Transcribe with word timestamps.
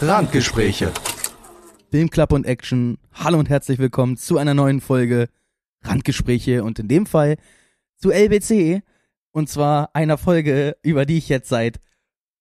Randgespräche. 0.00 0.92
Filmclub 1.90 2.32
und 2.32 2.46
Action. 2.46 2.98
Hallo 3.14 3.36
und 3.40 3.48
herzlich 3.48 3.80
willkommen 3.80 4.16
zu 4.16 4.38
einer 4.38 4.54
neuen 4.54 4.80
Folge 4.80 5.28
Randgespräche 5.82 6.62
und 6.62 6.78
in 6.78 6.86
dem 6.86 7.04
Fall 7.04 7.36
zu 7.96 8.12
LBC. 8.12 8.82
Und 9.32 9.48
zwar 9.48 9.90
einer 9.96 10.16
Folge, 10.16 10.76
über 10.82 11.04
die 11.04 11.18
ich 11.18 11.28
jetzt 11.28 11.48
seit 11.48 11.80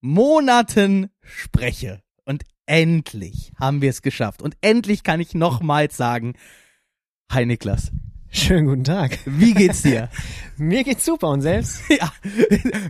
Monaten 0.01 1.09
spreche. 1.21 2.04
Und 2.25 2.43
endlich 2.68 3.54
haben 3.60 3.82
wir 3.82 3.89
es 3.89 4.04
geschafft. 4.04 4.43
Und 4.43 4.55
endlich 4.61 5.01
kann 5.01 5.19
ich 5.19 5.33
nochmals 5.33 5.97
sagen, 5.97 6.36
hi 7.32 7.43
Niklas. 7.47 7.92
Schönen 8.30 8.68
guten 8.68 8.84
Tag. 8.84 9.20
Wie 9.25 9.54
geht's 9.54 9.82
dir? 9.82 10.10
Mir 10.57 10.84
geht's 10.84 11.05
super 11.05 11.30
und 11.30 11.41
selbst? 11.41 11.82
Ja, 11.89 12.12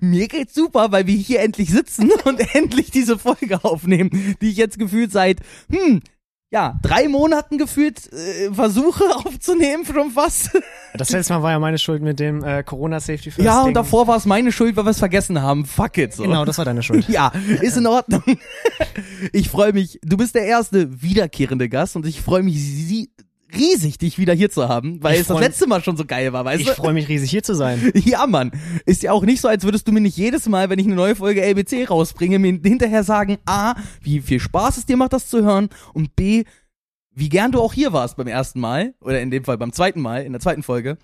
mir 0.02 0.28
geht's 0.28 0.54
super, 0.54 0.92
weil 0.92 1.06
wir 1.08 1.16
hier 1.16 1.42
endlich 1.42 1.70
sitzen 1.70 2.12
und 2.26 2.56
endlich 2.56 2.92
diese 2.92 3.18
Folge 3.18 3.64
aufnehmen, 3.64 4.36
die 4.42 4.50
ich 4.50 4.58
jetzt 4.58 4.80
gefühlt 4.80 5.12
seit, 5.12 5.40
hm, 5.70 6.02
ja, 6.50 6.80
drei 6.82 7.10
Monaten 7.10 7.58
gefühlt 7.58 8.12
äh, 8.12 8.54
versuche 8.54 9.04
aufzunehmen, 9.18 9.86
schon 9.86 10.12
fast. 10.12 10.58
Das 10.94 11.10
letzte 11.12 11.34
Mal 11.34 11.44
war 11.44 11.52
ja 11.52 11.60
meine 11.60 11.78
Schuld 11.78 12.02
mit 12.02 12.20
dem 12.20 12.44
äh, 12.44 12.64
Corona 12.64 13.00
Safety 13.02 13.32
First. 13.32 13.46
Ja, 13.46 13.60
Ding. 13.60 13.70
und 13.70 13.74
davor 13.74 14.08
war 14.08 14.16
es 14.16 14.26
meine 14.26 14.52
Schuld, 14.54 14.78
weil 14.78 14.86
wir 14.86 14.92
es 14.92 15.00
vergessen 15.00 15.42
haben. 15.42 15.66
Fuck 15.66 15.98
it. 15.98 16.14
So. 16.14 16.24
Genau, 16.24 16.46
das 16.46 16.58
war 16.58 16.66
deine 16.66 16.84
Schuld. 16.84 17.08
Ja, 17.10 17.32
ist 17.62 17.76
in 17.78 17.86
Ordnung. 17.86 18.24
Ich 19.34 19.50
freue 19.50 19.74
mich. 19.74 20.00
Du 20.04 20.16
bist 20.16 20.36
der 20.36 20.46
erste 20.46 21.02
wiederkehrende 21.02 21.68
Gast 21.68 21.98
und 21.98 22.06
ich 22.06 22.22
freue 22.22 22.44
mich 22.44 22.56
sie 22.56 23.10
riesig, 23.56 23.98
dich 23.98 24.18
wieder 24.18 24.34
hier 24.34 24.50
zu 24.50 24.68
haben, 24.68 25.02
weil 25.02 25.16
Ich 25.16 25.22
es 25.22 25.28
das 25.28 25.40
letzte 25.40 25.68
Mal 25.68 25.82
schon 25.84 25.96
so 25.98 26.06
geil 26.06 26.34
war, 26.34 26.44
weißt 26.46 26.62
Ich 26.62 26.68
du? 26.68 26.74
freue 26.74 26.94
mich 26.94 27.08
riesig 27.08 27.30
hier 27.30 27.44
zu 27.44 27.56
sein. 27.56 27.92
Ja, 28.06 28.28
Mann. 28.28 28.52
Ist 28.86 29.04
ja 29.04 29.12
auch 29.12 29.24
nicht 29.24 29.42
so, 29.42 29.48
als 29.48 29.64
würdest 29.64 29.88
du 29.88 29.92
mir 29.92 30.02
nicht 30.02 30.18
jedes 30.18 30.48
Mal, 30.50 30.70
wenn 30.70 30.80
ich 30.80 30.86
eine 30.86 30.96
neue 30.96 31.16
Folge 31.16 31.42
LBC 31.42 31.90
rausbringe, 31.90 32.40
mir 32.40 32.60
hinterher 32.64 33.04
sagen, 33.04 33.38
A, 33.46 33.76
wie 34.02 34.22
viel 34.22 34.40
Spaß 34.40 34.78
es 34.78 34.86
dir 34.86 34.98
macht, 34.98 35.14
das 35.14 35.28
zu 35.30 35.44
hören 35.44 35.70
und 35.94 36.16
B, 36.16 36.44
wie 37.14 37.30
gern 37.30 37.52
du 37.52 37.62
auch 37.62 37.74
hier 37.74 37.94
warst 37.94 38.18
beim 38.18 38.28
ersten 38.28 38.60
Mal 38.60 38.94
oder 39.02 39.22
in 39.22 39.32
dem 39.32 39.44
Fall 39.44 39.58
beim 39.58 39.74
zweiten 39.74 40.02
Mal, 40.02 40.24
in 40.24 40.34
der 40.34 40.42
zweiten 40.42 40.62
Folge. 40.64 40.98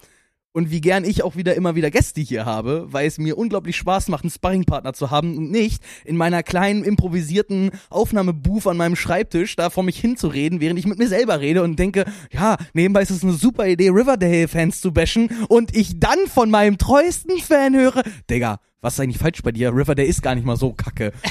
Und 0.56 0.70
wie 0.70 0.82
gern 0.82 1.04
ich 1.04 1.24
auch 1.24 1.36
wieder 1.36 1.56
immer 1.56 1.74
wieder 1.74 1.90
Gäste 1.90 2.22
hier 2.22 2.46
habe, 2.46 2.86
weil 2.92 3.08
es 3.08 3.18
mir 3.18 3.40
unglaublich 3.40 3.76
Spaß 3.76 4.10
macht, 4.10 4.24
einen 4.24 4.30
Sparringpartner 4.30 4.94
zu 4.94 5.10
haben 5.10 5.36
und 5.36 5.50
nicht 5.50 5.84
in 6.06 6.16
meiner 6.16 6.44
kleinen 6.44 6.84
improvisierten 6.84 7.72
Aufnahmebooth 7.90 8.68
an 8.68 8.78
meinem 8.78 8.96
Schreibtisch 8.96 9.56
da 9.56 9.72
vor 9.72 9.82
mich 9.82 10.00
hinzureden, 10.00 10.62
während 10.62 10.78
ich 10.78 10.86
mit 10.86 11.00
mir 11.00 11.08
selber 11.08 11.40
rede 11.40 11.64
und 11.64 11.80
denke, 11.80 12.06
ja, 12.32 12.58
nebenbei 12.74 13.02
ist 13.02 13.10
es 13.10 13.24
eine 13.24 13.34
super 13.34 13.68
Idee, 13.68 13.90
Riverdale-Fans 13.90 14.80
zu 14.80 14.94
bashen 14.94 15.30
und 15.50 15.76
ich 15.76 16.00
dann 16.00 16.20
von 16.28 16.52
meinem 16.52 16.78
treuesten 16.78 17.40
Fan 17.40 17.76
höre, 17.76 18.04
Digga, 18.30 18.60
was 18.80 18.94
ist 18.94 19.00
eigentlich 19.00 19.18
falsch 19.18 19.42
bei 19.42 19.52
dir? 19.52 19.74
Riverdale 19.74 20.08
ist 20.08 20.22
gar 20.22 20.36
nicht 20.36 20.46
mal 20.46 20.58
so 20.58 20.74
kacke. 20.74 21.14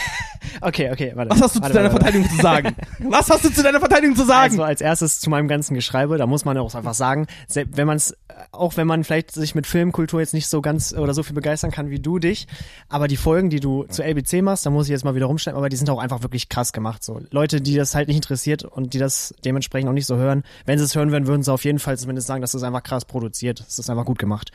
Okay, 0.60 0.90
okay, 0.90 1.12
warte. 1.14 1.30
Was 1.30 1.40
hast 1.40 1.56
du 1.56 1.60
warte, 1.60 1.72
zu 1.72 1.78
deiner 1.78 1.92
warte, 1.92 2.04
Verteidigung 2.04 2.36
zu 2.36 2.42
sagen? 2.42 2.76
Was 3.10 3.30
hast 3.30 3.44
du 3.44 3.52
zu 3.52 3.62
deiner 3.62 3.78
Verteidigung 3.78 4.16
zu 4.16 4.24
sagen? 4.24 4.52
Also 4.52 4.64
als 4.64 4.80
erstes 4.80 5.20
zu 5.20 5.30
meinem 5.30 5.48
ganzen 5.48 5.74
Geschreibe, 5.74 6.18
da 6.18 6.26
muss 6.26 6.44
man 6.44 6.56
ja 6.56 6.62
auch 6.62 6.74
einfach 6.74 6.94
sagen, 6.94 7.26
wenn 7.54 7.86
man 7.86 7.96
es, 7.96 8.14
auch 8.52 8.76
wenn 8.76 8.86
man 8.86 9.02
vielleicht 9.02 9.32
sich 9.32 9.54
mit 9.54 9.66
Filmkultur 9.66 10.20
jetzt 10.20 10.34
nicht 10.34 10.46
so 10.46 10.60
ganz 10.60 10.92
oder 10.92 11.14
so 11.14 11.22
viel 11.22 11.34
begeistern 11.34 11.70
kann 11.70 11.88
wie 11.90 11.98
du 11.98 12.18
dich, 12.18 12.46
aber 12.90 13.08
die 13.08 13.16
Folgen, 13.16 13.48
die 13.48 13.60
du 13.60 13.84
zu 13.84 14.02
LBC 14.02 14.42
machst, 14.42 14.66
da 14.66 14.70
muss 14.70 14.86
ich 14.86 14.90
jetzt 14.90 15.04
mal 15.04 15.14
wieder 15.14 15.26
rumschneiden, 15.26 15.56
aber 15.56 15.70
die 15.70 15.76
sind 15.76 15.88
auch 15.88 15.98
einfach 15.98 16.22
wirklich 16.22 16.50
krass 16.50 16.72
gemacht. 16.72 17.02
So 17.02 17.20
Leute, 17.30 17.62
die 17.62 17.76
das 17.76 17.94
halt 17.94 18.08
nicht 18.08 18.16
interessiert 18.16 18.64
und 18.64 18.92
die 18.92 18.98
das 18.98 19.34
dementsprechend 19.44 19.88
auch 19.88 19.94
nicht 19.94 20.06
so 20.06 20.16
hören, 20.16 20.42
wenn 20.66 20.78
sie 20.78 20.84
es 20.84 20.94
hören 20.94 21.10
würden, 21.10 21.26
würden 21.26 21.42
sie 21.42 21.50
auf 21.50 21.64
jeden 21.64 21.78
Fall 21.78 21.96
zumindest 21.96 22.26
sagen, 22.26 22.42
dass 22.42 22.52
das 22.52 22.62
einfach 22.62 22.82
krass 22.82 23.06
produziert. 23.06 23.60
Das 23.60 23.78
ist 23.78 23.88
einfach 23.88 24.04
gut 24.04 24.18
gemacht. 24.18 24.52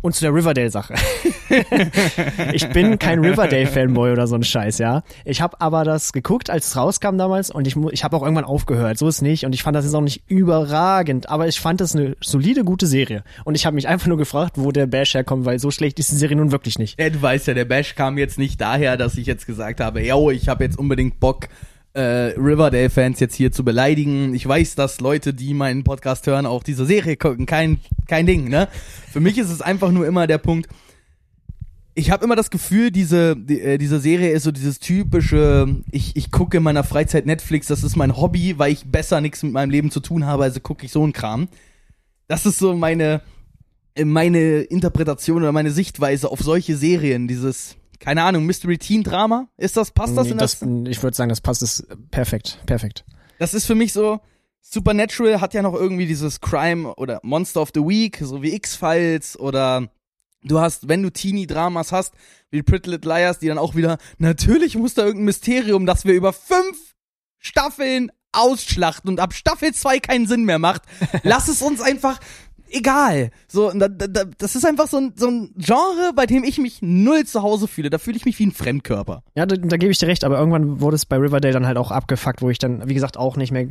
Und 0.00 0.14
zu 0.14 0.20
der 0.20 0.32
Riverdale-Sache. 0.32 0.94
ich 2.52 2.68
bin 2.68 3.00
kein 3.00 3.18
Riverdale-Fanboy 3.18 4.12
oder 4.12 4.28
so 4.28 4.36
ein 4.36 4.44
Scheiß, 4.44 4.78
ja. 4.78 5.02
Ich 5.24 5.40
habe 5.40 5.60
aber 5.60 5.82
das 5.82 6.12
geguckt, 6.12 6.50
als 6.50 6.68
es 6.68 6.76
rauskam 6.76 7.18
damals 7.18 7.50
und 7.50 7.66
ich, 7.66 7.76
ich 7.90 8.04
habe 8.04 8.16
auch 8.16 8.22
irgendwann 8.22 8.44
aufgehört. 8.44 8.96
So 8.96 9.08
ist 9.08 9.22
nicht 9.22 9.44
und 9.44 9.54
ich 9.54 9.64
fand 9.64 9.76
das 9.76 9.84
jetzt 9.84 9.94
auch 9.94 10.00
nicht 10.00 10.22
überragend, 10.28 11.28
aber 11.28 11.48
ich 11.48 11.58
fand 11.58 11.80
das 11.80 11.96
eine 11.96 12.16
solide, 12.20 12.62
gute 12.62 12.86
Serie. 12.86 13.24
Und 13.44 13.54
ich 13.54 13.66
habe 13.66 13.74
mich 13.74 13.88
einfach 13.88 14.06
nur 14.06 14.18
gefragt, 14.18 14.52
wo 14.56 14.72
der 14.72 14.86
Bash 14.86 15.14
herkommt, 15.14 15.44
weil 15.44 15.58
so 15.58 15.70
schlecht 15.70 15.98
ist 15.98 16.10
die 16.10 16.16
Serie 16.16 16.36
nun 16.36 16.52
wirklich 16.52 16.78
nicht. 16.78 17.00
Ja, 17.00 17.10
du 17.10 17.20
weißt 17.20 17.46
ja, 17.48 17.54
der 17.54 17.64
Bash 17.64 17.94
kam 17.94 18.18
jetzt 18.18 18.38
nicht 18.38 18.60
daher, 18.60 18.96
dass 18.96 19.16
ich 19.16 19.26
jetzt 19.26 19.46
gesagt 19.46 19.80
habe, 19.80 20.02
yo, 20.02 20.30
ich 20.30 20.48
habe 20.48 20.64
jetzt 20.64 20.78
unbedingt 20.78 21.20
Bock, 21.20 21.48
äh, 21.92 22.32
Riverdale-Fans 22.36 23.18
jetzt 23.20 23.34
hier 23.34 23.50
zu 23.52 23.64
beleidigen. 23.64 24.34
Ich 24.34 24.46
weiß, 24.46 24.74
dass 24.74 25.00
Leute, 25.00 25.34
die 25.34 25.54
meinen 25.54 25.84
Podcast 25.84 26.26
hören, 26.26 26.46
auch 26.46 26.62
diese 26.62 26.86
Serie 26.86 27.16
gucken. 27.16 27.46
Kein, 27.46 27.80
kein 28.06 28.26
Ding, 28.26 28.48
ne? 28.48 28.68
Für 29.10 29.20
mich 29.20 29.38
ist 29.38 29.50
es 29.50 29.60
einfach 29.60 29.90
nur 29.90 30.06
immer 30.06 30.26
der 30.26 30.38
Punkt, 30.38 30.68
ich 31.94 32.10
habe 32.10 32.24
immer 32.24 32.36
das 32.36 32.50
Gefühl, 32.50 32.90
diese, 32.90 33.36
die, 33.36 33.60
äh, 33.60 33.78
diese 33.78 34.00
Serie 34.00 34.30
ist 34.30 34.44
so 34.44 34.52
dieses 34.52 34.78
typische, 34.78 35.82
ich, 35.90 36.16
ich 36.16 36.30
gucke 36.30 36.56
in 36.56 36.62
meiner 36.62 36.84
Freizeit 36.84 37.26
Netflix, 37.26 37.66
das 37.66 37.82
ist 37.82 37.96
mein 37.96 38.16
Hobby, 38.16 38.58
weil 38.58 38.72
ich 38.72 38.84
besser 38.86 39.20
nichts 39.20 39.42
mit 39.42 39.52
meinem 39.52 39.70
Leben 39.70 39.90
zu 39.90 40.00
tun 40.00 40.24
habe, 40.24 40.44
also 40.44 40.60
gucke 40.60 40.86
ich 40.86 40.92
so 40.92 41.02
einen 41.02 41.12
Kram. 41.12 41.48
Das 42.30 42.46
ist 42.46 42.60
so 42.60 42.76
meine, 42.76 43.22
äh, 43.96 44.04
meine 44.04 44.60
Interpretation 44.60 45.38
oder 45.38 45.50
meine 45.50 45.72
Sichtweise 45.72 46.30
auf 46.30 46.38
solche 46.38 46.76
Serien, 46.76 47.26
dieses, 47.26 47.74
keine 47.98 48.22
Ahnung, 48.22 48.46
Mystery 48.46 48.78
Teen 48.78 49.02
Drama, 49.02 49.48
ist 49.56 49.76
das, 49.76 49.90
passt 49.90 50.16
das 50.16 50.28
in 50.28 50.38
das? 50.38 50.60
das 50.60 50.68
ich 50.86 51.02
würde 51.02 51.16
sagen, 51.16 51.28
das 51.28 51.40
passt 51.40 51.60
es 51.60 51.84
perfekt, 52.12 52.60
perfekt. 52.66 53.04
Das 53.40 53.52
ist 53.52 53.66
für 53.66 53.74
mich 53.74 53.92
so, 53.92 54.20
Supernatural 54.60 55.40
hat 55.40 55.54
ja 55.54 55.62
noch 55.62 55.74
irgendwie 55.74 56.06
dieses 56.06 56.40
Crime 56.40 56.94
oder 56.94 57.18
Monster 57.24 57.62
of 57.62 57.70
the 57.74 57.80
Week, 57.80 58.20
so 58.22 58.40
wie 58.44 58.54
X-Files 58.54 59.36
oder 59.36 59.88
du 60.44 60.60
hast, 60.60 60.88
wenn 60.88 61.02
du 61.02 61.10
Teenie-Dramas 61.10 61.90
hast, 61.90 62.14
wie 62.52 62.62
Pretty 62.62 62.90
Little 62.90 63.12
Liars, 63.12 63.40
die 63.40 63.48
dann 63.48 63.58
auch 63.58 63.74
wieder, 63.74 63.98
natürlich 64.18 64.76
muss 64.76 64.94
da 64.94 65.02
irgendein 65.02 65.24
Mysterium, 65.24 65.84
das 65.84 66.04
wir 66.04 66.14
über 66.14 66.32
fünf 66.32 66.94
Staffeln 67.40 68.12
ausschlachten 68.32 69.10
und 69.10 69.20
ab 69.20 69.32
Staffel 69.34 69.72
2 69.74 69.98
keinen 70.00 70.26
Sinn 70.26 70.44
mehr 70.44 70.58
macht. 70.58 70.82
Lass 71.22 71.48
es 71.48 71.62
uns 71.62 71.80
einfach 71.80 72.18
egal. 72.72 73.30
So, 73.48 73.70
da, 73.72 73.88
da, 73.88 74.06
da- 74.06 74.24
das 74.38 74.54
ist 74.54 74.64
einfach 74.64 74.86
so 74.86 74.98
ein, 74.98 75.12
so 75.16 75.28
ein 75.28 75.50
Genre, 75.56 76.12
bei 76.14 76.26
dem 76.26 76.44
ich 76.44 76.58
mich 76.58 76.78
null 76.82 77.24
zu 77.26 77.42
Hause 77.42 77.66
fühle. 77.66 77.90
Da 77.90 77.98
fühle 77.98 78.16
ich 78.16 78.24
mich 78.24 78.38
wie 78.38 78.46
ein 78.46 78.52
Fremdkörper. 78.52 79.22
Ja, 79.34 79.46
da, 79.46 79.56
da 79.56 79.76
gebe 79.76 79.90
ich 79.90 79.98
dir 79.98 80.06
recht, 80.06 80.22
aber 80.24 80.38
irgendwann 80.38 80.80
wurde 80.80 80.94
es 80.96 81.04
bei 81.06 81.16
Riverdale 81.16 81.52
dann 81.54 81.66
halt 81.66 81.78
auch 81.78 81.90
abgefuckt, 81.90 82.42
wo 82.42 82.50
ich 82.50 82.58
dann, 82.58 82.88
wie 82.88 82.94
gesagt, 82.94 83.16
auch 83.16 83.36
nicht 83.36 83.50
mehr. 83.50 83.66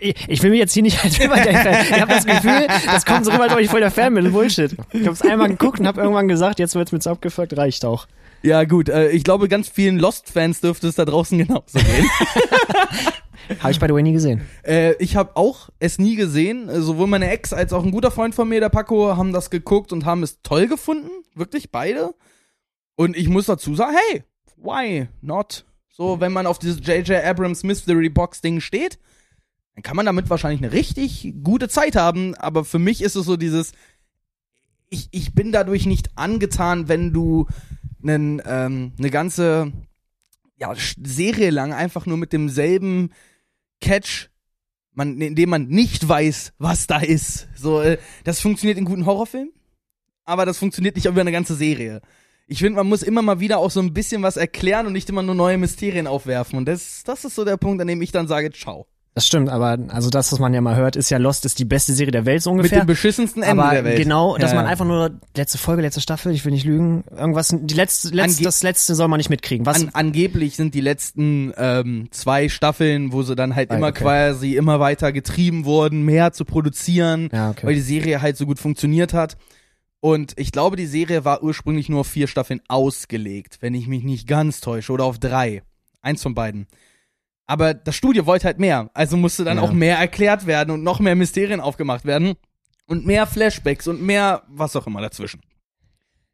Ich 0.00 0.42
will 0.42 0.50
mich 0.50 0.58
jetzt 0.58 0.72
hier 0.74 0.82
nicht 0.82 1.02
als 1.02 1.18
Riverdale-Fan. 1.18 1.86
Ich 1.90 2.00
habe 2.00 2.12
das 2.12 2.26
Gefühl, 2.26 2.66
das 2.86 3.04
kommt 3.04 3.24
so 3.24 3.32
rüber, 3.32 3.44
als 3.44 3.52
ob 3.52 3.58
ich 3.58 3.68
voll 3.68 3.80
der 3.80 3.90
Fan 3.90 4.14
bin. 4.14 4.32
Bullshit. 4.32 4.76
Ich 4.92 5.02
habe 5.02 5.12
es 5.12 5.22
einmal 5.22 5.48
geguckt 5.48 5.80
und 5.80 5.86
habe 5.86 6.00
irgendwann 6.00 6.28
gesagt, 6.28 6.58
jetzt 6.58 6.74
wird's 6.74 6.92
mit 6.92 7.06
abgefuckt, 7.06 7.56
reicht 7.56 7.84
auch. 7.84 8.06
Ja, 8.42 8.64
gut, 8.64 8.88
äh, 8.88 9.10
ich 9.10 9.24
glaube, 9.24 9.48
ganz 9.48 9.68
vielen 9.68 9.98
Lost-Fans 9.98 10.60
dürfte 10.60 10.88
es 10.88 10.96
da 10.96 11.04
draußen 11.04 11.38
genauso 11.38 11.78
gehen. 11.78 12.10
Habe 13.60 13.72
ich 13.72 13.80
by 13.80 13.86
the 13.86 13.94
way 13.94 14.02
nie 14.02 14.12
gesehen. 14.12 14.42
Äh, 14.64 14.94
ich 14.94 15.16
habe 15.16 15.36
auch 15.36 15.68
es 15.78 15.98
nie 15.98 16.16
gesehen. 16.16 16.70
Sowohl 16.82 17.06
meine 17.06 17.30
Ex 17.30 17.52
als 17.52 17.72
auch 17.72 17.84
ein 17.84 17.90
guter 17.90 18.10
Freund 18.10 18.34
von 18.34 18.48
mir, 18.48 18.60
der 18.60 18.68
Paco, 18.68 19.16
haben 19.16 19.32
das 19.32 19.50
geguckt 19.50 19.92
und 19.92 20.04
haben 20.04 20.22
es 20.22 20.40
toll 20.42 20.68
gefunden. 20.68 21.10
Wirklich 21.34 21.70
beide. 21.70 22.14
Und 22.94 23.16
ich 23.16 23.28
muss 23.28 23.46
dazu 23.46 23.74
sagen, 23.74 23.96
hey, 24.08 24.22
why 24.56 25.08
not? 25.20 25.64
So, 25.90 26.20
wenn 26.20 26.32
man 26.32 26.46
auf 26.46 26.58
dieses 26.58 26.78
J.J. 26.86 27.22
Abrams 27.24 27.64
Mystery 27.64 28.08
Box 28.08 28.40
Ding 28.40 28.60
steht, 28.60 28.98
dann 29.74 29.82
kann 29.82 29.96
man 29.96 30.06
damit 30.06 30.28
wahrscheinlich 30.28 30.62
eine 30.62 30.72
richtig 30.72 31.34
gute 31.42 31.68
Zeit 31.68 31.96
haben. 31.96 32.34
Aber 32.34 32.64
für 32.64 32.78
mich 32.78 33.02
ist 33.02 33.16
es 33.16 33.24
so 33.24 33.36
dieses, 33.36 33.72
ich, 34.90 35.08
ich 35.12 35.34
bin 35.34 35.52
dadurch 35.52 35.86
nicht 35.86 36.10
angetan, 36.16 36.88
wenn 36.88 37.12
du 37.12 37.46
einen, 38.02 38.42
ähm, 38.44 38.92
eine 38.98 39.10
ganze 39.10 39.72
ja, 40.58 40.74
Serie 41.02 41.50
lang 41.50 41.72
einfach 41.72 42.06
nur 42.06 42.18
mit 42.18 42.32
demselben 42.32 43.10
Catch, 43.80 44.28
man, 44.92 45.20
indem 45.20 45.50
man 45.50 45.68
nicht 45.68 46.06
weiß, 46.06 46.52
was 46.58 46.86
da 46.86 46.98
ist. 46.98 47.48
So, 47.56 47.80
äh, 47.80 47.98
das 48.24 48.40
funktioniert 48.40 48.78
in 48.78 48.84
guten 48.84 49.06
Horrorfilmen, 49.06 49.52
aber 50.24 50.44
das 50.44 50.58
funktioniert 50.58 50.96
nicht 50.96 51.06
über 51.06 51.20
eine 51.20 51.32
ganze 51.32 51.54
Serie. 51.54 52.02
Ich 52.46 52.58
finde, 52.58 52.76
man 52.76 52.88
muss 52.88 53.02
immer 53.02 53.22
mal 53.22 53.40
wieder 53.40 53.58
auch 53.58 53.70
so 53.70 53.80
ein 53.80 53.94
bisschen 53.94 54.22
was 54.22 54.36
erklären 54.36 54.86
und 54.86 54.92
nicht 54.92 55.08
immer 55.08 55.22
nur 55.22 55.34
neue 55.34 55.56
Mysterien 55.56 56.06
aufwerfen. 56.06 56.58
Und 56.58 56.66
das, 56.66 57.02
das 57.04 57.24
ist 57.24 57.34
so 57.34 57.44
der 57.44 57.56
Punkt, 57.56 57.80
an 57.80 57.88
dem 57.88 58.02
ich 58.02 58.12
dann 58.12 58.28
sage, 58.28 58.52
ciao. 58.52 58.86
Das 59.14 59.26
stimmt, 59.26 59.50
aber 59.50 59.76
also 59.88 60.08
das, 60.08 60.32
was 60.32 60.38
man 60.38 60.54
ja 60.54 60.62
mal 60.62 60.74
hört, 60.74 60.96
ist 60.96 61.10
ja 61.10 61.18
Lost 61.18 61.44
ist 61.44 61.58
die 61.58 61.66
beste 61.66 61.92
Serie 61.92 62.12
der 62.12 62.24
Welt 62.24 62.42
so 62.42 62.50
Mit 62.50 62.60
ungefähr. 62.60 62.80
dem 62.80 62.86
beschissensten 62.86 63.42
Ende 63.42 63.62
aber 63.62 63.74
der 63.74 63.84
Welt. 63.84 63.98
genau, 64.02 64.38
dass 64.38 64.52
Ja, 64.52 64.56
man 64.56 64.64
einfach 64.66 64.86
nur 64.86 65.10
letzte 65.36 65.58
Folge, 65.58 65.82
letzte 65.82 66.00
Staffel, 66.00 66.32
ich 66.32 66.42
will 66.46 66.52
nicht 66.52 66.64
lügen, 66.64 67.04
irgendwas, 67.14 67.48
die 67.54 67.74
letzte, 67.74 68.08
letzte 68.08 68.40
Ange- 68.40 68.44
das 68.44 68.62
letzte 68.62 68.94
soll 68.94 69.08
man 69.08 69.18
nicht 69.18 69.28
mitkriegen. 69.28 69.66
Was? 69.66 69.82
An, 69.82 69.90
angeblich 69.92 70.56
sind 70.56 70.74
die 70.74 70.80
letzten 70.80 71.52
ähm, 71.58 72.08
zwei 72.10 72.48
Staffeln, 72.48 73.12
wo 73.12 73.22
sie 73.22 73.36
dann 73.36 73.54
halt 73.54 73.70
Ah, 73.70 73.76
immer 73.76 73.88
okay. 73.88 74.02
quasi 74.02 74.56
immer 74.56 74.80
weiter 74.80 75.12
getrieben 75.12 75.66
wurden, 75.66 76.02
mehr 76.06 76.32
zu 76.32 76.46
produzieren, 76.46 77.28
ja, 77.32 77.50
okay. 77.50 77.66
weil 77.66 77.74
die 77.74 77.80
Serie 77.82 78.22
halt 78.22 78.38
so 78.38 78.46
gut 78.46 78.58
funktioniert 78.58 79.12
hat. 79.12 79.36
Und 80.00 80.32
ich 80.36 80.52
glaube, 80.52 80.76
die 80.76 80.86
Serie 80.86 81.26
war 81.26 81.42
ursprünglich 81.42 81.90
nur 81.90 82.00
auf 82.00 82.08
vier 82.08 82.28
Staffeln 82.28 82.62
ausgelegt, 82.66 83.58
wenn 83.60 83.74
ich 83.74 83.88
mich 83.88 84.04
nicht 84.04 84.26
ganz 84.26 84.60
täusche, 84.60 84.90
oder 84.92 85.04
auf 85.04 85.18
drei. 85.18 85.62
Eins 86.00 86.22
von 86.22 86.34
beiden. 86.34 86.66
Aber 87.52 87.74
das 87.74 87.96
Studio 87.96 88.24
wollte 88.24 88.46
halt 88.46 88.58
mehr. 88.58 88.88
Also 88.94 89.18
musste 89.18 89.44
dann 89.44 89.58
Ja. 89.58 89.62
auch 89.62 89.72
mehr 89.74 89.98
erklärt 89.98 90.46
werden 90.46 90.70
und 90.70 90.82
noch 90.82 91.00
mehr 91.00 91.14
Mysterien 91.14 91.60
aufgemacht 91.60 92.06
werden. 92.06 92.32
Und 92.86 93.04
mehr 93.04 93.26
Flashbacks 93.26 93.86
und 93.88 94.00
mehr 94.00 94.42
was 94.48 94.74
auch 94.74 94.86
immer 94.86 95.02
dazwischen. 95.02 95.42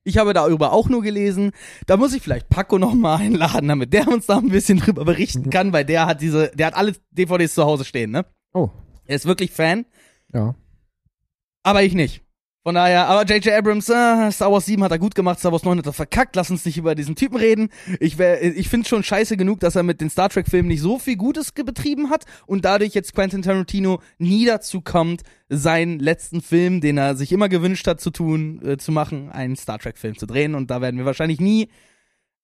Ich 0.05 0.17
habe 0.17 0.33
darüber 0.33 0.73
auch 0.73 0.89
nur 0.89 1.03
gelesen. 1.03 1.51
Da 1.87 1.97
muss 1.97 2.15
ich 2.15 2.23
vielleicht 2.23 2.49
Paco 2.49 2.79
noch 2.79 2.95
mal 2.95 3.17
einladen, 3.17 3.67
damit 3.67 3.93
der 3.93 4.07
uns 4.07 4.27
da 4.27 4.39
ein 4.39 4.49
bisschen 4.49 4.79
drüber 4.85 5.05
berichten 5.05 5.51
kann, 5.51 5.73
weil 5.73 5.85
der 5.85 6.07
hat 6.07 6.21
diese, 6.21 6.53
der 6.55 6.69
hat 6.69 6.75
alle 6.75 6.93
DVDs 7.11 7.53
zu 7.55 7.65
Hause 7.65 7.85
stehen, 7.85 8.13
ne? 8.13 8.25
Oh. 8.55 8.71
Er 9.05 9.17
ist 9.17 9.27
wirklich 9.27 9.51
Fan, 9.51 9.87
Ja. 10.33 10.55
aber 11.65 11.83
ich 11.83 11.95
nicht. 11.95 12.23
Von 12.69 12.75
daher, 12.75 13.07
aber 13.09 13.25
J.J. 13.25 13.55
Abrams, 13.55 13.89
äh, 13.89 14.31
Star 14.31 14.53
Wars 14.53 14.67
7 14.67 14.85
hat 14.85 14.91
er 14.93 14.99
gut 14.99 15.15
gemacht, 15.15 15.39
Star 15.39 15.51
Wars 15.53 15.63
9 15.65 15.79
hat 15.79 15.87
er 15.87 15.95
verkackt, 15.95 16.37
lass 16.37 16.51
uns 16.51 16.67
nicht 16.67 16.77
über 16.77 16.95
diesen 16.95 17.17
Typen 17.17 17.39
reden. 17.39 17.71
Ich, 17.99 18.19
wär- 18.19 18.43
ich 18.43 18.69
finde 18.69 18.87
schon 18.87 19.03
scheiße 19.03 19.39
genug, 19.39 19.61
dass 19.61 19.75
er 19.75 19.83
mit 19.85 20.03
den 20.03 20.11
Star 20.11 20.29
Trek-Filmen 20.29 20.69
nicht 20.69 20.83
so 20.83 20.99
viel 20.99 21.17
Gutes 21.17 21.51
betrieben 21.53 22.11
hat 22.11 22.27
und 22.45 22.67
dadurch 22.67 22.93
jetzt 22.93 23.15
Quentin 23.15 23.41
Tarantino 23.41 24.03
nie 24.19 24.45
dazu 24.45 24.83
kommt, 24.83 25.23
seinen 25.49 25.99
letzten 25.99 26.43
Film, 26.43 26.83
den 26.83 26.99
er 26.99 27.17
sich 27.17 27.33
immer 27.33 27.49
gewünscht 27.49 27.87
hat 27.87 28.03
zu 28.03 28.11
tun, 28.11 28.61
äh, 28.63 28.77
zu 28.77 28.93
machen, 28.93 29.31
einen 29.31 29.57
Star 29.57 29.79
Trek-Film 29.79 30.19
zu 30.19 30.27
drehen. 30.27 30.55
Und 30.55 30.71
da 30.71 30.83
werden 30.83 30.99
wir 30.99 31.07
wahrscheinlich 31.07 31.41
nie 31.41 31.71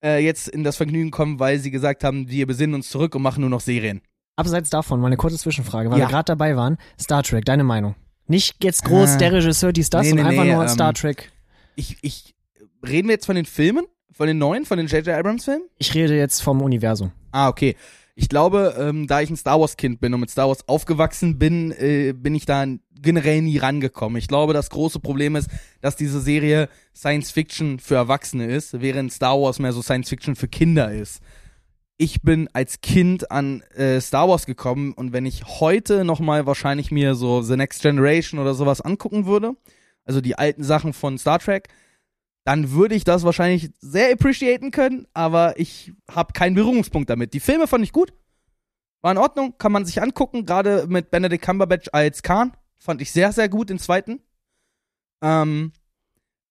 äh, 0.03 0.25
jetzt 0.25 0.49
in 0.49 0.65
das 0.65 0.79
Vergnügen 0.79 1.11
kommen, 1.11 1.39
weil 1.39 1.59
sie 1.59 1.71
gesagt 1.71 2.03
haben, 2.03 2.31
wir 2.31 2.47
besinnen 2.47 2.77
uns 2.77 2.89
zurück 2.89 3.15
und 3.15 3.21
machen 3.21 3.43
nur 3.43 3.51
noch 3.51 3.61
Serien. 3.61 4.01
Abseits 4.37 4.71
davon, 4.71 5.01
mal 5.01 5.09
eine 5.09 5.19
kurze 5.19 5.37
Zwischenfrage, 5.37 5.91
weil 5.91 5.99
Ja. 5.99 6.07
wir 6.07 6.11
gerade 6.11 6.25
dabei 6.29 6.57
waren. 6.57 6.79
Star 6.99 7.23
Trek, 7.23 7.45
deine 7.45 7.63
Meinung? 7.63 7.95
Nicht 8.27 8.63
jetzt 8.65 8.85
groß, 8.85 9.11
Ah. 9.11 9.17
der 9.19 9.33
Regisseur, 9.33 9.73
dies, 9.73 9.91
das, 9.91 10.03
Nee, 10.03 10.09
sondern 10.11 10.27
nee, 10.27 10.33
einfach 10.33 10.45
nee, 10.45 10.53
nur 10.55 10.63
ähm, 10.63 10.69
Star 10.69 10.95
Trek. 10.95 11.31
Ich, 11.77 11.99
ich, 12.03 12.35
reden 12.87 13.09
wir 13.09 13.15
jetzt 13.15 13.27
von 13.27 13.37
den 13.37 13.45
Filmen? 13.45 13.85
Von 14.13 14.29
den 14.29 14.39
neuen, 14.39 14.65
von 14.65 14.79
den 14.79 14.87
J.J. 14.87 15.09
Abrams-Filmen? 15.09 15.65
Ich 15.77 15.93
rede 15.95 16.17
jetzt 16.17 16.41
vom 16.41 16.63
Universum. 16.63 17.11
Ah, 17.33 17.49
okay. 17.49 17.75
Ich 18.15 18.29
glaube, 18.29 18.77
ähm, 18.79 19.09
da 19.09 19.21
ich 19.21 19.29
ein 19.29 19.37
Star 19.37 19.61
Wars 19.61 19.77
Kind 19.77 20.01
bin 20.01 20.15
und 20.15 20.21
mit 20.21 20.31
Star 20.31 20.47
Wars 20.47 20.69
aufgewachsen 20.69 21.37
bin, 21.37 21.73
äh, 21.73 22.13
bin 22.13 22.37
ich 22.37 22.47
da 22.47 22.65
generell 23.03 23.43
nie 23.43 23.59
rangekommen. 23.59 24.17
Ich 24.19 24.29
glaube, 24.29 24.53
das 24.53 24.71
große 24.71 25.01
Problem 25.01 25.35
ist, 25.35 25.51
dass 25.81 25.97
diese 25.97 26.21
Serie 26.21 26.69
Science 26.95 27.33
Fiction 27.33 27.81
für 27.81 27.97
Erwachsene 27.97 28.47
ist, 28.47 28.81
während 28.81 29.13
Star 29.13 29.41
Wars 29.41 29.59
mehr 29.59 29.73
so 29.73 29.83
Science 29.83 30.09
Fiction 30.09 30.37
für 30.37 30.47
Kinder 30.47 30.93
ist. 30.93 31.21
Ich 31.97 32.23
bin 32.23 32.49
als 32.53 32.81
Kind 32.81 33.31
an 33.31 33.61
äh, 33.75 34.01
Star 34.01 34.29
Wars 34.29 34.47
gekommen 34.47 34.93
und 34.95 35.13
wenn 35.13 35.27
ich 35.27 35.45
heute 35.61 36.05
noch 36.05 36.19
mal 36.19 36.45
wahrscheinlich 36.45 36.91
mir 36.91 37.15
so 37.15 37.41
The 37.41 37.57
Next 37.57 37.83
Generation 37.83 38.41
oder 38.41 38.55
sowas 38.55 38.81
angucken 38.81 39.27
würde, 39.27 39.55
also 40.05 40.21
die 40.21 40.37
alten 40.37 40.65
Sachen 40.65 40.93
von 40.93 41.19
Star 41.19 41.39
Trek, 41.39 41.69
dann 42.45 42.73
würde 42.73 42.97
ich 42.97 43.05
das 43.05 43.23
wahrscheinlich 43.23 43.71
sehr 43.79 44.13
appreciaten 44.13 44.73
können, 44.73 45.07
aber 45.15 45.59
ich 45.59 45.93
habe 46.11 46.33
keinen 46.33 46.55
Berührungspunkt 46.57 47.09
damit. 47.09 47.33
Die 47.33 47.41
Filme 47.41 47.69
fand 47.69 47.85
ich 47.85 47.93
gut, 47.93 48.13
war 49.01 49.13
in 49.13 49.19
Ordnung, 49.19 49.55
kann 49.57 49.73
man 49.73 49.85
sich 49.85 50.03
angucken, 50.03 50.47
gerade 50.47 50.87
mit 50.89 51.13
Benedict 51.13 51.45
Cumberbatch 51.45 51.91
als 51.93 52.23
Khan, 52.23 52.57
fand 52.77 53.03
ich 53.03 53.13
sehr, 53.13 53.33
sehr 53.33 53.49
gut, 53.49 53.71
den 53.71 53.79
zweiten. 53.79 54.21
Ähm, 55.23 55.73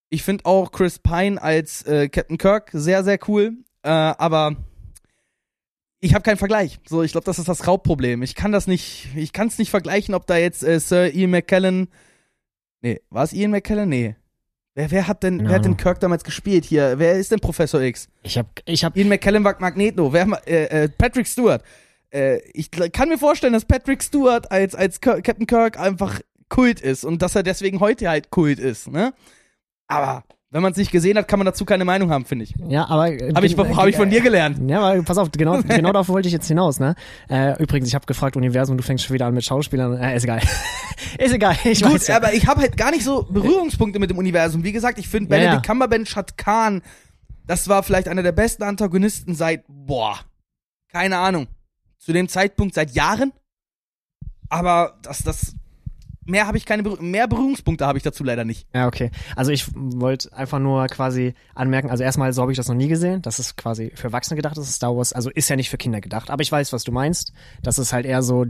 ich 0.08 0.22
finde 0.22 0.46
auch 0.46 0.72
Chris 0.72 0.98
Pine 0.98 1.40
als 1.40 1.82
äh, 1.82 2.08
Captain 2.08 2.38
Kirk 2.38 2.70
sehr, 2.72 3.04
sehr 3.04 3.18
cool, 3.28 3.58
äh, 3.82 3.90
aber 3.90 4.56
ich 6.04 6.14
habe 6.14 6.22
keinen 6.22 6.36
Vergleich. 6.36 6.78
So, 6.86 7.02
ich 7.02 7.12
glaube, 7.12 7.24
das 7.24 7.38
ist 7.38 7.48
das 7.48 7.66
Hauptproblem. 7.66 8.22
Ich 8.22 8.34
kann 8.34 8.52
das 8.52 8.66
nicht, 8.66 9.08
ich 9.16 9.32
kann 9.32 9.48
es 9.48 9.58
nicht 9.58 9.70
vergleichen, 9.70 10.14
ob 10.14 10.26
da 10.26 10.36
jetzt 10.36 10.62
äh, 10.62 10.78
Sir 10.78 11.14
Ian 11.14 11.30
McKellen, 11.30 11.88
nee, 12.82 13.00
war 13.08 13.24
es 13.24 13.32
Ian 13.32 13.50
McKellen? 13.50 13.88
Nee. 13.88 14.16
Wer, 14.74 14.90
wer 14.90 15.08
hat 15.08 15.22
denn, 15.22 15.38
Keine 15.38 15.48
wer 15.48 15.56
hat 15.56 15.64
den 15.64 15.72
Ahnung. 15.72 15.76
Kirk 15.78 16.00
damals 16.00 16.22
gespielt 16.22 16.66
hier? 16.66 16.98
Wer 16.98 17.14
ist 17.14 17.32
denn 17.32 17.40
Professor 17.40 17.80
X? 17.80 18.08
Ich 18.22 18.36
hab, 18.36 18.48
ich 18.66 18.84
hab, 18.84 18.96
Ian 18.96 19.08
McKellen 19.08 19.44
war 19.44 19.56
Magneto. 19.58 20.12
Wer, 20.12 20.26
äh, 20.46 20.84
äh, 20.84 20.88
Patrick 20.90 21.26
Stewart. 21.26 21.62
Äh, 22.10 22.40
ich 22.52 22.70
kann 22.70 23.08
mir 23.08 23.18
vorstellen, 23.18 23.54
dass 23.54 23.64
Patrick 23.64 24.02
Stewart 24.02 24.52
als, 24.52 24.74
als 24.74 25.00
Kirk, 25.00 25.24
Captain 25.24 25.46
Kirk 25.46 25.78
einfach 25.78 26.20
Kult 26.50 26.82
ist 26.82 27.04
und 27.04 27.22
dass 27.22 27.34
er 27.34 27.42
deswegen 27.42 27.80
heute 27.80 28.10
halt 28.10 28.30
Kult 28.30 28.58
ist, 28.58 28.88
ne? 28.88 29.14
Aber 29.86 30.24
wenn 30.54 30.62
man 30.62 30.70
es 30.70 30.78
nicht 30.78 30.92
gesehen 30.92 31.18
hat, 31.18 31.26
kann 31.26 31.40
man 31.40 31.46
dazu 31.46 31.64
keine 31.64 31.84
Meinung 31.84 32.10
haben, 32.10 32.24
finde 32.24 32.44
ich. 32.44 32.54
ja, 32.68 32.86
aber. 32.88 33.10
äh, 33.10 33.34
Habe 33.34 33.44
ich, 33.44 33.56
hab 33.58 33.88
ich 33.88 33.96
von 33.96 34.08
dir 34.08 34.20
gelernt. 34.20 34.70
Ja, 34.70 34.82
aber 34.82 35.02
pass 35.02 35.18
auf, 35.18 35.32
genau, 35.32 35.60
genau 35.62 35.90
darauf 35.90 36.08
wollte 36.08 36.28
ich 36.28 36.32
jetzt 36.32 36.46
hinaus, 36.46 36.78
ne? 36.78 36.94
Äh, 37.28 37.60
übrigens, 37.60 37.88
ich 37.88 37.96
habe 37.96 38.06
gefragt, 38.06 38.36
Universum, 38.36 38.76
du 38.76 38.84
fängst 38.84 39.04
schon 39.04 39.14
wieder 39.14 39.26
an 39.26 39.34
mit 39.34 39.44
Schauspielern. 39.44 39.98
Äh, 40.00 40.16
ist 40.16 40.22
egal. 40.22 40.40
ist 41.18 41.34
egal, 41.34 41.56
ich 41.64 41.82
Gut, 41.82 41.94
weiß 41.94 42.06
ja. 42.06 42.16
aber 42.18 42.34
ich 42.34 42.46
habe 42.46 42.60
halt 42.60 42.76
gar 42.76 42.92
nicht 42.92 43.02
so 43.02 43.24
Berührungspunkte 43.24 43.98
mit 43.98 44.10
dem 44.10 44.18
Universum. 44.18 44.62
Wie 44.62 44.70
gesagt, 44.70 45.00
ich 45.00 45.08
finde 45.08 45.28
Ja, 45.34 45.40
Benedict 45.40 45.66
ja. 45.66 45.72
Cumberbatch 45.72 46.14
hat 46.14 46.38
Khan, 46.38 46.82
das 47.48 47.68
war 47.68 47.82
vielleicht 47.82 48.06
einer 48.06 48.22
der 48.22 48.30
besten 48.30 48.62
Antagonisten 48.62 49.34
seit, 49.34 49.64
boah, 49.66 50.20
keine 50.92 51.18
Ahnung, 51.18 51.48
zu 51.98 52.12
dem 52.12 52.28
Zeitpunkt 52.28 52.76
seit 52.76 52.92
Jahren. 52.92 53.32
Aber 54.50 55.00
das, 55.02 55.24
das, 55.24 55.56
mehr 56.24 56.46
habe 56.46 56.56
ich 56.56 56.66
keine, 56.66 56.82
mehr 56.82 57.28
Berührungspunkte 57.28 57.86
habe 57.86 57.98
ich 57.98 58.04
dazu 58.04 58.24
leider 58.24 58.44
nicht. 58.44 58.66
Ja, 58.74 58.86
okay. 58.86 59.10
Also 59.36 59.50
ich 59.52 59.66
wollte 59.74 60.32
einfach 60.32 60.58
nur 60.58 60.86
quasi 60.86 61.34
anmerken, 61.54 61.90
also 61.90 62.02
erstmal 62.04 62.32
so 62.32 62.42
habe 62.42 62.52
ich 62.52 62.56
das 62.56 62.68
noch 62.68 62.74
nie 62.74 62.88
gesehen. 62.88 63.22
Das 63.22 63.38
ist 63.38 63.56
quasi 63.56 63.92
für 63.94 64.04
Erwachsene 64.04 64.36
gedacht, 64.36 64.56
das 64.56 64.68
ist 64.68 64.76
Star 64.76 64.96
Wars. 64.96 65.12
Also 65.12 65.30
ist 65.30 65.48
ja 65.48 65.56
nicht 65.56 65.70
für 65.70 65.76
Kinder 65.78 66.00
gedacht. 66.00 66.30
Aber 66.30 66.42
ich 66.42 66.50
weiß, 66.52 66.72
was 66.72 66.84
du 66.84 66.92
meinst. 66.92 67.32
Das 67.62 67.78
ist 67.78 67.92
halt 67.92 68.06
eher 68.06 68.22
so, 68.22 68.46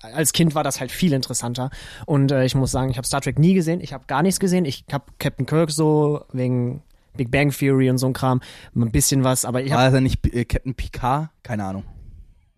als 0.00 0.32
Kind 0.32 0.54
war 0.54 0.64
das 0.64 0.80
halt 0.80 0.92
viel 0.92 1.12
interessanter. 1.12 1.70
Und 2.06 2.32
äh, 2.32 2.44
ich 2.44 2.54
muss 2.54 2.70
sagen, 2.70 2.90
ich 2.90 2.96
habe 2.96 3.06
Star 3.06 3.20
Trek 3.20 3.38
nie 3.38 3.54
gesehen. 3.54 3.80
Ich 3.80 3.92
habe 3.92 4.04
gar 4.06 4.22
nichts 4.22 4.40
gesehen. 4.40 4.64
Ich 4.64 4.84
habe 4.92 5.04
Captain 5.18 5.46
Kirk 5.46 5.70
so 5.70 6.24
wegen 6.32 6.82
Big 7.16 7.30
Bang 7.30 7.50
Theory 7.50 7.90
und 7.90 7.98
so 7.98 8.06
ein 8.06 8.12
Kram. 8.12 8.40
Ein 8.74 8.90
bisschen 8.90 9.24
was, 9.24 9.44
aber 9.44 9.62
ich 9.62 9.72
habe 9.72 9.82
War 9.84 9.94
er 9.94 10.00
nicht 10.00 10.26
äh, 10.34 10.44
Captain 10.44 10.74
Picard? 10.74 11.30
Keine 11.42 11.64
Ahnung. 11.64 11.84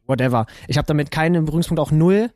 whatever. 0.06 0.46
Ich 0.66 0.78
habe 0.78 0.86
damit 0.86 1.10
keinen 1.10 1.44
Berührungspunkt, 1.44 1.80
auch 1.80 1.90
null. 1.90 2.30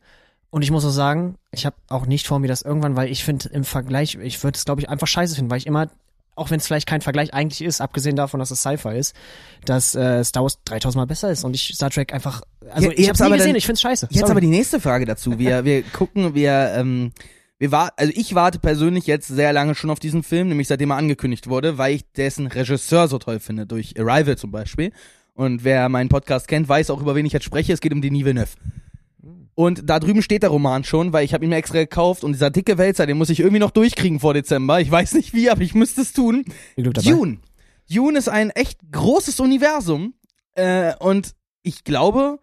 Und 0.50 0.62
ich 0.62 0.70
muss 0.70 0.84
auch 0.84 0.90
sagen, 0.90 1.36
ich 1.52 1.64
habe 1.64 1.76
auch 1.88 2.06
nicht 2.06 2.26
vor 2.26 2.38
mir 2.40 2.48
das 2.48 2.62
irgendwann, 2.62 2.96
weil 2.96 3.08
ich 3.10 3.24
finde 3.24 3.48
im 3.50 3.64
Vergleich, 3.64 4.16
ich 4.20 4.42
würde 4.42 4.56
es 4.56 4.64
glaube 4.64 4.80
ich 4.80 4.88
einfach 4.88 5.06
scheiße 5.06 5.36
finden, 5.36 5.50
weil 5.50 5.58
ich 5.58 5.66
immer, 5.66 5.88
auch 6.34 6.50
wenn 6.50 6.58
es 6.58 6.66
vielleicht 6.66 6.88
kein 6.88 7.00
Vergleich 7.02 7.32
eigentlich 7.34 7.62
ist, 7.62 7.80
abgesehen 7.80 8.16
davon, 8.16 8.40
dass 8.40 8.50
es 8.50 8.60
Sci-Fi 8.60 8.96
ist, 8.98 9.14
dass 9.64 9.94
äh, 9.94 10.24
Star 10.24 10.42
Wars 10.42 10.58
3000 10.64 10.96
Mal 11.00 11.06
besser 11.06 11.30
ist 11.30 11.44
und 11.44 11.54
ich 11.54 11.72
Star 11.74 11.90
Trek 11.90 12.12
einfach, 12.12 12.42
also 12.70 12.88
Ja, 12.88 12.94
ich 12.96 13.08
habe 13.08 13.18
nie 13.18 13.24
aber 13.26 13.36
gesehen, 13.36 13.48
dann- 13.50 13.56
ich 13.56 13.66
find's 13.66 13.80
scheiße. 13.80 14.06
Jetzt 14.10 14.18
Sorry. 14.20 14.30
aber 14.32 14.40
die 14.40 14.48
nächste 14.48 14.80
Frage 14.80 15.04
dazu. 15.04 15.38
Wir, 15.38 15.64
wir 15.64 15.82
gucken, 15.92 16.34
wir, 16.34 16.72
ähm, 16.76 17.12
wir 17.58 17.70
war, 17.70 17.92
also 17.96 18.12
ich 18.16 18.34
warte 18.34 18.58
persönlich 18.58 19.06
jetzt 19.06 19.28
sehr 19.28 19.52
lange 19.52 19.74
schon 19.76 19.90
auf 19.90 20.00
diesen 20.00 20.22
Film, 20.24 20.48
nämlich 20.48 20.66
seitdem 20.66 20.90
er 20.90 20.96
angekündigt 20.96 21.46
wurde, 21.48 21.78
weil 21.78 21.94
ich 21.94 22.10
dessen 22.16 22.46
Regisseur 22.48 23.06
so 23.06 23.18
toll 23.18 23.38
finde, 23.38 23.66
durch 23.66 23.94
Arrival 24.00 24.36
zum 24.36 24.50
Beispiel. 24.50 24.92
Und 25.34 25.62
wer 25.62 25.88
meinen 25.88 26.08
Podcast 26.08 26.48
kennt, 26.48 26.68
weiß 26.68 26.90
auch, 26.90 27.00
über 27.00 27.14
wen 27.14 27.24
ich 27.26 27.32
jetzt 27.32 27.44
spreche. 27.44 27.72
Es 27.72 27.80
geht 27.80 27.92
um 27.92 28.02
Denis 28.02 28.24
Villeneuve. 28.24 28.48
Und 29.60 29.90
da 29.90 30.00
drüben 30.00 30.22
steht 30.22 30.42
der 30.42 30.48
Roman 30.48 30.84
schon, 30.84 31.12
weil 31.12 31.22
ich 31.22 31.34
habe 31.34 31.44
ihn 31.44 31.50
mir 31.50 31.56
extra 31.56 31.76
gekauft 31.76 32.24
und 32.24 32.32
dieser 32.32 32.48
dicke 32.48 32.78
Wälzer, 32.78 33.04
den 33.04 33.18
muss 33.18 33.28
ich 33.28 33.40
irgendwie 33.40 33.58
noch 33.58 33.72
durchkriegen 33.72 34.18
vor 34.18 34.32
Dezember. 34.32 34.80
Ich 34.80 34.90
weiß 34.90 35.12
nicht 35.12 35.34
wie, 35.34 35.50
aber 35.50 35.60
ich 35.60 35.74
müsste 35.74 36.00
es 36.00 36.14
tun. 36.14 36.46
Dune. 36.78 37.40
Dune 37.90 38.18
ist 38.18 38.30
ein 38.30 38.48
echt 38.48 38.80
großes 38.90 39.38
Universum 39.38 40.14
äh, 40.54 40.94
und 40.98 41.34
ich 41.62 41.84
glaube, 41.84 42.38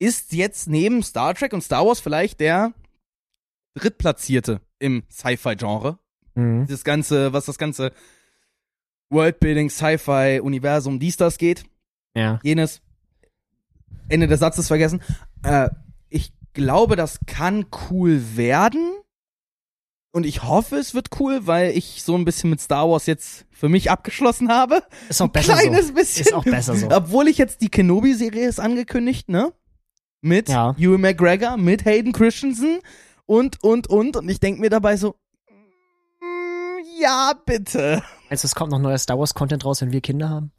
ist 0.00 0.32
jetzt 0.32 0.68
neben 0.68 1.04
Star 1.04 1.34
Trek 1.34 1.52
und 1.52 1.62
Star 1.62 1.86
Wars 1.86 2.00
vielleicht 2.00 2.40
der 2.40 2.72
drittplatzierte 3.74 4.60
im 4.80 5.04
Sci-Fi-Genre. 5.08 6.00
Mhm. 6.34 6.66
Das 6.66 6.82
ganze, 6.82 7.32
was 7.32 7.44
das 7.44 7.58
ganze 7.58 7.92
Worldbuilding, 9.10 9.70
Sci-Fi, 9.70 10.40
Universum, 10.42 10.98
dies, 10.98 11.16
das 11.16 11.38
geht, 11.38 11.62
Ja. 12.16 12.40
jenes. 12.42 12.82
Ende 14.08 14.26
des 14.26 14.40
Satzes 14.40 14.66
vergessen. 14.66 15.00
Äh, 15.44 15.70
glaube, 16.52 16.96
das 16.96 17.18
kann 17.26 17.66
cool 17.90 18.36
werden. 18.36 18.92
Und 20.12 20.26
ich 20.26 20.42
hoffe, 20.42 20.76
es 20.76 20.92
wird 20.92 21.20
cool, 21.20 21.46
weil 21.46 21.70
ich 21.76 22.02
so 22.02 22.16
ein 22.16 22.24
bisschen 22.24 22.50
mit 22.50 22.60
Star 22.60 22.90
Wars 22.90 23.06
jetzt 23.06 23.46
für 23.52 23.68
mich 23.68 23.90
abgeschlossen 23.92 24.48
habe. 24.50 24.82
Ist 25.08 25.20
auch 25.22 25.26
Ein 25.26 25.32
besser 25.32 25.54
kleines 25.54 25.88
so. 25.88 25.94
bisschen. 25.94 26.26
Ist 26.26 26.34
auch 26.34 26.44
besser 26.44 26.74
so. 26.74 26.90
Obwohl 26.90 27.28
ich 27.28 27.38
jetzt 27.38 27.60
die 27.60 27.68
Kenobi-Serie 27.68 28.48
ist 28.48 28.58
angekündigt, 28.58 29.28
ne? 29.28 29.52
Mit 30.20 30.48
Ja. 30.48 30.74
Ewan 30.78 31.00
McGregor, 31.00 31.56
mit 31.56 31.84
Hayden 31.84 32.12
Christensen 32.12 32.80
und, 33.26 33.62
und, 33.62 33.86
und. 33.88 34.16
Und 34.16 34.28
ich 34.28 34.40
denke 34.40 34.60
mir 34.60 34.68
dabei 34.70 34.96
so, 34.96 35.14
mm, 36.20 37.00
ja, 37.00 37.32
bitte. 37.46 38.02
Also 38.28 38.46
es 38.46 38.54
kommt 38.56 38.72
noch 38.72 38.80
neuer 38.80 38.98
Star 38.98 39.18
Wars 39.18 39.32
Content 39.34 39.64
raus, 39.64 39.80
wenn 39.80 39.92
wir 39.92 40.00
Kinder 40.00 40.28
haben? 40.28 40.50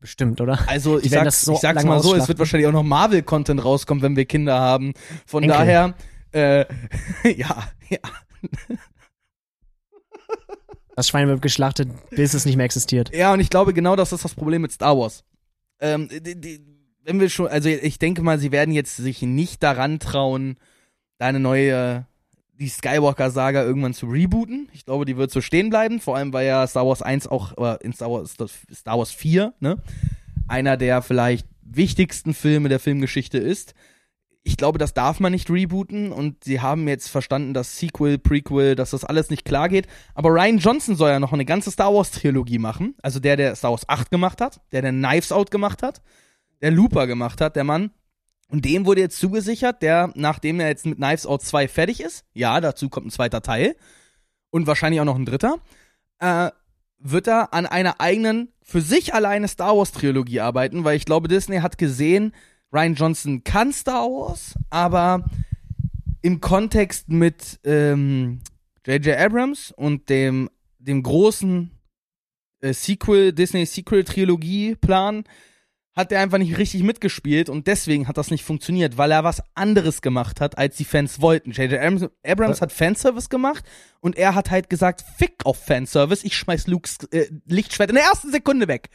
Bestimmt, 0.00 0.40
oder? 0.40 0.58
Also 0.66 0.98
ich 0.98 1.10
sag's, 1.10 1.42
so 1.42 1.52
ich 1.52 1.58
sag's 1.58 1.84
mal 1.84 2.00
so, 2.02 2.14
es 2.14 2.26
wird 2.26 2.38
wahrscheinlich 2.38 2.66
auch 2.66 2.72
noch 2.72 2.82
Marvel-Content 2.82 3.62
rauskommen, 3.62 4.02
wenn 4.02 4.16
wir 4.16 4.24
Kinder 4.24 4.58
haben. 4.58 4.94
Von 5.26 5.42
Enkel. 5.42 5.58
daher, 5.58 5.94
äh, 6.32 6.64
ja, 7.36 7.68
ja. 7.88 7.98
Das 10.96 11.08
Schwein 11.08 11.28
wird 11.28 11.42
geschlachtet, 11.42 11.88
bis 12.10 12.34
es 12.34 12.46
nicht 12.46 12.56
mehr 12.56 12.64
existiert. 12.66 13.14
Ja, 13.14 13.32
und 13.32 13.40
ich 13.40 13.50
glaube, 13.50 13.74
genau 13.74 13.94
das 13.94 14.12
ist 14.12 14.24
das 14.24 14.34
Problem 14.34 14.62
mit 14.62 14.72
Star 14.72 14.98
Wars. 14.98 15.24
Ähm, 15.80 16.08
die, 16.08 16.40
die, 16.40 16.60
wenn 17.04 17.20
wir 17.20 17.28
schon, 17.28 17.48
also 17.48 17.68
ich 17.68 17.98
denke 17.98 18.22
mal, 18.22 18.38
sie 18.38 18.52
werden 18.52 18.72
jetzt 18.72 18.96
sich 18.96 19.22
nicht 19.22 19.62
daran 19.62 19.98
trauen, 19.98 20.56
da 21.18 21.26
eine 21.26 21.40
neue, 21.40 22.06
die 22.60 22.68
Skywalker-Saga 22.68 23.62
irgendwann 23.64 23.94
zu 23.94 24.06
rebooten. 24.06 24.68
Ich 24.72 24.84
glaube, 24.84 25.06
die 25.06 25.16
wird 25.16 25.30
so 25.30 25.40
stehen 25.40 25.70
bleiben, 25.70 25.98
vor 25.98 26.16
allem 26.16 26.32
weil 26.32 26.46
ja 26.46 26.66
Star 26.66 26.86
Wars 26.86 27.00
1 27.00 27.26
auch, 27.26 27.56
oder 27.56 27.80
in 27.82 27.92
Star 27.92 28.10
Wars, 28.10 28.36
Star 28.72 28.98
Wars 28.98 29.12
4, 29.12 29.54
ne, 29.60 29.78
einer 30.46 30.76
der 30.76 31.00
vielleicht 31.00 31.46
wichtigsten 31.62 32.34
Filme 32.34 32.68
der 32.68 32.80
Filmgeschichte 32.80 33.38
ist. 33.38 33.74
ich 34.42 34.56
glaube, 34.56 34.78
das 34.78 34.94
darf 34.94 35.20
man 35.20 35.32
nicht 35.32 35.50
rebooten 35.50 36.12
und 36.12 36.44
sie 36.44 36.60
haben 36.60 36.88
jetzt 36.88 37.08
verstanden, 37.08 37.54
dass 37.54 37.78
Sequel, 37.78 38.18
Prequel, 38.18 38.74
dass 38.74 38.90
das 38.90 39.04
alles 39.04 39.30
nicht 39.30 39.44
klar 39.44 39.68
geht. 39.68 39.86
Aber 40.14 40.30
Ryan 40.30 40.58
Johnson 40.58 40.96
soll 40.96 41.10
ja 41.10 41.20
noch 41.20 41.32
eine 41.32 41.44
ganze 41.44 41.70
Star 41.70 41.94
Wars 41.94 42.10
Trilogie 42.10 42.58
machen. 42.58 42.94
Also 43.02 43.20
der, 43.20 43.36
der 43.36 43.54
Star 43.54 43.70
Wars 43.70 43.88
8 43.88 44.10
gemacht 44.10 44.40
hat, 44.40 44.60
der, 44.72 44.82
der 44.82 44.92
Knives 44.92 45.30
Out 45.30 45.50
gemacht 45.50 45.82
hat, 45.82 46.00
der 46.62 46.70
Looper 46.70 47.06
gemacht 47.06 47.40
hat, 47.40 47.56
der 47.56 47.64
Mann. 47.64 47.90
Und 48.50 48.64
dem 48.64 48.84
wurde 48.84 49.00
jetzt 49.00 49.18
zugesichert, 49.18 49.80
der, 49.80 50.12
nachdem 50.16 50.58
er 50.58 50.68
jetzt 50.68 50.84
mit 50.84 50.98
Knives 50.98 51.24
Out 51.24 51.42
2 51.42 51.68
fertig 51.68 52.00
ist, 52.00 52.24
ja, 52.34 52.60
dazu 52.60 52.88
kommt 52.88 53.06
ein 53.06 53.10
zweiter 53.10 53.42
Teil 53.42 53.76
und 54.50 54.66
wahrscheinlich 54.66 55.00
auch 55.00 55.04
noch 55.04 55.16
ein 55.16 55.24
dritter, 55.24 55.58
äh, 56.18 56.50
wird 56.98 57.28
er 57.28 57.54
an 57.54 57.66
einer 57.66 58.00
eigenen, 58.00 58.48
für 58.62 58.80
sich 58.80 59.14
alleine 59.14 59.48
Star 59.48 59.76
Wars 59.76 59.92
Trilogie 59.92 60.40
arbeiten, 60.40 60.84
weil 60.84 60.96
ich 60.96 61.04
glaube, 61.04 61.28
Disney 61.28 61.58
hat 61.58 61.78
gesehen, 61.78 62.32
Ryan 62.72 62.94
Johnson 62.94 63.44
kann 63.44 63.72
Star 63.72 64.06
Wars, 64.06 64.54
aber 64.68 65.24
im 66.22 66.40
Kontext 66.40 67.08
mit 67.08 67.60
ähm, 67.64 68.40
J.J. 68.84 69.16
Abrams 69.16 69.72
und 69.76 70.08
dem, 70.08 70.50
dem 70.78 71.02
großen 71.02 71.70
äh, 72.60 72.72
Sequel, 72.72 73.32
Disney 73.32 73.64
Sequel 73.64 74.04
Trilogie 74.04 74.74
Plan 74.74 75.24
hat 75.94 76.12
er 76.12 76.20
einfach 76.20 76.38
nicht 76.38 76.56
richtig 76.56 76.82
mitgespielt 76.84 77.48
und 77.48 77.66
deswegen 77.66 78.06
hat 78.08 78.16
das 78.16 78.30
nicht 78.30 78.44
funktioniert, 78.44 78.96
weil 78.96 79.10
er 79.10 79.24
was 79.24 79.42
anderes 79.54 80.02
gemacht 80.02 80.40
hat, 80.40 80.56
als 80.56 80.76
die 80.76 80.84
Fans 80.84 81.20
wollten. 81.20 81.50
J.J. 81.50 81.78
Abrams, 81.80 82.08
Abrams 82.24 82.60
hat 82.60 82.72
Fanservice 82.72 83.28
gemacht 83.28 83.64
und 84.00 84.16
er 84.16 84.34
hat 84.34 84.50
halt 84.50 84.70
gesagt, 84.70 85.04
fick 85.18 85.44
auf 85.44 85.58
Fanservice, 85.64 86.24
ich 86.24 86.36
schmeiß 86.36 86.68
Lukes 86.68 86.98
äh, 87.10 87.26
Lichtschwert 87.46 87.90
in 87.90 87.96
der 87.96 88.04
ersten 88.04 88.30
Sekunde 88.30 88.68
weg. 88.68 88.88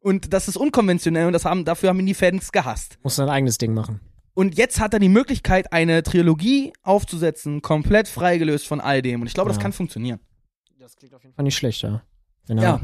Und 0.00 0.32
das 0.32 0.48
ist 0.48 0.56
unkonventionell 0.56 1.26
und 1.26 1.32
das 1.32 1.44
haben, 1.44 1.64
dafür 1.64 1.88
haben 1.88 2.00
ihn 2.00 2.06
die 2.06 2.14
Fans 2.14 2.52
gehasst. 2.52 2.98
Muss 3.02 3.16
sein 3.16 3.28
eigenes 3.28 3.56
Ding 3.58 3.72
machen. 3.72 4.00
Und 4.34 4.56
jetzt 4.56 4.80
hat 4.80 4.92
er 4.94 4.98
die 5.00 5.08
Möglichkeit, 5.08 5.72
eine 5.72 6.02
Trilogie 6.02 6.72
aufzusetzen, 6.82 7.62
komplett 7.62 8.08
freigelöst 8.08 8.66
von 8.66 8.80
all 8.80 9.00
dem. 9.02 9.20
Und 9.20 9.26
ich 9.26 9.34
glaube, 9.34 9.48
das 9.48 9.58
Ja. 9.58 9.62
kann 9.62 9.72
funktionieren. 9.72 10.20
Das 10.78 10.96
klingt 10.96 11.14
auf 11.14 11.22
jeden 11.22 11.34
Fall 11.34 11.44
nicht 11.44 11.56
schlecht, 11.56 11.82
ja. 11.82 12.02
Er- 12.48 12.56
Ja. 12.56 12.80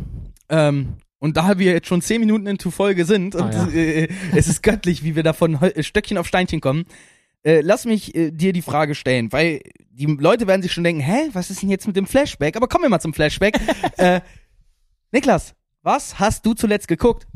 Ähm, 0.49 0.97
und 1.19 1.37
da 1.37 1.59
wir 1.59 1.73
jetzt 1.73 1.87
schon 1.89 2.01
zehn 2.03 2.21
Minuten 2.21 2.47
into 2.47 2.71
Folge 2.71 3.05
sind 3.05 3.35
und 3.35 3.55
Ah, 3.55 3.69
ja. 3.69 3.81
äh, 3.81 4.09
es 4.35 4.49
ist 4.49 4.63
göttlich, 4.63 5.03
wie 5.03 5.17
wir 5.17 5.23
da 5.23 5.33
von 5.33 5.59
Stöckchen 5.81 6.19
auf 6.19 6.27
Steinchen 6.27 6.61
kommen, 6.61 6.85
äh, 7.45 7.61
lass 7.61 7.85
mich 7.85 8.15
äh, 8.15 8.31
dir 8.31 8.53
die 8.53 8.63
Frage 8.63 8.95
stellen, 8.95 9.33
weil 9.33 9.61
die 9.91 10.07
Leute 10.07 10.47
werden 10.47 10.63
sich 10.63 10.73
schon 10.73 10.85
denken, 10.85 11.01
hä, 11.01 11.29
was 11.33 11.51
ist 11.51 11.63
denn 11.63 11.71
jetzt 11.71 11.87
mit 11.87 11.97
dem 11.97 12.07
Flashback? 12.07 12.57
Aber 12.57 12.69
kommen 12.69 12.85
wir 12.85 12.89
mal 12.89 13.01
zum 13.01 13.15
Flashback. 13.15 13.59
äh, 13.97 14.21
Niklas, 15.13 15.55
was 15.83 16.19
hast 16.19 16.45
du 16.47 16.55
zuletzt 16.55 16.89
geguckt? 16.89 17.27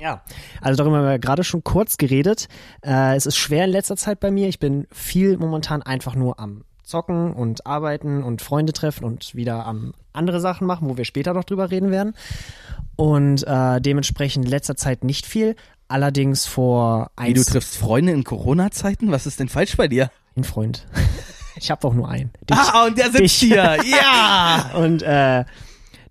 Ja, 0.00 0.22
also 0.60 0.76
darüber 0.76 0.98
haben 0.98 1.06
wir 1.06 1.18
gerade 1.18 1.42
schon 1.42 1.64
kurz 1.64 1.96
geredet. 1.96 2.48
Äh, 2.84 3.16
es 3.16 3.26
ist 3.26 3.36
schwer 3.36 3.64
in 3.64 3.70
letzter 3.70 3.96
Zeit 3.96 4.20
bei 4.20 4.30
mir. 4.30 4.46
Ich 4.48 4.60
bin 4.60 4.86
viel 4.92 5.36
momentan 5.38 5.82
einfach 5.82 6.14
nur 6.14 6.38
am 6.38 6.64
Zocken 6.88 7.32
und 7.32 7.66
arbeiten 7.66 8.22
und 8.22 8.42
Freunde 8.42 8.72
treffen 8.72 9.04
und 9.04 9.34
wieder 9.34 9.66
am 9.66 9.94
andere 10.12 10.40
Sachen 10.40 10.66
machen, 10.66 10.88
wo 10.88 10.96
wir 10.96 11.04
später 11.04 11.34
noch 11.34 11.44
drüber 11.44 11.70
reden 11.70 11.90
werden. 11.90 12.14
Und 12.96 13.46
äh, 13.46 13.80
dementsprechend 13.80 14.46
in 14.46 14.50
letzter 14.50 14.74
Zeit 14.74 15.04
nicht 15.04 15.26
viel. 15.26 15.54
Allerdings 15.86 16.46
vor 16.46 17.10
Wie, 17.20 17.32
du 17.34 17.44
triffst 17.44 17.76
Freunde 17.76 18.12
in 18.12 18.24
Corona-Zeiten? 18.24 19.10
Was 19.10 19.26
ist 19.26 19.38
denn 19.38 19.48
falsch 19.48 19.76
bei 19.76 19.88
dir? 19.88 20.10
ein 20.38 20.44
Freund. 20.44 20.86
ich 21.56 21.70
habe 21.70 21.86
auch 21.86 21.94
nur 21.94 22.08
einen. 22.08 22.30
Dich. 22.48 22.56
ah, 22.56 22.86
und 22.86 22.96
der 22.96 23.06
sitzt 23.06 23.20
dich. 23.20 23.32
hier. 23.34 23.78
Ja! 23.84 24.70
Und 24.74 25.02
äh, 25.02 25.44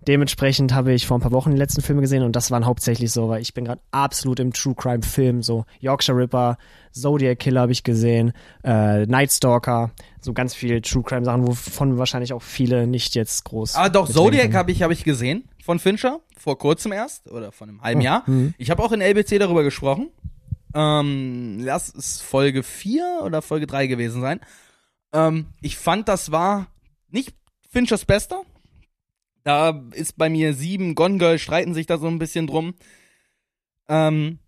dementsprechend 0.08 0.72
habe 0.72 0.92
ich 0.92 1.06
vor 1.06 1.18
ein 1.18 1.20
paar 1.20 1.32
Wochen 1.32 1.50
die 1.50 1.58
letzten 1.58 1.82
Filme 1.82 2.00
gesehen 2.00 2.22
und 2.22 2.34
das 2.34 2.50
waren 2.50 2.64
hauptsächlich 2.64 3.12
so, 3.12 3.28
weil 3.28 3.42
ich 3.42 3.52
bin 3.52 3.66
gerade 3.66 3.82
absolut 3.90 4.40
im 4.40 4.52
True 4.52 4.74
Crime 4.74 5.02
Film, 5.02 5.42
so 5.42 5.66
Yorkshire 5.80 6.16
Ripper, 6.16 6.56
Zodiac 6.92 7.38
Killer 7.38 7.60
habe 7.60 7.72
ich 7.72 7.84
gesehen, 7.84 8.32
äh, 8.64 9.04
Night 9.06 9.30
Stalker, 9.30 9.90
so 10.20 10.32
ganz 10.32 10.54
viel 10.54 10.80
True 10.80 11.02
Crime 11.02 11.24
Sachen, 11.24 11.46
wovon 11.46 11.98
wahrscheinlich 11.98 12.32
auch 12.32 12.42
viele 12.42 12.86
nicht 12.86 13.14
jetzt 13.14 13.44
groß. 13.44 13.76
Ah, 13.76 13.90
doch, 13.90 14.08
Zodiac 14.08 14.54
habe 14.54 14.72
ich, 14.72 14.82
hab 14.82 14.90
ich 14.90 15.04
gesehen 15.04 15.44
von 15.62 15.78
Fincher, 15.78 16.20
vor 16.36 16.58
kurzem 16.58 16.92
erst, 16.92 17.30
oder 17.30 17.52
vor 17.52 17.68
einem 17.68 17.82
halben 17.82 18.00
Jahr. 18.00 18.22
mhm. 18.26 18.54
Ich 18.56 18.70
habe 18.70 18.82
auch 18.82 18.92
in 18.92 19.02
LBC 19.02 19.38
darüber 19.38 19.62
gesprochen. 19.62 20.08
Ähm, 20.74 21.58
lass 21.60 21.94
es 21.94 22.20
Folge 22.20 22.62
4 22.62 23.20
oder 23.24 23.42
Folge 23.42 23.66
3 23.66 23.86
gewesen 23.86 24.22
sein. 24.22 24.40
Ähm, 25.12 25.46
ich 25.60 25.76
fand, 25.76 26.08
das 26.08 26.30
war 26.32 26.68
nicht 27.10 27.34
Finchers 27.70 28.04
Bester. 28.04 28.42
Da 29.44 29.82
ist 29.92 30.18
bei 30.18 30.28
mir 30.28 30.54
sieben 30.54 30.94
Gone 30.94 31.18
Girl 31.18 31.38
streiten 31.38 31.74
sich 31.74 31.86
da 31.86 31.98
so 31.98 32.06
ein 32.06 32.18
bisschen 32.18 32.46
drum. 32.46 32.74
Ähm, 33.88 34.38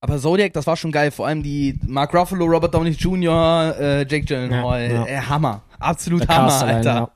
aber 0.00 0.18
Zodiac, 0.18 0.52
das 0.52 0.66
war 0.66 0.76
schon 0.76 0.92
geil. 0.92 1.10
Vor 1.10 1.26
allem 1.26 1.42
die 1.42 1.78
Mark 1.86 2.14
Ruffalo, 2.14 2.44
Robert 2.46 2.74
Downey 2.74 2.90
Jr., 2.90 3.74
äh, 3.78 3.98
Jake 4.08 4.26
Gyllenhaal. 4.26 4.86
Ja, 4.86 4.94
ja. 4.94 5.06
Äh, 5.06 5.20
Hammer. 5.22 5.62
Absolut 5.78 6.22
Der 6.22 6.36
Hammer, 6.36 6.62
Alter. 6.62 6.94
ja. 6.94 7.10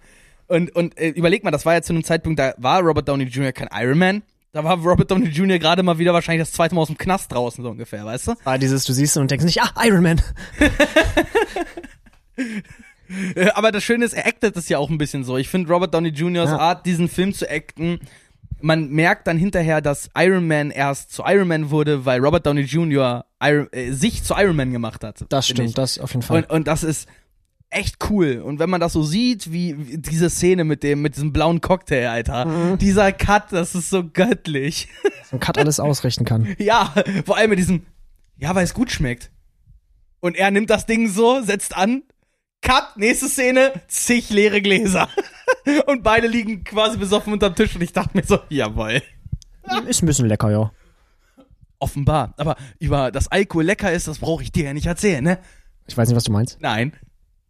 Und, 0.48 0.74
und 0.74 0.98
äh, 0.98 1.10
überleg 1.10 1.44
mal, 1.44 1.52
das 1.52 1.64
war 1.64 1.74
ja 1.74 1.82
zu 1.82 1.92
einem 1.92 2.02
Zeitpunkt, 2.02 2.40
da 2.40 2.54
war 2.56 2.80
Robert 2.80 3.08
Downey 3.08 3.24
Jr. 3.24 3.52
kein 3.52 3.68
Iron 3.72 3.98
Man. 3.98 4.22
Da 4.52 4.64
war 4.64 4.76
Robert 4.78 5.08
Downey 5.08 5.28
Jr. 5.28 5.60
gerade 5.60 5.84
mal 5.84 5.98
wieder 5.98 6.12
wahrscheinlich 6.12 6.42
das 6.42 6.52
zweite 6.52 6.74
Mal 6.74 6.80
aus 6.80 6.88
dem 6.88 6.98
Knast 6.98 7.30
draußen, 7.30 7.62
so 7.62 7.70
ungefähr, 7.70 8.04
weißt 8.04 8.28
du? 8.28 8.34
Ah, 8.44 8.58
dieses, 8.58 8.84
du 8.84 8.92
siehst 8.92 9.16
es 9.16 9.20
und 9.20 9.30
denkst 9.30 9.44
nicht, 9.44 9.62
ah, 9.62 9.70
Iron 9.84 10.02
Man. 10.02 10.20
Äh, 13.34 13.48
Aber 13.54 13.72
das 13.72 13.82
Schöne 13.84 14.04
ist, 14.04 14.12
er 14.12 14.26
actet 14.26 14.56
das 14.56 14.68
ja 14.68 14.78
auch 14.78 14.90
ein 14.90 14.98
bisschen 14.98 15.24
so. 15.24 15.36
Ich 15.36 15.48
finde 15.48 15.72
Robert 15.72 15.94
Downey 15.94 16.10
Jr.'s 16.10 16.50
Ja. 16.50 16.58
Art, 16.58 16.86
diesen 16.86 17.08
Film 17.08 17.32
zu 17.32 17.50
acten, 17.50 18.00
man 18.62 18.90
merkt 18.90 19.26
dann 19.26 19.38
hinterher, 19.38 19.80
dass 19.80 20.10
Iron 20.16 20.46
Man 20.46 20.70
erst 20.70 21.12
zu 21.12 21.22
Iron 21.26 21.48
Man 21.48 21.70
wurde, 21.70 22.04
weil 22.04 22.20
Robert 22.20 22.46
Downey 22.46 22.62
Jr. 22.62 23.24
Iron, 23.42 23.68
äh, 23.72 23.92
sich 23.92 24.22
zu 24.22 24.34
Iron 24.36 24.56
Man 24.56 24.72
gemacht 24.72 25.02
hat. 25.04 25.24
Das 25.28 25.48
stimmt, 25.48 25.70
ich. 25.70 25.74
das 25.74 25.98
auf 25.98 26.10
jeden 26.12 26.22
Fall. 26.22 26.42
Und, 26.44 26.50
und 26.50 26.66
das 26.66 26.82
ist 26.84 27.08
echt 27.70 28.10
cool. 28.10 28.42
Und 28.44 28.58
wenn 28.58 28.68
man 28.68 28.80
das 28.80 28.92
so 28.92 29.02
sieht, 29.02 29.52
wie, 29.52 29.76
wie 29.78 29.98
diese 29.98 30.28
Szene 30.28 30.64
mit 30.64 30.82
dem, 30.82 31.02
mit 31.02 31.14
diesem 31.14 31.32
blauen 31.32 31.60
Cocktail, 31.60 32.08
Alter. 32.08 32.44
Mhm. 32.44 32.78
Dieser 32.78 33.12
Cut, 33.12 33.52
das 33.52 33.74
ist 33.74 33.90
so 33.90 34.04
göttlich. 34.04 34.88
so 35.30 35.36
ein 35.36 35.40
Cut 35.40 35.56
alles 35.56 35.80
ausrichten 35.80 36.24
kann. 36.24 36.48
Ja, 36.58 36.92
vor 37.24 37.36
allem 37.36 37.50
mit 37.50 37.58
diesem, 37.58 37.86
ja, 38.36 38.54
weil 38.54 38.64
es 38.64 38.74
gut 38.74 38.90
schmeckt. 38.90 39.30
Und 40.20 40.36
er 40.36 40.50
nimmt 40.50 40.68
das 40.68 40.84
Ding 40.84 41.08
so, 41.08 41.40
setzt 41.42 41.74
an, 41.76 42.02
Cut, 42.62 42.96
nächste 42.96 43.28
Szene, 43.28 43.72
zig 43.88 44.30
leere 44.30 44.60
Gläser. 44.60 45.08
Und 45.86 46.02
beide 46.02 46.26
liegen 46.26 46.64
quasi 46.64 46.98
besoffen 46.98 47.32
unterm 47.32 47.54
Tisch 47.54 47.74
und 47.74 47.82
ich 47.82 47.92
dachte 47.92 48.16
mir 48.16 48.24
so, 48.24 48.38
jawoll. 48.48 49.02
Ist 49.86 50.02
ein 50.02 50.06
bisschen 50.06 50.26
lecker, 50.26 50.50
ja. 50.50 50.72
Offenbar. 51.78 52.34
Aber 52.38 52.56
über 52.78 53.10
das 53.10 53.28
Alkohol 53.28 53.64
lecker 53.64 53.92
ist, 53.92 54.08
das 54.08 54.18
brauche 54.18 54.42
ich 54.42 54.52
dir 54.52 54.64
ja 54.64 54.74
nicht 54.74 54.86
erzählen, 54.86 55.22
ne? 55.22 55.38
Ich 55.86 55.96
weiß 55.96 56.08
nicht, 56.08 56.16
was 56.16 56.24
du 56.24 56.32
meinst. 56.32 56.58
Nein. 56.60 56.92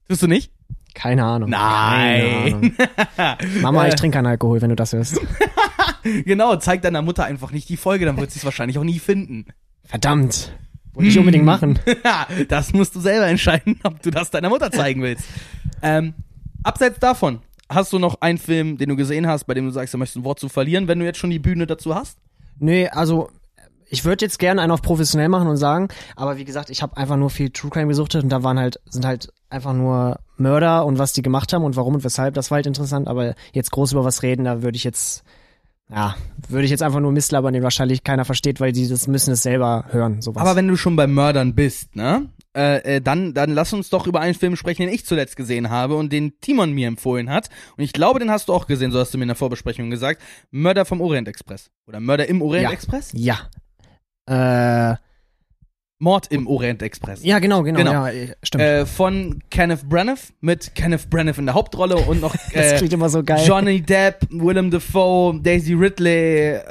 Tust 0.09 0.23
du 0.23 0.27
nicht? 0.27 0.53
Keine 0.95 1.25
Ahnung. 1.25 1.51
Nein. 1.51 2.77
Keine 2.77 3.39
Ahnung. 3.39 3.53
Mama, 3.63 3.89
ich 3.89 3.95
trinke 3.95 4.17
keinen 4.17 4.27
Alkohol, 4.27 4.61
wenn 4.61 4.71
du 4.71 4.77
das 4.77 4.93
hörst. 4.93 5.21
genau, 6.03 6.57
zeig 6.57 6.83
deiner 6.83 7.03
Mutter 7.03 7.25
einfach 7.25 7.53
nicht 7.53 7.69
die 7.69 7.77
Folge, 7.77 8.07
dann 8.07 8.17
wird 8.17 8.31
sie 8.31 8.39
es 8.39 8.45
wahrscheinlich 8.45 8.79
auch 8.79 8.85
nie 8.85 8.99
finden. 8.99 9.47
Verdammt. 9.85 10.53
Wollte 11.01 11.11
ich 11.11 11.19
unbedingt 11.19 11.45
machen. 11.45 11.79
das 12.49 12.73
musst 12.73 12.95
du 12.95 13.01
selber 13.01 13.27
entscheiden, 13.27 13.79
ob 13.83 14.03
du 14.03 14.11
das 14.11 14.31
deiner 14.31 14.49
Mutter 14.49 14.71
zeigen 14.71 15.03
willst. 15.03 15.25
ähm, 15.83 16.15
abseits 16.63 16.99
davon, 16.99 17.41
hast 17.69 17.93
du 17.93 17.99
noch 17.99 18.21
einen 18.21 18.39
Film, 18.39 18.77
den 18.77 18.89
du 18.89 18.97
gesehen 18.97 19.27
hast, 19.27 19.45
bei 19.45 19.55
dem 19.55 19.67
du 19.67 19.71
sagst, 19.71 19.95
du 19.95 19.99
möchtest 19.99 20.19
ein 20.19 20.25
Wort 20.25 20.41
zu 20.41 20.49
verlieren, 20.49 20.89
wenn 20.89 20.99
du 20.99 21.05
jetzt 21.05 21.19
schon 21.19 21.31
die 21.31 21.39
Bühne 21.39 21.67
dazu 21.67 21.95
hast? 21.95 22.19
Nee, 22.59 22.89
also 22.89 23.31
ich 23.91 24.05
würde 24.05 24.25
jetzt 24.25 24.39
gerne 24.39 24.63
einen 24.63 24.71
auf 24.71 24.83
professionell 24.83 25.29
machen 25.29 25.49
und 25.49 25.57
sagen, 25.57 25.89
aber 26.15 26.37
wie 26.37 26.45
gesagt, 26.45 26.71
ich 26.71 26.81
habe 26.83 26.97
einfach 26.97 27.17
nur 27.17 27.29
viel 27.29 27.51
True 27.51 27.71
Crime 27.71 27.89
gesuchtet 27.89 28.23
und 28.23 28.29
da 28.29 28.43
waren 28.43 28.59
halt, 28.59 28.81
sind 28.89 29.05
halt 29.05 29.33
einfach 29.51 29.73
nur 29.73 30.21
Mörder 30.37 30.87
und 30.87 30.99
was 30.99 31.13
die 31.13 31.23
gemacht 31.23 31.53
haben 31.53 31.65
und 31.65 31.77
warum 31.77 31.95
und 31.95 32.05
weshalb, 32.05 32.35
das 32.35 32.51
war 32.51 32.57
halt 32.57 32.67
interessant, 32.67 33.09
aber 33.09 33.35
jetzt 33.53 33.73
groß 33.73 33.93
über 33.93 34.05
was 34.05 34.23
reden, 34.23 34.45
da 34.45 34.63
würde 34.63 34.77
ich 34.77 34.85
jetzt, 34.85 35.25
ja, 35.93 36.17
würde 36.49 36.65
ich 36.65 36.71
jetzt 36.71 36.83
einfach 36.83 37.01
nur 37.01 37.13
Mist 37.13 37.33
labern, 37.33 37.53
den 37.53 37.63
wahrscheinlich 37.63 38.05
keiner 38.05 38.25
versteht, 38.25 38.61
weil 38.61 38.73
die 38.73 38.89
das 38.89 39.07
müssen 39.07 39.33
es 39.33 39.43
selber 39.43 39.85
hören, 39.91 40.23
sowas. 40.23 40.41
Aber 40.43 40.57
wenn 40.57 40.69
du 40.69 40.77
schon 40.77 40.97
bei 40.97 41.07
Mördern 41.07 41.55
bist, 41.55 41.97
ne? 41.97 42.29
Äh, 42.57 42.97
äh, 42.97 43.01
dann, 43.01 43.33
dann 43.33 43.51
lass 43.51 43.73
uns 43.73 43.91
doch 43.91 44.09
über 44.09 44.19
einen 44.21 44.35
Film 44.35 44.57
sprechen, 44.57 44.83
den 44.83 44.93
ich 44.93 45.07
zuletzt 45.07 45.37
gesehen 45.37 45.71
habe 45.71 45.95
und 45.95 46.13
den 46.13 46.41
Timon 46.41 46.73
mir 46.73 46.89
empfohlen 46.89 47.31
hat. 47.31 47.49
Und 47.77 47.85
ich 47.85 47.93
glaube, 47.93 48.19
den 48.19 48.29
hast 48.31 48.49
du 48.49 48.53
auch 48.53 48.67
gesehen, 48.67 48.91
so 48.91 48.99
hast 48.99 49.15
du 49.15 49.19
mir 49.19 49.23
in 49.25 49.29
der 49.29 49.37
Vorbesprechung 49.37 49.89
gesagt. 49.89 50.21
Mörder 50.51 50.85
vom 50.85 51.01
Orient 51.01 51.29
Express. 51.29 51.71
Oder 51.87 52.01
Mörder 52.01 52.27
im 52.29 52.43
Orient 52.43 52.65
Ja. 52.65 52.71
Express? 52.73 53.13
ja. 53.15 53.39
Äh, 54.27 54.97
Mord 56.01 56.29
im 56.33 56.47
Orient 56.47 56.83
Express. 56.83 57.23
ja, 57.23 57.39
genau, 57.39 57.63
genau, 57.63 57.79
Genau. 57.79 57.93
ja, 57.93 58.09
äh, 58.09 58.35
stimmt. 58.43 58.65
Äh, 58.65 58.87
von 58.87 59.43
Kenneth 59.51 59.87
Branagh 59.89 60.19
mit 60.41 60.75
Kenneth 60.75 61.09
Branagh 61.11 61.39
in 61.39 61.45
der 61.47 61.55
Hauptrolle 61.55 61.97
und 61.97 62.21
noch 62.21 62.35
äh, 62.53 62.79
so. 63.09 63.21
Johnny 63.21 63.83
Depp, 63.83 64.27
Willem 64.31 64.71
Dafoe, 64.71 65.39
Daisy 65.43 65.75
Ridley 65.75 66.55
äh, 66.55 66.63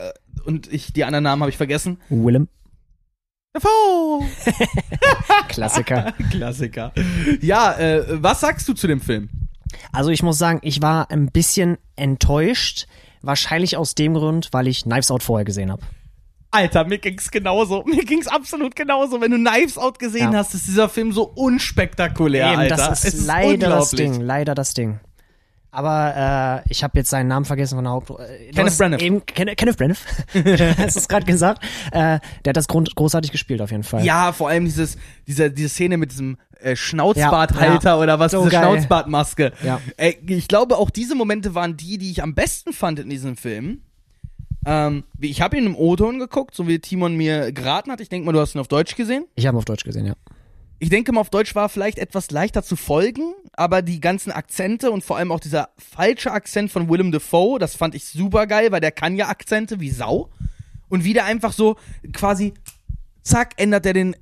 und 0.45 0.71
ich 0.73 0.91
die 0.93 1.03
anderen 1.03 1.23
Namen 1.23 1.43
habe 1.43 1.51
ich 1.51 1.57
vergessen. 1.57 1.99
Willem, 2.09 2.47
Dafoe! 3.53 4.25
Klassiker. 5.47 6.13
Klassiker. 6.31 6.91
Ja, 7.41 7.73
äh, 7.77 8.03
was 8.23 8.41
sagst 8.41 8.67
du 8.67 8.73
zu 8.73 8.87
dem 8.87 8.99
Film? 8.99 9.29
Also 9.91 10.09
ich 10.09 10.23
muss 10.23 10.37
sagen, 10.39 10.59
ich 10.63 10.81
war 10.81 11.11
ein 11.11 11.27
bisschen 11.31 11.77
enttäuscht. 11.95 12.87
Wahrscheinlich 13.21 13.75
aus 13.77 13.95
dem 13.95 14.13
Grund, 14.13 14.49
weil 14.53 14.67
ich 14.67 14.83
Knives 14.83 15.11
Out 15.11 15.23
vorher 15.23 15.45
gesehen 15.45 15.71
habe. 15.71 15.81
Alter, 16.51 16.83
mir 16.85 16.97
ging's 16.97 17.29
genauso. 17.29 17.83
Mir 17.85 18.03
ging's 18.05 18.27
absolut 18.27 18.75
genauso. 18.75 19.21
Wenn 19.21 19.31
du 19.31 19.37
Knives 19.37 19.77
Out 19.77 19.99
gesehen 19.99 20.31
Ja. 20.31 20.39
hast, 20.39 20.53
ist 20.55 20.67
dieser 20.67 20.89
Film 20.89 21.11
so 21.11 21.23
unspektakulär, 21.23 22.47
Eben, 22.51 22.59
Alter. 22.61 22.75
das 22.77 23.03
ist 23.05 23.13
Es 23.13 23.25
leider 23.25 23.69
das. 23.69 23.91
Ding, 23.91 24.19
leider 24.21 24.55
das 24.55 24.73
Ding. 24.73 24.99
Aber 25.71 26.63
äh, 26.65 26.69
ich 26.71 26.83
habe 26.83 26.97
jetzt 26.97 27.11
seinen 27.11 27.27
Namen 27.27 27.45
vergessen 27.45 27.75
von 27.75 27.83
der 27.83 27.93
Haupt... 27.93 28.09
äh, 28.09 28.51
Kenneth 28.51 28.75
Branagh. 28.79 28.99
Eben, 29.03 29.23
Ken 29.27 29.55
Kenneth 29.55 29.77
Branagh, 29.77 29.97
hast 30.79 30.95
du 30.95 30.99
es 30.99 31.07
gerade 31.07 31.27
gesagt. 31.27 31.63
Äh, 31.91 32.19
der 32.43 32.49
hat 32.49 32.57
das 32.57 32.67
grund 32.67 32.95
großartig 32.95 33.31
gespielt 33.31 33.61
auf 33.61 33.69
jeden 33.69 33.83
Fall. 33.83 34.03
Ja, 34.03 34.31
vor 34.31 34.49
allem 34.49 34.65
dieses, 34.65 34.97
diese, 35.27 35.51
diese 35.51 35.69
Szene 35.69 35.97
mit 35.97 36.11
diesem 36.11 36.37
äh, 36.59 36.75
Schnauzbarthalter 36.75 37.83
Ja, 37.91 37.95
ja. 37.97 38.01
oder 38.01 38.17
was, 38.17 38.31
So 38.31 38.39
diese 38.45 38.51
geil. 38.51 38.63
Schnauzbartmaske. 38.63 39.53
Ja. 39.63 39.79
Äh, 39.97 40.13
ich 40.25 40.47
glaube, 40.47 40.75
auch 40.77 40.89
diese 40.89 41.13
Momente 41.13 41.53
waren 41.53 41.77
die, 41.77 41.99
die 41.99 42.09
ich 42.09 42.23
am 42.23 42.33
besten 42.33 42.73
fand 42.73 42.97
in 42.97 43.07
diesem 43.07 43.37
Film. 43.37 43.83
Ähm, 44.65 45.03
ich 45.19 45.41
habe 45.41 45.57
ihn 45.57 45.65
im 45.65 45.75
O-Ton 45.75 46.19
geguckt, 46.19 46.53
so 46.55 46.67
wie 46.67 46.79
Timon 46.79 47.15
mir 47.15 47.51
geraten 47.51 47.91
hat. 47.91 48.01
Ich 48.01 48.09
denke 48.09 48.25
mal, 48.25 48.33
du 48.33 48.39
hast 48.39 48.55
ihn 48.55 48.59
auf 48.59 48.67
Deutsch 48.67 48.95
gesehen. 48.95 49.25
Ich 49.35 49.45
habe 49.47 49.55
ihn 49.55 49.59
auf 49.59 49.65
Deutsch 49.65 49.83
gesehen, 49.83 50.05
ja. 50.05 50.13
Ich 50.81 50.89
denke 50.89 51.11
mal, 51.11 51.21
auf 51.21 51.29
Deutsch 51.29 51.55
war 51.55 51.67
vielleicht 51.67 51.97
etwas 51.97 52.31
leichter 52.31 52.63
zu 52.63 52.77
folgen, 52.77 53.33
aber 53.53 53.81
die 53.81 53.99
ganzen 53.99 54.31
Akzente 54.31 54.91
und 54.91 55.03
vor 55.03 55.17
allem 55.17 55.31
auch 55.31 55.41
dieser 55.41 55.69
falsche 55.77 56.31
Akzent 56.31 56.71
von 56.71 56.89
Willem 56.89 57.11
Dafoe, 57.11 57.59
das 57.59 57.75
fand 57.75 57.95
ich 57.95 58.05
super 58.05 58.47
geil, 58.47 58.71
weil 58.71 58.79
der 58.79 58.91
kann 58.91 59.15
ja 59.17 59.27
Akzente 59.27 59.79
wie 59.81 59.89
Sau. 59.89 60.29
Und 60.87 61.03
wieder 61.03 61.25
einfach 61.25 61.51
so 61.51 61.75
quasi, 62.13 62.53
zack, 63.23 63.53
ändert 63.57 63.85
er 63.85 63.93
den, 63.93 64.15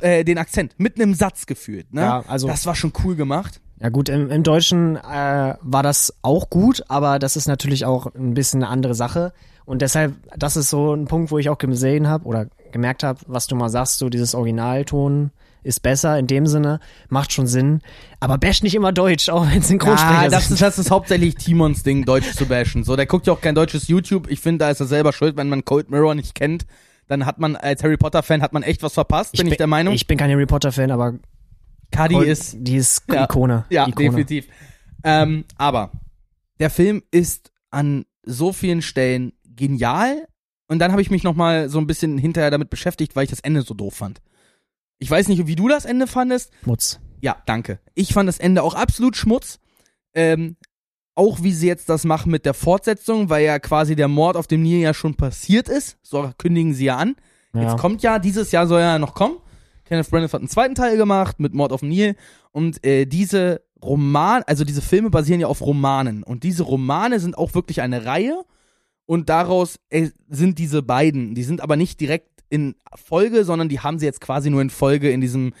äh, 0.00 0.24
den 0.24 0.38
Akzent. 0.38 0.74
Mitten 0.78 1.00
im 1.00 1.14
Satz 1.14 1.46
gefühlt. 1.46 1.92
Ne? 1.94 2.00
Ja, 2.02 2.24
also- 2.26 2.48
das 2.48 2.66
war 2.66 2.74
schon 2.74 2.92
cool 3.04 3.14
gemacht. 3.16 3.60
Ja 3.80 3.88
gut, 3.88 4.08
im, 4.08 4.30
im 4.30 4.42
Deutschen 4.44 4.96
äh, 4.96 5.54
war 5.60 5.82
das 5.82 6.14
auch 6.22 6.48
gut, 6.48 6.84
aber 6.88 7.18
das 7.18 7.36
ist 7.36 7.46
natürlich 7.46 7.84
auch 7.84 8.06
ein 8.14 8.32
bisschen 8.34 8.62
eine 8.62 8.70
andere 8.70 8.94
Sache. 8.94 9.32
Und 9.64 9.82
deshalb, 9.82 10.14
das 10.36 10.56
ist 10.56 10.70
so 10.70 10.94
ein 10.94 11.06
Punkt, 11.06 11.30
wo 11.30 11.38
ich 11.38 11.48
auch 11.48 11.58
gesehen 11.58 12.06
habe 12.08 12.26
oder 12.26 12.46
gemerkt 12.72 13.02
habe, 13.02 13.20
was 13.26 13.46
du 13.46 13.56
mal 13.56 13.68
sagst, 13.70 13.98
so 13.98 14.08
dieses 14.08 14.34
Originalton 14.34 15.30
ist 15.62 15.80
besser 15.82 16.18
in 16.18 16.26
dem 16.26 16.46
Sinne, 16.46 16.78
macht 17.08 17.32
schon 17.32 17.46
Sinn. 17.46 17.80
Aber 18.20 18.36
bash 18.36 18.62
nicht 18.62 18.74
immer 18.74 18.92
Deutsch, 18.92 19.30
auch 19.30 19.50
wenn 19.50 19.60
es 19.60 19.68
Synchronsprecher 19.68 20.24
Ja, 20.24 20.28
das 20.28 20.50
ist, 20.50 20.60
das 20.60 20.78
ist 20.78 20.90
hauptsächlich 20.90 21.36
Timons 21.36 21.82
Ding, 21.82 22.04
Deutsch 22.04 22.34
zu 22.34 22.44
bashen. 22.46 22.84
So, 22.84 22.96
der 22.96 23.06
guckt 23.06 23.26
ja 23.26 23.32
auch 23.32 23.40
kein 23.40 23.54
deutsches 23.54 23.88
YouTube. 23.88 24.28
Ich 24.30 24.40
finde, 24.40 24.64
da 24.66 24.70
ist 24.70 24.80
er 24.80 24.86
selber 24.86 25.14
schuld, 25.14 25.36
wenn 25.36 25.48
man 25.48 25.64
Cold 25.64 25.90
Mirror 25.90 26.14
nicht 26.14 26.34
kennt. 26.34 26.66
Dann 27.06 27.24
hat 27.24 27.38
man 27.38 27.56
als 27.56 27.82
Harry 27.82 27.96
Potter 27.96 28.22
Fan 28.22 28.42
hat 28.42 28.52
man 28.52 28.62
echt 28.62 28.82
was 28.82 28.94
verpasst, 28.94 29.36
bin 29.36 29.46
ich, 29.46 29.56
der 29.56 29.66
Meinung. 29.66 29.94
Ich 29.94 30.06
bin 30.06 30.18
kein 30.18 30.30
Harry 30.30 30.46
Potter 30.46 30.72
Fan, 30.72 30.90
aber 30.90 31.14
Cuddy 31.90 32.24
ist 32.24 32.56
die 32.58 32.76
ist 32.76 33.04
Ja. 33.10 33.24
Ikone. 33.24 33.64
Ja, 33.70 33.86
Ikone. 33.86 34.08
definitiv. 34.08 34.46
Ähm, 35.02 35.44
aber 35.56 35.92
der 36.60 36.70
Film 36.70 37.02
ist 37.10 37.52
an 37.70 38.04
so 38.22 38.52
vielen 38.52 38.80
Stellen 38.82 39.32
genial. 39.56 40.26
Und 40.66 40.78
dann 40.78 40.92
habe 40.92 41.02
ich 41.02 41.10
mich 41.10 41.22
noch 41.22 41.34
mal 41.34 41.68
so 41.68 41.78
ein 41.78 41.86
bisschen 41.86 42.18
hinterher 42.18 42.50
damit 42.50 42.70
beschäftigt, 42.70 43.16
weil 43.16 43.24
ich 43.24 43.30
das 43.30 43.40
Ende 43.40 43.62
so 43.62 43.74
doof 43.74 43.94
fand. 43.94 44.22
Ich 44.98 45.10
weiß 45.10 45.28
nicht, 45.28 45.46
wie 45.46 45.56
du 45.56 45.68
das 45.68 45.84
Ende 45.84 46.06
fandest. 46.06 46.52
Schmutz. 46.62 47.00
Ja, 47.20 47.36
danke. 47.46 47.80
Ich 47.94 48.12
fand 48.12 48.28
das 48.28 48.38
Ende 48.38 48.62
auch 48.62 48.74
absolut 48.74 49.16
Schmutz. 49.16 49.58
Ähm, 50.14 50.56
auch 51.14 51.42
wie 51.42 51.52
sie 51.52 51.66
jetzt 51.66 51.88
das 51.88 52.04
machen 52.04 52.30
mit 52.30 52.44
der 52.44 52.54
Fortsetzung, 52.54 53.30
weil 53.30 53.44
ja 53.44 53.58
quasi 53.58 53.94
der 53.94 54.08
Mord 54.08 54.36
auf 54.36 54.46
dem 54.46 54.62
Nil 54.62 54.80
ja 54.80 54.94
schon 54.94 55.14
passiert 55.14 55.68
ist. 55.68 55.96
So 56.02 56.30
kündigen 56.38 56.74
sie 56.74 56.86
ja 56.86 56.96
an. 56.96 57.16
Ja. 57.54 57.62
Jetzt 57.62 57.78
kommt 57.78 58.02
ja, 58.02 58.18
dieses 58.18 58.50
Jahr 58.50 58.66
soll 58.66 58.80
ja 58.80 58.98
noch 58.98 59.14
kommen. 59.14 59.38
Kenneth 59.84 60.10
Branagh 60.10 60.32
hat 60.32 60.40
einen 60.40 60.48
zweiten 60.48 60.74
Teil 60.74 60.96
gemacht 60.96 61.40
mit 61.40 61.54
Mord 61.54 61.72
auf 61.72 61.80
dem 61.80 61.90
Nil. 61.90 62.16
Und 62.50 62.84
äh, 62.84 63.04
diese 63.04 63.62
Roman, 63.82 64.42
also 64.46 64.64
diese 64.64 64.82
Filme 64.82 65.10
basieren 65.10 65.40
ja 65.40 65.46
auf 65.46 65.60
Romanen. 65.60 66.22
Und 66.22 66.42
diese 66.42 66.62
Romane 66.62 67.20
sind 67.20 67.36
auch 67.36 67.54
wirklich 67.54 67.82
eine 67.82 68.04
Reihe. 68.06 68.44
Und 69.06 69.28
daraus 69.28 69.78
äh, 69.90 70.10
sind 70.28 70.58
diese 70.58 70.82
beiden, 70.82 71.34
die 71.34 71.44
sind 71.44 71.60
aber 71.60 71.76
nicht 71.76 72.00
direkt 72.00 72.42
in 72.48 72.74
Folge, 72.94 73.44
sondern 73.44 73.68
die 73.68 73.80
haben 73.80 73.98
sie 73.98 74.06
jetzt 74.06 74.20
quasi 74.20 74.50
nur 74.50 74.62
in 74.62 74.70
Folge 74.70 75.10
in 75.10 75.20
diesem, 75.20 75.52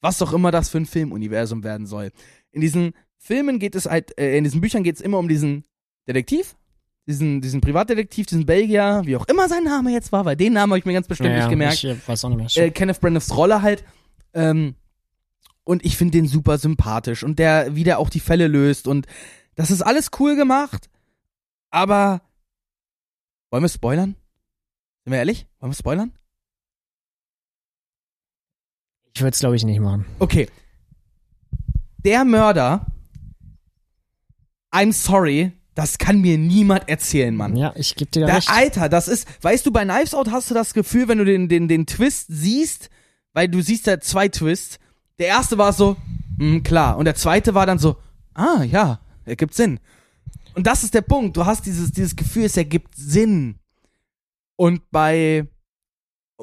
was 0.00 0.20
auch 0.22 0.32
immer 0.32 0.50
das 0.50 0.68
für 0.68 0.78
ein 0.78 0.86
Filmuniversum 0.86 1.64
werden 1.64 1.86
soll. 1.86 2.10
In 2.50 2.60
diesen 2.60 2.92
Filmen 3.18 3.58
geht 3.58 3.74
es 3.74 3.86
halt, 3.86 4.18
äh, 4.18 4.36
in 4.36 4.44
diesen 4.44 4.60
Büchern 4.60 4.82
geht 4.82 4.96
es 4.96 5.00
immer 5.00 5.18
um 5.18 5.28
diesen 5.28 5.64
Detektiv, 6.06 6.56
diesen, 7.06 7.40
diesen 7.40 7.60
Privatdetektiv, 7.60 8.26
diesen 8.26 8.46
Belgier, 8.46 9.02
wie 9.04 9.16
auch 9.16 9.26
immer 9.26 9.48
sein 9.48 9.64
Name 9.64 9.92
jetzt 9.92 10.12
war, 10.12 10.24
weil 10.24 10.36
den 10.36 10.52
Namen 10.52 10.72
habe 10.72 10.78
ich 10.78 10.84
mir 10.84 10.92
ganz 10.92 11.08
bestimmt 11.08 11.30
ja, 11.30 11.38
nicht 11.38 11.50
gemerkt 11.50 11.74
Ich 11.74 11.84
äh, 11.84 11.96
weiß 12.06 12.24
auch 12.24 12.28
nicht 12.30 12.56
mehr. 12.56 12.66
äh, 12.66 12.70
Kenneth 12.70 13.00
Branaghs 13.00 13.36
Rolle 13.36 13.62
halt. 13.62 13.84
Ähm, 14.34 14.74
und 15.64 15.84
ich 15.84 15.96
finde 15.96 16.12
den 16.12 16.26
super 16.26 16.58
sympathisch 16.58 17.22
und 17.22 17.38
der, 17.38 17.74
wie 17.76 17.84
der 17.84 17.98
auch 17.98 18.10
die 18.10 18.20
Fälle 18.20 18.48
löst 18.48 18.88
und 18.88 19.06
das 19.54 19.70
ist 19.70 19.82
alles 19.82 20.10
cool 20.18 20.34
gemacht, 20.34 20.88
aber 21.70 22.22
wollen 23.52 23.62
wir 23.62 23.68
spoilern? 23.68 24.16
Sind 25.04 25.12
wir 25.12 25.18
ehrlich? 25.18 25.46
Wollen 25.60 25.72
wir 25.72 25.76
spoilern? 25.76 26.12
ich 29.14 29.20
würde 29.20 29.34
es, 29.34 29.40
glaube 29.40 29.56
ich, 29.56 29.64
nicht 29.64 29.80
machen. 29.80 30.06
Okay. 30.18 30.48
Der 31.98 32.24
Mörder, 32.24 32.86
I'm 34.72 34.92
sorry, 34.92 35.52
das 35.74 35.98
kann 35.98 36.20
mir 36.20 36.38
niemand 36.38 36.88
erzählen, 36.88 37.34
Mann. 37.36 37.56
Ja, 37.56 37.72
ich 37.76 37.94
gebe 37.94 38.10
dir 38.10 38.20
da 38.22 38.26
Da, 38.26 38.34
recht. 38.36 38.50
Alter, 38.50 38.88
das 38.88 39.08
ist, 39.08 39.28
weißt 39.42 39.66
du, 39.66 39.70
bei 39.70 39.84
Knives 39.84 40.14
Out 40.14 40.30
hast 40.30 40.50
du 40.50 40.54
das 40.54 40.74
Gefühl, 40.74 41.08
wenn 41.08 41.18
du 41.18 41.24
den, 41.24 41.48
den, 41.48 41.68
den 41.68 41.86
Twist 41.86 42.26
siehst, 42.28 42.90
weil 43.32 43.48
du 43.48 43.60
siehst 43.62 43.86
ja 43.86 44.00
zwei 44.00 44.28
Twists. 44.28 44.78
Der 45.18 45.26
erste 45.28 45.58
war 45.58 45.72
so, 45.72 45.96
hm, 46.38 46.62
klar. 46.62 46.96
Und 46.96 47.04
der 47.04 47.14
zweite 47.14 47.54
war 47.54 47.66
dann 47.66 47.78
so, 47.78 47.96
ah, 48.34 48.62
ja, 48.64 49.00
ergibt 49.24 49.54
Sinn. 49.54 49.78
Und 50.54 50.66
das 50.66 50.84
ist 50.84 50.94
der 50.94 51.02
Punkt. 51.02 51.36
Du 51.36 51.46
hast 51.46 51.66
dieses, 51.66 51.92
dieses 51.92 52.16
Gefühl, 52.16 52.44
es 52.44 52.56
ergibt 52.56 52.94
Sinn. 52.96 53.58
Und 54.56 54.90
bei 54.90 55.46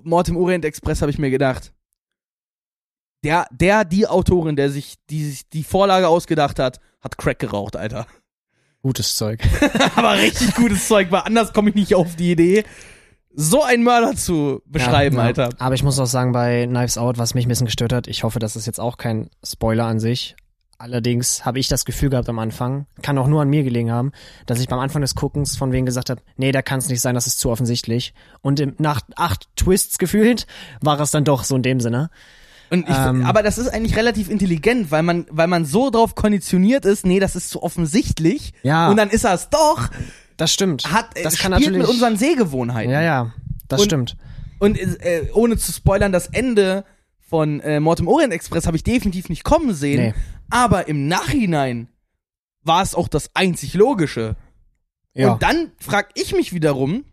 Mord 0.03 0.29
im 0.29 0.37
Orient 0.37 0.65
Express 0.65 1.01
habe 1.01 1.11
ich 1.11 1.19
mir 1.19 1.29
gedacht, 1.29 1.73
der, 3.23 3.47
der, 3.51 3.85
die 3.85 4.07
Autorin, 4.07 4.55
der 4.55 4.69
sich 4.71 4.95
die, 5.09 5.25
sich 5.25 5.49
die 5.49 5.63
Vorlage 5.63 6.07
ausgedacht 6.07 6.59
hat, 6.59 6.79
hat 7.01 7.17
Crack 7.17 7.39
geraucht, 7.39 7.75
Alter. 7.75 8.07
Gutes 8.81 9.15
Zeug. 9.15 9.41
Aber 9.95 10.17
richtig 10.17 10.55
gutes 10.55 10.87
Zeug, 10.87 11.11
weil 11.11 11.21
anders 11.21 11.51
komme 11.51 11.69
ich 11.69 11.75
nicht 11.75 11.95
auf 11.95 12.15
die 12.15 12.31
Idee, 12.31 12.63
so 13.33 13.61
einen 13.61 13.83
Mörder 13.83 14.15
zu 14.15 14.61
beschreiben, 14.65 15.17
Ja, 15.17 15.21
ja. 15.21 15.27
Alter. 15.27 15.49
Aber 15.59 15.75
ich 15.75 15.83
muss 15.83 15.99
auch 15.99 16.05
sagen, 16.05 16.31
bei 16.31 16.65
Knives 16.65 16.97
Out, 16.97 17.17
was 17.17 17.33
mich 17.33 17.45
ein 17.45 17.49
bisschen 17.49 17.65
gestört 17.65 17.93
hat, 17.93 18.07
ich 18.07 18.23
hoffe, 18.23 18.39
das 18.39 18.55
ist 18.55 18.65
jetzt 18.65 18.79
auch 18.79 18.97
kein 18.97 19.29
Spoiler 19.45 19.85
an 19.85 19.99
sich. 19.99 20.35
Allerdings 20.81 21.43
habe 21.45 21.59
ich 21.59 21.67
das 21.67 21.83
Gefühl 21.83 22.09
gehabt 22.09 22.29
am 22.29 22.39
Anfang, 22.39 22.85
kann 23.01 23.17
auch 23.17 23.27
nur 23.27 23.41
an 23.41 23.49
mir 23.49 23.63
gelegen 23.63 23.91
haben, 23.91 24.13
dass 24.45 24.61
ich 24.61 24.69
beim 24.69 24.79
Anfang 24.79 25.01
des 25.01 25.13
Guckens 25.13 25.57
von 25.57 25.73
wegen 25.73 25.85
gesagt 25.85 26.09
habe, 26.09 26.21
nee, 26.37 26.53
da 26.53 26.61
kann 26.61 26.79
es 26.79 26.87
nicht 26.87 27.01
sein, 27.01 27.15
das 27.15 27.27
ist 27.27 27.37
zu 27.39 27.49
offensichtlich. 27.51 28.13
Und 28.41 28.61
im, 28.61 28.75
nach 28.77 29.01
acht 29.17 29.49
Twists 29.57 29.97
gefühlt 29.97 30.47
war 30.81 30.97
es 31.01 31.11
dann 31.11 31.25
doch 31.25 31.43
so 31.43 31.57
in 31.57 31.63
dem 31.63 31.81
Sinne. 31.81 32.09
Und 32.71 32.87
ich, 32.87 32.95
Ähm. 32.95 33.25
aber 33.25 33.43
das 33.43 33.57
ist 33.57 33.67
eigentlich 33.67 33.97
relativ 33.97 34.29
intelligent, 34.29 34.89
weil 34.89 35.03
man, 35.03 35.25
weil 35.29 35.47
man 35.47 35.65
so 35.65 35.89
drauf 35.89 36.15
konditioniert 36.15 36.85
ist, 36.85 37.05
nee, 37.05 37.19
das 37.19 37.35
ist 37.35 37.49
zu 37.49 37.61
offensichtlich. 37.61 38.53
Ja. 38.63 38.89
Und 38.89 38.95
dann 38.95 39.09
ist 39.09 39.25
er 39.25 39.33
es 39.33 39.49
doch, 39.49 39.89
Das 40.37 40.53
stimmt. 40.53 40.89
hat, 40.93 41.17
äh, 41.17 41.23
das 41.23 41.39
kann 41.39 41.51
spielt 41.55 41.71
natürlich. 41.73 41.79
mit 41.81 41.89
unseren 41.89 42.15
Sehgewohnheiten. 42.15 42.91
ja, 42.91 43.01
ja, 43.01 43.33
das 43.67 43.81
Und- 43.81 43.85
stimmt. 43.85 44.17
Und 44.59 44.77
äh, 44.77 45.27
ohne 45.33 45.57
zu 45.57 45.73
spoilern, 45.73 46.13
das 46.13 46.27
Ende 46.27 46.85
von 47.19 47.59
äh, 47.61 47.79
Mord 47.81 47.99
im 47.99 48.07
Orient 48.07 48.31
Express 48.33 48.65
habe 48.65 48.77
ich 48.77 48.83
definitiv 48.83 49.27
nicht 49.29 49.43
kommen 49.43 49.73
sehen. 49.73 50.01
Nee. 50.01 50.13
Aber 50.49 50.87
im 50.87 51.07
Nachhinein 51.07 51.87
war 52.63 52.81
es 52.81 52.95
auch 52.95 53.07
das 53.07 53.35
einzig 53.35 53.73
Logische. 53.73 54.35
Ja. 55.13 55.33
Und 55.33 55.43
dann 55.43 55.71
frag 55.77 56.11
ich 56.15 56.33
mich 56.33 56.53
wiederum, 56.53 57.03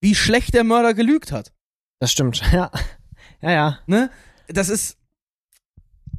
wie 0.00 0.14
schlecht 0.14 0.54
der 0.54 0.64
Mörder 0.64 0.94
gelügt 0.94 1.32
hat. 1.32 1.52
Das 1.98 2.12
stimmt. 2.12 2.42
Ja. 2.52 2.70
Ja, 3.42 3.50
ja. 3.52 3.78
Ne? 3.86 4.10
Das 4.48 4.68
ist. 4.68 4.98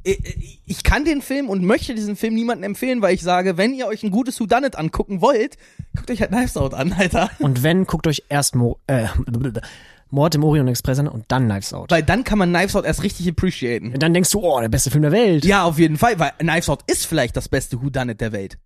Ich 0.02 0.60
ich 0.66 0.82
kann 0.82 1.04
den 1.04 1.22
Film 1.22 1.48
und 1.48 1.62
möchte 1.62 1.94
diesen 1.94 2.16
Film 2.16 2.34
niemandem 2.34 2.64
empfehlen, 2.64 3.02
weil 3.02 3.14
ich 3.14 3.22
sage, 3.22 3.56
wenn 3.56 3.74
ihr 3.74 3.86
euch 3.86 4.02
ein 4.02 4.10
gutes 4.10 4.40
Whodunit 4.40 4.74
angucken 4.74 5.20
wollt, 5.20 5.56
guckt 5.94 6.10
euch 6.10 6.20
halt 6.20 6.32
Knives 6.32 6.56
Out 6.56 6.74
an, 6.74 6.92
Alter. 6.98 7.30
Und 7.38 7.62
wenn, 7.62 7.86
guckt 7.86 8.08
euch 8.08 8.24
erst 8.28 8.56
Mo 8.56 8.80
äh, 8.88 9.06
Mord 10.12 10.34
im 10.34 10.44
Orient 10.44 10.68
Express 10.68 10.98
an 10.98 11.08
und 11.08 11.24
dann 11.28 11.46
Knives 11.48 11.72
Out. 11.72 11.90
Weil 11.90 12.02
dann 12.02 12.22
kann 12.22 12.38
man 12.38 12.50
Knives 12.52 12.76
Out 12.76 12.84
erst 12.84 13.02
richtig 13.02 13.26
appreciaten. 13.28 13.94
Und 13.94 14.02
dann 14.02 14.12
denkst 14.14 14.30
du, 14.30 14.40
oh, 14.40 14.60
der 14.60 14.68
beste 14.68 14.90
Film 14.90 15.02
der 15.02 15.10
Welt. 15.12 15.44
Ja, 15.44 15.64
auf 15.64 15.78
jeden 15.78 15.96
Fall, 15.96 16.18
weil 16.18 16.32
Knives 16.38 16.68
Out 16.68 16.82
ist 16.86 17.06
vielleicht 17.06 17.36
das 17.36 17.48
beste 17.48 17.82
Whodunit 17.82 18.20
der 18.20 18.32
Welt. 18.32 18.58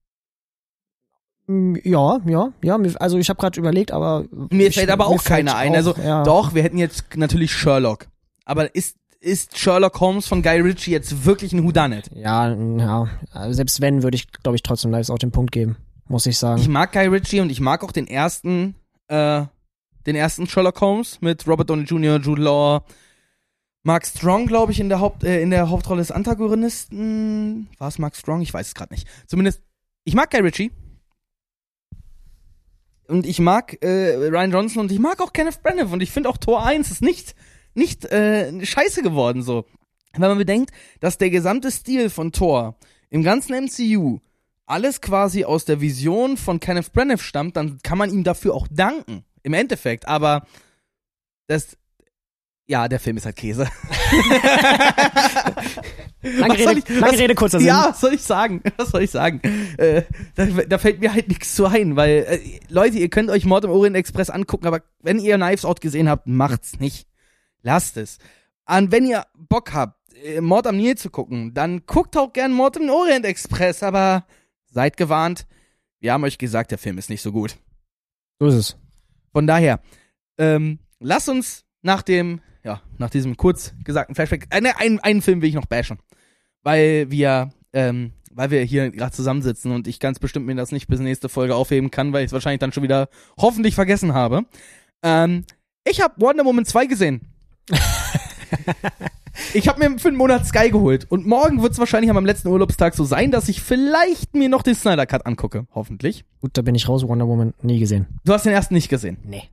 Mm, 1.47 1.77
Ja, 1.85 2.19
ja, 2.27 2.49
ja. 2.63 2.79
Also 2.99 3.19
ich 3.19 3.29
habe 3.29 3.39
gerade 3.41 3.59
überlegt, 3.61 3.93
aber 3.93 4.25
Mir 4.51 4.69
ich, 4.69 4.75
fällt 4.75 4.91
aber 4.91 5.09
mir 5.09 5.15
auch 5.15 5.25
keiner 5.25 5.57
ein. 5.57 5.73
auch, 5.73 5.77
Also 5.77 5.95
ja. 6.03 6.23
doch, 6.25 6.55
wir 6.55 6.63
hätten 6.63 6.79
jetzt 6.79 7.05
natürlich 7.17 7.53
Sherlock. 7.53 8.09
Aber 8.45 8.75
ist, 8.75 8.97
ist 9.21 9.57
Sherlock 9.57 10.01
Holmes 10.01 10.27
von 10.27 10.43
Guy 10.43 10.61
Ritchie 10.61 10.91
jetzt 10.91 11.25
wirklich 11.25 11.53
ein 11.53 11.65
Whodunit? 11.65 12.11
Ja, 12.15 12.53
ja. 12.53 13.09
Also 13.31 13.53
Selbst 13.55 13.81
wenn, 13.81 14.03
würde 14.03 14.17
ich, 14.17 14.31
glaube 14.33 14.57
ich, 14.57 14.63
trotzdem 14.63 14.91
Knives 14.91 15.11
Out 15.11 15.23
den 15.23 15.31
Punkt 15.33 15.53
geben. 15.53 15.77
Muss 16.09 16.27
ich 16.27 16.39
sagen. 16.39 16.61
Ich 16.61 16.69
mag 16.69 16.93
Guy 16.93 17.07
Ritchie 17.07 17.41
und 17.41 17.51
ich 17.51 17.61
mag 17.61 17.83
auch 17.85 17.91
den 17.93 18.07
ersten, 18.07 18.75
äh, 19.09 19.43
den 20.07 20.17
ersten 20.17 20.47
Sherlock 20.47 20.81
Holmes 20.81 21.21
mit 21.21 21.47
Robert 21.47 21.69
Downey 21.69 21.85
Jr., 21.85 22.19
Jude 22.19 22.43
Law, 22.43 22.85
Mark 23.83 24.07
Strong, 24.07 24.47
glaube 24.47 24.73
ich, 24.73 24.81
in 24.81 24.89
der 24.89 25.01
Haupt, 25.01 25.25
äh, 25.25 25.41
in 25.43 25.51
der 25.51 25.69
Hauptrolle 25.69 26.01
des 26.01 26.11
Antagonisten. 26.11 27.69
War 27.79 27.89
es 27.89 27.99
Mark 27.99 28.17
Strong? 28.17 28.41
Ich 28.41 28.53
weiß 28.53 28.69
es 28.69 28.75
gerade 28.75 28.93
nicht. 28.93 29.07
Zumindest, 29.27 29.63
ich 30.05 30.15
mag 30.15 30.31
Guy 30.31 30.41
Ritchie. 30.41 30.73
und 33.09 33.27
ich 33.27 33.39
mag 33.39 33.83
äh, 33.83 34.15
Ryan 34.15 34.51
Johnson 34.51 34.81
und 34.83 34.93
ich 34.93 34.99
mag 34.99 35.21
auch 35.21 35.33
Kenneth 35.33 35.63
Branagh 35.63 35.93
und 35.93 36.03
ich 36.03 36.11
finde 36.11 36.29
auch 36.29 36.39
Tor 36.39 36.65
1 36.65 36.91
ist 36.91 37.03
nicht 37.03 37.35
nicht 37.75 38.05
äh, 38.07 38.65
scheiße 38.65 39.03
geworden 39.03 39.43
so. 39.43 39.67
Wenn 40.13 40.29
man 40.29 40.39
bedenkt, 40.39 40.71
dass 41.01 41.19
der 41.19 41.31
gesamte 41.31 41.71
Stil 41.71 42.09
von 42.09 42.33
Thor 42.33 42.79
im 43.11 43.23
ganzen 43.23 43.55
MCU 43.55 44.21
alles 44.65 45.01
quasi 45.01 45.45
aus 45.45 45.65
der 45.67 45.81
Vision 45.81 46.37
von 46.37 46.59
Kenneth 46.59 46.93
Branagh 46.93 47.23
stammt, 47.23 47.57
dann 47.57 47.79
kann 47.83 47.99
man 47.99 48.11
ihm 48.11 48.25
dafür 48.25 48.55
auch 48.55 48.67
danken. 48.69 49.25
Im 49.47 49.55
Endeffekt, 49.55 50.09
aber 50.09 50.45
das 51.47 51.77
ja, 52.69 52.89
der 52.89 52.99
Film 52.99 53.17
ist 53.17 53.27
halt 53.27 53.37
Käse. 53.37 53.69
Lange, 56.23 56.55
Rede, 56.59 56.79
ich- 56.81 56.89
lange 56.89 57.13
was- 57.13 57.19
Rede, 57.21 57.35
kurzer 57.37 57.59
Sinn. 57.59 57.69
Ja, 57.69 57.87
was 57.91 58.01
soll 58.01 58.15
ich 58.15 58.23
sagen? 58.23 58.61
Was 58.77 58.89
soll 58.91 59.03
ich 59.03 59.11
sagen? 59.13 59.41
Äh, 59.79 60.03
da, 60.35 60.47
da 60.47 60.79
fällt 60.79 60.99
mir 61.01 61.13
halt 61.15 61.29
nichts 61.29 61.55
zu 61.55 61.67
ein, 61.67 61.95
weil, 61.95 62.27
äh, 62.29 62.41
Leute, 62.69 62.99
ihr 62.99 63.09
könnt 63.09 63.31
euch 63.31 63.45
Mord 63.45 63.65
im 63.65 63.71
Orient 63.71 63.95
Express 63.97 64.31
angucken, 64.31 64.67
aber 64.67 64.83
wenn 65.01 65.21
ihr 65.21 65.37
Knives 65.37 65.65
Out 65.65 65.81
gesehen 65.81 66.09
habt, 66.09 66.27
macht's 66.27 66.81
nicht. 66.81 67.07
Lasst 67.63 67.97
es. 67.97 68.19
Und 68.69 68.91
wenn 68.91 69.07
ihr 69.07 69.25
Bock 69.37 69.73
habt, 69.73 69.97
äh, 70.25 70.41
Mord 70.41 70.67
am 70.67 70.77
Nil 70.77 70.97
zu 70.97 71.11
gucken, 71.11 71.55
dann 71.55 71.87
guckt 71.87 72.17
auch 72.17 72.33
gern 72.33 72.53
Mord 72.53 72.77
im 72.79 72.91
Orient 72.91 73.25
Express, 73.25 73.85
aber 73.85 74.27
seid 74.67 74.97
gewarnt, 74.97 75.47
wir 76.01 76.13
haben 76.13 76.25
euch 76.25 76.39
gesagt, 76.39 76.73
der 76.73 76.79
Film 76.79 76.99
ist 76.99 77.11
nicht 77.11 77.23
so 77.23 77.31
gut. 77.31 77.57
So 78.41 78.49
ist 78.49 78.55
es. 78.55 78.77
Von 79.37 79.47
daher, 79.47 79.81
ähm, 80.39 80.79
lasst 80.99 81.29
uns 81.29 81.67
nach 81.83 82.01
dem, 82.01 82.41
ja, 82.65 82.81
nach 82.97 83.11
diesem 83.11 83.37
kurz 83.37 83.75
gesagten 83.85 84.15
Flashback, 84.15 84.47
äh, 84.49 84.63
ne, 84.63 84.79
einen, 84.79 84.99
einen 85.01 85.21
Film 85.21 85.43
will 85.43 85.51
ich 85.51 85.55
noch 85.55 85.67
bashen. 85.67 85.99
Weil 86.63 87.11
wir, 87.11 87.53
ähm, 87.75 88.13
weil 88.33 88.51
wir 88.51 88.63
hier 88.63 88.91
gerade 88.91 89.13
zusammensitzen 89.13 89.73
und 89.73 89.89
ich 89.89 90.01
ganz 90.01 90.21
bestimmt 90.21 90.47
mir 90.47 90.55
das 90.55 90.73
nicht 90.73 90.89
bis 90.89 91.01
nächste 91.01 91.29
Folge 91.29 91.55
aufheben 91.55 91.91
kann, 91.91 92.15
weil 92.15 92.23
ich 92.23 92.29
es 92.29 92.33
wahrscheinlich 92.33 92.61
dann 92.61 92.73
schon 92.73 92.83
wieder 92.83 93.11
hoffentlich 93.37 93.75
vergessen 93.75 94.15
habe. 94.15 94.47
Ähm, 95.03 95.45
ich 95.85 96.01
habe 96.01 96.15
Wonder 96.19 96.47
Woman 96.47 96.65
2 96.65 96.87
gesehen. 96.87 97.21
ich 99.55 99.69
habe 99.69 99.89
mir 99.89 99.99
für 99.99 100.09
einen 100.09 100.17
Monat 100.17 100.47
Sky 100.47 100.71
geholt 100.71 101.07
und 101.11 101.27
morgen 101.27 101.63
wird 101.63 101.73
es 101.73 101.79
wahrscheinlich 101.79 102.11
an 102.11 102.15
meinem 102.15 102.27
letzten 102.27 102.49
Urlaubstag 102.49 102.95
so 102.95 103.05
sein, 103.05 103.31
dass 103.31 103.49
ich 103.49 103.61
vielleicht 103.63 104.35
mir 104.35 104.49
noch 104.49 104.63
den 104.63 104.75
Snyder 104.75 105.07
Cut 105.07 105.27
angucke. 105.27 105.67
Hoffentlich. 105.75 106.25
Gut, 106.41 106.53
da 106.55 106.63
bin 106.63 106.75
ich 106.75 106.89
raus. 106.89 107.07
Wonder 107.07 107.27
Woman 107.29 107.55
nie 107.63 107.79
gesehen. 107.79 108.07
Du 108.25 108.33
hast 108.33 108.47
den 108.47 108.53
ersten 108.53 108.75
nicht 108.75 108.89
gesehen. 108.89 109.19
Nee. 109.25 109.45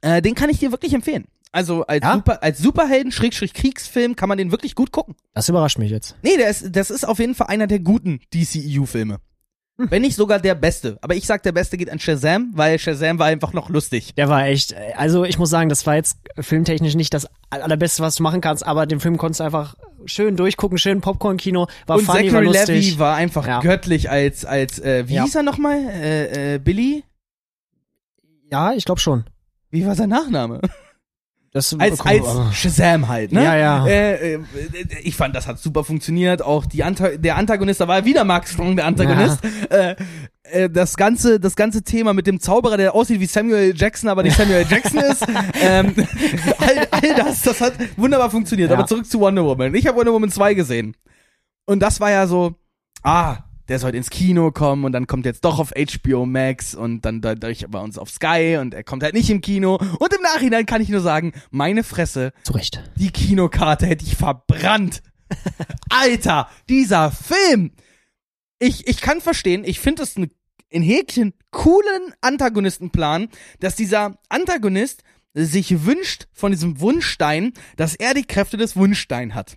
Äh, 0.00 0.22
den 0.22 0.34
kann 0.34 0.50
ich 0.50 0.58
dir 0.58 0.70
wirklich 0.70 0.94
empfehlen. 0.94 1.24
Also 1.50 1.84
als, 1.86 2.04
Ja? 2.04 2.14
Super, 2.14 2.42
als 2.42 2.58
Superhelden-Kriegsfilm 2.58 4.16
kann 4.16 4.28
man 4.28 4.38
den 4.38 4.50
wirklich 4.52 4.74
gut 4.74 4.92
gucken. 4.92 5.14
Das 5.34 5.48
überrascht 5.48 5.78
mich 5.78 5.90
jetzt. 5.90 6.16
Nee, 6.22 6.36
der 6.36 6.50
ist, 6.50 6.76
das 6.76 6.90
ist 6.90 7.06
auf 7.06 7.18
jeden 7.18 7.34
Fall 7.34 7.46
einer 7.48 7.66
der 7.66 7.78
guten 7.80 8.20
DCEU-Filme. 8.34 9.18
Wenn 9.90 10.02
nicht 10.02 10.16
sogar 10.16 10.40
der 10.40 10.56
beste. 10.56 10.98
Aber 11.02 11.14
ich 11.14 11.24
sag, 11.24 11.42
der 11.44 11.52
beste 11.52 11.76
geht 11.76 11.88
an 11.88 12.00
Shazam, 12.00 12.50
weil 12.54 12.78
Shazam 12.80 13.18
war 13.20 13.26
einfach 13.26 13.52
noch 13.52 13.68
lustig. 13.70 14.12
Der 14.16 14.28
war 14.28 14.44
echt, 14.46 14.72
äh, 14.72 14.92
also 14.96 15.24
ich 15.24 15.38
muss 15.38 15.50
sagen, 15.50 15.68
das 15.68 15.86
war 15.86 15.94
jetzt 15.94 16.18
filmtechnisch 16.38 16.96
nicht 16.96 17.14
das 17.14 17.28
allerbeste, 17.50 18.02
was 18.02 18.16
du 18.16 18.24
machen 18.24 18.40
kannst, 18.40 18.66
aber 18.66 18.86
den 18.86 18.98
Film 18.98 19.16
konntest 19.18 19.38
du 19.40 19.44
einfach 19.44 19.76
schön 20.04 20.36
durchgucken, 20.36 20.78
schön 20.78 21.00
Popcorn-Kino, 21.00 21.68
war 21.86 21.96
Und 21.96 22.04
funny, 22.04 22.24
war 22.32 22.42
Zachary 22.42 22.44
lustig. 22.46 22.86
Levy 22.90 22.98
war 22.98 23.14
einfach 23.16 23.46
Ja. 23.46 23.60
göttlich 23.60 24.10
als, 24.10 24.44
als 24.44 24.80
äh, 24.80 25.08
wie 25.08 25.14
Ja. 25.14 25.24
hieß 25.24 25.36
er 25.36 25.42
nochmal? 25.44 25.78
Äh, 25.88 26.54
äh, 26.54 26.58
Billy? 26.58 27.04
Ja, 28.50 28.72
ich 28.72 28.84
glaube 28.84 29.00
schon. 29.00 29.24
Wie 29.70 29.86
war 29.86 29.94
sein 29.94 30.08
Nachname? 30.08 30.60
Das 31.52 31.74
Als, 31.78 32.00
als 32.00 32.26
Shazam 32.52 33.08
halt, 33.08 33.32
ne? 33.32 33.42
Ja, 33.42 33.56
ja. 33.56 33.86
Äh, 33.86 34.34
äh, 34.34 34.40
ich 35.02 35.16
fand, 35.16 35.34
das 35.34 35.46
hat 35.46 35.58
super 35.58 35.82
funktioniert. 35.82 36.42
Auch 36.42 36.66
die 36.66 36.84
Anta 36.84 37.16
der 37.16 37.36
Antagonist, 37.36 37.80
da 37.80 37.88
war 37.88 38.04
wieder 38.04 38.24
Mark 38.24 38.46
Strong 38.46 38.76
der 38.76 38.84
Antagonist. 38.84 39.38
Äh, 39.70 39.96
äh, 40.42 40.70
das 40.70 40.96
ganze, 40.96 41.40
das 41.40 41.56
ganze 41.56 41.82
Thema 41.82 42.12
mit 42.12 42.26
dem 42.26 42.40
Zauberer, 42.40 42.76
der 42.76 42.94
aussieht 42.94 43.20
wie 43.20 43.26
Samuel 43.26 43.74
Jackson, 43.74 44.10
aber 44.10 44.22
nicht 44.22 44.36
Samuel 44.36 44.66
Jackson 44.68 45.00
ist. 45.00 45.26
Ähm, 45.60 45.94
all, 46.58 46.88
all 46.90 47.14
das, 47.16 47.42
das 47.42 47.60
hat 47.60 47.74
wunderbar 47.96 48.30
funktioniert. 48.30 48.70
Ja. 48.70 48.76
Aber 48.76 48.86
zurück 48.86 49.06
zu 49.06 49.18
Wonder 49.20 49.44
Woman. 49.44 49.74
Ich 49.74 49.86
habe 49.86 49.96
Wonder 49.98 50.12
Woman 50.12 50.30
2 50.30 50.54
gesehen. 50.54 50.96
Und 51.66 51.80
das 51.80 52.00
war 52.00 52.10
ja 52.10 52.26
so, 52.26 52.54
ah, 53.02 53.38
der 53.68 53.78
soll 53.78 53.94
ins 53.94 54.10
Kino 54.10 54.50
kommen 54.50 54.84
und 54.84 54.92
dann 54.92 55.06
kommt 55.06 55.26
jetzt 55.26 55.44
doch 55.44 55.58
auf 55.58 55.72
HBO 55.72 56.26
Max 56.26 56.74
und 56.74 57.02
dann 57.04 57.20
dadurch 57.20 57.66
bei 57.68 57.78
uns 57.80 57.98
auf 57.98 58.10
Sky 58.10 58.58
und 58.60 58.74
er 58.74 58.84
kommt 58.84 59.02
halt 59.02 59.14
nicht 59.14 59.30
im 59.30 59.40
Kino. 59.40 59.76
Und 59.76 60.14
im 60.14 60.22
Nachhinein 60.22 60.66
kann 60.66 60.80
ich 60.80 60.88
nur 60.88 61.00
sagen, 61.00 61.32
meine 61.50 61.84
Fresse, 61.84 62.32
Zu 62.44 62.54
Recht. 62.54 62.82
die 62.96 63.10
Kinokarte 63.10 63.86
hätte 63.86 64.04
ich 64.04 64.16
verbrannt. 64.16 65.02
Alter, 65.90 66.48
dieser 66.68 67.10
Film. 67.10 67.72
Ich, 68.58 68.86
ich 68.88 69.00
kann 69.00 69.20
verstehen, 69.20 69.64
ich 69.64 69.78
finde 69.80 70.02
es 70.02 70.16
ein 70.16 70.30
in 70.70 70.82
Häkchen 70.82 71.32
coolen 71.50 72.14
Antagonistenplan, 72.20 73.28
dass 73.60 73.74
dieser 73.74 74.18
Antagonist 74.28 75.02
sich 75.34 75.84
wünscht 75.84 76.26
von 76.32 76.52
diesem 76.52 76.80
Wunschstein, 76.80 77.52
dass 77.76 77.94
er 77.94 78.14
die 78.14 78.24
Kräfte 78.24 78.56
des 78.56 78.76
Wunschstein 78.76 79.34
hat. 79.34 79.56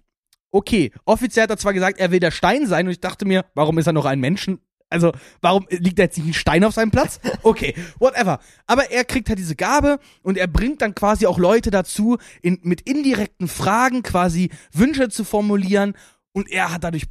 Okay, 0.51 0.91
offiziell 1.05 1.43
hat 1.43 1.49
er 1.49 1.57
zwar 1.57 1.73
gesagt, 1.73 1.99
er 1.99 2.11
will 2.11 2.19
der 2.19 2.31
Stein 2.31 2.67
sein 2.67 2.85
und 2.85 2.91
ich 2.91 2.99
dachte 2.99 3.25
mir, 3.25 3.45
warum 3.55 3.77
ist 3.77 3.87
er 3.87 3.93
noch 3.93 4.05
ein 4.05 4.19
Menschen? 4.19 4.59
Also, 4.89 5.13
warum 5.39 5.65
liegt 5.69 5.99
da 5.99 6.03
jetzt 6.03 6.17
nicht 6.17 6.27
ein 6.27 6.33
Stein 6.33 6.63
auf 6.65 6.73
seinem 6.73 6.91
Platz? 6.91 7.19
Okay, 7.43 7.73
whatever. 7.97 8.39
Aber 8.67 8.91
er 8.91 9.05
kriegt 9.05 9.29
halt 9.29 9.39
diese 9.39 9.55
Gabe 9.55 9.99
und 10.21 10.37
er 10.37 10.47
bringt 10.47 10.81
dann 10.81 10.93
quasi 10.93 11.25
auch 11.25 11.39
Leute 11.39 11.71
dazu, 11.71 12.17
in, 12.41 12.59
mit 12.61 12.81
indirekten 12.81 13.47
Fragen 13.47 14.03
quasi 14.03 14.51
Wünsche 14.73 15.09
zu 15.09 15.23
formulieren 15.23 15.95
und 16.33 16.51
er 16.51 16.73
hat 16.73 16.83
dadurch 16.83 17.05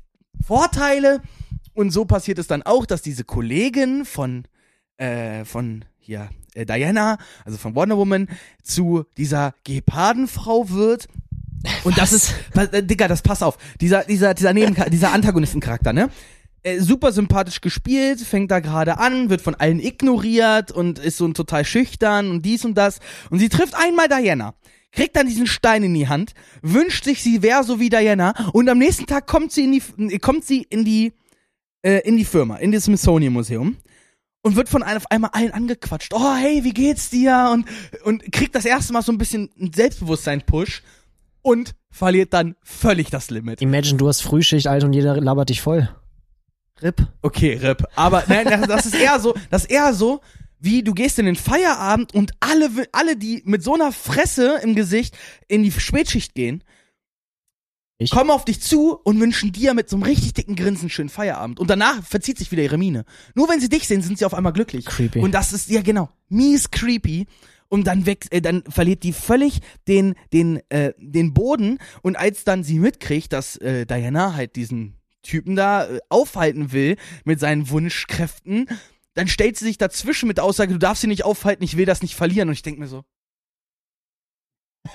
Vorteile 0.47 1.23
und 1.75 1.91
so 1.91 2.05
passiert 2.05 2.39
es 2.39 2.47
dann 2.47 2.63
auch, 2.63 2.85
dass 2.85 3.03
diese 3.03 3.25
Kollegin 3.25 4.05
von, 4.05 4.45
äh, 4.99 5.45
von 5.45 5.85
hier, 5.99 6.31
äh, 6.55 6.67
Diana, 6.67 7.19
also 7.45 7.59
von 7.59 7.75
Wonder 7.75 7.97
Woman, 7.97 8.29
zu 8.63 9.05
dieser 9.17 9.55
Gepardenfrau 9.65 10.71
wird. 10.71 11.09
Und 11.85 11.99
das 11.99 12.13
ist, 12.13 12.35
was, 12.55 12.69
äh, 12.69 12.83
Digga, 12.83 13.09
das 13.09 13.23
pass 13.23 13.43
auf, 13.43 13.59
dieser, 13.81 14.05
dieser, 14.05 14.35
dieser 14.35 14.53
Neben, 14.53 14.75
dieser 14.91 15.13
Antagonistencharakter, 15.13 15.93
ne? 15.93 16.11
Äh, 16.63 16.81
super 16.81 17.11
sympathisch 17.13 17.63
gespielt, 17.63 18.21
fängt 18.21 18.51
da 18.51 18.61
gerade 18.61 18.99
an, 18.99 19.31
wird 19.31 19.41
von 19.41 19.55
allen 19.55 19.81
ignoriert 19.81 20.71
und 20.71 20.99
ist 20.99 21.17
so 21.17 21.27
ein 21.27 21.33
total 21.33 21.65
schüchtern 21.65 22.31
und 22.31 22.45
dies 22.45 22.67
und 22.67 22.75
das. 22.75 23.01
Und 23.31 23.39
sie 23.39 23.49
trifft 23.49 23.75
einmal 23.75 24.09
Diana, 24.09 24.55
kriegt 24.93 25.17
dann 25.17 25.27
diesen 25.27 25.47
Stein 25.47 25.83
in 25.83 25.95
die 25.95 26.09
Hand, 26.09 26.35
wünscht 26.61 27.05
sich, 27.05 27.23
sie 27.23 27.43
wäre 27.43 27.65
so 27.65 27.81
wie 27.81 27.89
Diana 27.89 28.35
und 28.53 28.69
am 28.69 28.77
nächsten 28.77 29.07
Tag 29.07 29.27
kommt 29.27 29.53
sie 29.53 29.65
in 29.65 30.09
die, 30.09 30.19
kommt 30.19 30.45
sie 30.45 30.67
in 30.69 30.85
die, 30.85 31.15
äh, 31.81 32.07
in 32.07 32.19
die 32.19 32.27
Firma, 32.27 32.57
in 32.57 32.73
das 32.73 32.85
Smithsonian 32.85 33.33
Museum 33.33 33.79
und 34.43 34.55
wird 34.55 34.69
von 34.69 34.83
einem 34.83 34.99
auf 34.99 35.11
einmal 35.11 35.31
allen 35.33 35.53
angequatscht. 35.53 36.13
Oh, 36.13 36.35
hey, 36.35 36.63
wie 36.63 36.75
geht's 36.75 37.09
dir? 37.09 37.51
Und, 37.55 37.67
und 38.05 38.33
kriegt 38.33 38.55
das 38.55 38.67
erste 38.67 38.93
Mal 38.93 39.01
so 39.01 39.13
ein 39.13 39.19
bisschen 39.19 39.49
einen 39.59 39.73
Selbstbewusstsein-Push 39.73 40.83
und 41.43 41.75
verliert 41.91 42.33
dann 42.33 42.57
völlig 42.63 43.11
das 43.11 43.31
Limit. 43.31 43.61
Imagine, 43.63 43.97
du 43.99 44.09
hast 44.09 44.21
Frühschicht, 44.23 44.67
Alter, 44.67 44.87
und 44.87 44.93
jeder 44.93 45.21
labert 45.21 45.49
dich 45.49 45.61
voll. 45.61 45.89
RIP. 46.83 47.07
Okay, 47.23 47.55
RIP. 47.55 47.85
Aber 47.97 48.25
nein, 48.29 48.47
das- 48.47 48.67
das 48.69 48.87
ist 48.87 48.95
eher 48.95 49.19
so, 49.21 49.35
das 49.51 49.63
ist 49.65 49.71
eher 49.71 49.93
so, 49.95 50.21
wie 50.59 50.83
du 50.83 50.93
gehst 50.95 51.19
in 51.19 51.27
den 51.27 51.37
Feierabend 51.37 52.15
und 52.15 52.33
alle, 52.41 52.69
alle, 52.93 53.17
die 53.17 53.43
mit 53.47 53.63
so 53.63 53.75
einer 53.75 53.93
Fresse 53.93 54.61
im 54.63 54.75
Gesicht 54.75 55.17
in 55.49 55.63
die 55.63 55.73
Spätschicht 55.73 56.35
gehen, 56.35 56.63
Ich? 57.99 58.11
kommen 58.11 58.31
auf 58.31 58.45
dich 58.45 58.61
zu 58.61 58.95
und 59.05 59.19
wünschen 59.21 59.53
dir 59.53 59.73
mit 59.75 59.89
so 59.89 59.97
einem 59.97 60.03
richtig 60.05 60.35
dicken 60.35 60.57
Grinsen 60.57 60.91
schönen 60.91 61.09
Feierabend. 61.09 61.59
Und 61.61 61.69
danach 61.71 62.03
verzieht 62.05 62.39
sich 62.39 62.51
wieder 62.53 62.63
ihre 62.63 62.79
Miene. 62.79 63.05
Nur 63.35 63.49
wenn 63.49 63.61
sie 63.61 63.69
dich 63.71 63.87
sehen, 63.87 64.03
sind 64.03 64.19
sie 64.19 64.25
auf 64.27 64.35
einmal 64.35 64.53
glücklich. 64.53 64.85
Creepy. 64.87 65.21
Und 65.21 65.33
das 65.33 65.53
ist, 65.53 65.69
ja 65.71 65.81
genau, 65.83 66.11
mies 66.29 66.71
creepy. 66.71 67.27
Und 67.71 67.87
dann 67.87 68.05
weg, 68.05 68.27
äh, 68.31 68.43
dann 68.43 68.63
verliert 68.69 69.05
die 69.05 69.15
völlig 69.15 69.61
den, 69.89 70.15
den, 70.33 70.61
äh, 70.69 70.93
den 70.99 71.33
Boden. 71.33 71.79
Und 72.03 72.17
als 72.17 72.45
dann 72.45 72.65
sie 72.65 72.79
mitkriegt, 72.79 73.33
dass 73.33 73.57
äh, 73.57 73.87
Diana 73.87 74.35
halt 74.35 74.57
diesen 74.57 74.97
Typen 75.23 75.57
da 75.57 75.87
äh, 75.87 76.01
aufhalten 76.11 76.73
will 76.73 76.97
mit 77.25 77.41
seinen 77.41 77.71
Wunschkräften, 77.71 78.67
dann 79.15 79.29
stellt 79.29 79.57
sie 79.57 79.65
sich 79.65 79.79
dazwischen 79.79 80.27
mit 80.27 80.37
der 80.37 80.45
Aussage, 80.45 80.73
du 80.73 80.79
darfst 80.79 81.01
sie 81.01 81.07
nicht 81.07 81.25
aufhalten, 81.25 81.65
ich 81.65 81.77
will 81.77 81.87
das 81.87 82.03
nicht 82.03 82.17
verlieren. 82.17 82.49
Und 82.49 82.55
ich 82.55 82.63
denke 82.63 82.81
mir 82.81 82.89
so, 82.89 83.05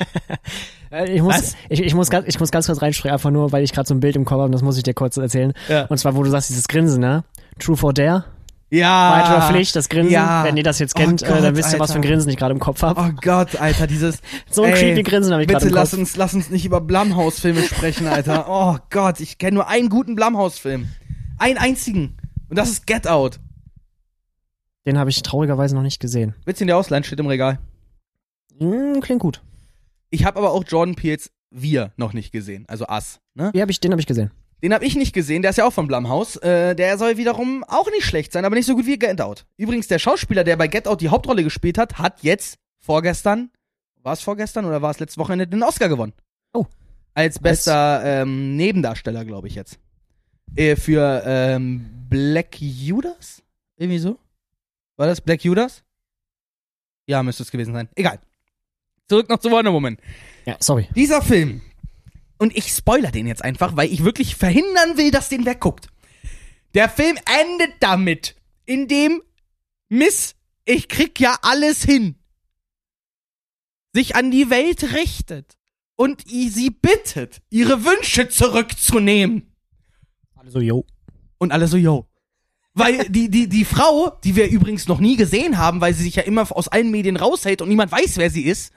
Äh, 0.92 1.16
Ich 1.16 1.22
muss, 1.22 1.56
ich, 1.70 1.82
ich, 1.82 1.94
muss 1.94 2.10
ganz, 2.10 2.28
ich 2.28 2.40
muss 2.40 2.52
ganz 2.52 2.68
kurz 2.68 2.82
reinspringen, 2.82 3.14
einfach 3.14 3.32
nur, 3.32 3.52
weil 3.52 3.64
ich 3.64 3.74
gerade 3.74 3.88
so 3.88 3.94
ein 3.94 4.00
Bild 4.00 4.16
im 4.16 4.26
Kopf 4.26 4.38
habe 4.38 4.46
und 4.46 4.52
das 4.52 4.62
muss 4.62 4.78
ich 4.78 4.84
dir 4.84 4.94
kurz 4.94 5.18
erzählen. 5.18 5.54
Ja. 5.68 5.86
Und 5.86 5.98
zwar, 5.98 6.16
wo 6.16 6.24
du 6.24 6.30
sagst, 6.30 6.50
dieses 6.50 6.68
Grinsen, 6.68 7.02
ne? 7.02 7.24
True 7.60 7.76
for 7.76 7.94
Dare, 7.94 8.26
ja. 8.70 9.12
weitere 9.12 9.54
Pflicht, 9.54 9.76
das 9.76 9.90
Grinsen. 9.90 10.12
ja. 10.12 10.44
Wenn 10.44 10.58
ihr 10.58 10.64
das 10.64 10.80
jetzt 10.80 10.96
Oh 10.96 11.00
kennt, 11.00 11.24
äh, 11.24 11.28
Gott, 11.28 11.44
dann 11.44 11.56
wisst 11.56 11.74
ihr, 11.74 11.80
was 11.80 11.92
für 11.92 11.98
ein 11.98 12.02
Alter. 12.02 12.10
Grinsen 12.10 12.30
ich 12.32 12.38
gerade 12.38 12.54
im 12.54 12.60
Kopf 12.60 12.82
habe. 12.82 13.00
Oh 13.00 13.12
Gott, 13.22 13.56
Alter, 13.56 13.88
dieses. 13.88 14.20
so 14.52 14.64
ein 14.64 14.74
ey, 14.74 14.80
creepy 14.80 15.04
Grinsen 15.04 15.32
habe 15.34 15.44
ich 15.44 15.48
gerade 15.48 15.66
Bitte 15.66 15.70
im 15.70 15.76
Kopf. 15.76 15.92
lass 15.92 15.94
uns, 15.94 16.16
lass 16.16 16.34
uns 16.34 16.50
nicht 16.50 16.66
über 16.66 16.82
Blumhouse-Filme 16.82 17.62
sprechen, 17.64 18.08
Alter. 18.08 18.46
Oh 18.56 18.78
Gott, 18.90 19.20
ich 19.20 19.38
kenne 19.38 19.56
nur 19.56 19.68
einen 19.68 19.90
guten 19.90 20.16
Blumhouse-Film. 20.16 20.88
Einen 21.38 21.58
einzigen. 21.58 22.18
Und 22.50 22.58
das 22.58 22.70
ist 22.70 22.88
Get 22.88 23.08
Out. 23.08 23.40
Den 24.86 24.98
habe 24.98 25.10
ich 25.10 25.22
traurigerweise 25.24 25.76
noch 25.76 25.82
nicht 25.82 26.00
gesehen. 26.00 26.36
Willst 26.46 26.62
du 26.62 26.66
ihn 26.66 26.68
dir 26.68 26.78
ausleihen? 26.78 27.04
Steht 27.04 27.20
im 27.20 27.28
Regal. 27.28 27.60
Hm, 28.60 29.02
klingt 29.02 29.22
gut. 29.22 29.42
Ich 30.10 30.26
habe 30.26 30.38
aber 30.38 30.52
auch 30.52 30.64
Jordan 30.66 30.96
Peels 30.96 31.32
Wir 31.50 31.92
noch 31.98 32.14
nicht 32.14 32.32
gesehen. 32.32 32.66
Also 32.68 32.86
Us. 32.88 33.20
Ne? 33.34 33.52
Hab 33.56 33.70
ich, 33.70 33.80
den 33.80 33.92
habe 33.92 34.00
ich 34.00 34.08
gesehen. 34.08 34.32
Den 34.62 34.74
habe 34.74 34.86
ich 34.86 34.96
nicht 34.96 35.14
gesehen, 35.14 35.42
der 35.42 35.52
ist 35.52 35.58
ja 35.58 35.66
auch 35.66 35.74
von 35.74 35.88
Blumhouse. 35.88 36.38
Äh, 36.38 36.76
der 36.76 36.98
soll 36.98 37.18
wiederum 37.18 37.64
auch 37.66 37.90
nicht 37.92 38.06
schlecht 38.06 38.32
sein, 38.32 38.46
aber 38.46 38.56
nicht 38.56 38.66
so 38.66 38.76
gut 38.76 38.86
wie 38.86 38.98
Get 38.98 39.22
Out. 39.22 39.46
Übrigens, 39.58 39.88
der 39.88 40.00
Schauspieler, 40.00 40.44
der 40.44 40.56
bei 40.56 40.68
Get 40.68 40.88
Out 40.88 41.02
die 41.02 41.10
Hauptrolle 41.10 41.44
gespielt 41.44 41.78
hat, 41.78 41.98
hat 41.98 42.24
jetzt 42.24 42.58
vorgestern, 42.80 43.52
war 44.02 44.14
es 44.14 44.22
vorgestern 44.22 44.66
oder 44.66 44.82
war 44.82 44.92
es 44.92 45.00
letztes 45.00 45.18
Wochenende, 45.18 45.48
den 45.48 45.64
Oscar 45.64 45.90
gewonnen. 45.90 46.14
Oh. 46.54 46.66
Als 47.14 47.40
bester 47.40 48.02
ähm, 48.04 48.56
Nebendarsteller, 48.56 49.26
glaube 49.26 49.48
ich 49.48 49.56
jetzt. 49.56 49.80
Äh, 50.56 50.76
für 50.76 51.24
ähm, 51.26 51.86
Black 52.10 52.60
Judas? 52.60 53.44
Irgendwie 53.78 54.00
so? 54.00 54.18
War 54.98 55.08
das 55.08 55.22
Black 55.22 55.44
Judas? 55.44 55.84
Ja, 57.08 57.22
müsste 57.24 57.44
es 57.44 57.52
gewesen 57.52 57.74
sein. 57.74 57.90
Egal. 57.96 58.20
Zurück 59.08 59.30
noch 59.30 59.40
zu 59.40 59.52
Wonder 59.52 59.74
Woman. 59.74 59.98
Ja, 60.46 60.58
sorry. 60.60 60.88
Dieser 60.96 61.22
Film, 61.22 61.62
und 62.38 62.56
ich 62.56 62.70
spoiler 62.70 63.12
den 63.12 63.28
jetzt 63.28 63.44
einfach, 63.44 63.76
weil 63.76 63.92
ich 63.92 64.04
wirklich 64.04 64.36
verhindern 64.36 64.98
will, 64.98 65.12
dass 65.12 65.30
den 65.30 65.46
wegguckt. 65.46 65.88
Der 66.74 66.90
Film 66.90 67.18
endet 67.42 67.76
damit, 67.80 68.36
indem 68.66 69.22
Miss, 69.90 70.36
ich 70.66 70.90
krieg 70.90 71.20
ja 71.20 71.38
alles 71.42 71.84
hin, 71.84 72.16
sich 73.94 74.16
an 74.16 74.32
die 74.32 74.50
Welt 74.50 74.94
richtet 74.94 75.58
und 75.96 76.24
sie 76.28 76.70
bittet, 76.70 77.42
ihre 77.50 77.86
Wünsche 77.86 78.28
zurückzunehmen. 78.28 79.54
Also, 80.36 80.60
yo. 80.60 80.86
Und 81.38 81.52
alle 81.52 81.68
so, 81.68 81.78
yo. 81.78 82.08
Weil 82.74 83.10
die, 83.10 83.30
die, 83.30 83.48
die 83.48 83.64
Frau, 83.64 84.10
die 84.24 84.36
wir 84.36 84.50
übrigens 84.50 84.88
noch 84.88 85.00
nie 85.00 85.16
gesehen 85.16 85.58
haben, 85.58 85.80
weil 85.80 85.94
sie 85.94 86.04
sich 86.04 86.16
ja 86.16 86.24
immer 86.24 86.46
aus 86.52 86.68
allen 86.68 86.92
Medien 86.92 87.16
raushält 87.16 87.62
und 87.62 87.70
niemand 87.70 87.92
weiß, 87.92 88.18
wer 88.18 88.30
sie 88.30 88.44
ist, 88.44 88.74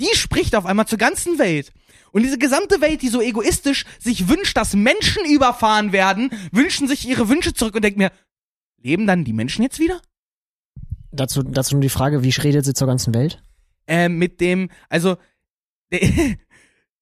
die 0.00 0.14
spricht 0.14 0.54
auf 0.56 0.64
einmal 0.64 0.86
zur 0.86 0.98
ganzen 0.98 1.38
Welt. 1.38 1.72
Und 2.16 2.22
diese 2.22 2.38
gesamte 2.38 2.80
Welt, 2.80 3.02
die 3.02 3.08
so 3.08 3.20
egoistisch 3.20 3.84
sich 3.98 4.26
wünscht, 4.26 4.56
dass 4.56 4.72
Menschen 4.72 5.26
überfahren 5.26 5.92
werden, 5.92 6.30
wünschen 6.50 6.88
sich 6.88 7.06
ihre 7.06 7.28
Wünsche 7.28 7.52
zurück 7.52 7.74
und 7.74 7.84
denkt 7.84 7.98
mir, 7.98 8.10
leben 8.80 9.06
dann 9.06 9.24
die 9.24 9.34
Menschen 9.34 9.62
jetzt 9.62 9.78
wieder? 9.78 10.00
Dazu, 11.12 11.42
dazu 11.42 11.74
nur 11.74 11.82
die 11.82 11.90
Frage, 11.90 12.22
wie 12.22 12.30
redet 12.30 12.64
sie 12.64 12.72
zur 12.72 12.86
ganzen 12.86 13.12
Welt? 13.12 13.42
Ähm, 13.86 14.16
mit 14.16 14.40
dem, 14.40 14.70
also, 14.88 15.18
der, 15.92 16.00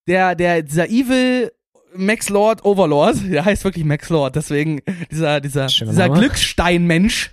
der, 0.08 0.34
der, 0.34 0.62
dieser 0.62 0.88
Evil 0.88 1.52
Max 1.94 2.28
Lord 2.28 2.64
Overlord, 2.64 3.18
der 3.30 3.44
heißt 3.44 3.62
wirklich 3.62 3.84
Max 3.84 4.08
Lord, 4.08 4.34
deswegen 4.34 4.80
dieser, 5.12 5.40
dieser, 5.40 5.68
Schöner 5.68 5.92
dieser. 5.92 6.08
Glückssteinmensch. 6.08 7.30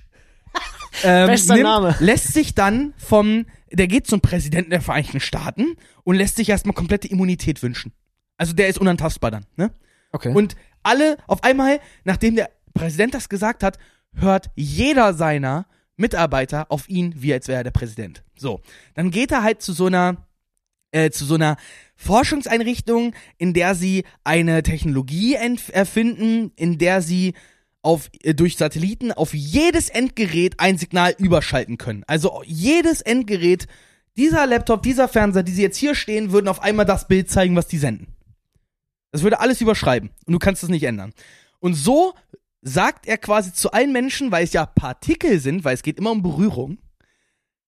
Ähm, 1.03 1.27
Bester 1.27 1.57
Name. 1.57 1.95
Lässt 1.99 2.33
sich 2.33 2.55
dann 2.55 2.93
vom, 2.97 3.45
der 3.71 3.87
geht 3.87 4.07
zum 4.07 4.21
Präsidenten 4.21 4.71
der 4.71 4.81
Vereinigten 4.81 5.19
Staaten 5.19 5.75
und 6.03 6.15
lässt 6.15 6.35
sich 6.35 6.49
erstmal 6.49 6.73
komplette 6.73 7.07
Immunität 7.07 7.61
wünschen. 7.63 7.93
Also 8.37 8.53
der 8.53 8.67
ist 8.67 8.79
unantastbar 8.79 9.31
dann, 9.31 9.45
ne? 9.55 9.71
Okay. 10.11 10.33
Und 10.33 10.55
alle, 10.83 11.17
auf 11.27 11.43
einmal, 11.43 11.79
nachdem 12.03 12.35
der 12.35 12.49
Präsident 12.73 13.13
das 13.13 13.29
gesagt 13.29 13.63
hat, 13.63 13.77
hört 14.13 14.49
jeder 14.55 15.13
seiner 15.13 15.65
Mitarbeiter 15.95 16.65
auf 16.69 16.89
ihn, 16.89 17.13
wie 17.17 17.33
als 17.33 17.47
wäre 17.47 17.59
er 17.59 17.63
der 17.63 17.71
Präsident. 17.71 18.23
So. 18.35 18.61
Dann 18.95 19.11
geht 19.11 19.31
er 19.31 19.43
halt 19.43 19.61
zu 19.61 19.73
so 19.73 19.85
einer, 19.85 20.27
äh, 20.91 21.11
zu 21.11 21.25
so 21.25 21.35
einer 21.35 21.57
Forschungseinrichtung, 21.95 23.13
in 23.37 23.53
der 23.53 23.75
sie 23.75 24.03
eine 24.23 24.63
Technologie 24.63 25.35
erfinden, 25.35 26.51
in 26.55 26.77
der 26.77 27.01
sie 27.01 27.35
auf, 27.81 28.09
äh, 28.23 28.33
durch 28.33 28.57
Satelliten 28.57 29.11
auf 29.11 29.33
jedes 29.33 29.89
Endgerät 29.89 30.59
ein 30.59 30.77
Signal 30.77 31.15
überschalten 31.17 31.77
können. 31.77 32.03
Also 32.07 32.41
jedes 32.45 33.01
Endgerät, 33.01 33.67
dieser 34.17 34.45
Laptop, 34.45 34.83
dieser 34.83 35.07
Fernseher, 35.07 35.43
die 35.43 35.53
sie 35.53 35.61
jetzt 35.61 35.77
hier 35.77 35.95
stehen, 35.95 36.31
würden 36.31 36.47
auf 36.47 36.61
einmal 36.61 36.85
das 36.85 37.07
Bild 37.07 37.29
zeigen, 37.29 37.55
was 37.55 37.67
die 37.67 37.77
senden. 37.77 38.07
Das 39.11 39.23
würde 39.23 39.39
alles 39.39 39.61
überschreiben 39.61 40.09
und 40.25 40.33
du 40.33 40.39
kannst 40.39 40.63
es 40.63 40.69
nicht 40.69 40.83
ändern. 40.83 41.13
Und 41.59 41.73
so 41.73 42.13
sagt 42.61 43.07
er 43.07 43.17
quasi 43.17 43.53
zu 43.53 43.71
allen 43.71 43.91
Menschen, 43.91 44.31
weil 44.31 44.43
es 44.43 44.53
ja 44.53 44.65
Partikel 44.65 45.39
sind, 45.39 45.63
weil 45.63 45.73
es 45.73 45.83
geht 45.83 45.97
immer 45.97 46.11
um 46.11 46.21
Berührung. 46.21 46.77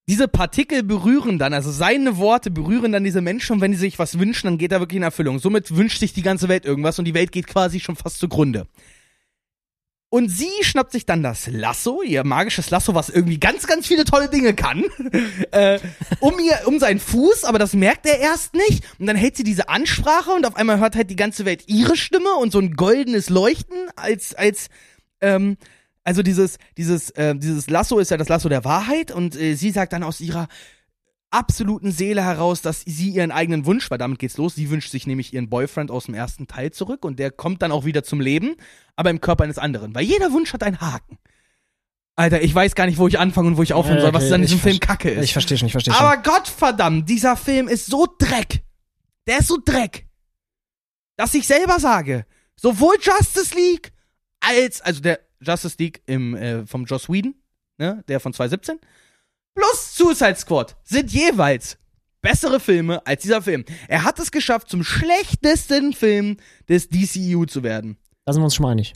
Diese 0.08 0.28
Partikel 0.28 0.84
berühren 0.84 1.39
dann, 1.39 1.54
also 1.54 1.71
seine 1.71 2.17
Worte 2.17 2.52
berühren 2.52 2.91
dann 2.91 3.06
diese 3.06 3.21
Menschen 3.21 3.54
und 3.54 3.62
wenn 3.62 3.71
die 3.71 3.78
sich 3.78 3.99
was 3.99 4.19
wünschen, 4.19 4.47
dann 4.47 4.58
geht 4.58 4.73
er 4.73 4.82
wirklich 4.82 4.97
in 4.97 5.04
Erfüllung. 5.04 5.39
Somit 5.39 5.76
wünscht 5.76 5.99
sich 5.99 6.12
die 6.12 6.21
ganze 6.21 6.49
Welt 6.49 6.65
irgendwas 6.65 6.99
und 6.99 7.06
die 7.06 7.13
Welt 7.13 7.32
geht 7.32 7.47
quasi 7.47 7.80
schon 7.80 7.95
fast 7.95 8.19
zugrunde. 8.19 8.67
Und 10.13 10.30
sie 10.30 10.52
schnappt 10.62 10.91
sich 10.91 11.08
dann 11.08 11.23
das 11.23 11.47
Lasso, 11.47 12.04
ihr 12.04 12.23
magisches 12.23 12.69
Lasso, 12.69 12.93
was 12.93 13.10
irgendwie 13.10 13.39
ganz, 13.39 13.65
ganz 13.65 13.88
viele 13.88 14.06
tolle 14.06 14.30
Dinge 14.30 14.54
kann, 14.54 14.84
äh, 15.52 15.80
um 16.19 16.38
ihr, 16.38 16.67
um 16.67 16.78
seinen 16.78 16.99
Fuß, 16.99 17.45
aber 17.45 17.58
das 17.58 17.73
merkt 17.73 18.06
er 18.06 18.19
erst 18.19 18.54
nicht. 18.54 18.84
Und 18.99 19.08
dann 19.08 19.15
hält 19.15 19.36
sie 19.36 19.43
diese 19.43 19.69
Ansprache 19.69 20.30
und 20.30 20.45
auf 20.45 20.56
einmal 20.56 20.78
hört 20.78 20.95
halt 20.95 21.10
die 21.10 21.15
ganze 21.15 21.45
Welt 21.45 21.63
ihre 21.65 21.97
Stimme 21.97 22.32
und 22.36 22.52
so 22.52 22.60
ein 22.60 22.76
goldenes 22.76 23.32
Leuchten 23.32 23.76
als, 23.95 24.36
als, 24.36 24.67
ähm, 25.19 25.58
also 26.04 26.21
dieses, 26.21 26.60
dieses, 26.78 27.10
äh, 27.10 27.36
dieses 27.36 27.67
Lasso 27.71 27.97
ist 27.97 28.12
ja 28.12 28.17
das 28.17 28.30
Lasso 28.30 28.49
der 28.49 28.63
Wahrheit 28.63 29.12
und 29.12 29.36
äh, 29.36 29.56
sie 29.56 29.71
sagt 29.71 29.93
dann 29.93 30.04
aus 30.04 30.21
ihrer 30.21 30.47
absoluten 31.34 31.91
Seele 31.91 32.24
heraus, 32.24 32.62
dass 32.62 32.82
sie 32.82 33.10
ihren 33.10 33.32
eigenen 33.32 33.65
Wunsch, 33.65 33.89
weil 33.89 33.98
damit 33.98 34.19
geht's 34.19 34.38
los, 34.38 34.56
sie 34.56 34.69
wünscht 34.69 34.91
sich 34.91 35.08
nämlich 35.08 35.34
ihren 35.34 35.50
Boyfriend 35.50 35.91
aus 35.91 36.06
dem 36.06 36.13
ersten 36.13 36.48
Teil 36.48 36.72
zurück 36.72 37.04
und 37.04 37.19
der 37.19 37.32
kommt 37.32 37.62
dann 37.62 37.72
auch 37.72 37.86
wieder 37.86 38.04
zum 38.04 38.22
Leben, 38.22 38.56
aber 38.96 39.10
im 39.10 39.19
Körper 39.19 39.43
eines 39.43 39.58
anderen, 39.58 39.96
weil 39.96 40.04
jeder 40.04 40.32
Wunsch 40.32 40.54
hat 40.54 40.63
einen 40.63 40.80
Haken. 40.80 41.17
Alter, 42.15 42.43
ich 42.43 42.54
weiß 42.54 42.76
gar 42.76 42.86
nicht, 42.86 43.00
wo 43.00 43.08
ich 43.08 43.17
anfangen 43.17 43.50
und 43.50 43.58
wo 43.58 43.63
ich 43.63 43.74
aufhören 43.74 44.00
soll, 44.00 44.13
was 44.13 44.26
okay, 44.26 44.36
an 44.36 44.41
diesem 44.41 44.60
Film 44.60 44.80
kacke 44.80 45.10
ist. 45.10 45.24
Ich 45.24 45.34
verstehe 45.34 45.58
schon, 45.58 45.65
ich 45.65 45.72
verstehe 45.72 45.93
schon. 45.93 46.06
Aber 46.06 46.22
Gottverdammt, 46.22 47.10
dieser 47.10 47.36
Film 47.36 47.67
ist 47.67 47.88
so 47.88 48.08
Dreck. 48.19 48.63
Der 49.26 49.39
ist 49.39 49.48
so 49.48 49.58
Dreck. 49.63 50.06
Dass 51.15 51.34
ich 51.34 51.48
selber 51.48 51.80
sage, 51.80 52.28
sowohl 52.56 52.96
Justice 53.02 53.56
League 53.56 53.91
als, 54.39 54.82
also 54.82 55.02
der 55.02 55.22
Justice 55.39 55.76
League 55.80 56.04
im, 56.06 56.36
äh, 56.36 56.67
vom 56.67 56.86
Joss 56.86 57.10
Whedon, 57.10 57.34
ne, 57.80 58.04
der 58.08 58.19
von 58.19 58.32
2017, 58.32 58.80
plus 59.55 59.95
Suicide 59.95 60.35
Squad 60.35 60.75
sind 60.83 61.11
jeweils 61.11 61.77
bessere 62.21 62.59
Filme 62.59 63.05
als 63.05 63.21
dieser 63.21 63.41
Film. 63.41 63.65
Er 63.87 64.03
hat 64.03 64.19
es 64.19 64.31
geschafft, 64.31 64.69
zum 64.69 64.83
schlechtesten 64.83 65.93
Film 65.93 66.37
des 66.67 66.89
DCU 66.89 67.45
zu 67.45 67.63
werden. 67.63 67.97
Da 68.25 68.33
sind 68.33 68.41
wir 68.41 68.45
uns 68.45 68.55
schon 68.55 68.63
mal 68.63 68.71
einig. 68.71 68.93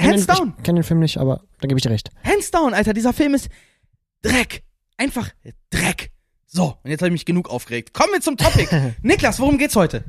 Hands 0.00 0.26
den, 0.26 0.34
down. 0.34 0.54
Ich 0.58 0.64
kenne 0.64 0.80
den 0.80 0.84
Film 0.84 1.00
nicht, 1.00 1.18
aber 1.18 1.44
da 1.60 1.68
gebe 1.68 1.78
ich 1.78 1.82
dir 1.82 1.90
recht. 1.90 2.10
Hands 2.24 2.50
down, 2.50 2.74
Alter, 2.74 2.92
dieser 2.92 3.12
Film 3.12 3.34
ist 3.34 3.48
Dreck. 4.22 4.62
Einfach 4.96 5.30
Dreck. 5.70 6.10
So, 6.46 6.76
und 6.82 6.90
jetzt 6.90 7.00
habe 7.00 7.08
ich 7.08 7.12
mich 7.12 7.26
genug 7.26 7.48
aufgeregt. 7.48 7.94
Kommen 7.94 8.12
wir 8.12 8.20
zum 8.20 8.36
Topic. 8.36 8.94
Niklas, 9.02 9.38
worum 9.38 9.56
geht's 9.56 9.76
heute? 9.76 10.04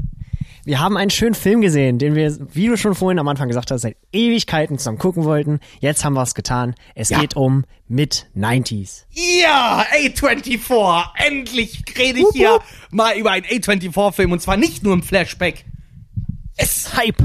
Wir 0.63 0.79
haben 0.79 0.95
einen 0.95 1.09
schönen 1.09 1.33
Film 1.33 1.61
gesehen, 1.61 1.97
den 1.97 2.13
wir, 2.13 2.37
wie 2.53 2.67
du 2.67 2.77
schon 2.77 2.93
vorhin 2.93 3.17
am 3.17 3.27
Anfang 3.27 3.47
gesagt 3.47 3.71
hast, 3.71 3.81
seit 3.81 3.97
Ewigkeiten 4.11 4.77
zusammen 4.77 4.99
gucken 4.99 5.23
wollten. 5.23 5.59
Jetzt 5.79 6.05
haben 6.05 6.13
wir 6.13 6.21
es 6.21 6.35
getan. 6.35 6.75
Es 6.93 7.09
Ja. 7.09 7.19
geht 7.19 7.35
um 7.35 7.65
Mid-90s. 7.87 9.05
Ja, 9.09 9.83
A24. 9.91 11.05
Endlich 11.25 11.83
rede 11.97 12.19
ich 12.19 12.27
hier 12.33 12.59
mal 12.91 13.17
über 13.17 13.31
einen 13.31 13.45
A24-Film 13.45 14.31
und 14.31 14.41
zwar 14.41 14.57
nicht 14.57 14.83
nur 14.83 14.93
im 14.93 15.01
Flashback. 15.01 15.65
Es 16.57 16.95
Hype. 16.95 17.17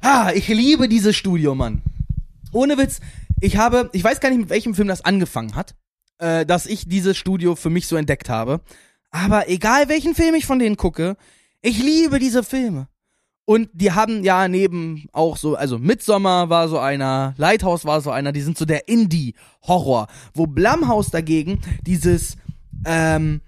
Ah, 0.00 0.30
ich 0.34 0.46
liebe 0.48 0.88
dieses 0.88 1.16
Studio, 1.16 1.54
Mann. 1.54 1.82
Ohne 2.52 2.78
Witz, 2.78 3.00
ich 3.40 3.56
habe, 3.56 3.90
ich 3.92 4.04
weiß 4.04 4.20
gar 4.20 4.28
nicht, 4.30 4.38
mit 4.40 4.50
welchem 4.50 4.74
Film 4.74 4.86
das 4.88 5.04
angefangen 5.04 5.56
hat, 5.56 5.74
äh, 6.18 6.46
dass 6.46 6.66
ich 6.66 6.88
dieses 6.88 7.16
Studio 7.16 7.56
für 7.56 7.70
mich 7.70 7.86
so 7.88 7.96
entdeckt 7.96 8.28
habe. 8.28 8.60
Aber 9.10 9.48
egal 9.48 9.88
welchen 9.88 10.14
Film 10.14 10.34
ich 10.36 10.46
von 10.46 10.58
denen 10.58 10.76
gucke, 10.76 11.16
ich 11.62 11.82
liebe 11.82 12.18
diese 12.18 12.42
Filme. 12.42 12.88
Und 13.44 13.68
die 13.72 13.90
haben 13.90 14.22
ja 14.22 14.46
neben 14.46 15.06
auch 15.12 15.36
so, 15.36 15.56
also 15.56 15.78
Midsommar 15.78 16.48
war 16.48 16.68
so 16.68 16.78
einer, 16.78 17.34
Lighthouse 17.38 17.84
war 17.84 18.00
so 18.00 18.10
einer, 18.10 18.32
die 18.32 18.40
sind 18.40 18.56
so 18.56 18.64
der 18.64 18.88
Indie-Horror. 18.88 20.06
Wo 20.34 20.46
Blumhouse 20.46 21.10
dagegen 21.10 21.60
dieses, 21.84 22.36
ähm, 22.84 23.40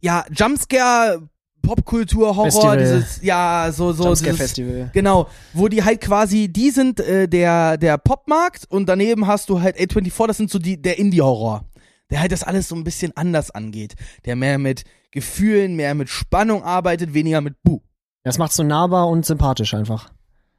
ja, 0.00 0.24
Jumpscare, 0.30 1.22
Popkultur-Horror, 1.62 2.44
Festival. 2.44 2.78
dieses, 2.78 3.22
ja, 3.22 3.70
so, 3.72 3.92
so, 3.92 4.04
Jumpscare 4.04 4.32
dieses, 4.32 4.46
Festival. 4.46 4.90
Genau, 4.92 5.28
wo 5.54 5.68
die 5.68 5.82
halt 5.82 6.02
quasi, 6.02 6.48
die 6.48 6.70
sind 6.70 7.00
äh, 7.00 7.26
der, 7.26 7.78
der 7.78 7.96
Popmarkt 7.96 8.66
und 8.68 8.86
daneben 8.86 9.26
hast 9.26 9.48
du 9.48 9.60
halt 9.60 9.78
A24, 9.78 10.26
das 10.26 10.36
sind 10.36 10.50
so 10.50 10.58
die, 10.58 10.80
der 10.80 10.98
Indie-Horror. 10.98 11.64
Der 12.10 12.20
halt 12.20 12.32
das 12.32 12.42
alles 12.42 12.68
so 12.68 12.74
ein 12.74 12.84
bisschen 12.84 13.16
anders 13.16 13.50
angeht. 13.50 13.94
Der 14.24 14.36
mehr 14.36 14.58
mit 14.58 14.84
Gefühlen, 15.10 15.76
mehr 15.76 15.94
mit 15.94 16.08
Spannung 16.08 16.62
arbeitet, 16.62 17.14
weniger 17.14 17.40
mit 17.40 17.62
Bu. 17.62 17.80
Das 18.22 18.38
macht 18.38 18.52
so 18.52 18.62
nahbar 18.62 19.08
und 19.08 19.26
sympathisch 19.26 19.74
einfach. 19.74 20.10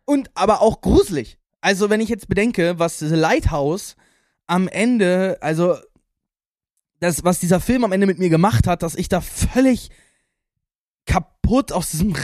Und 0.05 0.31
aber 0.35 0.61
auch 0.61 0.81
gruselig. 0.81 1.37
Also 1.61 1.89
wenn 1.89 2.01
ich 2.01 2.09
jetzt 2.09 2.27
bedenke, 2.27 2.79
was 2.79 2.99
The 2.99 3.15
Lighthouse 3.15 3.95
am 4.47 4.67
Ende, 4.67 5.37
also 5.41 5.75
das, 6.99 7.23
was 7.23 7.39
dieser 7.39 7.59
Film 7.59 7.83
am 7.83 7.91
Ende 7.91 8.07
mit 8.07 8.19
mir 8.19 8.29
gemacht 8.29 8.67
hat, 8.67 8.83
dass 8.83 8.95
ich 8.95 9.09
da 9.09 9.21
völlig 9.21 9.89
kaputt 11.05 11.38
aus 11.71 11.91
diesem 11.91 12.15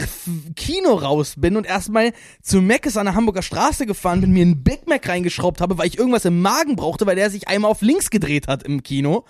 Kino 0.54 0.94
raus 0.94 1.34
bin 1.36 1.56
und 1.56 1.66
erstmal 1.66 2.12
zu 2.42 2.60
Mc's 2.62 2.96
an 2.96 3.06
der 3.06 3.14
Hamburger 3.14 3.42
Straße 3.42 3.84
gefahren 3.86 4.20
bin, 4.20 4.32
mir 4.32 4.42
einen 4.42 4.62
Big 4.62 4.86
Mac 4.86 5.08
reingeschraubt 5.08 5.60
habe, 5.60 5.78
weil 5.78 5.88
ich 5.88 5.98
irgendwas 5.98 6.24
im 6.24 6.40
Magen 6.40 6.76
brauchte, 6.76 7.06
weil 7.06 7.16
der 7.16 7.30
sich 7.30 7.48
einmal 7.48 7.70
auf 7.70 7.82
links 7.82 8.10
gedreht 8.10 8.48
hat 8.48 8.62
im 8.62 8.82
Kino. 8.82 9.24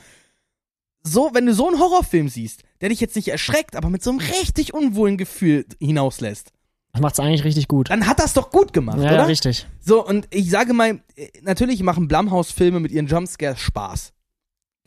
So, 1.02 1.30
wenn 1.32 1.46
du 1.46 1.54
so 1.54 1.68
einen 1.68 1.78
Horrorfilm 1.78 2.28
siehst, 2.28 2.62
der 2.80 2.88
dich 2.88 3.00
jetzt 3.00 3.16
nicht 3.16 3.28
erschreckt, 3.28 3.76
aber 3.76 3.90
mit 3.90 4.02
so 4.02 4.10
einem 4.10 4.18
richtig 4.18 4.74
unwohlen 4.74 5.16
Gefühl 5.16 5.64
hinauslässt. 5.80 6.52
Das 6.92 7.00
macht's 7.00 7.20
eigentlich 7.20 7.44
richtig 7.44 7.68
gut. 7.68 7.90
dann 7.90 8.06
hat 8.06 8.18
das 8.18 8.32
doch 8.32 8.50
gut 8.50 8.72
gemacht, 8.72 8.98
Ja, 8.98 9.04
oder? 9.04 9.16
ja, 9.16 9.24
richtig. 9.24 9.66
So, 9.80 10.04
und 10.04 10.26
ich 10.30 10.50
sage 10.50 10.72
mal, 10.72 11.00
natürlich 11.42 11.82
machen 11.82 12.08
Blumhouse-Filme 12.08 12.80
mit 12.80 12.90
ihren 12.90 13.06
Jumpscares 13.06 13.60
Spaß. 13.60 14.12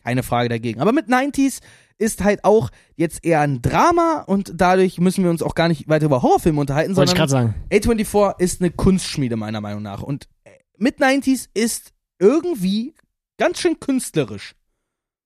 Keine 0.04 0.24
Frage 0.24 0.50
dagegen. 0.50 0.82
Aber 0.82 0.92
mit 0.92 1.08
90s 1.08 1.60
ist 2.00 2.24
halt 2.24 2.44
auch 2.44 2.70
jetzt 2.96 3.24
eher 3.24 3.42
ein 3.42 3.62
Drama 3.62 4.24
und 4.26 4.54
dadurch 4.56 5.00
müssen 5.00 5.24
wir 5.24 5.30
uns 5.30 5.44
auch 5.44 5.54
gar 5.54 5.68
nicht 5.68 5.88
weiter 5.88 6.06
über 6.06 6.22
Horrorfilme 6.22 6.60
unterhalten, 6.60 6.96
Wollte 6.96 7.12
ich 7.12 7.18
gerade 7.18 7.30
sondern 7.30 7.54
sagen. 7.70 8.02
A24 8.02 8.40
ist 8.40 8.62
eine 8.62 8.72
Kunstschmiede 8.72 9.36
meiner 9.36 9.62
Meinung 9.62 9.84
nach. 9.84 10.02
Und 10.02 10.28
äh, 10.46 10.52
mit 10.78 11.00
90s 11.00 11.48
ist 11.54 11.92
irgendwie 12.18 12.96
ganz 13.38 13.60
schön 13.60 13.80
künstlerisch, 13.80 14.56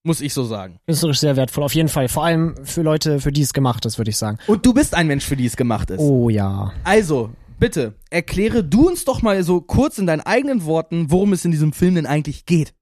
muss 0.03 0.19
ich 0.19 0.33
so 0.33 0.43
sagen. 0.43 0.79
Künstlerisch 0.87 1.19
sehr 1.19 1.35
wertvoll, 1.35 1.63
auf 1.63 1.75
jeden 1.75 1.89
Fall. 1.89 2.09
Vor 2.09 2.25
allem 2.25 2.55
für 2.63 2.81
Leute, 2.81 3.19
für 3.19 3.31
die 3.31 3.41
es 3.41 3.53
gemacht 3.53 3.85
ist, 3.85 3.97
würde 3.97 4.09
ich 4.09 4.17
sagen. 4.17 4.39
Und 4.47 4.65
du 4.65 4.73
bist 4.73 4.95
ein 4.95 5.07
Mensch, 5.07 5.25
für 5.25 5.35
die 5.35 5.45
es 5.45 5.55
gemacht 5.55 5.91
ist. 5.91 5.99
Oh 5.99 6.29
ja. 6.29 6.73
Also, 6.83 7.29
bitte, 7.59 7.93
erkläre 8.09 8.63
du 8.63 8.87
uns 8.87 9.05
doch 9.05 9.21
mal 9.21 9.43
so 9.43 9.61
kurz 9.61 9.99
in 9.99 10.07
deinen 10.07 10.21
eigenen 10.21 10.65
Worten, 10.65 11.11
worum 11.11 11.33
es 11.33 11.45
in 11.45 11.51
diesem 11.51 11.71
Film 11.71 11.95
denn 11.95 12.05
eigentlich 12.07 12.45
geht. 12.45 12.73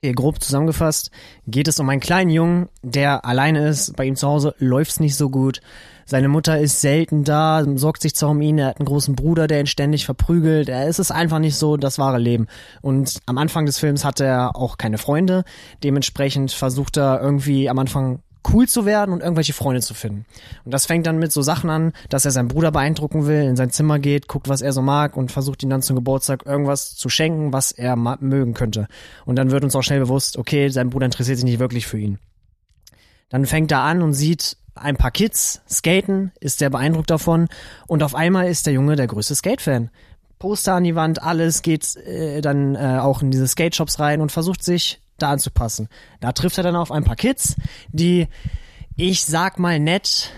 Okay, 0.00 0.12
grob 0.12 0.40
zusammengefasst 0.40 1.10
geht 1.48 1.66
es 1.66 1.80
um 1.80 1.88
einen 1.88 2.00
kleinen 2.00 2.30
Jungen, 2.30 2.68
der 2.82 3.24
alleine 3.24 3.66
ist. 3.66 3.96
Bei 3.96 4.04
ihm 4.04 4.14
zu 4.14 4.28
Hause 4.28 4.54
läuft's 4.58 5.00
nicht 5.00 5.16
so 5.16 5.28
gut. 5.28 5.60
Seine 6.06 6.28
Mutter 6.28 6.60
ist 6.60 6.80
selten 6.80 7.24
da, 7.24 7.64
sorgt 7.74 8.02
sich 8.02 8.14
zwar 8.14 8.30
um 8.30 8.40
ihn, 8.40 8.58
er 8.58 8.68
hat 8.68 8.78
einen 8.78 8.86
großen 8.86 9.16
Bruder, 9.16 9.48
der 9.48 9.58
ihn 9.58 9.66
ständig 9.66 10.04
verprügelt. 10.04 10.68
Er 10.68 10.86
ist 10.86 11.00
es 11.00 11.10
einfach 11.10 11.40
nicht 11.40 11.56
so 11.56 11.76
das 11.76 11.98
wahre 11.98 12.18
Leben. 12.18 12.46
Und 12.80 13.18
am 13.26 13.38
Anfang 13.38 13.66
des 13.66 13.80
Films 13.80 14.04
hat 14.04 14.20
er 14.20 14.54
auch 14.54 14.78
keine 14.78 14.98
Freunde. 14.98 15.42
Dementsprechend 15.82 16.52
versucht 16.52 16.96
er 16.96 17.20
irgendwie 17.20 17.68
am 17.68 17.80
Anfang 17.80 18.22
cool 18.52 18.68
zu 18.68 18.86
werden 18.86 19.12
und 19.12 19.20
irgendwelche 19.20 19.52
Freunde 19.52 19.80
zu 19.80 19.94
finden. 19.94 20.26
Und 20.64 20.72
das 20.72 20.86
fängt 20.86 21.06
dann 21.06 21.18
mit 21.18 21.32
so 21.32 21.42
Sachen 21.42 21.70
an, 21.70 21.92
dass 22.08 22.24
er 22.24 22.30
seinen 22.30 22.48
Bruder 22.48 22.70
beeindrucken 22.70 23.26
will, 23.26 23.42
in 23.42 23.56
sein 23.56 23.70
Zimmer 23.70 23.98
geht, 23.98 24.28
guckt, 24.28 24.48
was 24.48 24.60
er 24.60 24.72
so 24.72 24.82
mag 24.82 25.16
und 25.16 25.32
versucht 25.32 25.62
ihm 25.62 25.70
dann 25.70 25.82
zum 25.82 25.96
Geburtstag 25.96 26.46
irgendwas 26.46 26.94
zu 26.96 27.08
schenken, 27.08 27.52
was 27.52 27.72
er 27.72 27.96
mögen 27.96 28.54
könnte. 28.54 28.88
Und 29.24 29.36
dann 29.36 29.50
wird 29.50 29.64
uns 29.64 29.76
auch 29.76 29.82
schnell 29.82 30.00
bewusst, 30.00 30.36
okay, 30.36 30.68
sein 30.68 30.90
Bruder 30.90 31.06
interessiert 31.06 31.38
sich 31.38 31.44
nicht 31.44 31.58
wirklich 31.58 31.86
für 31.86 31.98
ihn. 31.98 32.18
Dann 33.28 33.46
fängt 33.46 33.70
er 33.72 33.80
an 33.80 34.02
und 34.02 34.14
sieht 34.14 34.56
ein 34.74 34.96
paar 34.96 35.10
Kids 35.10 35.60
skaten, 35.68 36.32
ist 36.40 36.58
sehr 36.58 36.70
beeindruckt 36.70 37.10
davon 37.10 37.48
und 37.86 38.02
auf 38.02 38.14
einmal 38.14 38.48
ist 38.48 38.66
der 38.66 38.72
Junge 38.72 38.96
der 38.96 39.06
größte 39.06 39.34
Skate-Fan. 39.34 39.90
Poster 40.38 40.74
an 40.74 40.84
die 40.84 40.94
Wand, 40.94 41.22
alles 41.22 41.62
geht 41.62 41.96
äh, 41.96 42.40
dann 42.40 42.76
äh, 42.76 42.98
auch 43.00 43.22
in 43.22 43.30
diese 43.30 43.48
Skate-Shops 43.48 43.98
rein 43.98 44.20
und 44.20 44.30
versucht 44.30 44.62
sich 44.62 45.00
da 45.18 45.30
anzupassen. 45.30 45.88
Da 46.20 46.32
trifft 46.32 46.58
er 46.58 46.64
dann 46.64 46.76
auf 46.76 46.90
ein 46.90 47.04
paar 47.04 47.16
Kids, 47.16 47.56
die, 47.88 48.28
ich 48.96 49.24
sag 49.24 49.58
mal 49.58 49.78
nett, 49.78 50.32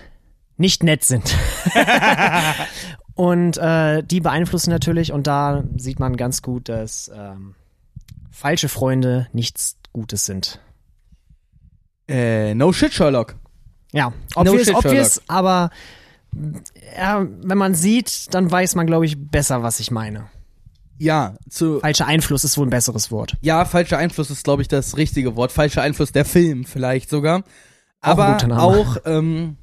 nicht 0.57 0.83
nett 0.83 1.03
sind. 1.03 1.35
und 3.15 3.57
äh, 3.57 4.03
die 4.03 4.19
beeinflussen 4.19 4.69
natürlich 4.69 5.11
und 5.11 5.27
da 5.27 5.63
sieht 5.77 5.99
man 5.99 6.17
ganz 6.17 6.41
gut, 6.41 6.69
dass 6.69 7.11
ähm, 7.13 7.55
falsche 8.31 8.69
Freunde 8.69 9.27
nichts 9.33 9.77
Gutes 9.93 10.25
sind. 10.25 10.59
Äh, 12.07 12.55
no 12.55 12.71
shit, 12.71 12.93
Sherlock. 12.93 13.35
Ja, 13.91 14.13
obvious, 14.35 14.65
shit, 14.65 14.75
obvious, 14.75 15.21
aber 15.27 15.69
ja, 16.97 17.25
wenn 17.43 17.57
man 17.57 17.75
sieht, 17.75 18.33
dann 18.33 18.49
weiß 18.49 18.75
man, 18.75 18.87
glaube 18.87 19.05
ich, 19.05 19.17
besser, 19.17 19.63
was 19.63 19.79
ich 19.79 19.91
meine. 19.91 20.29
Ja, 21.01 21.33
zu, 21.49 21.79
Falscher 21.79 22.05
Einfluss 22.05 22.43
ist 22.43 22.59
wohl 22.59 22.67
ein 22.67 22.69
besseres 22.69 23.09
Wort. 23.09 23.35
ja, 23.41 23.65
falscher 23.65 23.97
Einfluss 23.97 24.29
ist, 24.29 24.43
glaube 24.43 24.61
ich, 24.61 24.67
das 24.67 24.97
richtige 24.97 25.35
Wort. 25.35 25.51
Falscher 25.51 25.81
Einfluss 25.81 26.11
der 26.11 26.25
Film 26.25 26.63
vielleicht 26.63 27.09
sogar. 27.09 27.39
Auch 28.01 28.19
Aber 28.19 28.37
Name. 28.45 28.61
auch 28.61 28.97
ähm, 29.05 29.57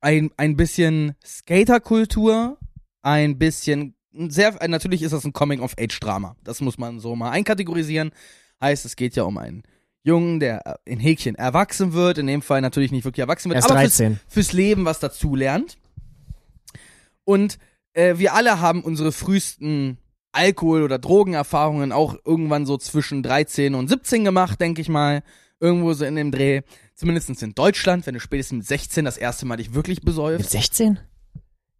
ein, 0.00 0.30
ein 0.36 0.56
bisschen 0.56 1.16
Skaterkultur, 1.26 2.58
ein 3.02 3.38
bisschen, 3.38 3.96
sehr, 4.12 4.56
natürlich 4.68 5.02
ist 5.02 5.10
das 5.10 5.24
ein 5.24 5.32
Coming-of-Age-Drama. 5.32 6.36
Das 6.44 6.60
muss 6.60 6.78
man 6.78 7.00
so 7.00 7.16
mal 7.16 7.30
einkategorisieren. 7.30 8.12
Heißt, 8.60 8.84
es 8.84 8.94
geht 8.94 9.16
ja 9.16 9.24
um 9.24 9.38
einen 9.38 9.64
Jungen, 10.04 10.38
der 10.38 10.64
äh, 10.64 10.74
in 10.84 11.00
Häkchen 11.00 11.34
erwachsen 11.34 11.92
wird, 11.92 12.18
in 12.18 12.28
dem 12.28 12.40
Fall 12.40 12.60
natürlich 12.60 12.92
nicht 12.92 13.04
wirklich 13.04 13.22
erwachsen 13.22 13.48
wird, 13.50 13.56
Er 13.56 13.64
ist 13.64 13.70
aber 13.70 13.80
fürs, 13.80 13.96
13. 13.96 14.20
fürs 14.28 14.52
Leben 14.52 14.84
was 14.84 15.00
dazu 15.00 15.34
lernt. 15.34 15.76
Und 17.24 17.58
äh, 17.94 18.18
wir 18.18 18.34
alle 18.34 18.60
haben 18.60 18.84
unsere 18.84 19.10
frühesten 19.10 19.98
Alkohol- 20.32 20.82
oder 20.82 20.98
Drogenerfahrungen 20.98 21.92
auch 21.92 22.16
irgendwann 22.24 22.66
so 22.66 22.76
zwischen 22.78 23.22
13 23.22 23.74
und 23.74 23.88
17 23.88 24.24
gemacht, 24.24 24.60
denke 24.60 24.80
ich 24.80 24.88
mal. 24.88 25.22
Irgendwo 25.60 25.92
so 25.92 26.04
in 26.04 26.16
dem 26.16 26.32
Dreh. 26.32 26.62
Zumindest 26.94 27.42
in 27.42 27.54
Deutschland, 27.54 28.06
wenn 28.06 28.14
du 28.14 28.20
spätestens 28.20 28.58
mit 28.58 28.66
16 28.66 29.04
das 29.04 29.16
erste 29.16 29.46
Mal 29.46 29.56
dich 29.56 29.74
wirklich 29.74 29.98
Mit 29.98 30.06
besäufst. 30.06 30.50
16? 30.50 30.98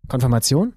Konfirmation? 0.09 0.75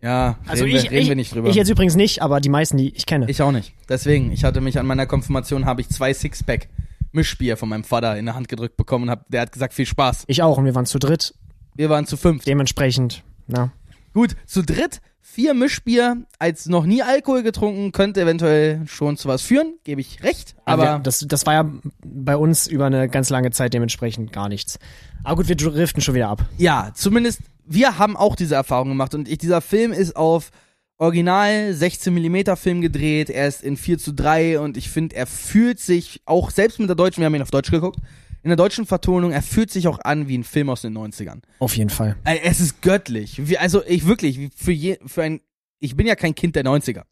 Ja, 0.00 0.38
Also 0.46 0.64
reden, 0.64 0.76
ich, 0.76 0.84
wir, 0.84 0.90
reden 0.92 1.02
ich, 1.02 1.08
wir 1.08 1.16
nicht 1.16 1.34
drüber. 1.34 1.48
ich 1.48 1.56
jetzt 1.56 1.68
übrigens 1.70 1.96
nicht, 1.96 2.22
aber 2.22 2.40
die 2.40 2.48
meisten, 2.48 2.76
die 2.76 2.94
ich 2.94 3.06
kenne. 3.06 3.28
Ich 3.28 3.42
auch 3.42 3.50
nicht. 3.50 3.72
Deswegen, 3.88 4.30
ich 4.30 4.44
hatte 4.44 4.60
mich 4.60 4.78
an 4.78 4.86
meiner 4.86 5.06
Konfirmation, 5.06 5.66
habe 5.66 5.80
ich 5.80 5.88
zwei 5.88 6.14
Sixpack 6.14 6.68
Mischbier 7.10 7.56
von 7.56 7.68
meinem 7.68 7.84
Vater 7.84 8.16
in 8.16 8.26
der 8.26 8.34
Hand 8.34 8.48
gedrückt 8.48 8.76
bekommen 8.76 9.04
und 9.04 9.10
hab, 9.10 9.28
der 9.28 9.40
hat 9.40 9.52
gesagt, 9.52 9.74
viel 9.74 9.86
Spaß. 9.86 10.24
Ich 10.28 10.42
auch 10.42 10.58
und 10.58 10.64
wir 10.66 10.74
waren 10.74 10.86
zu 10.86 10.98
dritt. 10.98 11.34
Wir 11.74 11.90
waren 11.90 12.06
zu 12.06 12.16
fünf. 12.16 12.44
Dementsprechend, 12.44 13.24
na. 13.46 13.72
Gut, 14.14 14.36
zu 14.46 14.62
dritt 14.62 15.00
vier 15.20 15.54
Mischbier 15.54 16.24
als 16.38 16.66
noch 16.66 16.84
nie 16.84 17.02
Alkohol 17.02 17.42
getrunken, 17.42 17.92
könnte 17.92 18.22
eventuell 18.22 18.86
schon 18.86 19.16
zu 19.16 19.28
was 19.28 19.42
führen, 19.42 19.74
gebe 19.84 20.00
ich 20.00 20.22
recht. 20.22 20.54
Aber 20.64 20.82
wir, 20.82 20.98
das, 20.98 21.24
das 21.28 21.46
war 21.46 21.54
ja 21.54 21.70
bei 22.04 22.36
uns 22.36 22.66
über 22.66 22.86
eine 22.86 23.08
ganz 23.08 23.30
lange 23.30 23.50
Zeit 23.50 23.74
dementsprechend 23.74 24.32
gar 24.32 24.48
nichts. 24.48 24.78
Aber 25.24 25.36
gut, 25.36 25.48
wir 25.48 25.56
driften 25.56 26.00
schon 26.00 26.14
wieder 26.14 26.28
ab. 26.28 26.44
ja, 26.56 26.92
zumindest 26.94 27.40
wir 27.68 27.98
haben 27.98 28.16
auch 28.16 28.34
diese 28.34 28.54
Erfahrung 28.54 28.88
gemacht 28.88 29.14
und 29.14 29.28
ich, 29.28 29.38
dieser 29.38 29.60
Film 29.60 29.92
ist 29.92 30.16
auf 30.16 30.50
Original 30.96 31.72
16 31.72 32.12
mm 32.12 32.56
Film 32.56 32.80
gedreht, 32.80 33.30
er 33.30 33.46
ist 33.46 33.62
in 33.62 33.76
4 33.76 33.98
zu 33.98 34.12
3 34.12 34.58
und 34.58 34.76
ich 34.76 34.90
finde, 34.90 35.14
er 35.14 35.26
fühlt 35.26 35.78
sich 35.78 36.22
auch, 36.24 36.50
selbst 36.50 36.80
mit 36.80 36.88
der 36.88 36.96
deutschen, 36.96 37.20
wir 37.20 37.26
haben 37.26 37.34
ihn 37.34 37.42
auf 37.42 37.50
Deutsch 37.50 37.70
geguckt, 37.70 38.00
in 38.42 38.48
der 38.50 38.56
deutschen 38.56 38.86
Vertonung, 38.86 39.32
er 39.32 39.42
fühlt 39.42 39.70
sich 39.70 39.88
auch 39.88 39.98
an 40.00 40.28
wie 40.28 40.38
ein 40.38 40.44
Film 40.44 40.70
aus 40.70 40.82
den 40.82 40.96
90ern. 40.96 41.40
Auf 41.58 41.76
jeden 41.76 41.90
Fall. 41.90 42.16
Äh, 42.24 42.38
Es 42.44 42.60
ist 42.60 42.82
göttlich. 42.82 43.48
Wie, 43.48 43.58
also 43.58 43.82
ich 43.86 44.06
wirklich, 44.06 44.50
für, 44.56 44.72
je, 44.72 44.98
für 45.06 45.22
ein, 45.22 45.40
ich 45.80 45.96
bin 45.96 46.06
ja 46.06 46.14
kein 46.14 46.34
Kind 46.34 46.56
der 46.56 46.64
90er. 46.64 47.02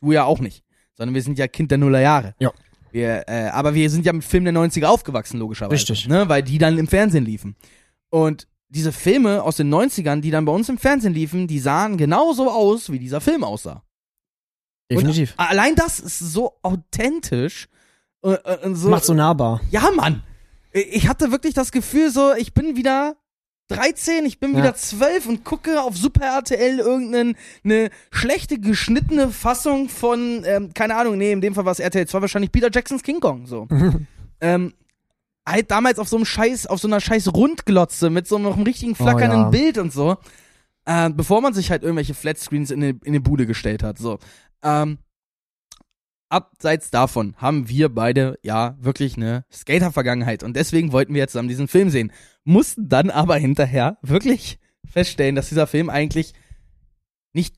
Du 0.00 0.12
ja 0.12 0.24
auch 0.24 0.40
nicht. 0.40 0.64
Sondern 0.94 1.14
wir 1.14 1.22
sind 1.22 1.38
ja 1.38 1.46
Kind 1.48 1.70
der 1.70 1.78
Nullerjahre. 1.78 2.34
Ja. 2.38 2.52
Wir, 2.92 3.24
äh, 3.28 3.48
aber 3.52 3.74
wir 3.74 3.88
sind 3.88 4.04
ja 4.04 4.12
mit 4.12 4.24
Filmen 4.24 4.52
der 4.52 4.62
90er 4.62 4.86
aufgewachsen, 4.86 5.38
logischerweise. 5.38 5.74
Richtig. 5.74 6.08
Ne? 6.08 6.28
Weil 6.28 6.42
die 6.42 6.58
dann 6.58 6.76
im 6.78 6.88
Fernsehen 6.88 7.24
liefen. 7.24 7.54
Und 8.10 8.48
diese 8.68 8.92
Filme 8.92 9.42
aus 9.42 9.56
den 9.56 9.72
90ern, 9.72 10.20
die 10.20 10.30
dann 10.30 10.44
bei 10.44 10.52
uns 10.52 10.68
im 10.68 10.78
Fernsehen 10.78 11.14
liefen, 11.14 11.46
die 11.46 11.58
sahen 11.60 11.96
genauso 11.96 12.50
aus, 12.50 12.90
wie 12.90 12.98
dieser 12.98 13.20
Film 13.20 13.44
aussah. 13.44 13.82
Definitiv. 14.90 15.34
Und 15.38 15.44
allein 15.48 15.74
das 15.76 16.00
ist 16.00 16.18
so 16.18 16.54
authentisch. 16.62 17.68
Und, 18.20 18.36
und 18.44 18.62
und 18.64 18.74
so, 18.76 18.88
Macht 18.90 19.04
so 19.04 19.14
nahbar. 19.14 19.60
ja, 19.70 19.88
Mann. 19.94 20.22
Ich 20.72 21.08
hatte 21.08 21.32
wirklich 21.32 21.54
das 21.54 21.72
Gefühl, 21.72 22.10
so, 22.10 22.32
ich 22.34 22.54
bin 22.54 22.76
wieder 22.76 23.16
13, 23.68 24.24
ich 24.26 24.40
bin 24.40 24.52
Ja. 24.52 24.58
wieder 24.58 24.74
12 24.74 25.26
und 25.26 25.44
gucke 25.44 25.80
auf 25.82 25.96
Super 25.96 26.26
RTL 26.26 26.78
irgendeine 26.80 27.34
ne 27.62 27.90
schlechte 28.10 28.58
geschnittene 28.58 29.30
Fassung 29.30 29.88
von, 29.88 30.42
ähm, 30.44 30.72
keine 30.74 30.96
Ahnung, 30.96 31.16
nee, 31.18 31.32
in 31.32 31.40
dem 31.40 31.54
Fall 31.54 31.64
war 31.64 31.72
es 31.72 31.78
RTL 31.80 32.06
2 32.06 32.20
wahrscheinlich 32.20 32.50
Peter 32.52 32.68
Jacksons 32.72 33.02
King 33.02 33.20
Kong, 33.20 33.46
so. 33.46 33.68
ähm, 34.40 34.74
halt 35.48 35.70
damals 35.70 35.98
auf 35.98 36.08
so 36.08 36.16
einem 36.16 36.26
Scheiß, 36.26 36.66
auf 36.66 36.80
so 36.80 36.88
einer 36.88 37.00
Scheiß 37.00 37.32
Rundglotze 37.32 38.10
mit 38.10 38.26
so 38.28 38.36
einem 38.36 38.46
richtigen 38.62 38.94
flackernden 38.94 39.40
Oh, 39.40 39.44
ja. 39.44 39.50
Bild 39.50 39.78
und 39.78 39.92
so. 39.92 40.16
Äh, 40.84 41.10
bevor 41.10 41.40
man 41.40 41.54
sich 41.54 41.70
halt 41.70 41.82
irgendwelche 41.82 42.14
Flatscreens 42.14 42.70
in 42.70 42.82
eine 42.82 42.90
in 42.90 42.98
eine 43.06 43.20
Bude 43.20 43.46
gestellt 43.46 43.82
hat, 43.82 43.98
so. 43.98 44.18
Ähm, 44.62 44.98
abseits 46.30 46.90
davon 46.90 47.34
haben 47.36 47.68
wir 47.68 47.88
beide 47.88 48.38
ja 48.42 48.76
wirklich 48.80 49.16
eine 49.16 49.44
Skater-Vergangenheit 49.52 50.42
und 50.42 50.56
deswegen 50.56 50.92
wollten 50.92 51.12
wir 51.12 51.20
jetzt 51.20 51.32
zusammen 51.32 51.48
diesen 51.48 51.68
Film 51.68 51.90
sehen. 51.90 52.12
Mussten 52.44 52.88
dann 52.88 53.10
aber 53.10 53.36
hinterher 53.36 53.98
wirklich 54.02 54.58
feststellen, 54.88 55.34
dass 55.34 55.48
dieser 55.48 55.66
Film 55.66 55.90
eigentlich 55.90 56.32
nicht, 57.32 57.54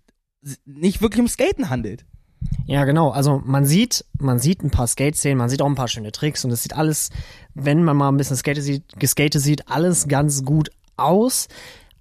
nicht 0.64 1.00
wirklich 1.00 1.20
um 1.20 1.28
Skaten 1.28 1.70
handelt. 1.70 2.04
Ja, 2.66 2.84
genau. 2.84 3.10
Also 3.10 3.40
man 3.44 3.66
sieht, 3.66 4.04
man 4.18 4.38
sieht 4.38 4.62
ein 4.62 4.70
paar 4.70 4.86
Skate-Szenen, 4.86 5.38
man 5.38 5.48
sieht 5.48 5.62
auch 5.62 5.66
ein 5.66 5.74
paar 5.74 5.88
schöne 5.88 6.12
Tricks 6.12 6.44
und 6.44 6.50
es 6.50 6.62
sieht 6.62 6.76
alles, 6.76 7.10
wenn 7.54 7.84
man 7.84 7.96
mal 7.96 8.08
ein 8.08 8.16
bisschen 8.16 8.36
Skate 8.36 8.62
sieht, 8.62 8.98
geskate 8.98 9.38
sieht, 9.38 9.68
alles 9.68 10.08
ganz 10.08 10.44
gut 10.44 10.70
aus. 10.96 11.48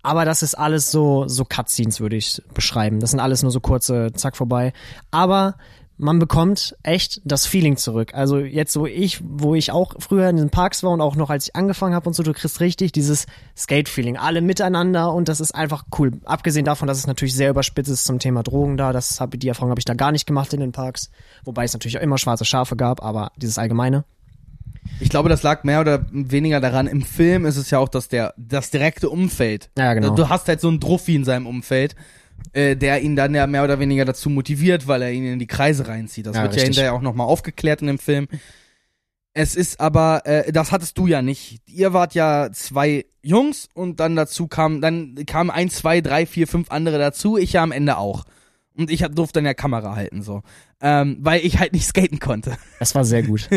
Aber 0.03 0.25
das 0.25 0.41
ist 0.41 0.55
alles 0.55 0.89
so, 0.89 1.27
so 1.27 1.45
Cutscenes, 1.45 1.99
würde 1.99 2.15
ich 2.15 2.41
beschreiben. 2.53 2.99
Das 2.99 3.11
sind 3.11 3.19
alles 3.19 3.43
nur 3.43 3.51
so 3.51 3.59
kurze, 3.59 4.11
zack, 4.13 4.35
vorbei. 4.35 4.73
Aber 5.11 5.57
man 5.97 6.17
bekommt 6.17 6.75
echt 6.81 7.21
das 7.25 7.45
Feeling 7.45 7.77
zurück. 7.77 8.13
Also 8.13 8.39
jetzt 8.39 8.73
so 8.73 8.87
ich, 8.87 9.21
wo 9.23 9.53
ich 9.53 9.71
auch 9.71 9.93
früher 9.99 10.29
in 10.29 10.37
den 10.37 10.49
Parks 10.49 10.81
war 10.83 10.91
und 10.91 11.01
auch 11.01 11.15
noch 11.15 11.29
als 11.29 11.47
ich 11.47 11.55
angefangen 11.55 11.93
habe 11.93 12.07
und 12.07 12.13
so, 12.13 12.23
du 12.23 12.33
kriegst 12.33 12.59
richtig 12.59 12.91
dieses 12.91 13.27
Skate-Feeling. 13.55 14.17
Alle 14.17 14.41
miteinander 14.41 15.13
und 15.13 15.29
das 15.29 15.39
ist 15.39 15.53
einfach 15.53 15.85
cool. 15.99 16.13
Abgesehen 16.25 16.65
davon, 16.65 16.87
dass 16.87 16.97
es 16.97 17.07
natürlich 17.07 17.35
sehr 17.35 17.51
überspitzt 17.51 17.91
ist 17.91 18.05
zum 18.05 18.19
Thema 18.19 18.41
Drogen 18.41 18.77
da. 18.77 18.93
Das 18.93 19.21
hab, 19.21 19.31
die 19.39 19.47
Erfahrung 19.47 19.69
habe 19.69 19.79
ich 19.79 19.85
da 19.85 19.93
gar 19.93 20.11
nicht 20.11 20.25
gemacht 20.25 20.53
in 20.53 20.59
den 20.59 20.71
Parks. 20.71 21.11
Wobei 21.43 21.65
es 21.65 21.73
natürlich 21.73 21.97
auch 21.99 22.03
immer 22.03 22.17
schwarze 22.17 22.45
Schafe 22.45 22.75
gab, 22.75 23.03
aber 23.03 23.31
dieses 23.37 23.59
Allgemeine. 23.59 24.03
Ich 24.99 25.09
glaube, 25.09 25.29
das 25.29 25.43
lag 25.43 25.63
mehr 25.63 25.81
oder 25.81 26.05
weniger 26.11 26.59
daran. 26.59 26.87
Im 26.87 27.01
Film 27.01 27.45
ist 27.45 27.57
es 27.57 27.69
ja 27.69 27.79
auch, 27.79 27.89
dass 27.89 28.07
der, 28.07 28.33
das 28.37 28.71
direkte 28.71 29.09
Umfeld. 29.09 29.69
Ja, 29.77 29.93
genau. 29.93 30.15
Du 30.15 30.29
hast 30.29 30.47
halt 30.47 30.61
so 30.61 30.67
einen 30.67 30.79
Druffi 30.79 31.15
in 31.15 31.23
seinem 31.23 31.47
Umfeld, 31.47 31.95
äh, 32.53 32.75
der 32.75 33.01
ihn 33.01 33.15
dann 33.15 33.33
ja 33.35 33.47
mehr 33.47 33.63
oder 33.63 33.79
weniger 33.79 34.05
dazu 34.05 34.29
motiviert, 34.29 34.87
weil 34.87 35.01
er 35.01 35.11
ihn 35.11 35.25
in 35.25 35.39
die 35.39 35.47
Kreise 35.47 35.87
reinzieht. 35.87 36.25
Das 36.25 36.35
Ja, 36.35 36.43
wird 36.43 36.53
ja 36.53 36.61
richtig. 36.61 36.77
hinterher 36.77 36.93
auch 36.93 37.01
nochmal 37.01 37.27
aufgeklärt 37.27 37.81
in 37.81 37.87
dem 37.87 37.99
Film. 37.99 38.27
Es 39.33 39.55
ist 39.55 39.79
aber, 39.79 40.25
äh, 40.25 40.51
das 40.51 40.71
hattest 40.71 40.97
du 40.97 41.07
ja 41.07 41.21
nicht. 41.21 41.61
Ihr 41.65 41.93
wart 41.93 42.13
ja 42.15 42.49
zwei 42.51 43.05
Jungs 43.21 43.69
und 43.73 43.99
dann 43.99 44.15
dazu 44.15 44.47
kam, 44.47 44.81
dann 44.81 45.15
kamen 45.25 45.49
ein, 45.49 45.69
zwei, 45.69 46.01
drei, 46.01 46.25
vier, 46.25 46.47
fünf 46.47 46.69
andere 46.69 46.97
dazu. 46.97 47.37
Ich 47.37 47.53
ja 47.53 47.63
am 47.63 47.71
Ende 47.71 47.97
auch. 47.97 48.25
Und 48.75 48.91
ich 48.91 49.03
hab, 49.03 49.15
durfte 49.15 49.35
dann 49.39 49.45
ja 49.45 49.53
Kamera 49.53 49.95
halten, 49.95 50.21
so. 50.21 50.41
Ähm, 50.83 51.17
weil 51.21 51.45
ich 51.45 51.59
halt 51.59 51.73
nicht 51.73 51.85
skaten 51.85 52.19
konnte. 52.19 52.57
Das 52.81 52.95
war 52.95 53.05
sehr 53.05 53.21
gut. 53.21 53.47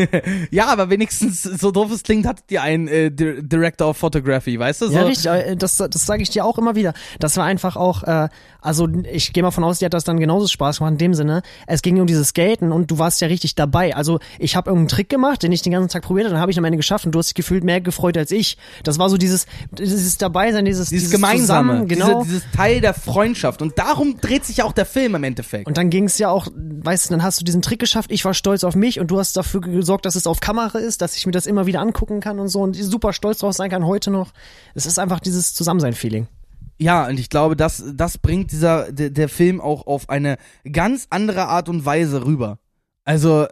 ja, 0.51 0.67
aber 0.67 0.91
wenigstens, 0.91 1.41
so 1.41 1.71
doof 1.71 1.91
es 1.91 2.03
klingt, 2.03 2.27
hattet 2.27 2.51
ihr 2.51 2.61
einen 2.61 2.87
äh, 2.87 3.09
Di- 3.09 3.41
Director 3.41 3.89
of 3.89 3.97
Photography, 3.97 4.59
weißt 4.59 4.83
du? 4.83 4.87
So. 4.89 4.93
Ja, 4.93 5.01
richtig. 5.01 5.25
äh, 5.25 5.55
Das, 5.55 5.77
das 5.77 6.05
sage 6.05 6.21
ich 6.21 6.29
dir 6.29 6.45
auch 6.45 6.59
immer 6.59 6.75
wieder. 6.75 6.93
Das 7.19 7.35
war 7.35 7.43
einfach 7.45 7.75
auch, 7.75 8.03
äh, 8.03 8.29
also 8.61 8.87
ich 9.11 9.33
gehe 9.33 9.41
mal 9.41 9.49
von 9.49 9.63
aus, 9.63 9.79
dir 9.79 9.85
hat 9.85 9.95
das 9.95 10.03
dann 10.03 10.19
genauso 10.19 10.47
Spaß 10.47 10.77
gemacht 10.77 10.91
in 10.91 10.97
dem 10.99 11.13
Sinne. 11.15 11.41
Es 11.65 11.81
ging 11.81 11.99
um 11.99 12.05
dieses 12.05 12.27
Skaten 12.29 12.71
und 12.71 12.91
du 12.91 12.99
warst 12.99 13.19
ja 13.19 13.27
richtig 13.27 13.55
dabei. 13.55 13.95
Also 13.95 14.19
ich 14.37 14.55
habe 14.55 14.69
irgendeinen 14.69 14.89
Trick 14.89 15.09
gemacht, 15.09 15.41
den 15.41 15.51
ich 15.51 15.63
den 15.63 15.71
ganzen 15.71 15.89
Tag 15.89 16.03
probiert 16.03 16.25
habe, 16.27 16.33
dann 16.35 16.41
habe 16.41 16.51
ich 16.51 16.59
am 16.59 16.65
Ende 16.65 16.77
geschafft 16.77 17.07
und 17.07 17.11
du 17.13 17.17
hast 17.17 17.29
dich 17.29 17.33
gefühlt 17.35 17.63
mehr 17.63 17.81
gefreut 17.81 18.19
als 18.19 18.29
ich. 18.31 18.59
Das 18.83 18.99
war 18.99 19.09
so 19.09 19.17
dieses, 19.17 19.47
dieses 19.71 20.19
Dabeisein, 20.19 20.65
dieses, 20.65 20.89
dieses, 20.89 21.05
dieses 21.09 21.11
Gemeinsame, 21.19 21.71
Zusammen, 21.71 21.87
genau. 21.87 22.21
diese, 22.21 22.35
dieses 22.41 22.51
Teil 22.55 22.79
der 22.79 22.93
Freundschaft. 22.93 23.63
Und 23.63 23.79
darum 23.79 24.17
dreht 24.21 24.45
sich 24.45 24.57
ja 24.57 24.65
auch 24.65 24.73
der 24.73 24.85
Film 24.85 25.15
im 25.15 25.23
Endeffekt. 25.23 25.65
Und 25.65 25.77
dann 25.77 25.89
ging 25.89 26.03
es 26.03 26.19
ja 26.19 26.29
auch, 26.29 26.47
weißt 26.55 27.09
du, 27.09 27.14
dann 27.15 27.23
hast 27.23 27.39
du 27.39 27.45
diesen 27.45 27.61
Trick 27.61 27.79
geschafft, 27.79 28.11
ich 28.11 28.25
war 28.25 28.33
stolz 28.33 28.65
auf 28.65 28.75
mich 28.75 28.99
und 28.99 29.09
du 29.09 29.17
hast 29.17 29.37
dafür 29.37 29.61
gesorgt, 29.61 30.05
dass 30.05 30.15
es 30.15 30.27
auf 30.27 30.41
Kamera 30.41 30.79
ist, 30.79 31.01
dass 31.01 31.15
ich 31.15 31.25
mir 31.25 31.31
das 31.31 31.45
immer 31.45 31.65
wieder 31.65 31.79
angucken 31.79 32.19
kann 32.19 32.39
und 32.39 32.49
so 32.49 32.61
und 32.61 32.75
super 32.75 33.13
stolz 33.13 33.39
drauf 33.39 33.53
sein 33.53 33.69
kann 33.69 33.85
heute 33.85 34.11
noch. 34.11 34.33
Es 34.73 34.85
ist 34.85 34.99
einfach 34.99 35.21
dieses 35.21 35.53
Zusammensein-Feeling. 35.53 36.27
Ja, 36.77 37.07
und 37.07 37.17
ich 37.17 37.29
glaube, 37.29 37.55
das, 37.55 37.81
das 37.93 38.17
bringt 38.17 38.51
dieser, 38.51 38.91
der, 38.91 39.11
der 39.11 39.29
Film 39.29 39.61
auch 39.61 39.87
auf 39.87 40.09
eine 40.09 40.37
ganz 40.69 41.07
andere 41.09 41.45
Art 41.45 41.69
und 41.69 41.85
Weise 41.85 42.25
rüber. 42.25 42.59
Also, 43.05 43.47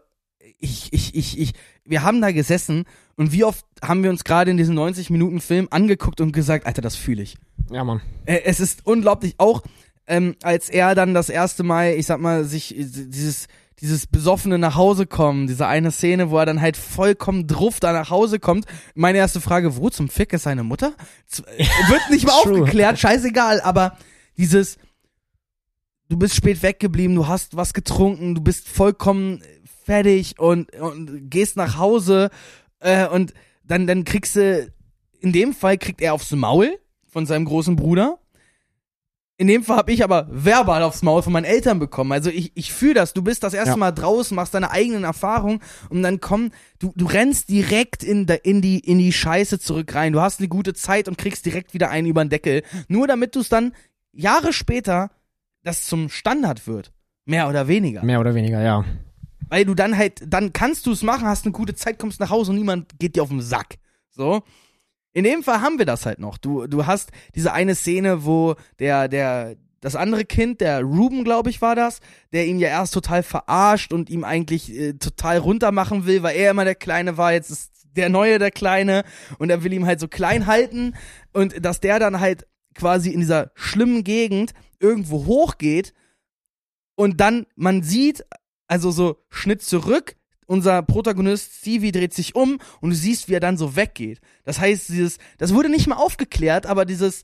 ich, 0.59 0.91
ich, 0.91 1.15
ich, 1.15 1.39
ich, 1.39 1.53
wir 1.85 2.03
haben 2.03 2.21
da 2.21 2.33
gesessen 2.33 2.83
und 3.15 3.31
wie 3.31 3.45
oft 3.45 3.65
haben 3.81 4.03
wir 4.03 4.09
uns 4.09 4.25
gerade 4.25 4.51
in 4.51 4.57
diesem 4.57 4.75
90 4.75 5.09
Minuten 5.09 5.39
Film 5.39 5.69
angeguckt 5.71 6.19
und 6.19 6.33
gesagt, 6.33 6.65
Alter, 6.65 6.81
das 6.81 6.97
fühle 6.97 7.23
ich. 7.23 7.37
Ja, 7.71 7.85
Mann. 7.85 8.01
Äh, 8.25 8.41
es 8.43 8.59
ist 8.59 8.85
unglaublich, 8.85 9.35
auch 9.37 9.61
ähm, 10.07 10.35
als 10.43 10.69
er 10.69 10.95
dann 10.95 11.13
das 11.13 11.29
erste 11.29 11.63
Mal, 11.63 11.93
ich 11.93 12.05
sag 12.05 12.19
mal, 12.19 12.43
sich 12.45 12.77
äh, 12.77 12.85
dieses 12.85 13.47
dieses 13.79 14.07
besoffene 14.07 14.57
nach 14.59 14.75
Hause 14.75 15.07
kommen, 15.07 15.47
diese 15.47 15.67
eine 15.67 15.91
Szene, 15.91 16.29
wo 16.29 16.37
er 16.37 16.45
dann 16.45 16.61
halt 16.61 16.77
vollkommen 16.77 17.47
druff 17.47 17.79
da 17.79 17.91
nach 17.91 18.09
Hause 18.09 18.39
kommt. 18.39 18.65
Meine 18.95 19.17
erste 19.17 19.41
Frage, 19.41 19.75
wo 19.75 19.89
zum 19.89 20.09
Fick 20.09 20.31
ist 20.31 20.43
seine 20.43 20.63
Mutter? 20.63 20.93
Äh, 21.57 21.65
wird 21.89 22.09
nicht 22.09 22.25
mal 22.25 22.33
aufgeklärt, 22.33 22.99
scheißegal, 22.99 23.61
aber 23.61 23.97
dieses 24.37 24.77
du 26.09 26.17
bist 26.17 26.35
spät 26.35 26.61
weggeblieben, 26.61 27.15
du 27.15 27.27
hast 27.27 27.57
was 27.57 27.73
getrunken, 27.73 28.35
du 28.35 28.41
bist 28.41 28.69
vollkommen 28.69 29.41
fertig 29.83 30.39
und, 30.39 30.73
und 30.75 31.29
gehst 31.29 31.57
nach 31.57 31.77
Hause 31.77 32.29
äh, 32.79 33.07
und 33.07 33.33
dann, 33.63 33.87
dann 33.87 34.03
kriegst 34.03 34.35
du, 34.35 34.71
in 35.19 35.33
dem 35.33 35.53
Fall 35.53 35.77
kriegt 35.77 36.01
er 36.01 36.13
aufs 36.13 36.31
Maul 36.31 36.77
von 37.07 37.25
seinem 37.25 37.45
großen 37.45 37.75
Bruder. 37.75 38.19
In 39.37 39.47
dem 39.47 39.63
Fall 39.63 39.77
habe 39.77 39.91
ich 39.91 40.03
aber 40.03 40.27
verbal 40.29 40.83
aufs 40.83 41.01
Maul 41.01 41.23
von 41.23 41.33
meinen 41.33 41.45
Eltern 41.45 41.79
bekommen. 41.79 42.11
Also 42.11 42.29
ich, 42.29 42.51
ich 42.55 42.71
fühle 42.71 42.93
das. 42.93 43.13
Du 43.13 43.23
bist 43.23 43.43
das 43.43 43.55
erste 43.55 43.71
Ja. 43.71 43.77
Mal 43.77 43.91
draußen, 43.91 44.35
machst 44.35 44.53
deine 44.53 44.69
eigenen 44.69 45.03
Erfahrungen 45.03 45.59
und 45.89 46.03
dann 46.03 46.19
komm, 46.19 46.51
du, 46.77 46.93
du 46.95 47.05
rennst 47.05 47.49
direkt 47.49 48.03
in, 48.03 48.27
der, 48.27 48.45
in, 48.45 48.61
die, 48.61 48.79
in 48.79 48.99
die 48.99 49.11
Scheiße 49.11 49.59
zurück 49.59 49.95
rein. 49.95 50.13
Du 50.13 50.21
hast 50.21 50.39
eine 50.39 50.49
gute 50.49 50.75
Zeit 50.75 51.07
und 51.07 51.17
kriegst 51.17 51.45
direkt 51.47 51.73
wieder 51.73 51.89
einen 51.89 52.07
über 52.07 52.23
den 52.23 52.29
Deckel. 52.29 52.61
Nur 52.87 53.07
damit 53.07 53.35
du 53.35 53.39
es 53.39 53.49
dann 53.49 53.73
Jahre 54.11 54.53
später 54.53 55.09
das 55.63 55.85
zum 55.85 56.09
Standard 56.09 56.67
wird. 56.67 56.91
Mehr 57.25 57.49
oder 57.49 57.67
weniger. 57.67 58.03
Mehr 58.03 58.19
oder 58.19 58.35
weniger, 58.35 58.61
ja. 58.61 58.85
Weil 59.49 59.65
du 59.65 59.73
dann 59.73 59.97
halt, 59.97 60.21
dann 60.27 60.53
kannst 60.53 60.85
du 60.85 60.91
es 60.91 61.01
machen, 61.01 61.25
hast 61.25 61.45
eine 61.45 61.53
gute 61.53 61.73
Zeit, 61.73 61.97
kommst 61.97 62.19
nach 62.19 62.29
Hause 62.29 62.51
und 62.51 62.57
niemand 62.57 62.99
geht 62.99 63.15
dir 63.15 63.23
auf 63.23 63.29
den 63.29 63.41
Sack. 63.41 63.77
So. 64.09 64.43
In 65.13 65.23
dem 65.23 65.43
Fall 65.43 65.61
haben 65.61 65.77
wir 65.77 65.85
das 65.85 66.05
halt 66.05 66.19
noch. 66.19 66.37
Du, 66.37 66.67
du 66.67 66.85
hast 66.85 67.11
diese 67.35 67.53
eine 67.53 67.75
Szene, 67.75 68.25
wo 68.25 68.55
der, 68.79 69.07
der, 69.07 69.55
das 69.79 69.95
andere 69.95 70.25
Kind, 70.25 70.59
der 70.59 70.81
Ruben, 70.81 71.23
glaube 71.23 71.49
ich, 71.51 71.61
war 71.61 71.75
das, 71.75 71.99
der 72.31 72.47
ihn 72.47 72.59
ja 72.59 72.69
erst 72.69 72.93
total 72.93 73.21
verarscht 73.21 73.93
und 73.93 74.09
ihm 74.09 74.23
eigentlich 74.23 74.73
äh, 74.73 74.93
total 74.93 75.37
runtermachen 75.37 76.05
will, 76.05 76.23
weil 76.23 76.35
er 76.35 76.51
immer 76.51 76.65
der 76.65 76.75
Kleine 76.75 77.17
war, 77.17 77.31
jetzt 77.31 77.51
ist 77.51 77.73
der 77.95 78.09
Neue 78.09 78.39
der 78.39 78.51
Kleine 78.51 79.03
und 79.37 79.49
er 79.49 79.63
will 79.63 79.73
ihm 79.73 79.85
halt 79.85 79.99
so 79.99 80.07
klein 80.07 80.47
halten 80.47 80.95
und 81.31 81.63
dass 81.63 81.79
der 81.79 81.99
dann 81.99 82.19
halt 82.19 82.47
quasi 82.73 83.11
in 83.11 83.19
dieser 83.19 83.51
schlimmen 83.53 84.03
Gegend 84.03 84.53
irgendwo 84.79 85.25
hochgeht 85.25 85.93
und 86.95 87.19
dann 87.19 87.45
man 87.55 87.83
sieht, 87.83 88.25
also 88.67 88.89
so 88.89 89.17
Schnitt 89.29 89.61
zurück, 89.61 90.15
unser 90.53 90.81
Protagonist 90.83 91.51
Stevie 91.59 91.91
dreht 91.91 92.13
sich 92.13 92.35
um 92.35 92.59
und 92.79 92.91
du 92.91 92.95
siehst, 92.95 93.27
wie 93.27 93.33
er 93.33 93.39
dann 93.41 93.57
so 93.57 93.75
weggeht. 93.75 94.21
Das 94.45 94.59
heißt, 94.59 94.87
dieses, 94.89 95.17
das 95.37 95.53
wurde 95.53 95.69
nicht 95.69 95.87
mal 95.87 95.95
aufgeklärt, 95.97 96.65
aber 96.65 96.85
dieses 96.85 97.23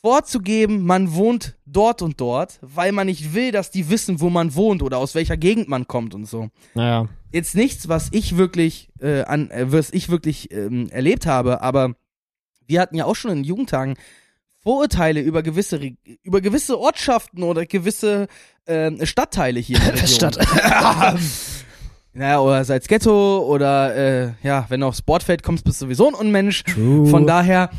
vorzugeben, 0.00 0.84
man 0.84 1.14
wohnt 1.14 1.56
dort 1.66 2.00
und 2.02 2.20
dort, 2.20 2.58
weil 2.62 2.92
man 2.92 3.06
nicht 3.06 3.34
will, 3.34 3.50
dass 3.50 3.70
die 3.70 3.88
wissen, 3.90 4.20
wo 4.20 4.30
man 4.30 4.54
wohnt 4.54 4.82
oder 4.82 4.98
aus 4.98 5.14
welcher 5.14 5.36
Gegend 5.36 5.68
man 5.68 5.86
kommt 5.88 6.14
und 6.14 6.26
so. 6.26 6.50
Naja. 6.74 7.08
Jetzt 7.32 7.54
nichts, 7.56 7.88
was 7.88 8.08
ich 8.12 8.36
wirklich 8.36 8.88
äh, 9.00 9.22
an, 9.22 9.50
äh, 9.50 9.72
was 9.72 9.90
ich 9.90 10.08
wirklich 10.08 10.52
ähm, 10.52 10.88
erlebt 10.90 11.26
habe, 11.26 11.60
aber 11.60 11.94
wir 12.66 12.80
hatten 12.80 12.96
ja 12.96 13.04
auch 13.04 13.16
schon 13.16 13.30
in 13.32 13.44
Jugendtagen 13.44 13.94
Vorurteile 14.62 15.20
über 15.20 15.42
gewisse 15.42 15.80
Re- 15.80 15.96
über 16.22 16.40
gewisse 16.40 16.78
Ortschaften 16.78 17.42
oder 17.44 17.66
gewisse 17.66 18.26
ähm, 18.66 19.04
Stadtteile 19.06 19.60
hier 19.60 19.78
in 19.78 19.94
der. 19.94 20.06
Stadt. 20.08 20.38
Naja, 22.16 22.40
oder 22.40 22.64
seid's 22.64 22.88
Ghetto 22.88 23.40
oder 23.40 23.94
äh, 23.94 24.32
ja, 24.42 24.64
wenn 24.70 24.80
du 24.80 24.86
aufs 24.86 24.98
Sportfeld 24.98 25.42
kommst, 25.42 25.64
bist 25.64 25.82
du 25.82 25.84
sowieso 25.84 26.08
ein 26.08 26.14
Unmensch. 26.14 26.64
True. 26.64 27.06
Von 27.06 27.26
daher 27.26 27.70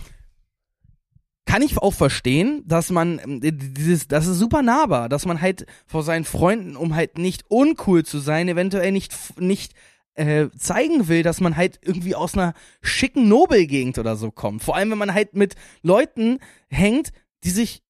kann 1.47 1.63
ich 1.63 1.75
auch 1.79 1.93
verstehen, 1.93 2.63
dass 2.67 2.91
man 2.91 3.19
ähm, 3.23 3.39
dieses, 3.41 4.07
das 4.07 4.27
ist 4.27 4.37
super 4.37 4.61
nahbar, 4.61 5.09
dass 5.09 5.25
man 5.25 5.41
halt 5.41 5.65
vor 5.87 6.03
seinen 6.03 6.23
Freunden, 6.23 6.75
um 6.75 6.93
halt 6.93 7.17
nicht 7.17 7.45
uncool 7.49 8.05
zu 8.05 8.19
sein, 8.19 8.47
eventuell 8.47 8.91
nicht 8.91 9.15
nicht 9.39 9.73
äh, 10.13 10.49
zeigen 10.55 11.07
will, 11.07 11.23
dass 11.23 11.41
man 11.41 11.57
halt 11.57 11.79
irgendwie 11.81 12.13
aus 12.13 12.35
einer 12.35 12.53
schicken 12.83 13.27
Nobelgegend 13.27 13.97
oder 13.97 14.15
so 14.17 14.29
kommt. 14.29 14.61
Vor 14.61 14.75
allem, 14.75 14.91
wenn 14.91 14.97
man 14.99 15.15
halt 15.15 15.35
mit 15.35 15.55
Leuten 15.81 16.37
hängt, 16.67 17.09
die 17.43 17.49
sich 17.49 17.81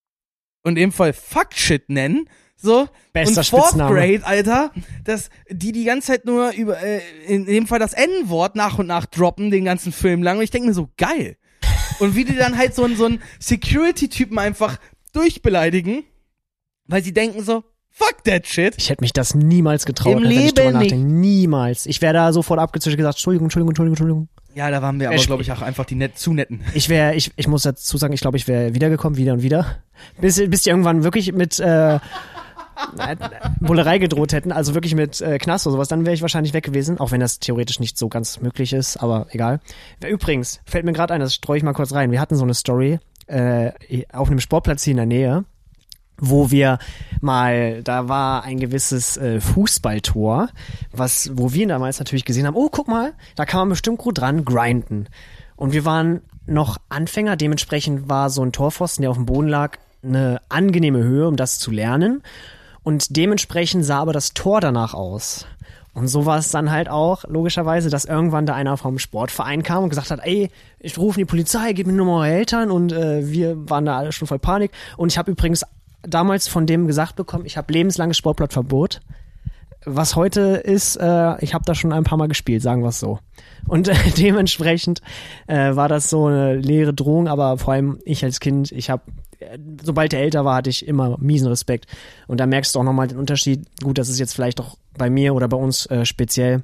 und 0.63 0.77
in 0.77 0.89
dem 0.89 0.91
Fall 0.93 1.11
Fuckshit 1.11 1.89
nennen, 1.89 2.29
so 2.57 2.87
Bester 3.13 3.39
und 3.39 3.47
Fourth 3.47 3.65
Spitzname. 3.67 3.95
Grade, 3.95 4.25
Alter, 4.25 4.71
dass 5.03 5.29
die 5.49 5.71
die 5.71 5.85
ganze 5.85 6.07
Zeit 6.07 6.25
nur 6.25 6.51
über 6.51 6.81
äh, 6.81 7.01
in 7.27 7.45
dem 7.45 7.67
Fall 7.67 7.79
das 7.79 7.93
N-Wort 7.93 8.55
nach 8.55 8.79
und 8.79 8.87
nach 8.87 9.05
droppen 9.05 9.51
den 9.51 9.65
ganzen 9.65 9.91
Film 9.91 10.23
lang 10.23 10.37
und 10.37 10.43
ich 10.43 10.51
denke 10.51 10.67
mir 10.67 10.73
so 10.73 10.89
geil. 10.97 11.37
Und 11.99 12.15
wie 12.15 12.25
die 12.25 12.35
dann 12.35 12.57
halt 12.57 12.75
so 12.75 12.83
einen 12.83 12.95
so 12.95 13.05
einen 13.05 13.21
Security-Typen 13.39 14.37
einfach 14.37 14.77
durchbeleidigen, 15.13 16.03
weil 16.85 17.03
sie 17.03 17.13
denken 17.13 17.43
so 17.43 17.63
fuck 17.89 18.23
that 18.25 18.45
shit. 18.47 18.75
Ich 18.77 18.89
hätte 18.89 19.01
mich 19.01 19.13
das 19.13 19.33
niemals 19.33 19.85
getraut, 19.85 20.17
Im 20.17 20.23
wenn 20.23 20.31
ich 20.31 20.53
drüber 20.53 20.71
nachdenke. 20.71 20.95
Niemals. 20.97 21.85
Ich 21.85 22.01
wäre 22.01 22.13
da 22.13 22.33
sofort 22.33 22.59
abgezischt 22.59 22.93
und 22.93 22.97
gesagt, 22.97 23.17
Entschuldigung, 23.17 23.45
Entschuldigung, 23.45 23.71
Entschuldigung, 23.71 23.93
Entschuldigung. 23.93 24.29
Ja, 24.55 24.71
da 24.71 24.81
waren 24.81 24.99
wir 24.99 25.09
aber 25.09 25.17
Er 25.17 25.23
glaube 25.23 25.43
ich 25.43 25.51
auch 25.51 25.61
einfach 25.61 25.85
die 25.85 25.95
net 25.95 26.17
zu 26.17 26.33
netten. 26.33 26.61
Ich 26.73 26.89
wäre, 26.89 27.13
ich, 27.13 27.31
ich 27.35 27.47
muss 27.47 27.63
dazu 27.63 27.97
sagen, 27.97 28.13
ich 28.13 28.21
glaube, 28.21 28.37
ich 28.37 28.47
wäre 28.47 28.73
wiedergekommen, 28.73 29.17
wieder 29.17 29.33
und 29.33 29.43
wieder. 29.43 29.83
Bis, 30.19 30.41
bis 30.49 30.63
die 30.63 30.69
irgendwann 30.69 31.03
wirklich 31.03 31.31
mit 31.31 31.59
äh, 31.59 31.99
Bullerei 33.59 33.97
gedroht 33.97 34.33
hätten, 34.33 34.51
also 34.51 34.73
wirklich 34.73 34.95
mit 34.95 35.21
äh, 35.21 35.37
Knast 35.37 35.67
oder 35.67 35.73
sowas, 35.73 35.87
dann 35.87 36.05
wäre 36.05 36.13
ich 36.13 36.21
wahrscheinlich 36.21 36.53
weg 36.53 36.63
gewesen, 36.63 36.99
auch 36.99 37.11
wenn 37.11 37.19
das 37.19 37.39
theoretisch 37.39 37.79
nicht 37.79 37.97
so 37.97 38.09
ganz 38.09 38.41
möglich 38.41 38.73
ist, 38.73 38.97
aber 38.97 39.27
egal. 39.31 39.59
Übrigens, 40.07 40.61
fällt 40.65 40.85
mir 40.85 40.93
gerade 40.93 41.13
ein, 41.13 41.19
das 41.19 41.33
streue 41.33 41.57
ich 41.57 41.63
mal 41.63 41.73
kurz 41.73 41.93
rein. 41.93 42.11
Wir 42.11 42.21
hatten 42.21 42.35
so 42.35 42.43
eine 42.43 42.53
Story 42.53 42.99
äh, 43.27 43.71
auf 44.13 44.29
einem 44.29 44.39
Sportplatz 44.39 44.83
hier 44.83 44.91
in 44.91 44.97
der 44.97 45.05
Nähe, 45.05 45.45
wo 46.19 46.49
wir 46.49 46.79
mal, 47.21 47.83
da 47.83 48.07
war 48.07 48.43
ein 48.43 48.59
gewisses 48.59 49.17
äh, 49.17 49.39
Fußballtor, 49.39 50.49
was, 50.91 51.31
wo 51.33 51.53
wir 51.53 51.67
damals 51.67 51.99
natürlich 51.99 52.25
gesehen 52.25 52.47
haben, 52.47 52.55
oh, 52.55 52.69
guck 52.71 52.87
mal, 52.87 53.13
da 53.35 53.45
kann 53.45 53.59
man 53.59 53.69
bestimmt 53.69 53.99
gut 53.99 54.19
dran 54.19 54.45
grinden. 54.45 55.07
Und 55.55 55.73
wir 55.73 55.85
waren 55.85 56.21
noch 56.45 56.77
Anfänger, 56.89 57.35
dementsprechend 57.35 58.09
war 58.09 58.29
so 58.29 58.41
ein 58.41 58.51
Torpfosten, 58.51 59.01
der 59.01 59.11
auf 59.11 59.17
dem 59.17 59.25
Boden 59.25 59.47
lag, 59.47 59.77
eine 60.03 60.41
angenehme 60.49 60.99
Höhe, 60.99 61.27
um 61.27 61.35
das 61.35 61.59
zu 61.59 61.71
lernen. 61.71 62.23
Und 62.87 63.17
dementsprechend 63.17 63.83
sah 63.83 63.99
aber 63.99 64.13
das 64.13 64.33
Tor 64.33 64.61
danach 64.61 64.93
aus. 64.93 65.45
Und 65.93 66.07
so 66.07 66.25
war 66.25 66.37
es 66.37 66.51
dann 66.51 66.71
halt 66.71 66.87
auch, 66.87 67.25
logischerweise, 67.27 67.89
dass 67.89 68.05
irgendwann 68.05 68.45
da 68.45 68.55
einer 68.55 68.77
vom 68.77 68.97
Sportverein 68.97 69.61
kam 69.61 69.83
und 69.83 69.89
gesagt 69.89 70.09
hat, 70.09 70.21
ey, 70.23 70.49
ich 70.79 70.97
rufe 70.97 71.19
die 71.19 71.25
Polizei, 71.25 71.73
gib 71.73 71.85
mir 71.87 71.91
nur 71.91 72.21
eure 72.21 72.29
Eltern 72.29 72.71
und 72.71 72.93
äh, 72.93 73.29
wir 73.29 73.69
waren 73.69 73.83
da 73.83 73.97
alle 73.97 74.13
schon 74.13 74.25
voll 74.25 74.39
Panik. 74.39 74.71
Und 74.95 75.11
ich 75.11 75.17
habe 75.17 75.31
übrigens 75.31 75.65
damals 76.01 76.47
von 76.47 76.65
dem 76.65 76.87
gesagt 76.87 77.17
bekommen, 77.17 77.45
ich 77.45 77.57
habe 77.57 77.73
lebenslanges 77.73 78.15
Sportblattverbot. 78.15 79.01
Was 79.83 80.15
heute 80.15 80.39
ist, 80.39 80.95
äh, 80.95 81.43
ich 81.43 81.53
habe 81.53 81.65
da 81.65 81.75
schon 81.75 81.91
ein 81.91 82.05
paar 82.05 82.17
Mal 82.17 82.29
gespielt, 82.29 82.61
sagen 82.61 82.83
wir 82.83 82.89
es 82.89 83.01
so. 83.01 83.19
Und 83.67 83.89
äh, 83.89 83.95
dementsprechend 84.17 85.01
äh, 85.47 85.75
war 85.75 85.89
das 85.89 86.09
so 86.09 86.27
eine 86.27 86.55
leere 86.55 86.93
Drohung, 86.93 87.27
aber 87.27 87.57
vor 87.57 87.73
allem 87.73 87.99
ich 88.05 88.23
als 88.23 88.39
Kind, 88.39 88.71
ich 88.71 88.89
habe 88.89 89.01
sobald 89.83 90.13
er 90.13 90.21
älter 90.21 90.45
war, 90.45 90.55
hatte 90.55 90.69
ich 90.69 90.87
immer 90.87 91.17
miesen 91.19 91.47
Respekt. 91.47 91.87
Und 92.27 92.39
da 92.39 92.45
merkst 92.45 92.73
du 92.73 92.79
auch 92.79 92.83
nochmal 92.83 93.07
den 93.07 93.17
Unterschied. 93.17 93.65
Gut, 93.81 93.97
das 93.97 94.09
ist 94.09 94.19
jetzt 94.19 94.33
vielleicht 94.33 94.59
auch 94.59 94.77
bei 94.97 95.09
mir 95.09 95.33
oder 95.33 95.47
bei 95.47 95.57
uns 95.57 95.85
äh, 95.87 96.05
speziell. 96.05 96.63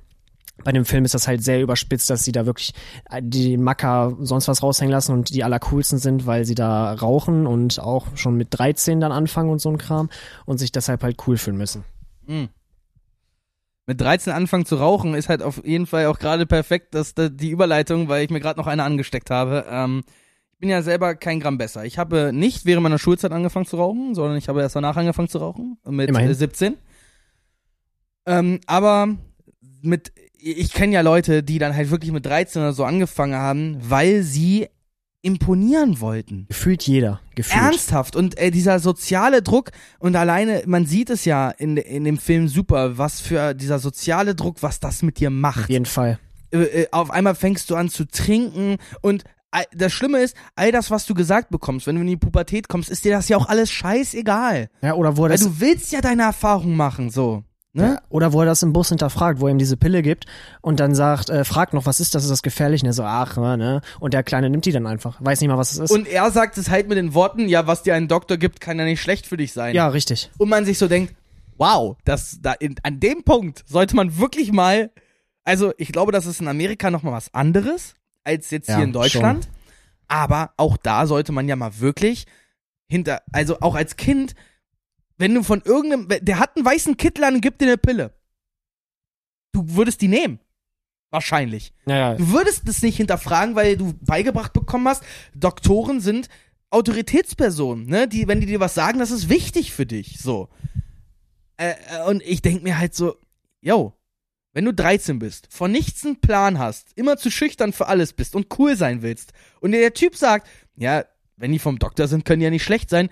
Bei 0.63 0.71
dem 0.71 0.86
Film 0.86 1.03
ist 1.03 1.13
das 1.13 1.28
halt 1.28 1.43
sehr 1.43 1.61
überspitzt, 1.61 2.09
dass 2.09 2.24
sie 2.24 2.32
da 2.32 2.45
wirklich 2.45 2.74
äh, 3.09 3.21
die 3.24 3.57
Macker 3.57 4.15
sonst 4.21 4.47
was 4.47 4.61
raushängen 4.61 4.91
lassen 4.91 5.13
und 5.13 5.34
die 5.34 5.43
allercoolsten 5.43 5.97
sind, 5.97 6.26
weil 6.26 6.45
sie 6.45 6.55
da 6.55 6.93
rauchen 6.93 7.47
und 7.47 7.80
auch 7.80 8.15
schon 8.15 8.36
mit 8.36 8.49
13 8.51 8.99
dann 8.99 9.11
anfangen 9.11 9.49
und 9.49 9.59
so 9.59 9.69
ein 9.69 9.78
Kram 9.78 10.09
und 10.45 10.59
sich 10.59 10.71
deshalb 10.71 11.03
halt 11.03 11.17
cool 11.28 11.38
fühlen 11.38 11.57
müssen. 11.57 11.84
Mhm. 12.28 12.49
Mit 13.86 13.99
13 13.99 14.32
anfangen 14.32 14.65
zu 14.65 14.76
rauchen 14.78 15.13
ist 15.13 15.28
halt 15.28 15.41
auf 15.41 15.65
jeden 15.65 15.88
Fall 15.88 16.05
auch 16.05 16.17
gerade 16.17 16.45
perfekt, 16.45 16.95
dass 16.95 17.15
da 17.15 17.28
die 17.28 17.49
Überleitung, 17.49 18.07
weil 18.07 18.24
ich 18.24 18.30
mir 18.30 18.39
gerade 18.39 18.59
noch 18.59 18.67
eine 18.67 18.84
angesteckt 18.84 19.30
habe. 19.30 19.65
Ähm, 19.69 20.03
ich 20.54 20.60
bin 20.60 20.70
ja 20.70 20.82
selber 20.82 21.16
kein 21.16 21.39
Gramm 21.39 21.58
besser. 21.58 21.86
Ich 21.86 21.97
habe 21.97 22.32
nicht 22.34 22.66
während 22.66 22.84
meiner 22.84 22.99
Schulzeit 22.99 23.32
angefangen 23.32 23.66
zu 23.66 23.78
rauchen, 23.78 24.16
sondern 24.16 24.38
ich 24.38 24.47
habe 24.47 24.62
erst 24.62 24.76
danach 24.76 24.95
angefangen 24.95 25.28
zu 25.28 25.39
rauchen 25.39 25.78
mit 25.86 26.10
Immerhin. 26.10 26.30
äh, 26.32 26.36
17. 26.36 26.76
Ähm, 28.26 28.60
aber 28.66 29.10
mit 29.82 30.14
ich 30.45 30.74
kenne 30.74 30.93
ja 30.93 31.01
Leute, 31.01 31.41
die 31.41 31.58
dann 31.58 31.76
halt 31.76 31.89
wirklich 31.89 32.12
mit 32.12 32.26
13 32.26 32.62
oder 32.62 32.74
so 32.74 32.84
angefangen 32.84 33.36
haben, 33.36 33.78
weil 33.80 34.24
sie 34.24 34.68
imponieren 35.22 36.01
wollten. 36.01 36.47
Gefühlt 36.49 36.84
jeder. 36.84 37.22
Gefühlt. 37.36 37.64
Ernsthaft. 37.64 38.18
Und 38.18 38.38
äh, 38.38 38.51
dieser 38.51 38.80
soziale 38.80 39.41
Druck, 39.41 39.72
und 39.99 40.18
alleine, 40.18 40.64
man 40.66 40.86
sieht 40.86 41.10
es 41.10 41.24
ja 41.24 41.49
in, 41.49 41.78
in 41.78 42.04
dem 42.04 42.18
Film 42.18 42.49
super, 42.49 42.97
was 42.97 43.22
für 43.22 43.54
dieser 43.54 43.80
soziale 43.80 44.36
Druck, 44.36 44.58
was 44.62 44.82
das 44.82 45.01
mit 45.01 45.20
dir 45.20 45.30
Auf 45.30 45.34
macht. 45.34 45.70
jeden 45.70 45.86
Fall. 45.86 46.20
Äh, 46.51 46.58
äh, 46.64 46.88
auf 46.91 47.10
einmal 47.10 47.36
fängst 47.36 47.70
du 47.70 47.76
an 47.76 47.88
zu 47.88 48.06
trinken 48.06 48.78
und 49.01 49.24
das 49.76 49.93
Schlimme 49.93 50.20
ist, 50.20 50.36
all 50.56 50.72
das, 50.72 50.91
was 50.91 51.06
du 51.06 51.14
gesagt 51.14 51.49
bekommst, 51.49 51.88
wenn 51.88 51.95
du 51.95 52.01
in 52.01 52.08
die 52.08 52.18
Pubertät 52.18 52.68
kommst, 52.68 52.89
ist 52.89 53.06
dir 53.06 53.14
das 53.14 53.30
ja 53.30 53.38
auch 53.38 53.47
alles 53.47 53.72
scheißegal. 53.72 54.70
Ja, 54.82 54.93
oder 54.95 55.18
wo 55.18 55.26
er 55.26 55.30
Weil 55.30 55.38
das, 55.38 55.45
du 55.45 55.60
willst 55.60 55.91
ja 55.91 56.01
deine 56.01 56.24
Erfahrung 56.24 56.76
machen, 56.76 57.10
so. 57.10 57.43
Ne? 57.76 57.84
ja, 57.84 58.01
oder 58.10 58.34
wo 58.34 58.41
er 58.41 58.45
das 58.45 58.62
im 58.62 58.72
Bus 58.72 58.89
hinterfragt, 58.89 59.39
wo 59.39 59.47
er 59.47 59.51
ihm 59.51 59.58
diese 59.58 59.78
Pille 59.78 60.04
gibt 60.04 60.28
und 60.62 60.80
dann 60.80 60.93
sagt, 60.93 61.32
äh, 61.32 61.43
fragt 61.43 61.74
noch, 61.74 61.88
was 61.88 61.99
ist 61.99 62.14
das, 62.14 62.22
ist 62.22 62.30
das 62.30 62.43
gefährlich? 62.43 62.84
Und 62.84 62.88
er 62.88 62.93
so, 62.93 63.04
ach, 63.04 63.36
ne? 63.36 63.82
Und 63.99 64.14
der 64.14 64.22
Kleine 64.22 64.51
nimmt 64.51 64.66
die 64.66 64.72
dann 64.72 64.86
einfach. 64.86 65.18
Weiß 65.20 65.41
nicht 65.41 65.49
mal, 65.49 65.58
was 65.58 65.72
es 65.72 65.80
ist. 65.80 65.91
Und 65.91 66.08
er 66.08 66.30
sagt 66.30 66.60
es 66.60 66.70
halt 66.70 66.88
mit 66.88 66.99
den 66.99 67.16
Worten, 67.16 67.49
ja, 67.49 67.66
was 67.66 67.82
dir 67.82 67.95
ein 67.95 68.08
Doktor 68.08 68.38
gibt, 68.38 68.62
kann 68.62 68.78
ja 68.78 68.86
nicht 68.86 69.01
schlecht 69.01 69.26
für 69.26 69.38
dich 69.38 69.54
sein. 69.54 69.74
ja, 69.74 69.88
richtig. 69.88 70.30
und 70.38 70.49
man 70.49 70.66
sich 70.66 70.78
so 70.78 70.88
denkt, 70.88 71.16
wow, 71.58 71.97
das 72.06 72.38
da 72.43 72.54
in, 72.54 72.76
an 72.84 72.99
dem 72.99 73.24
Punkt 73.24 73.64
sollte 73.68 73.95
man 73.95 74.20
wirklich 74.20 74.51
mal, 74.51 74.91
also 75.43 75.74
ich 75.78 75.91
glaube, 75.91 76.12
das 76.12 76.28
ist 76.28 76.41
in 76.41 76.47
Amerika 76.47 76.91
noch 76.91 77.01
mal 77.01 77.12
was 77.12 77.34
anderes 77.34 77.95
als 78.24 78.49
jetzt 78.51 78.69
Ja, 78.69 78.76
hier 78.76 78.84
in 78.86 78.93
Deutschland, 78.93 79.49
aber 80.07 80.53
auch 80.57 80.78
da 80.78 81.07
sollte 81.07 81.32
man 81.32 81.47
ja 81.47 81.55
mal 81.55 81.80
wirklich 81.80 82.26
hinter, 82.88 83.21
also 83.32 83.59
auch 83.61 83.76
als 83.76 83.95
Kind, 83.95 84.36
wenn 85.17 85.34
du 85.34 85.43
von 85.43 85.61
irgendeinem, 85.63 86.26
der 86.26 86.39
hat 86.39 86.55
einen 86.55 86.65
weißen 86.65 86.97
Kittel 86.97 87.24
an 87.24 87.36
und 87.36 87.41
gibt 87.41 87.61
dir 87.61 87.67
eine 87.67 87.78
Pille, 87.78 88.13
du 89.51 89.63
würdest 89.69 90.01
die 90.01 90.07
nehmen. 90.07 90.39
Wahrscheinlich. 91.09 91.74
Ja, 91.86 91.95
ja. 91.95 92.15
Du 92.15 92.32
würdest 92.32 92.67
das 92.67 92.82
nicht 92.82 92.97
hinterfragen, 92.97 93.53
weil 93.55 93.78
du 93.78 93.93
beigebracht 94.01 94.51
bekommen 94.51 94.88
hast, 94.88 95.03
Doktoren 95.36 96.01
sind 96.01 96.28
Autoritätspersonen, 96.71 97.86
ne? 97.86 98.07
Die, 98.07 98.28
wenn 98.28 98.39
die 98.39 98.47
dir 98.47 98.59
was 98.59 98.74
sagen, 98.74 98.97
das 98.97 99.11
ist 99.11 99.30
wichtig 99.30 99.74
für 99.74 99.86
dich. 99.86 100.17
So. 100.19 100.49
Äh, 101.57 101.76
äh, 101.89 102.09
und 102.09 102.24
ich 102.24 102.41
denk 102.41 102.63
mir 102.63 102.80
halt 102.80 102.95
so, 102.95 103.15
yo, 103.61 103.93
wenn 104.54 104.66
du 104.66 104.74
13 104.74 105.20
bist, 105.20 105.47
von 105.51 105.72
nichts 105.72 106.06
einen 106.06 106.22
Plan 106.22 106.60
hast, 106.60 106.95
immer 106.95 107.18
zu 107.18 107.32
schüchtern 107.32 107.74
für 107.74 107.88
alles 107.88 108.14
bist 108.14 108.36
und 108.36 108.47
cool 108.58 108.76
sein 108.76 109.01
willst, 109.01 109.34
und 109.60 109.72
dir 109.72 109.80
der 109.80 109.93
Typ 109.93 110.16
sagt, 110.16 110.47
ja, 110.76 111.06
wenn 111.38 111.51
die 111.51 111.60
vom 111.60 111.80
Doktor 111.80 112.08
sind, 112.08 112.26
können 112.26 112.39
die 112.39 112.45
ja 112.45 112.51
nicht 112.51 112.64
schlecht 112.64 112.89
sein. 112.89 113.10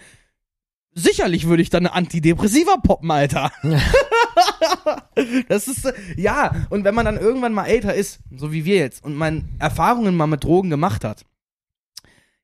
Sicherlich 0.94 1.48
würde 1.48 1.64
ich 1.64 1.70
dann 1.70 1.86
eine 1.86 1.96
Antidepressiva 1.96 2.78
poppen, 2.78 3.10
Alter. 3.10 3.52
das 5.48 5.68
ist, 5.68 5.86
äh, 5.86 5.94
ja, 6.18 6.68
und 6.70 6.84
wenn 6.84 6.94
man 6.94 7.06
dann 7.06 7.18
irgendwann 7.18 7.54
mal 7.54 7.66
älter 7.66 7.94
ist, 7.94 8.20
so 8.36 8.52
wie 8.52 8.66
wir 8.66 8.78
jetzt, 8.78 9.04
und 9.04 9.16
man 9.16 9.50
Erfahrungen 9.60 10.16
mal 10.16 10.28
mit 10.28 10.44
Drogen 10.44 10.70
gemacht 10.70 11.04
hat, 11.04 11.26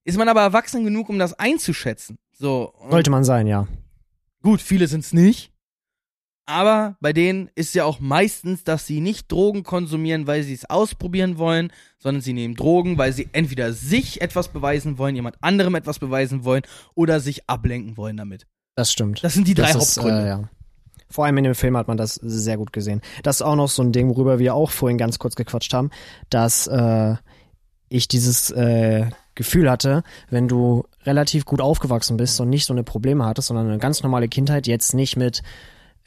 ist 0.06 0.18
man 0.18 0.30
aber 0.30 0.42
erwachsen 0.42 0.86
genug, 0.86 1.10
um 1.10 1.20
das 1.20 1.34
einzuschätzen. 1.34 2.18
So. 2.32 2.74
Sollte 2.90 3.12
man 3.12 3.26
sein, 3.26 3.46
ja. 3.46 3.68
Gut, 4.42 4.62
viele 4.62 4.88
sind's 4.88 5.12
nicht. 5.12 5.52
Aber 6.50 6.96
bei 7.02 7.12
denen 7.12 7.50
ist 7.56 7.76
ja 7.76 7.84
auch 7.84 8.00
meistens, 8.00 8.64
dass 8.64 8.88
sie 8.88 9.02
nicht 9.02 9.30
Drogen 9.30 9.64
konsumieren, 9.64 10.28
weil 10.28 10.44
sie 10.44 10.54
es 10.54 10.70
ausprobieren 10.70 11.38
wollen, 11.38 11.74
sondern 12.00 12.22
sie 12.22 12.32
nehmen 12.32 12.56
Drogen, 12.56 12.98
weil 12.98 13.12
sie 13.12 13.28
entweder 13.34 13.74
sich 13.74 14.22
etwas 14.22 14.48
beweisen 14.48 14.98
wollen, 14.98 15.16
jemand 15.16 15.36
anderem 15.42 15.76
etwas 15.76 16.00
beweisen 16.00 16.46
wollen 16.46 16.64
oder 16.96 17.20
sich 17.20 17.50
ablenken 17.50 17.98
wollen 17.98 18.16
damit. 18.16 18.48
Das 18.76 18.92
stimmt. 18.92 19.24
Das 19.26 19.34
sind 19.34 19.46
die 19.46 19.56
drei 19.56 19.74
das 19.74 19.90
ist, 19.90 19.98
Hauptgründe. 19.98 20.24
Äh, 20.24 20.28
ja. 20.28 20.50
Vor 21.10 21.26
allem 21.26 21.38
in 21.38 21.44
dem 21.44 21.56
Film 21.56 21.76
hat 21.76 21.90
man 21.90 21.98
das 21.98 22.16
sehr 22.16 22.56
gut 22.56 22.72
gesehen. 22.72 23.02
Das 23.24 23.38
ist 23.38 23.42
auch 23.42 23.56
noch 23.56 23.70
so 23.70 23.84
ein 23.84 23.92
Ding, 23.92 24.08
worüber 24.08 24.40
wir 24.40 24.56
auch 24.56 24.72
vorhin 24.72 24.98
ganz 24.98 25.20
kurz 25.20 25.36
gequatscht 25.36 25.74
haben, 25.74 25.90
dass 26.30 26.68
äh, 26.68 27.16
ich 27.90 28.08
dieses 28.08 28.52
äh, 28.52 29.10
Gefühl 29.36 29.70
hatte, 29.70 30.04
wenn 30.30 30.48
du 30.48 30.86
relativ 31.04 31.44
gut 31.44 31.60
aufgewachsen 31.60 32.16
bist 32.16 32.40
und 32.40 32.50
nicht 32.50 32.66
so 32.66 32.74
eine 32.74 32.84
Probleme 32.84 33.26
hattest, 33.26 33.50
sondern 33.50 33.68
eine 33.68 33.80
ganz 33.80 34.02
normale 34.02 34.30
Kindheit, 34.30 34.66
jetzt 34.66 34.94
nicht 34.94 35.18
mit 35.18 35.44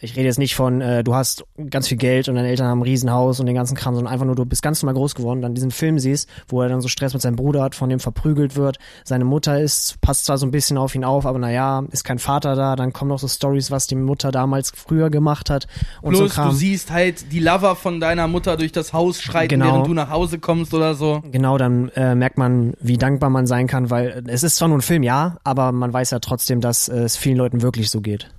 ich 0.00 0.16
rede 0.16 0.26
jetzt 0.26 0.38
nicht 0.38 0.54
von, 0.54 0.80
äh, 0.80 1.04
du 1.04 1.14
hast 1.14 1.44
ganz 1.68 1.88
viel 1.88 1.98
Geld 1.98 2.28
und 2.28 2.34
deine 2.36 2.48
Eltern 2.48 2.66
haben 2.68 2.78
ein 2.80 2.84
Riesenhaus 2.84 3.38
und 3.38 3.46
den 3.46 3.54
ganzen 3.54 3.76
Kram, 3.76 3.94
sondern 3.94 4.12
einfach 4.12 4.24
nur, 4.26 4.34
du 4.34 4.44
bist 4.46 4.62
ganz 4.62 4.82
normal 4.82 4.94
groß 4.94 5.14
geworden, 5.14 5.42
dann 5.42 5.54
diesen 5.54 5.70
Film 5.70 5.98
siehst, 5.98 6.28
wo 6.48 6.62
er 6.62 6.68
dann 6.68 6.80
so 6.80 6.88
Stress 6.88 7.12
mit 7.12 7.20
seinem 7.22 7.36
Bruder 7.36 7.62
hat, 7.62 7.74
von 7.74 7.88
dem 7.90 8.00
verprügelt 8.00 8.56
wird, 8.56 8.78
seine 9.04 9.24
Mutter 9.24 9.60
ist, 9.60 10.00
passt 10.00 10.24
zwar 10.24 10.38
so 10.38 10.46
ein 10.46 10.50
bisschen 10.50 10.78
auf 10.78 10.94
ihn 10.94 11.04
auf, 11.04 11.26
aber 11.26 11.38
naja, 11.38 11.84
ist 11.90 12.04
kein 12.04 12.18
Vater 12.18 12.54
da, 12.56 12.76
dann 12.76 12.92
kommen 12.92 13.10
noch 13.10 13.18
so 13.18 13.28
Stories, 13.28 13.70
was 13.70 13.86
die 13.86 13.94
Mutter 13.94 14.30
damals 14.32 14.72
früher 14.74 15.10
gemacht 15.10 15.50
hat 15.50 15.66
und 16.00 16.14
Plus, 16.14 16.30
so 16.30 16.34
Kram. 16.34 16.48
du 16.50 16.54
siehst 16.56 16.90
halt 16.90 17.30
die 17.32 17.40
Lover 17.40 17.76
von 17.76 18.00
deiner 18.00 18.26
Mutter 18.26 18.56
durch 18.56 18.72
das 18.72 18.92
Haus 18.92 19.20
schreiten, 19.20 19.50
Genau. 19.50 19.66
während 19.66 19.86
du 19.86 19.94
nach 19.94 20.10
Hause 20.10 20.38
kommst 20.38 20.72
oder 20.72 20.94
so. 20.94 21.22
Genau, 21.30 21.58
dann 21.58 21.90
äh, 21.90 22.14
merkt 22.14 22.38
man, 22.38 22.74
wie 22.80 22.96
dankbar 22.96 23.28
man 23.30 23.46
sein 23.46 23.66
kann, 23.66 23.90
weil 23.90 24.24
es 24.28 24.42
ist 24.42 24.56
zwar 24.56 24.68
nur 24.68 24.78
ein 24.78 24.82
Film, 24.82 25.02
ja, 25.02 25.36
aber 25.44 25.72
man 25.72 25.92
weiß 25.92 26.10
ja 26.12 26.20
trotzdem, 26.20 26.60
dass 26.60 26.88
äh, 26.88 27.00
es 27.00 27.16
vielen 27.16 27.36
Leuten 27.36 27.60
wirklich 27.62 27.90
so 27.90 28.00
geht. 28.00 28.30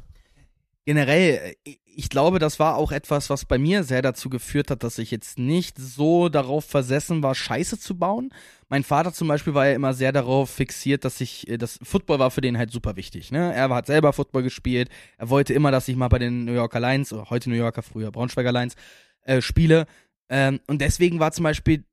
Generell, 0.86 1.56
äh, 1.66 1.76
ich 1.94 2.10
glaube, 2.10 2.40
das 2.40 2.60
war 2.60 2.76
auch 2.76 2.92
etwas, 2.92 3.30
was 3.30 3.46
bei 3.46 3.58
mir 3.58 3.84
sehr 3.84 4.02
dazu 4.02 4.30
geführt 4.30 4.72
hat, 4.72 4.84
dass 4.84 4.98
ich 4.98 5.12
jetzt 5.12 5.38
nicht 5.38 5.78
so 5.78 6.30
darauf 6.30 6.66
versessen 6.66 7.22
war, 7.22 7.36
Scheiße 7.36 7.80
zu 7.80 7.98
bauen. 7.98 8.34
Mein 8.70 8.84
Vater 8.84 9.12
zum 9.12 9.28
Beispiel 9.28 9.54
war 9.54 9.68
ja 9.68 9.74
immer 9.74 9.94
sehr 9.94 10.12
darauf 10.14 10.50
fixiert, 10.50 11.04
dass 11.04 11.20
ich, 11.22 11.48
äh, 11.50 11.58
das 11.58 11.80
Football 11.84 12.20
war 12.20 12.32
für 12.32 12.42
den 12.42 12.58
halt 12.58 12.72
super 12.72 12.96
wichtig. 12.96 13.32
Ne? 13.32 13.54
Er 13.54 13.70
hat 13.70 13.88
selber 13.88 14.14
Football 14.14 14.44
gespielt. 14.44 14.90
Er 15.18 15.30
wollte 15.30 15.54
immer, 15.54 15.72
dass 15.72 15.88
ich 15.88 15.96
mal 15.96 16.08
bei 16.08 16.20
den 16.20 16.46
New 16.46 16.54
Yorker 16.54 16.80
Lions, 16.80 17.12
oder 17.12 17.30
heute 17.30 17.50
New 17.50 17.56
Yorker, 17.56 17.82
früher 17.84 18.12
Braunschweiger 18.12 18.52
Lions, 18.52 18.76
äh, 19.24 19.42
spiele. 19.42 19.86
Ähm, 20.30 20.62
und 20.68 20.82
deswegen 20.82 21.20
war 21.20 21.32
zum 21.34 21.44
Beispiel, 21.44 21.84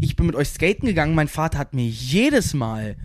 ich 0.00 0.16
bin 0.16 0.26
mit 0.26 0.34
euch 0.34 0.48
skaten 0.48 0.86
gegangen. 0.86 1.14
Mein 1.14 1.28
Vater 1.28 1.58
hat 1.58 1.72
mir 1.72 1.86
jedes 1.86 2.52
Mal 2.52 2.96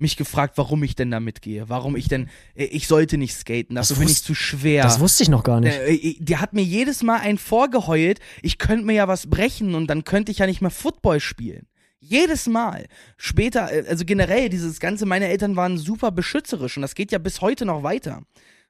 mich 0.00 0.16
gefragt, 0.16 0.56
warum 0.56 0.82
ich 0.82 0.94
denn 0.94 1.10
da 1.10 1.20
mitgehe. 1.20 1.68
Warum 1.68 1.96
ich 1.96 2.08
denn, 2.08 2.28
äh, 2.54 2.64
ich 2.64 2.86
sollte 2.86 3.18
nicht 3.18 3.34
skaten, 3.34 3.76
dafür 3.76 3.96
bin 3.96 4.08
ich 4.08 4.22
zu 4.22 4.34
schwer. 4.34 4.82
Das 4.82 5.00
wusste 5.00 5.22
ich 5.22 5.28
noch 5.28 5.42
gar 5.42 5.60
nicht. 5.60 5.74
Äh, 5.74 5.94
äh, 5.94 6.16
der 6.18 6.40
hat 6.40 6.52
mir 6.52 6.62
jedes 6.62 7.02
Mal 7.02 7.20
einen 7.20 7.38
vorgeheult, 7.38 8.20
ich 8.42 8.58
könnte 8.58 8.84
mir 8.84 8.94
ja 8.94 9.08
was 9.08 9.28
brechen 9.28 9.74
und 9.74 9.86
dann 9.88 10.04
könnte 10.04 10.32
ich 10.32 10.38
ja 10.38 10.46
nicht 10.46 10.60
mehr 10.60 10.70
Football 10.70 11.20
spielen. 11.20 11.66
Jedes 11.98 12.46
Mal. 12.46 12.86
Später, 13.18 13.70
also 13.88 14.04
generell, 14.06 14.48
dieses 14.48 14.80
Ganze, 14.80 15.04
meine 15.04 15.28
Eltern 15.28 15.56
waren 15.56 15.76
super 15.76 16.10
beschützerisch 16.10 16.76
und 16.76 16.82
das 16.82 16.94
geht 16.94 17.12
ja 17.12 17.18
bis 17.18 17.42
heute 17.42 17.66
noch 17.66 17.82
weiter. 17.82 18.22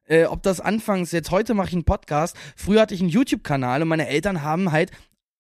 Äh, 0.05 0.24
ob 0.24 0.43
das 0.43 0.61
anfangs, 0.61 1.12
jetzt 1.12 1.31
heute 1.31 1.55
mache 1.55 1.68
ich 1.68 1.74
einen 1.74 1.85
Podcast, 1.85 2.37
früher 2.57 2.81
hatte 2.81 2.95
ich 2.95 3.01
einen 3.01 3.11
YouTube-Kanal 3.11 3.83
und 3.83 3.89
meine 3.89 4.09
Eltern 4.09 4.43
haben 4.43 4.72
halt 4.72 4.91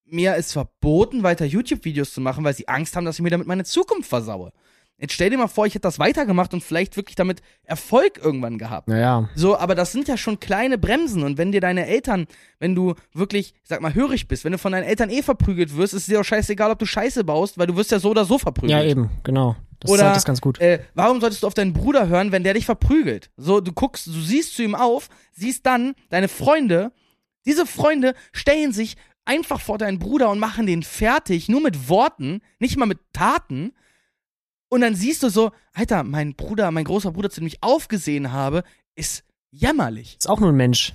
mir 0.06 0.36
es 0.36 0.52
verboten, 0.52 1.24
weiter 1.24 1.44
YouTube-Videos 1.44 2.12
zu 2.12 2.20
machen, 2.20 2.44
weil 2.44 2.54
sie 2.54 2.68
Angst 2.68 2.94
haben, 2.94 3.04
dass 3.04 3.16
ich 3.16 3.22
mir 3.22 3.30
damit 3.30 3.46
meine 3.46 3.64
Zukunft 3.64 4.08
versaue. 4.08 4.52
Jetzt 5.00 5.14
stell 5.14 5.30
dir 5.30 5.38
mal 5.38 5.48
vor, 5.48 5.64
ich 5.66 5.74
hätte 5.74 5.82
das 5.82 5.98
weitergemacht 5.98 6.52
und 6.52 6.62
vielleicht 6.62 6.96
wirklich 6.96 7.16
damit 7.16 7.40
Erfolg 7.64 8.20
irgendwann 8.22 8.58
gehabt. 8.58 8.88
Naja, 8.88 9.30
So, 9.34 9.56
aber 9.56 9.74
das 9.74 9.92
sind 9.92 10.08
ja 10.08 10.18
schon 10.18 10.40
kleine 10.40 10.76
Bremsen 10.76 11.22
und 11.22 11.38
wenn 11.38 11.52
dir 11.52 11.62
deine 11.62 11.86
Eltern, 11.86 12.26
wenn 12.58 12.74
du 12.74 12.94
wirklich, 13.14 13.54
ich 13.62 13.68
sag 13.68 13.80
mal, 13.80 13.94
hörig 13.94 14.28
bist, 14.28 14.44
wenn 14.44 14.52
du 14.52 14.58
von 14.58 14.72
deinen 14.72 14.84
Eltern 14.84 15.08
eh 15.08 15.22
verprügelt 15.22 15.74
wirst, 15.76 15.94
ist 15.94 16.02
es 16.02 16.06
dir 16.06 16.20
auch 16.20 16.24
scheißegal, 16.24 16.70
ob 16.70 16.78
du 16.78 16.86
Scheiße 16.86 17.24
baust, 17.24 17.56
weil 17.56 17.66
du 17.66 17.76
wirst 17.76 17.92
ja 17.92 17.98
so 17.98 18.10
oder 18.10 18.26
so 18.26 18.38
verprügelt. 18.38 18.72
ja 18.78 18.84
eben, 18.84 19.10
genau. 19.24 19.56
Das 19.80 19.90
Oder, 19.90 20.02
zeigt 20.02 20.16
das 20.16 20.24
ganz 20.26 20.40
gut. 20.42 20.60
Äh, 20.60 20.80
warum 20.94 21.20
solltest 21.20 21.42
du 21.42 21.46
auf 21.46 21.54
deinen 21.54 21.72
Bruder 21.72 22.06
hören, 22.08 22.32
wenn 22.32 22.44
der 22.44 22.52
dich 22.52 22.66
verprügelt? 22.66 23.30
So, 23.38 23.62
du 23.62 23.72
guckst, 23.72 24.06
du 24.06 24.20
siehst 24.20 24.54
zu 24.54 24.62
ihm 24.62 24.74
auf, 24.74 25.08
siehst 25.32 25.64
dann 25.64 25.94
deine 26.10 26.28
Freunde, 26.28 26.92
diese 27.46 27.64
Freunde 27.64 28.14
stellen 28.32 28.72
sich 28.72 28.96
einfach 29.24 29.60
vor 29.60 29.78
deinen 29.78 29.98
Bruder 29.98 30.28
und 30.30 30.38
machen 30.38 30.66
den 30.66 30.82
fertig, 30.82 31.48
nur 31.48 31.62
mit 31.62 31.88
Worten, 31.88 32.42
nicht 32.58 32.76
mal 32.76 32.86
mit 32.86 32.98
Taten. 33.14 33.72
Und 34.70 34.80
dann 34.80 34.94
siehst 34.94 35.22
du 35.22 35.28
so, 35.28 35.50
Alter, 35.74 36.04
mein 36.04 36.34
Bruder, 36.34 36.70
mein 36.70 36.84
großer 36.84 37.10
Bruder, 37.12 37.28
zu 37.28 37.40
dem 37.40 37.46
ich 37.48 37.62
aufgesehen 37.62 38.32
habe, 38.32 38.62
ist 38.94 39.24
jämmerlich. 39.50 40.16
Ist 40.18 40.28
auch 40.28 40.40
nur 40.40 40.50
ein 40.50 40.56
Mensch. 40.56 40.94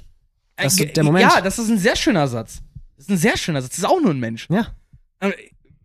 Das 0.55 0.80
Äh, 0.80 0.86
ist 0.86 0.97
der 0.97 1.03
Moment. 1.03 1.23
Ja, 1.30 1.41
das 1.41 1.59
ist 1.59 1.69
ein 1.69 1.78
sehr 1.78 1.95
schöner 1.97 2.28
Satz. 2.28 2.61
Das 2.95 3.05
ist 3.05 3.11
ein 3.11 3.17
sehr 3.17 3.38
schöner 3.38 3.61
Satz. 3.61 3.71
Das 3.71 3.80
ist 3.80 3.86
auch 3.86 3.99
nur 4.01 4.11
ein 4.11 4.19
Mensch. 4.19 4.47
Ja. 4.49 4.73
Äh, 5.19 5.32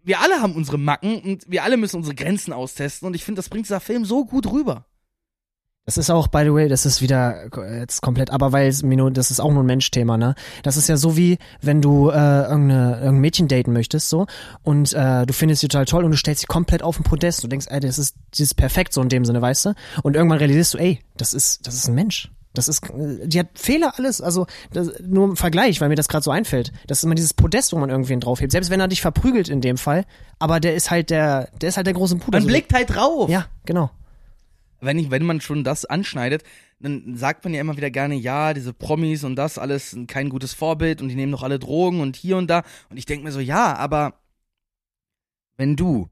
Wir 0.03 0.20
alle 0.20 0.41
haben 0.41 0.55
unsere 0.55 0.78
Macken 0.78 1.20
und 1.20 1.45
wir 1.51 1.62
alle 1.62 1.76
müssen 1.76 1.97
unsere 1.97 2.14
Grenzen 2.14 2.53
austesten 2.55 3.07
und 3.07 3.14
ich 3.14 3.22
finde, 3.24 3.41
das 3.41 3.51
bringt 3.51 3.66
dieser 3.66 3.80
Film 3.80 4.05
so 4.07 4.24
gut 4.24 4.47
rüber. 4.51 4.86
Das 5.87 5.99
ist 5.99 6.11
auch, 6.11 6.28
by 6.28 6.43
the 6.45 6.53
way, 6.53 6.68
das 6.68 6.87
ist 6.87 7.01
wieder 7.01 7.47
äh, 7.57 7.81
jetzt 7.81 8.01
komplett, 8.01 8.31
aber 8.31 8.53
weil 8.53 8.68
es 8.68 8.83
Mino, 8.83 9.11
das 9.11 9.31
ist 9.31 9.41
auch 9.41 9.51
nur 9.51 9.62
ein 9.62 9.66
Menschthema, 9.66 10.16
ne? 10.16 10.35
Das 10.62 10.76
ist 10.76 10.89
ja 10.89 10.97
so 10.97 11.16
wie, 11.16 11.39
wenn 11.62 11.81
du 11.81 12.11
äh, 12.11 12.12
irgendeine, 12.12 12.93
irgendein 12.97 13.20
Mädchen 13.20 13.49
daten 13.49 13.72
möchtest, 13.72 14.09
so, 14.09 14.26
und 14.62 14.93
äh, 14.93 15.26
du 15.26 15.33
findest 15.33 15.62
sie 15.62 15.68
total 15.68 15.87
toll 15.87 16.05
und 16.05 16.12
du 16.12 16.16
stellst 16.16 16.43
sie 16.43 16.47
komplett 16.47 16.83
auf 16.83 16.97
den 16.97 17.05
Podest. 17.05 17.43
Du 17.43 17.49
denkst, 17.49 17.66
ey, 17.70 17.81
das 17.81 17.99
ist, 17.99 18.14
das 18.31 18.41
ist 18.41 18.55
perfekt, 18.55 18.93
so 18.93 19.03
in 19.03 19.09
dem 19.09 19.24
Sinne, 19.24 19.43
weißt 19.43 19.66
du? 19.66 19.74
Und 20.03 20.14
irgendwann 20.14 20.39
realisierst 20.39 20.74
du, 20.74 20.78
ey, 20.78 21.01
das 21.16 21.35
ist, 21.35 21.66
das 21.66 21.74
ist 21.74 21.89
ein 21.89 21.95
Mensch. 21.95 22.31
Das 22.53 22.68
ist, 22.68 22.89
äh, 22.91 23.26
die 23.26 23.41
hat 23.41 23.49
Fehler 23.55 23.95
alles, 23.97 24.20
also 24.20 24.47
das, 24.72 24.93
nur 25.03 25.24
im 25.31 25.37
Vergleich, 25.37 25.81
weil 25.81 25.89
mir 25.89 25.97
das 25.97 26.09
gerade 26.09 26.22
so 26.22 26.31
einfällt. 26.31 26.72
Das 26.87 26.99
ist 26.99 27.05
immer 27.05 27.14
dieses 27.14 27.35
Podest, 27.35 27.72
wo 27.72 27.78
man 27.78 27.91
irgendwen 27.91 28.20
draufhebt. 28.20 28.53
Selbst 28.53 28.70
wenn 28.70 28.81
er 28.81 28.89
dich 28.89 29.01
verprügelt 29.01 29.49
in 29.49 29.61
dem 29.61 29.78
Fall, 29.78 30.05
aber 30.39 30.61
der 30.61 30.74
ist 30.74 30.91
halt 30.91 31.11
der, 31.11 31.49
der 31.61 31.70
ist 31.70 31.76
halt 31.76 31.87
der 31.87 31.95
große 31.95 32.16
Bruder. 32.16 32.39
Man 32.39 32.43
so. 32.43 32.49
blickt 32.49 32.72
halt 32.72 32.95
drauf. 32.95 33.31
Ja, 33.31 33.47
genau. 33.64 33.91
Wenn 34.81 34.99
ich, 34.99 35.11
wenn 35.11 35.24
man 35.24 35.41
schon 35.41 35.64
das 35.64 35.85
anschneidet, 35.85 36.43
dann 36.78 37.16
sagt 37.16 37.45
man 37.45 37.55
ja 37.55 37.61
immer 37.61 37.76
wieder 37.76 37.91
gerne, 37.91 38.14
ja, 38.14 38.55
diese 38.55 38.72
Promis 38.72 39.24
und 39.24 39.37
das 39.37 39.59
alles 39.59 39.91
sind 39.91 40.11
kein 40.11 40.28
gutes 40.28 40.55
Vorbild 40.55 41.03
und 41.03 41.09
die 41.09 41.14
nehmen 41.14 41.33
doch 41.33 41.43
alle 41.43 41.59
Drogen 41.59 42.01
und 42.01 42.16
hier 42.16 42.37
und 42.37 42.49
da. 42.49 42.62
Und 42.89 42.97
ich 42.97 43.07
denke 43.07 43.24
mir 43.24 43.33
so, 43.33 43.41
ja, 43.41 43.74
aber 43.76 44.20
wenn 45.57 45.76
du 45.76 46.09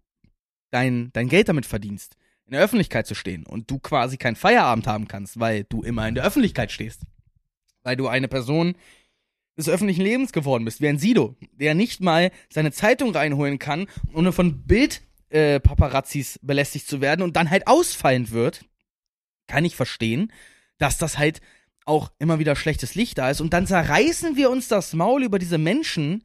dein, 0.70 1.10
dein 1.12 1.28
Geld 1.28 1.48
damit 1.48 1.66
verdienst, 1.66 2.16
in 2.44 2.52
der 2.52 2.62
Öffentlichkeit 2.62 3.06
zu 3.06 3.14
stehen 3.14 3.44
und 3.44 3.70
du 3.70 3.78
quasi 3.78 4.16
keinen 4.16 4.36
Feierabend 4.36 4.86
haben 4.86 5.08
kannst, 5.08 5.38
weil 5.38 5.64
du 5.64 5.82
immer 5.82 6.06
in 6.08 6.14
der 6.14 6.24
Öffentlichkeit 6.24 6.72
stehst, 6.72 7.02
weil 7.82 7.96
du 7.96 8.08
eine 8.08 8.28
Person 8.28 8.74
des 9.56 9.68
öffentlichen 9.68 10.02
Lebens 10.02 10.32
geworden 10.32 10.64
bist, 10.64 10.80
wie 10.80 10.88
ein 10.88 10.98
Sido, 10.98 11.36
der 11.52 11.74
nicht 11.74 12.00
mal 12.00 12.30
seine 12.48 12.72
Zeitung 12.72 13.10
reinholen 13.10 13.58
kann, 13.58 13.86
ohne 14.14 14.32
von 14.32 14.66
Bild 14.66 15.02
äh, 15.30 15.60
Paparazzis 15.60 16.38
belästigt 16.42 16.88
zu 16.88 17.00
werden 17.00 17.22
und 17.22 17.36
dann 17.36 17.50
halt 17.50 17.66
ausfallend 17.66 18.30
wird, 18.30 18.64
kann 19.46 19.64
ich 19.64 19.76
verstehen, 19.76 20.32
dass 20.78 20.98
das 20.98 21.18
halt 21.18 21.40
auch 21.84 22.10
immer 22.18 22.38
wieder 22.38 22.54
schlechtes 22.54 22.94
Licht 22.94 23.18
da 23.18 23.30
ist. 23.30 23.40
Und 23.40 23.52
dann 23.52 23.66
zerreißen 23.66 24.36
wir 24.36 24.50
uns 24.50 24.68
das 24.68 24.92
Maul 24.92 25.24
über 25.24 25.38
diese 25.38 25.58
Menschen, 25.58 26.22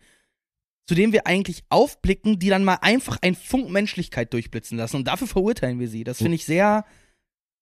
zu 0.85 0.95
denen 0.95 1.13
wir 1.13 1.25
eigentlich 1.25 1.63
aufblicken, 1.69 2.39
die 2.39 2.49
dann 2.49 2.65
mal 2.65 2.79
einfach 2.81 3.17
ein 3.21 3.35
Funk 3.35 3.69
Menschlichkeit 3.69 4.33
durchblitzen 4.33 4.77
lassen. 4.77 4.97
Und 4.97 5.07
dafür 5.07 5.27
verurteilen 5.27 5.79
wir 5.79 5.87
sie. 5.87 6.03
Das 6.03 6.17
finde 6.17 6.35
ich 6.35 6.45
sehr 6.45 6.85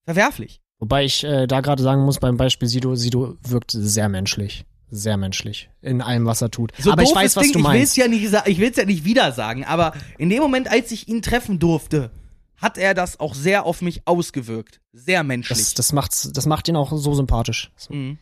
verwerflich. 0.06 0.62
Wobei 0.80 1.06
ich 1.06 1.24
äh, 1.24 1.46
da 1.46 1.62
gerade 1.62 1.84
sagen 1.84 2.04
muss, 2.04 2.20
beim 2.20 2.38
Beispiel 2.38 2.68
Sido, 2.68 2.96
Sido 2.96 3.38
wirkt 3.44 3.72
sehr 3.72 4.10
menschlich. 4.10 4.66
Sehr 4.94 5.16
menschlich. 5.16 5.70
In 5.82 6.02
allem, 6.02 6.26
was 6.26 6.42
er 6.42 6.52
tut. 6.52 6.74
So 6.78 6.92
aber 6.92 7.04
ich 7.04 7.16
weiß, 7.16 7.38
was 7.38 7.44
klingt, 7.44 7.56
du 7.56 7.60
Ich 7.60 7.66
will 7.66 7.72
es 7.72 7.78
meinst. 7.80 7.98
ja 7.98 8.08
nicht, 8.10 8.48
ich 8.48 8.60
will's 8.60 8.76
ja 8.76 8.86
nicht 8.86 9.06
wieder 9.06 9.32
sagen, 9.32 9.64
aber 9.64 9.94
in 10.18 10.30
dem 10.30 10.42
Moment, 10.42 10.70
als 10.70 10.92
ich 10.92 11.08
ihn 11.08 11.22
treffen 11.22 11.60
durfte, 11.60 12.12
hat 12.58 12.78
er 12.78 12.94
das 12.94 13.20
auch 13.20 13.34
sehr 13.34 13.66
auf 13.66 13.82
mich 13.82 14.02
ausgewirkt. 14.06 14.82
Sehr 14.92 15.24
menschlich. 15.24 15.58
Das, 15.58 15.74
das, 15.74 15.94
macht's, 15.94 16.30
das 16.34 16.46
macht 16.46 16.68
ihn 16.68 16.76
auch 16.76 16.92
so 16.96 17.14
sympathisch. 17.16 17.72
mhm. 17.90 18.20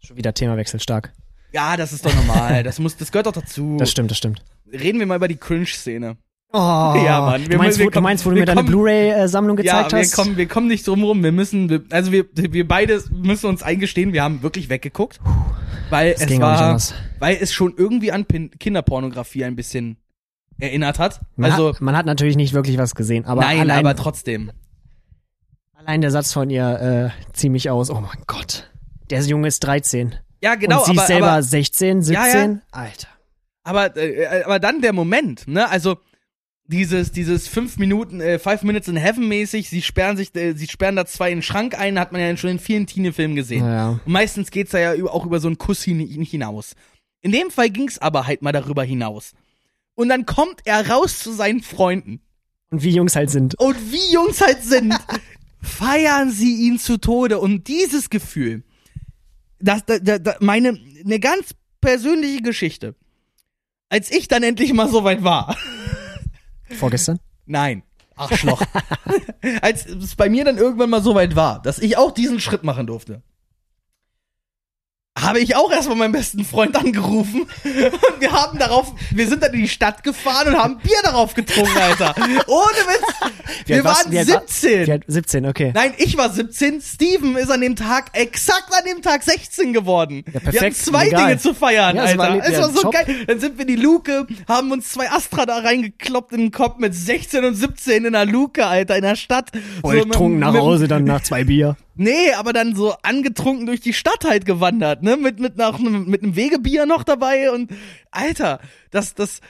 Schon 0.00 0.16
wieder 0.16 0.32
Themawechsel 0.32 0.80
stark. 0.80 1.12
Ja, 1.52 1.76
das 1.76 1.92
ist 1.92 2.04
doch 2.06 2.14
normal. 2.14 2.62
Das 2.62 2.78
muss, 2.78 2.96
das 2.96 3.12
gehört 3.12 3.26
doch 3.26 3.32
dazu. 3.32 3.76
Das 3.78 3.90
stimmt, 3.90 4.10
das 4.10 4.18
stimmt. 4.18 4.42
Reden 4.72 4.98
wir 4.98 5.06
mal 5.06 5.16
über 5.16 5.28
die 5.28 5.36
Cringe-Szene. 5.36 6.16
Oh, 6.52 6.58
Ja, 6.58 7.20
Mann. 7.20 7.44
Du 7.44 7.50
Wir- 7.50 7.58
meinst, 7.58 7.78
wir 7.78 7.86
wo, 7.86 7.90
du 7.90 8.00
meinst, 8.00 8.24
wo 8.24 8.30
du 8.30 8.36
mir 8.36 8.46
deine 8.46 8.62
Blu-ray-Sammlung 8.64 9.56
gezeigt 9.56 9.92
ja, 9.92 9.98
wir 9.98 10.04
hast? 10.04 10.14
kommen, 10.14 10.36
wir 10.36 10.46
kommen 10.46 10.68
nicht 10.68 10.86
drum 10.86 11.02
rum. 11.02 11.22
Wir 11.22 11.32
müssen, 11.32 11.68
wir- 11.68 11.82
also 11.90 12.12
wir, 12.12 12.24
wir 12.34 12.66
beide 12.66 13.02
müssen 13.10 13.46
uns 13.46 13.62
eingestehen, 13.62 14.12
wir 14.12 14.22
haben 14.22 14.42
wirklich 14.42 14.68
weggeguckt, 14.68 15.18
weil 15.90 16.12
Das 16.14 16.22
es 16.30 16.40
war, 16.40 16.80
weil 17.18 17.36
es 17.40 17.52
schon 17.52 17.74
irgendwie 17.76 18.12
an 18.12 18.24
Pin 18.24 18.50
Kinderpornografie 18.58 19.44
ein 19.44 19.56
bisschen 19.56 19.96
erinnert 20.58 20.98
hat. 20.98 21.20
Man, 21.36 21.50
also 21.50 21.70
hat, 21.74 21.80
man 21.82 21.96
hat 21.96 22.06
natürlich 22.06 22.36
nicht 22.36 22.54
wirklich 22.54 22.78
was 22.78 22.94
gesehen, 22.94 23.24
aber 23.26 23.42
nein, 23.42 23.60
allein, 23.60 23.80
aber 23.80 23.94
trotzdem. 23.96 24.52
allein 25.74 26.00
der 26.00 26.10
Satz 26.10 26.32
von 26.32 26.48
ihr 26.48 27.12
äh, 27.12 27.32
zieh 27.34 27.50
mich 27.50 27.68
aus. 27.70 27.90
Oh 27.90 28.00
mein 28.00 28.22
Gott. 28.26 28.70
Der 29.10 29.20
Junge 29.20 29.48
ist 29.48 29.60
13. 29.60 30.14
Ja, 30.42 30.54
genau. 30.54 30.78
und 30.78 30.84
sie 30.86 30.90
aber, 30.92 31.00
ist 31.02 31.06
selber 31.08 31.30
aber, 31.32 31.42
16, 31.42 32.02
17. 32.02 32.24
Ja, 32.32 32.46
ja. 32.46 32.58
Alter. 32.72 33.08
aber, 33.64 33.96
äh, 33.96 34.42
aber 34.44 34.58
dann 34.58 34.80
der 34.80 34.92
Moment, 34.92 35.46
ne? 35.48 35.68
Also 35.68 35.98
dieses, 36.68 37.12
dieses 37.12 37.48
fünf 37.48 37.78
Minuten, 37.78 38.20
äh, 38.20 38.38
Five 38.38 38.62
Minutes 38.62 38.88
in 38.88 38.96
Heaven 38.96 39.28
mäßig, 39.28 39.68
sie 39.68 39.82
sperren 39.82 40.16
sich, 40.16 40.34
äh, 40.34 40.54
sie 40.54 40.66
sperren 40.66 40.96
da 40.96 41.06
zwei 41.06 41.30
in 41.30 41.38
den 41.38 41.42
Schrank 41.42 41.78
ein, 41.78 41.98
hat 41.98 42.12
man 42.12 42.20
ja 42.20 42.36
schon 42.36 42.50
in 42.50 42.58
vielen 42.58 42.86
Teenie-Filmen 42.86 43.36
gesehen. 43.36 43.64
Ja. 43.64 44.00
Und 44.04 44.12
meistens 44.12 44.50
geht's 44.50 44.72
da 44.72 44.78
ja 44.78 44.94
über, 44.94 45.14
auch 45.14 45.24
über 45.24 45.40
so 45.40 45.48
einen 45.48 45.58
Kuss 45.58 45.82
hin, 45.82 46.00
hinaus. 46.00 46.74
In 47.22 47.32
dem 47.32 47.50
Fall 47.50 47.70
ging's 47.70 47.98
aber 47.98 48.26
halt 48.26 48.42
mal 48.42 48.52
darüber 48.52 48.84
hinaus. 48.84 49.32
Und 49.94 50.08
dann 50.08 50.26
kommt 50.26 50.60
er 50.64 50.88
raus 50.88 51.18
zu 51.18 51.32
seinen 51.32 51.62
Freunden. 51.62 52.20
Und 52.70 52.82
wie 52.82 52.90
Jungs 52.90 53.16
halt 53.16 53.30
sind. 53.30 53.58
Und 53.58 53.76
wie 53.92 54.12
Jungs 54.12 54.40
halt 54.40 54.62
sind, 54.62 54.94
feiern 55.62 56.30
sie 56.30 56.66
ihn 56.66 56.78
zu 56.78 56.98
Tode. 56.98 57.38
Und 57.38 57.68
dieses 57.68 58.10
Gefühl, 58.10 58.64
das, 59.58 59.84
da, 59.86 59.98
da, 59.98 60.18
da, 60.18 60.36
meine, 60.40 60.78
eine 61.04 61.20
ganz 61.20 61.54
persönliche 61.80 62.42
Geschichte. 62.42 62.94
Als 63.88 64.10
ich 64.10 64.26
dann 64.26 64.42
endlich 64.42 64.72
mal 64.72 64.88
so 64.88 65.04
weit 65.04 65.22
war. 65.22 65.56
Vorgestern? 66.70 67.18
Nein. 67.46 67.82
Arschloch. 68.16 68.62
Als 69.60 69.86
es 69.86 70.16
bei 70.16 70.28
mir 70.28 70.44
dann 70.44 70.56
irgendwann 70.56 70.90
mal 70.90 71.02
so 71.02 71.14
weit 71.14 71.36
war, 71.36 71.60
dass 71.62 71.78
ich 71.78 71.96
auch 71.96 72.12
diesen 72.12 72.40
Schritt 72.40 72.64
machen 72.64 72.86
durfte, 72.86 73.22
habe 75.18 75.40
ich 75.40 75.56
auch 75.56 75.72
erstmal 75.72 75.96
meinen 75.96 76.12
besten 76.12 76.44
Freund 76.44 76.76
angerufen 76.76 77.42
und 77.64 78.20
wir 78.20 78.32
haben 78.32 78.58
darauf, 78.58 78.92
wir 79.10 79.26
sind 79.28 79.42
dann 79.42 79.52
in 79.54 79.60
die 79.62 79.68
Stadt 79.68 80.02
gefahren 80.02 80.48
und 80.48 80.58
haben 80.58 80.78
Bier 80.78 80.98
darauf 81.02 81.34
getrunken, 81.34 81.76
Alter. 81.78 82.14
Ohne 82.46 82.76
Witz. 82.86 83.32
Wir 83.66 83.82
waren 83.84 84.10
wie 84.12 84.18
alt 84.18 84.28
war- 84.28 84.40
17. 84.46 84.86
Wie 84.86 84.92
alt- 84.92 85.04
17, 85.06 85.46
okay. 85.46 85.72
Nein, 85.74 85.94
ich 85.96 86.16
war 86.16 86.30
17. 86.30 86.80
Steven 86.82 87.36
ist 87.36 87.50
an 87.50 87.60
dem 87.62 87.76
Tag, 87.76 88.10
exakt 88.12 88.72
an 88.78 88.84
dem 88.86 89.00
Tag 89.02 89.22
16 89.22 89.72
geworden. 89.72 90.22
Ja, 90.26 90.32
perfekt, 90.40 90.52
Wir 90.52 90.60
hatten 90.60 90.74
zwei 90.74 91.04
legal. 91.06 91.26
Dinge 91.28 91.38
zu 91.38 91.54
feiern, 91.54 91.96
Ja, 91.96 92.04
es 92.04 92.10
Alter. 92.10 92.18
war- 92.18 92.44
es 92.44 92.52
ja, 92.52 92.60
war 92.62 92.70
so 92.70 92.90
geil. 92.90 93.06
Dann 93.26 93.40
sind 93.40 93.56
wir 93.58 93.62
in 93.66 93.74
die 93.74 93.82
Luke, 93.82 94.26
haben 94.46 94.70
uns 94.70 94.90
zwei 94.90 95.10
Astra 95.10 95.46
da 95.46 95.58
reingekloppt 95.58 96.32
in 96.32 96.38
den 96.40 96.50
Kopf 96.52 96.78
mit 96.78 96.94
16 96.94 97.44
und 97.44 97.54
17 97.54 98.04
in 98.04 98.12
der 98.12 98.26
Luke, 98.26 98.66
Alter, 98.66 98.96
in 98.96 99.02
der 99.02 99.16
Stadt. 99.16 99.50
Voll 99.80 100.04
mit- 100.04 100.12
trunken 100.12 100.40
nach 100.40 100.52
mit- 100.52 100.60
Hause, 100.60 100.88
dann 100.88 101.04
nach 101.04 101.22
zwei 101.22 101.44
Bier. 101.44 101.76
Nee, 101.96 102.32
aber 102.36 102.52
dann 102.52 102.74
so 102.76 102.94
angetrunken 103.02 103.66
durch 103.66 103.80
die 103.80 103.92
Stadt 103.94 104.24
halt 104.24 104.44
gewandert, 104.44 105.02
ne? 105.02 105.16
Mit, 105.16 105.40
mit, 105.40 105.56
nach, 105.56 105.78
einem- 105.78 106.06
mit 106.08 106.22
einem 106.22 106.36
Wegebier 106.36 106.84
noch 106.86 107.02
dabei 107.04 107.50
und, 107.50 107.70
Alter, 108.10 108.60
das, 108.90 109.14
das, 109.14 109.40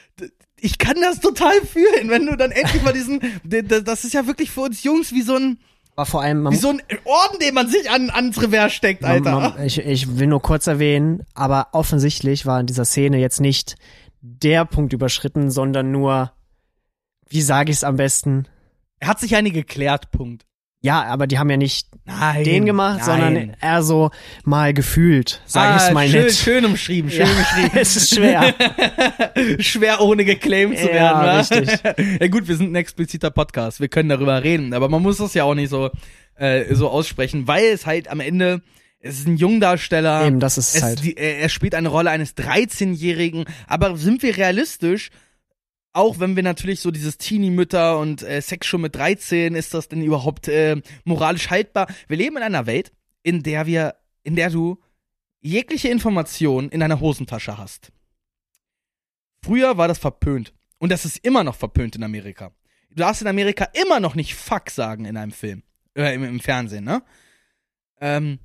ich 0.61 0.79
kann 0.79 0.97
das 1.01 1.21
total 1.21 1.61
fühlen, 1.63 2.09
wenn 2.09 2.27
du 2.27 2.37
dann 2.37 2.53
endlich 2.53 2.83
mal 2.83 2.93
diesen, 2.93 3.21
das 3.45 4.05
ist 4.05 4.15
ja 4.15 4.27
wirklich 4.27 4.51
für 4.51 4.61
uns 4.63 4.83
Jungs 4.85 5.13
wie 5.13 5.23
so 5.23 5.35
ein, 5.37 5.59
War 5.97 6.07
vor 6.07 6.23
allem, 6.23 6.43
man, 6.43 6.53
wie 6.53 6.57
so 6.57 6.69
ein 6.71 6.81
Orden, 7.05 7.39
den 7.41 7.53
man 7.55 7.69
sich 7.69 7.91
an, 7.91 8.11
ans 8.11 8.41
Revers 8.41 8.73
steckt, 8.73 9.03
man, 9.03 9.11
Alter. 9.11 9.41
man, 9.41 9.65
ich, 9.67 9.79
ich 9.79 10.19
will 10.19 10.29
nur 10.29 10.41
kurz 10.41 10.67
erwähnen, 10.67 11.25
aber 11.35 11.69
offensichtlich 11.73 12.47
war 12.47 12.61
in 12.61 12.67
dieser 12.67 12.85
Szene 12.85 13.19
jetzt 13.19 13.41
nicht 13.41 13.75
der 14.21 14.65
Punkt 14.65 14.93
überschritten, 14.93 15.51
sondern 15.51 15.91
nur, 15.91 16.33
wie 17.29 17.43
sage 17.43 17.71
ich 17.71 17.79
es 17.79 17.85
am 17.85 17.97
besten? 17.97 18.47
Er 18.99 19.09
hat 19.09 19.21
sich 19.21 19.35
eine 19.37 19.51
geklärt, 19.51 20.11
Punkt. 20.11 20.47
Ja, 20.87 21.03
aber 21.03 21.27
die 21.27 21.37
haben 21.41 21.51
ja 21.51 21.57
nicht 21.57 21.89
Nein. 22.05 22.45
den 22.45 22.65
gemacht, 22.65 23.05
sondern 23.05 23.57
eher 23.61 23.83
so 23.83 24.13
mal 24.45 24.73
gefühlt, 24.73 25.41
sage 25.45 25.83
ah, 25.83 25.89
ich 25.89 25.93
mal 25.93 26.07
schön, 26.07 26.23
nett. 26.23 26.33
Schön 26.33 26.65
umschrieben, 26.65 27.11
schön 27.11 27.27
Ja, 27.27 27.33
umschrieben. 27.33 27.71
es 27.75 27.97
ist 27.97 28.15
schwer. 28.15 28.55
Schwer 29.59 30.01
ohne 30.01 30.25
geclaimed 30.25 30.79
zu 30.79 30.87
Ja, 30.87 30.93
werden, 30.93 31.27
wa? 31.27 31.39
richtig. 31.39 32.21
ja 32.21 32.29
gut, 32.29 32.47
wir 32.47 32.57
sind 32.57 32.71
ein 32.71 32.77
expliziter 32.77 33.33
Podcast, 33.33 33.81
wir 33.81 33.89
können 33.89 34.09
darüber 34.09 34.45
reden, 34.45 34.75
aber 34.75 34.89
man 34.89 35.03
muss 35.03 35.17
das 35.17 35.35
ja 35.35 35.43
auch 35.43 35.57
nicht 35.57 35.71
so, 35.71 35.91
äh, 36.37 36.73
so 36.73 36.89
aussprechen, 36.89 37.49
weil 37.49 37.65
es 37.65 37.85
halt 37.85 38.07
am 38.07 38.21
Ende, 38.21 38.63
es 39.01 39.19
ist 39.19 39.27
ein 39.27 39.39
Jungdarsteller. 39.39 40.25
Eben, 40.25 40.39
das 40.39 40.57
ist 40.57 40.77
es, 40.77 40.83
halt. 40.85 41.03
die, 41.03 41.17
er 41.17 41.39
er 41.39 41.49
spielt 41.49 41.75
eine 41.75 41.89
Rolle 41.89 42.11
eines 42.11 42.37
13-Jährigen, 42.37 43.45
aber 43.67 43.97
sind 43.97 44.23
wir 44.23 44.37
realistisch? 44.37 45.11
Auch 45.97 46.21
wenn 46.21 46.37
wir 46.37 46.43
natürlich 46.43 46.81
so 46.81 46.91
dieses 46.91 47.17
Teenie-Mütter 47.17 47.99
und 47.99 48.23
äh, 48.23 48.43
Sex 48.43 48.67
schon 48.67 48.83
mit 48.83 48.95
13, 48.95 49.55
ist 49.55 49.73
das 49.73 49.89
denn 49.89 50.03
überhaupt 50.03 50.47
äh, 50.47 50.77
moralisch 51.05 51.49
haltbar? 51.49 51.87
Wir 52.07 52.19
leben 52.19 52.37
in 52.37 52.43
einer 52.43 52.67
Welt, 52.67 52.93
in 53.23 53.43
der 53.43 53.65
wir, 53.65 53.95
in 54.23 54.37
der 54.37 54.51
du 54.51 54.79
jegliche 55.41 55.89
Information 55.89 56.69
in 56.69 56.81
deiner 56.81 57.01
Hosentasche 57.01 57.57
hast. 57.57 57.93
Früher 59.43 59.79
war 59.79 59.89
das 59.89 59.97
verpönt. 59.97 60.53
Und 60.77 60.93
das 60.93 61.07
ist 61.07 61.25
immer 61.25 61.45
noch 61.45 61.55
verpönt 61.55 61.97
in 61.97 62.03
Amerika. 62.03 62.51
Du 62.91 62.97
darfst 62.97 63.23
in 63.23 63.29
Amerika 63.29 63.67
immer 63.83 63.99
noch 63.99 64.17
nicht 64.17 64.35
Fuck 64.35 64.69
sagen 64.69 65.07
in 65.07 65.17
einem 65.17 65.33
Film. 65.33 65.63
Äh, 65.95 66.15
im, 66.15 66.25
im 66.25 66.41
Fernsehen, 66.41 66.85
ne? 66.85 67.03
Ähm, 68.03 68.41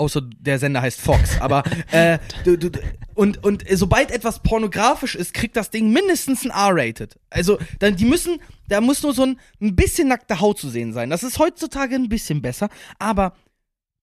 außer 0.00 0.22
der 0.22 0.58
Sender 0.58 0.82
heißt 0.82 1.00
Fox. 1.00 1.40
Aber 1.40 1.62
äh, 1.92 2.18
du, 2.44 2.56
du, 2.56 2.70
und, 3.14 3.44
und 3.44 3.64
sobald 3.70 4.10
etwas 4.10 4.42
pornografisch 4.42 5.14
ist, 5.14 5.34
kriegt 5.34 5.56
das 5.56 5.70
Ding 5.70 5.92
mindestens 5.92 6.44
ein 6.44 6.50
R-Rated. 6.50 7.18
Also, 7.28 7.58
dann, 7.78 7.96
die 7.96 8.06
müssen, 8.06 8.40
da 8.68 8.80
muss 8.80 9.02
nur 9.02 9.12
so 9.12 9.24
ein, 9.24 9.38
ein 9.60 9.76
bisschen 9.76 10.08
nackte 10.08 10.40
Haut 10.40 10.58
zu 10.58 10.70
sehen 10.70 10.92
sein. 10.92 11.10
Das 11.10 11.22
ist 11.22 11.38
heutzutage 11.38 11.94
ein 11.94 12.08
bisschen 12.08 12.40
besser, 12.40 12.70
aber 12.98 13.36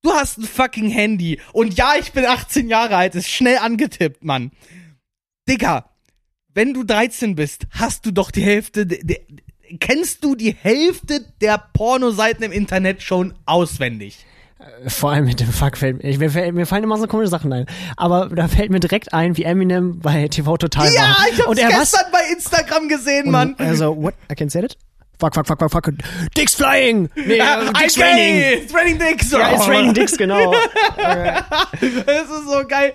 du 0.03 0.11
hast 0.11 0.37
ein 0.37 0.43
fucking 0.43 0.89
Handy. 0.89 1.41
Und 1.51 1.75
ja, 1.75 1.95
ich 1.99 2.13
bin 2.13 2.25
18 2.25 2.69
Jahre 2.69 2.95
alt, 2.95 3.15
ist 3.15 3.29
schnell 3.29 3.57
angetippt, 3.57 4.23
Mann. 4.23 4.51
Digga, 5.49 5.89
wenn 6.53 6.73
du 6.73 6.83
13 6.83 7.35
bist, 7.35 7.65
hast 7.71 8.05
du 8.05 8.11
doch 8.11 8.29
die 8.29 8.43
Hälfte, 8.43 8.85
de, 8.85 9.03
de, 9.03 9.19
kennst 9.79 10.23
du 10.23 10.35
die 10.35 10.53
Hälfte 10.53 11.25
der 11.41 11.57
Pornoseiten 11.57 12.43
im 12.43 12.51
Internet 12.51 13.01
schon 13.01 13.33
auswendig. 13.45 14.25
Vor 14.88 15.12
allem 15.12 15.26
mit 15.26 15.39
dem 15.39 15.51
Fuck 15.51 15.78
fällt 15.78 16.03
mir, 16.03 16.18
mir, 16.18 16.32
fällt- 16.32 16.53
mir 16.55 16.66
fallen 16.66 16.84
immer 16.84 16.97
so 16.97 17.08
komische 17.08 17.30
Sachen 17.30 17.53
ein. 17.53 17.66
Aber 17.95 18.28
da 18.30 18.47
fällt 18.47 18.72
mir 18.72 18.80
direkt 18.80 19.14
ein, 19.14 19.38
wie 19.38 19.43
Eminem 19.43 19.99
bei 19.99 20.28
TV 20.28 20.58
Total 20.58 20.91
Ja, 20.93 21.01
war. 21.01 21.16
ich 21.32 21.38
hab's 21.39 21.47
Und 21.47 21.60
er 21.60 21.70
was? 21.70 21.91
gestern 21.91 22.12
bei 22.12 22.20
Instagram 22.34 22.88
gesehen, 22.89 23.30
Mann. 23.32 23.55
Also, 23.60 23.95
what? 24.01 24.16
I 24.32 24.36
can 24.36 24.49
say 24.49 24.64
it? 24.64 24.76
Fuck, 25.20 25.34
fuck, 25.36 25.47
fuck, 25.47 25.60
fuck, 25.60 25.72
fuck. 25.72 25.89
Dicks 26.36 26.53
flying! 26.55 27.10
Nee, 27.16 27.38
Ja, 27.38 27.62
äh, 27.64 27.74
Dicks 27.74 27.99
raining! 27.99 28.36
It's 28.64 28.74
raining 28.74 28.99
dicks. 28.99 29.32
Ja, 29.32 29.51
it's 29.55 29.68
raining 29.68 29.93
Dicks, 29.93 30.16
genau. 30.18 30.51
Das 31.82 32.30
ist 32.30 32.47
so 32.49 32.64
geil. 32.68 32.91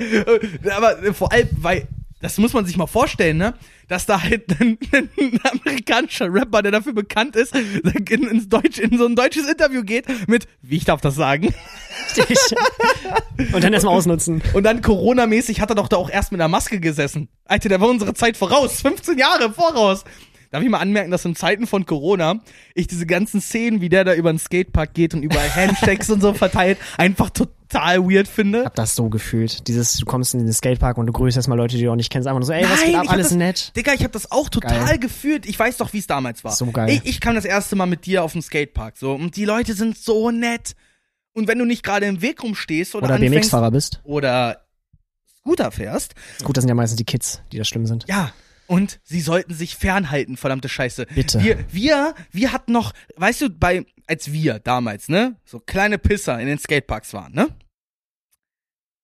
Aber 0.77 1.03
äh, 1.03 1.13
vor 1.13 1.33
allem, 1.33 1.49
weil, 1.59 1.89
das 2.21 2.39
muss 2.39 2.53
man 2.53 2.65
sich 2.65 2.77
mal 2.77 2.87
vorstellen, 2.87 3.39
ne? 3.39 3.55
Dass 3.93 4.07
da 4.07 4.23
halt 4.23 4.59
ein, 4.59 4.79
ein 4.91 5.39
amerikanischer 5.45 6.33
Rapper, 6.33 6.63
der 6.63 6.73
dafür 6.73 6.95
bekannt 6.95 7.37
ist, 7.37 7.55
in, 7.55 8.27
ins 8.27 8.49
Deutsch, 8.49 8.79
in 8.79 8.97
so 8.97 9.05
ein 9.05 9.15
deutsches 9.15 9.47
Interview 9.47 9.83
geht 9.83 10.07
mit, 10.29 10.47
wie 10.63 10.79
ich 10.79 10.87
darf 10.87 11.03
das 11.03 11.15
sagen. 11.15 11.55
Richtig. 12.17 12.39
Und 13.53 13.63
dann 13.63 13.75
erstmal 13.75 13.95
ausnutzen. 13.95 14.41
Und 14.55 14.63
dann 14.63 14.81
Corona-mäßig 14.81 15.61
hat 15.61 15.69
er 15.69 15.75
doch 15.75 15.89
da 15.89 15.99
auch 15.99 16.09
erst 16.09 16.33
mit 16.33 16.41
einer 16.41 16.49
Maske 16.49 16.81
gesessen. 16.81 17.29
Alter, 17.45 17.69
der 17.69 17.83
war 17.83 17.89
unsere 17.91 18.15
Zeit 18.15 18.39
voraus. 18.39 18.81
15 18.81 19.19
Jahre 19.19 19.53
voraus. 19.53 20.05
Darf 20.53 20.63
ich 20.63 20.69
mal 20.69 20.79
anmerken, 20.81 21.11
dass 21.11 21.25
in 21.25 21.35
Zeiten 21.35 21.67
von 21.67 21.87
Corona 21.87 22.41
ich 22.75 22.87
diese 22.87 23.07
ganzen 23.07 23.41
Szenen, 23.41 23.81
wie 23.81 23.89
der 23.89 24.05
da 24.05 24.15
über 24.15 24.31
den 24.33 24.39
Skatepark 24.39 24.93
geht 24.95 25.15
und 25.15 25.23
überall 25.23 25.49
Handshakes 25.55 26.11
und 26.11 26.21
so 26.21 26.35
verteilt, 26.35 26.79
einfach 26.99 27.31
total 27.31 28.03
weird 28.05 28.29
finde. 28.29 28.67
hab 28.67 28.75
das 28.75 28.95
so 28.95 29.09
gefühlt. 29.09 29.67
Dieses, 29.67 29.95
du 29.97 30.05
kommst 30.05 30.35
in 30.35 30.41
den 30.45 30.53
Skatepark 30.53 30.99
und 30.99 31.07
du 31.07 31.13
grüßt 31.15 31.37
erstmal 31.39 31.57
Leute, 31.57 31.77
die 31.79 31.85
du 31.85 31.91
auch 31.91 31.97
nicht 31.97 32.11
kennst, 32.13 32.29
einfach 32.29 32.39
nur 32.41 32.47
so, 32.47 32.53
ey, 32.53 32.65
was 32.69 32.85
geht 32.85 32.95
ab, 32.95 33.05
ich 33.05 33.11
alles 33.11 33.29
das, 33.31 33.37
nett. 33.39 33.73
Digga, 33.77 33.95
ich 33.95 34.05
hab 34.05 34.13
das 34.13 34.31
auch 34.31 34.51
total 34.51 34.85
Geil. 34.85 34.99
gefühlt. 34.99 35.47
Ich 35.47 35.59
weiß 35.59 35.79
doch, 35.79 35.93
wie 35.95 35.99
es 35.99 36.07
damals 36.07 36.45
war. 36.45 36.53
So 36.53 36.71
geil. 36.71 36.91
Ich, 36.91 37.07
ich 37.07 37.21
kam 37.23 37.35
das 37.35 37.47
erste 37.47 37.75
Mal 37.75 37.87
mit 37.87 38.05
dir 38.05 38.23
auf 38.23 38.33
dem 38.33 38.43
Skatepark 38.43 38.99
so 38.99 39.15
und 39.15 39.37
die 39.37 39.47
Leute 39.47 39.73
sind 39.75 39.97
so 39.97 40.31
nett. 40.31 40.75
Und 41.33 41.49
wenn 41.49 41.59
du 41.59 41.65
nicht 41.65 41.83
gerade 41.83 42.05
im 42.05 42.21
Weg 42.21 42.43
rumstehst 42.43 42.95
oder, 42.95 43.07
Oder 43.07 43.19
BMX-Fahrer 43.19 43.71
bist. 43.71 44.03
oder 44.05 44.67
Scooter 45.39 45.71
fährst, 45.71 46.15
Gut, 46.45 46.59
das 46.59 46.63
sind 46.63 46.69
ja 46.69 46.75
meistens 46.75 46.99
die 46.99 47.05
Kids, 47.05 47.41
die 47.53 47.57
da 47.57 47.65
schlimm 47.65 47.87
sind. 47.87 48.05
ja, 48.07 48.33
und 48.73 49.01
sie 49.05 49.21
sollten 49.21 49.53
sich 49.53 49.77
fernhalten, 49.77 50.39
verdammte 50.39 50.71
Scheiße. 50.71 51.05
Bitte. 51.15 51.43
Wir, 51.43 51.63
wir, 51.71 52.15
wir 52.31 52.53
hatten 52.53 52.73
noch, 52.73 52.95
weißt 53.17 53.43
du, 53.43 53.51
bei, 53.51 53.85
als 54.07 54.33
wir 54.33 54.61
damals, 54.61 55.11
ne, 55.11 55.37
so 55.45 55.61
kleine 55.61 55.99
Pisser 55.99 56.41
in 56.41 56.47
den 56.47 56.59
Skateparks 56.59 57.13
waren, 57.13 57.35
ne? 57.35 57.49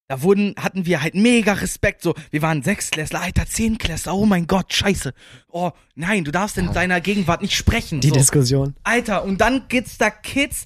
Da 0.06 0.22
wurden, 0.22 0.54
hatten 0.58 0.86
wir 0.86 1.02
halt 1.02 1.14
mega 1.14 1.52
Respekt, 1.52 2.00
so, 2.00 2.14
wir 2.30 2.40
waren 2.40 2.62
Sechsklässler, 2.62 3.20
Alter, 3.20 3.44
Zehnklässler, 3.44 4.14
oh 4.14 4.24
mein 4.24 4.46
Gott, 4.46 4.72
scheiße. 4.72 5.12
Oh, 5.48 5.72
nein, 5.94 6.24
du 6.24 6.30
darfst 6.30 6.56
in 6.56 6.72
deiner 6.72 7.02
Gegenwart 7.02 7.42
nicht 7.42 7.54
sprechen. 7.54 8.00
Die 8.00 8.08
so. 8.08 8.14
Diskussion. 8.14 8.74
Alter, 8.84 9.22
und 9.22 9.42
dann 9.42 9.68
gibt's 9.68 9.98
da 9.98 10.08
Kids, 10.08 10.64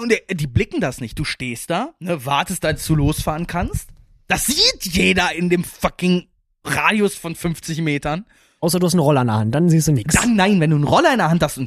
und 0.00 0.10
die, 0.10 0.34
die 0.34 0.48
blicken 0.48 0.80
das 0.80 1.00
nicht. 1.00 1.16
Du 1.20 1.24
stehst 1.24 1.70
da, 1.70 1.94
ne, 2.00 2.26
wartest, 2.26 2.64
als 2.64 2.84
du 2.84 2.96
losfahren 2.96 3.46
kannst. 3.46 3.90
Das 4.26 4.46
sieht 4.46 4.86
jeder 4.86 5.32
in 5.36 5.50
dem 5.50 5.62
fucking 5.62 6.26
Radius 6.66 7.14
von 7.14 7.34
50 7.34 7.80
Metern. 7.82 8.24
Außer 8.60 8.78
du 8.78 8.86
hast 8.86 8.94
einen 8.94 9.00
Roller 9.00 9.20
in 9.20 9.26
der 9.26 9.36
Hand, 9.36 9.54
dann 9.54 9.68
siehst 9.68 9.88
du 9.88 9.92
nichts. 9.92 10.14
Dann 10.14 10.34
nein, 10.34 10.60
wenn 10.60 10.70
du 10.70 10.76
einen 10.76 10.84
Roller 10.84 11.12
in 11.12 11.18
der 11.18 11.30
Hand 11.30 11.42
hast 11.42 11.60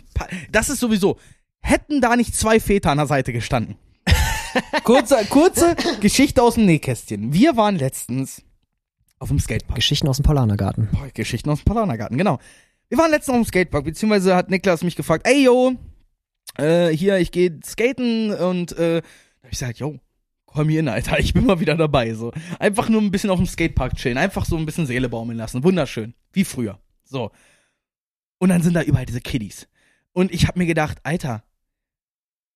das 0.52 0.70
ist 0.70 0.80
sowieso. 0.80 1.18
Hätten 1.62 2.02
da 2.02 2.16
nicht 2.16 2.36
zwei 2.36 2.60
Väter 2.60 2.92
an 2.92 2.98
der 2.98 3.08
Seite 3.08 3.32
gestanden. 3.32 3.76
kurze, 4.84 5.18
kurze 5.30 5.76
Geschichte 6.00 6.42
aus 6.42 6.56
dem 6.56 6.66
Nähkästchen. 6.66 7.34
Wir 7.34 7.56
waren 7.58 7.76
letztens 7.76 8.42
auf 9.20 9.30
dem 9.30 9.40
Skatepark. 9.40 9.76
Geschichten 9.76 10.08
aus 10.08 10.18
dem 10.18 10.24
Paulanergarten. 10.24 10.90
Boah, 10.92 11.08
Geschichten 11.14 11.50
aus 11.50 11.60
dem 11.60 11.66
Paulanergarten, 11.66 12.18
genau. 12.18 12.40
Wir 12.88 12.98
waren 12.98 13.12
letztens 13.12 13.36
auf 13.36 13.44
dem 13.44 13.48
Skatepark, 13.48 13.84
beziehungsweise 13.84 14.36
hat 14.36 14.50
Niklas 14.50 14.84
mich 14.84 14.96
gefragt, 14.96 15.28
ey 15.28 15.44
yo, 15.44 15.74
äh, 16.58 16.90
hier, 16.90 17.18
ich 17.18 17.32
gehe 17.32 17.60
skaten 17.64 18.34
und 18.34 18.72
äh, 18.74 19.02
da 19.02 19.08
hab 19.44 19.46
ich 19.46 19.60
gesagt, 19.60 19.80
yo, 19.80 20.00
komm 20.54 20.70
hier 20.70 20.80
hin, 20.80 20.88
Alter, 20.88 21.20
ich 21.20 21.34
bin 21.34 21.46
mal 21.46 21.60
wieder 21.60 21.76
dabei. 21.76 22.14
So. 22.14 22.32
Einfach 22.60 22.90
nur 22.90 23.02
ein 23.02 23.12
bisschen 23.12 23.30
auf 23.30 23.40
dem 23.40 23.48
Skatepark 23.48 23.96
chillen, 23.96 24.18
einfach 24.18 24.46
so 24.46 24.58
ein 24.58 24.66
bisschen 24.66 24.86
Seele 24.86 25.10
baumeln 25.10 25.38
lassen. 25.38 25.64
Wunderschön. 25.64 26.14
Wie 26.34 26.44
früher. 26.44 26.80
So. 27.04 27.32
Und 28.40 28.50
dann 28.50 28.62
sind 28.62 28.74
da 28.74 28.82
überall 28.82 29.06
diese 29.06 29.22
Kiddies. 29.22 29.68
Und 30.14 30.34
ich 30.34 30.48
hab 30.48 30.56
mir 30.56 30.66
gedacht, 30.66 31.00
Alter, 31.04 31.44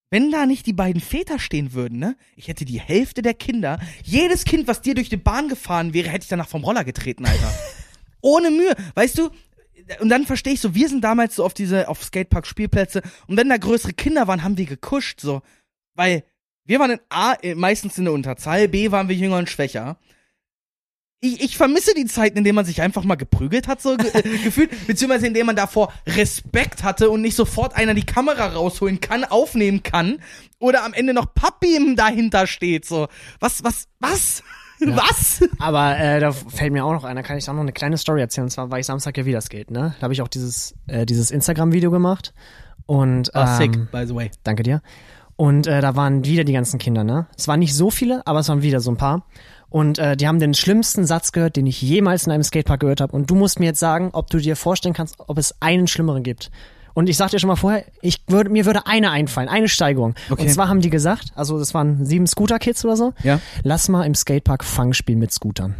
wenn 0.09 0.31
da 0.31 0.45
nicht 0.45 0.65
die 0.65 0.73
beiden 0.73 1.01
Väter 1.01 1.39
stehen 1.39 1.73
würden, 1.73 1.97
ne? 1.97 2.15
Ich 2.35 2.47
hätte 2.47 2.65
die 2.65 2.79
Hälfte 2.79 3.21
der 3.21 3.33
Kinder, 3.33 3.79
jedes 4.03 4.45
Kind, 4.45 4.67
was 4.67 4.81
dir 4.81 4.93
durch 4.93 5.09
die 5.09 5.17
Bahn 5.17 5.49
gefahren 5.49 5.93
wäre, 5.93 6.09
hätte 6.09 6.23
ich 6.23 6.29
danach 6.29 6.47
vom 6.47 6.63
Roller 6.63 6.83
getreten, 6.83 7.25
Alter. 7.25 7.51
Ohne 8.21 8.51
Mühe. 8.51 8.75
Weißt 8.93 9.17
du, 9.17 9.31
und 9.99 10.09
dann 10.09 10.25
verstehe 10.25 10.53
ich 10.53 10.61
so, 10.61 10.75
wir 10.75 10.87
sind 10.87 11.03
damals 11.03 11.35
so 11.35 11.43
auf 11.43 11.53
diese, 11.53 11.87
auf 11.87 12.03
Skatepark-Spielplätze 12.03 13.01
und 13.27 13.37
wenn 13.37 13.49
da 13.49 13.57
größere 13.57 13.93
Kinder 13.93 14.27
waren, 14.27 14.43
haben 14.43 14.57
wir 14.57 14.65
gekuscht, 14.65 15.19
so. 15.19 15.41
Weil 15.95 16.23
wir 16.65 16.79
waren 16.79 16.91
in 16.91 16.99
A, 17.09 17.33
äh, 17.41 17.55
meistens 17.55 17.97
in 17.97 18.05
der 18.05 18.13
Unterzahl, 18.13 18.67
B 18.67 18.91
waren 18.91 19.09
wir 19.09 19.15
jünger 19.15 19.37
und 19.37 19.49
schwächer. 19.49 19.97
Ich, 21.19 21.41
ich 21.41 21.57
vermisse 21.57 21.93
die 21.93 22.05
Zeiten, 22.05 22.37
in 22.37 22.43
denen 22.43 22.55
man 22.55 22.65
sich 22.65 22.81
einfach 22.81 23.05
mal 23.05 23.15
geprügelt 23.15 23.67
hat, 23.67 23.81
so 23.81 23.95
ge 23.95 24.09
äh, 24.13 24.21
gefühlt, 24.43 24.87
beziehungsweise 24.87 25.27
in 25.27 25.33
denen 25.33 25.47
man 25.47 25.55
davor 25.55 25.93
Respekt 26.05 26.83
hatte 26.83 27.09
und 27.09 27.21
nicht 27.21 27.35
sofort 27.35 27.75
einer 27.75 27.93
die 27.93 28.05
Kamera 28.05 28.47
rausholen 28.47 28.99
kann, 28.99 29.23
aufnehmen 29.23 29.83
kann 29.83 30.19
oder 30.59 30.83
am 30.83 30.93
Ende 30.93 31.13
noch 31.13 31.33
Papi 31.33 31.75
im 31.75 31.95
dahinter 31.95 32.47
steht, 32.47 32.85
so. 32.85 33.07
Was, 33.39 33.63
was, 33.63 33.87
was? 33.99 34.43
Was? 34.85 35.41
Aber 35.59 35.97
äh, 35.97 36.19
da 36.19 36.33
fällt 36.33 36.73
mir 36.73 36.83
auch 36.83 36.91
noch 36.91 37.05
ein, 37.05 37.15
da 37.15 37.21
kann 37.21 37.37
ich 37.37 37.49
auch 37.49 37.53
noch 37.53 37.61
eine 37.61 37.71
kleine 37.71 37.97
Story 37.97 38.19
erzählen. 38.19 38.45
Und 38.45 38.49
zwar 38.49 38.69
war 38.69 38.79
ich 38.79 38.85
Samstag 38.85 39.17
ja 39.17 39.25
wieder 39.25 39.39
skate, 39.39 39.71
ne? 39.71 39.95
Da 39.97 40.03
habe 40.03 40.13
ich 40.13 40.21
auch 40.21 40.27
dieses, 40.27 40.75
äh, 40.87 41.05
dieses 41.05 41.31
Instagram-Video 41.31 41.89
gemacht. 41.89 42.33
Und 42.85 43.31
ähm, 43.33 43.87
by 43.91 44.05
the 44.05 44.13
way. 44.15 44.31
Danke 44.43 44.63
dir. 44.63 44.81
Und 45.35 45.67
äh, 45.67 45.81
da 45.81 45.95
waren 45.95 46.25
wieder 46.25 46.43
die 46.43 46.53
ganzen 46.53 46.77
Kinder, 46.79 47.03
ne? 47.03 47.27
Es 47.37 47.47
waren 47.47 47.59
nicht 47.59 47.73
so 47.75 47.89
viele, 47.89 48.25
aber 48.27 48.39
es 48.39 48.49
waren 48.49 48.61
wieder 48.61 48.79
so 48.81 48.91
ein 48.91 48.97
paar. 48.97 49.25
Und 49.69 49.97
äh, 49.97 50.15
die 50.15 50.27
haben 50.27 50.37
den 50.39 50.53
schlimmsten 50.53 51.05
Satz 51.05 51.31
gehört, 51.31 51.55
den 51.55 51.65
ich 51.65 51.81
jemals 51.81 52.27
in 52.27 52.31
einem 52.31 52.43
Skatepark 52.43 52.79
gehört 52.81 53.01
habe. 53.01 53.15
Und 53.15 53.29
du 53.31 53.35
musst 53.35 53.59
mir 53.59 53.65
jetzt 53.65 53.79
sagen, 53.79 54.09
ob 54.13 54.29
du 54.29 54.37
dir 54.37 54.55
vorstellen 54.55 54.93
kannst, 54.93 55.15
ob 55.19 55.39
es 55.39 55.55
einen 55.61 55.87
schlimmeren 55.87 56.21
gibt. 56.21 56.51
Und 56.93 57.09
ich 57.09 57.17
sag 57.17 57.31
dir 57.31 57.39
schon 57.39 57.47
mal 57.47 57.55
vorher, 57.55 57.83
ich 58.03 58.21
würde, 58.27 58.51
mir 58.51 58.65
würde 58.67 58.85
eine 58.85 59.09
einfallen, 59.09 59.49
eine 59.49 59.67
Steigerung. 59.67 60.13
Okay. 60.29 60.43
Und 60.43 60.49
zwar 60.49 60.67
haben 60.69 60.81
die 60.81 60.91
gesagt, 60.91 61.31
also 61.33 61.57
das 61.57 61.73
waren 61.73 62.05
sieben 62.05 62.27
Scooter-Kids 62.27 62.85
oder 62.85 62.95
so, 62.95 63.13
Ja. 63.23 63.39
lass 63.63 63.89
mal 63.89 64.03
im 64.03 64.13
Skatepark 64.13 64.63
Fang 64.63 64.93
spielen 64.93 65.17
mit 65.17 65.31
Scootern. 65.33 65.73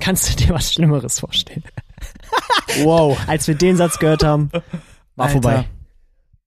Kannst 0.00 0.28
du 0.28 0.44
dir 0.44 0.52
was 0.52 0.72
Schlimmeres 0.72 1.20
vorstellen? 1.20 1.62
Wow. 2.82 3.16
Als 3.28 3.46
wir 3.46 3.54
den 3.54 3.76
Satz 3.76 4.00
gehört 4.00 4.24
haben, 4.24 4.50
war 5.14 5.28
vorbei. 5.28 5.66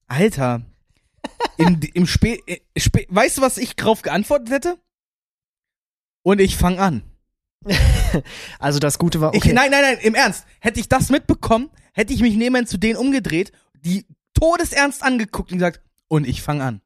Alter. 0.08 0.64
Im, 1.58 1.80
im 1.94 2.08
Spä, 2.08 2.42
äh, 2.46 2.60
Spä, 2.78 3.06
weißt 3.10 3.38
du, 3.38 3.42
was 3.42 3.58
ich 3.58 3.76
drauf 3.76 4.02
geantwortet 4.02 4.52
hätte? 4.52 4.78
Und 6.24 6.40
ich 6.40 6.58
fang 6.58 6.80
an. 6.80 7.04
Also 8.60 8.80
das 8.80 8.98
Gute 9.00 9.20
war, 9.20 9.30
okay. 9.30 9.50
Ich, 9.50 9.54
nein, 9.54 9.70
nein, 9.70 9.82
nein, 9.82 9.98
im 10.02 10.16
Ernst. 10.16 10.46
Hätte 10.60 10.80
ich 10.80 10.88
das 10.88 11.10
mitbekommen, 11.10 11.70
hätte 11.94 12.14
ich 12.14 12.22
mich 12.22 12.36
nebenbei 12.36 12.66
zu 12.66 12.78
denen 12.78 12.98
umgedreht, 12.98 13.52
die 13.74 14.06
todesernst 14.34 15.04
angeguckt 15.04 15.52
und 15.52 15.58
gesagt, 15.58 15.82
und 16.08 16.26
ich 16.26 16.42
fang 16.42 16.62
an. 16.62 16.82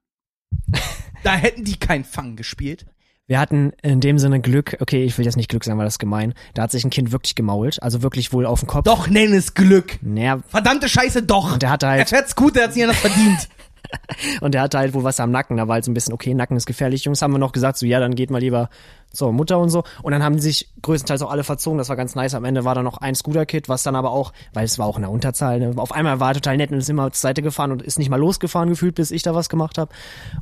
da 1.23 1.35
hätten 1.35 1.63
die 1.63 1.77
kein 1.77 2.03
Fang 2.03 2.35
gespielt. 2.35 2.85
Wir 3.27 3.39
hatten 3.39 3.71
in 3.81 4.01
dem 4.01 4.19
Sinne 4.19 4.41
Glück, 4.41 4.77
okay, 4.81 5.05
ich 5.05 5.17
will 5.17 5.23
jetzt 5.23 5.37
nicht 5.37 5.49
Glück 5.49 5.63
sagen, 5.63 5.77
weil 5.77 5.85
das 5.85 5.93
ist 5.93 5.99
gemein. 5.99 6.33
Da 6.53 6.63
hat 6.63 6.71
sich 6.71 6.83
ein 6.83 6.89
Kind 6.89 7.11
wirklich 7.13 7.35
gemault, 7.35 7.81
also 7.81 8.01
wirklich 8.01 8.33
wohl 8.33 8.45
auf 8.45 8.59
den 8.59 8.67
Kopf. 8.67 8.83
Doch, 8.83 9.07
nenn 9.07 9.33
es 9.33 9.53
Glück. 9.53 9.99
Naja, 10.01 10.41
Verdammte 10.49 10.89
Scheiße, 10.89 11.23
doch. 11.23 11.53
Und 11.53 11.61
der 11.61 11.69
er 11.69 11.89
halt, 11.89 12.09
fährt's 12.09 12.35
gut, 12.35 12.55
der 12.55 12.65
hat's 12.65 12.75
nicht 12.75 12.83
anders 12.83 12.99
verdient. 12.99 13.47
und 14.41 14.53
der 14.53 14.61
hatte 14.61 14.77
halt 14.77 14.93
wohl 14.93 15.03
was 15.03 15.19
am 15.19 15.31
Nacken. 15.31 15.57
Da 15.57 15.67
war 15.67 15.75
halt 15.75 15.85
so 15.85 15.91
ein 15.91 15.93
bisschen, 15.93 16.13
okay, 16.13 16.33
Nacken 16.33 16.57
ist 16.57 16.65
gefährlich. 16.65 17.03
Jungs 17.03 17.21
haben 17.21 17.31
wir 17.31 17.39
noch 17.39 17.51
gesagt, 17.51 17.77
so, 17.77 17.85
ja, 17.85 17.99
dann 17.99 18.15
geht 18.15 18.31
mal 18.31 18.39
lieber 18.39 18.69
zur 19.13 19.33
Mutter 19.33 19.59
und 19.59 19.69
so. 19.69 19.83
Und 20.01 20.11
dann 20.11 20.23
haben 20.23 20.35
die 20.35 20.41
sich 20.41 20.69
größtenteils 20.81 21.21
auch 21.21 21.31
alle 21.31 21.43
verzogen. 21.43 21.77
Das 21.77 21.89
war 21.89 21.95
ganz 21.95 22.15
nice. 22.15 22.33
Am 22.33 22.45
Ende 22.45 22.63
war 22.63 22.75
da 22.75 22.83
noch 22.83 22.97
ein 22.97 23.15
Scooter-Kid, 23.15 23.69
was 23.69 23.83
dann 23.83 23.95
aber 23.95 24.11
auch, 24.11 24.33
weil 24.53 24.65
es 24.65 24.79
war 24.79 24.85
auch 24.85 24.95
in 24.95 25.01
der 25.01 25.11
Unterzahl, 25.11 25.59
ne, 25.59 25.73
auf 25.75 25.91
einmal 25.91 26.19
war 26.19 26.31
er 26.31 26.35
total 26.35 26.57
nett 26.57 26.71
und 26.71 26.77
ist 26.77 26.89
immer 26.89 27.11
zur 27.11 27.19
Seite 27.19 27.41
gefahren 27.41 27.71
und 27.71 27.81
ist 27.81 27.99
nicht 27.99 28.09
mal 28.09 28.19
losgefahren 28.19 28.69
gefühlt, 28.69 28.95
bis 28.95 29.11
ich 29.11 29.23
da 29.23 29.35
was 29.35 29.49
gemacht 29.49 29.77
habe. 29.77 29.91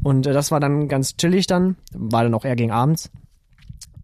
Und 0.04 0.28
äh, 0.28 0.34
das 0.34 0.52
war 0.52 0.60
dann 0.60 0.88
ganz 0.88 1.18
chillig 1.18 1.48
dann. 1.48 1.76
War 1.94 2.24
dann 2.24 2.34
auch 2.34 2.46
eher 2.46 2.56
gegen 2.56 2.72
abends. 2.72 3.10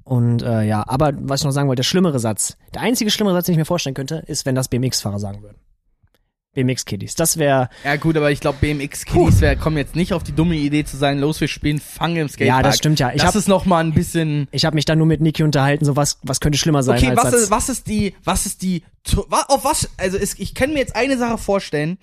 Und 0.04 0.44
äh, 0.44 0.64
ja, 0.64 0.84
aber 0.88 1.14
was 1.16 1.42
ich 1.42 1.46
noch 1.46 1.52
sagen 1.52 1.68
wollte, 1.68 1.80
der 1.80 1.84
schlimmere 1.84 2.20
Satz, 2.20 2.58
der 2.76 2.82
einzige 2.82 3.10
schlimmere 3.10 3.36
Satz, 3.36 3.46
den 3.46 3.54
ich 3.54 3.60
mir 3.60 3.66
vorstellen 3.66 3.96
könnte, 3.96 4.24
ist, 4.28 4.46
wenn 4.46 4.54
das 4.54 4.68
BMX-Fahrer 4.68 5.20
sagen 5.20 5.42
würden. 5.42 5.58
BMX-Kiddies. 6.56 7.14
Das 7.14 7.38
wäre, 7.38 7.70
Ja 7.84 7.96
gut, 7.98 8.18
aber 8.18 8.32
ich 8.32 8.40
glaube, 8.40 8.58
BMX-Kiddies 8.62 9.42
wär- 9.42 9.56
kommen 9.56 9.78
jetzt 9.78 9.96
nicht 9.96 10.14
auf 10.14 10.24
die 10.24 10.32
dumme 10.32 10.56
Idee 10.56 10.84
zu 10.84 10.98
sein, 10.98 11.20
los, 11.20 11.40
wir 11.40 11.48
spielen 11.48 11.80
Fang 11.80 12.16
im 12.16 12.28
Skatepark. 12.28 12.58
Ja, 12.58 12.64
das 12.64 12.78
stimmt 12.78 13.00
ja. 13.00 13.12
Ich 13.12 13.18
das 13.22 13.28
hab- 13.28 13.36
ist 13.36 13.48
noch 13.48 13.66
mal 13.66 13.84
ein 13.84 13.94
bisschen... 13.94 14.48
ich 14.52 14.66
habe 14.66 14.76
mich 14.76 14.86
dann 14.86 14.98
nur 14.98 15.06
mit 15.08 15.22
Niki 15.22 15.44
unterhalten, 15.44 15.86
so 15.86 15.96
was, 15.96 16.18
was 16.24 16.40
könnte 16.40 16.58
schlimmer 16.58 16.82
sein 16.82 16.98
Okay, 16.98 17.10
als 17.10 17.24
was 17.24 17.34
ist, 17.34 17.52
was 17.52 17.70
ist 17.70 17.88
die, 17.88 18.16
was 18.24 18.46
ist 18.48 18.62
die, 18.64 18.84
auf 19.30 19.64
was, 19.64 19.90
also 19.98 20.18
es, 20.18 20.40
ich 20.40 20.56
kann 20.56 20.72
mir 20.72 20.80
jetzt 20.80 20.96
eine 20.96 21.18
Sache 21.18 21.38
vorstellen. 21.38 22.00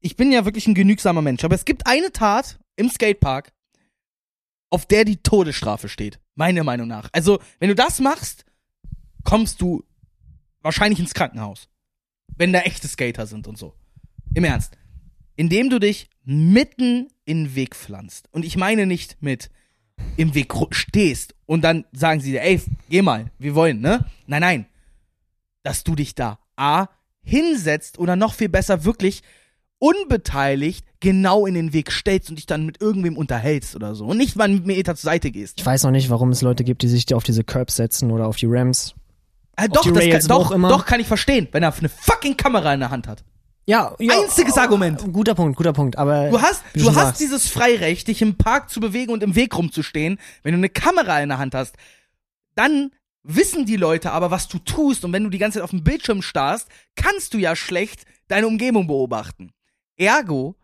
Ich 0.00 0.14
bin 0.16 0.30
ja 0.30 0.44
wirklich 0.44 0.68
ein 0.68 0.74
genügsamer 0.74 1.22
Mensch, 1.22 1.42
aber 1.44 1.56
es 1.56 1.64
gibt 1.64 1.86
eine 1.86 2.12
Tat 2.12 2.58
im 2.76 2.88
Skatepark, 2.90 3.52
auf 4.70 4.86
der 4.86 5.04
die 5.04 5.16
Todesstrafe 5.16 5.88
steht. 5.88 6.20
Meiner 6.34 6.62
Meinung 6.64 6.86
nach. 6.86 7.08
Also, 7.12 7.38
wenn 7.60 7.68
du 7.70 7.74
das 7.74 7.98
machst, 7.98 8.44
kommst 9.24 9.60
du 9.62 9.82
wahrscheinlich 10.60 11.00
ins 11.00 11.14
Krankenhaus. 11.14 11.68
Wenn 12.36 12.52
da 12.52 12.60
echte 12.60 12.86
Skater 12.86 13.26
sind 13.26 13.46
und 13.48 13.56
so. 13.56 13.72
Im 14.36 14.44
Ernst. 14.44 14.76
Indem 15.36 15.70
du 15.70 15.78
dich 15.78 16.10
mitten 16.26 17.08
in 17.24 17.44
den 17.44 17.54
Weg 17.54 17.74
pflanzt. 17.74 18.28
Und 18.32 18.44
ich 18.44 18.58
meine 18.58 18.84
nicht 18.84 19.16
mit 19.22 19.48
im 20.18 20.34
Weg 20.34 20.52
stehst 20.72 21.34
und 21.46 21.62
dann 21.62 21.86
sagen 21.92 22.20
sie 22.20 22.32
dir, 22.32 22.42
ey, 22.42 22.60
geh 22.90 23.00
mal, 23.00 23.30
wir 23.38 23.54
wollen, 23.54 23.80
ne? 23.80 24.04
Nein, 24.26 24.42
nein. 24.42 24.66
Dass 25.62 25.84
du 25.84 25.94
dich 25.94 26.14
da 26.14 26.38
A 26.54 26.88
hinsetzt 27.22 27.98
oder 27.98 28.14
noch 28.14 28.34
viel 28.34 28.50
besser 28.50 28.84
wirklich 28.84 29.22
unbeteiligt 29.78 30.86
genau 31.00 31.46
in 31.46 31.54
den 31.54 31.72
Weg 31.72 31.90
stellst 31.90 32.28
und 32.28 32.36
dich 32.36 32.44
dann 32.44 32.66
mit 32.66 32.82
irgendwem 32.82 33.16
unterhältst 33.16 33.74
oder 33.74 33.94
so. 33.94 34.04
Und 34.04 34.18
nicht 34.18 34.36
mal 34.36 34.44
einen 34.44 34.66
Meter 34.66 34.96
zur 34.96 35.12
Seite 35.12 35.30
gehst. 35.30 35.60
Ich 35.60 35.64
weiß 35.64 35.84
noch 35.84 35.90
nicht, 35.92 36.10
warum 36.10 36.28
es 36.28 36.42
Leute 36.42 36.62
gibt, 36.62 36.82
die 36.82 36.88
sich 36.88 37.14
auf 37.14 37.24
diese 37.24 37.42
Curbs 37.42 37.76
setzen 37.76 38.10
oder 38.10 38.26
auf 38.26 38.36
die 38.36 38.46
Rams. 38.46 38.94
Ah, 39.56 39.66
doch, 39.66 39.80
die 39.80 39.92
das 39.92 40.02
Rails, 40.02 40.28
kann, 40.28 40.36
doch, 40.36 40.50
doch 40.68 40.84
kann 40.84 41.00
ich 41.00 41.06
verstehen, 41.06 41.48
wenn 41.52 41.62
er 41.62 41.74
eine 41.74 41.88
fucking 41.88 42.36
Kamera 42.36 42.74
in 42.74 42.80
der 42.80 42.90
Hand 42.90 43.08
hat. 43.08 43.24
Ja, 43.66 43.94
ja 43.98 44.20
Einziges 44.20 44.56
Argument. 44.56 45.12
Guter 45.12 45.34
Punkt, 45.34 45.56
guter 45.56 45.72
Punkt. 45.72 45.98
Aber 45.98 46.30
Du 46.30 46.40
hast, 46.40 46.62
du 46.74 46.86
hast 46.88 46.94
sagst, 46.94 47.20
dieses 47.20 47.48
Freirecht, 47.48 48.08
dich 48.08 48.22
im 48.22 48.36
Park 48.36 48.70
zu 48.70 48.80
bewegen 48.80 49.12
und 49.12 49.22
im 49.22 49.34
Weg 49.34 49.56
rumzustehen. 49.56 50.18
Wenn 50.42 50.52
du 50.52 50.58
eine 50.58 50.68
Kamera 50.68 51.20
in 51.20 51.28
der 51.28 51.38
Hand 51.38 51.54
hast, 51.54 51.76
dann 52.54 52.92
wissen 53.24 53.66
die 53.66 53.76
Leute 53.76 54.12
aber, 54.12 54.30
was 54.30 54.48
du 54.48 54.58
tust. 54.58 55.04
Und 55.04 55.12
wenn 55.12 55.24
du 55.24 55.30
die 55.30 55.38
ganze 55.38 55.58
Zeit 55.58 55.64
auf 55.64 55.70
dem 55.70 55.82
Bildschirm 55.82 56.22
starrst, 56.22 56.68
kannst 56.94 57.34
du 57.34 57.38
ja 57.38 57.56
schlecht 57.56 58.04
deine 58.28 58.46
Umgebung 58.46 58.86
beobachten. 58.86 59.52
Ergo 59.96 60.56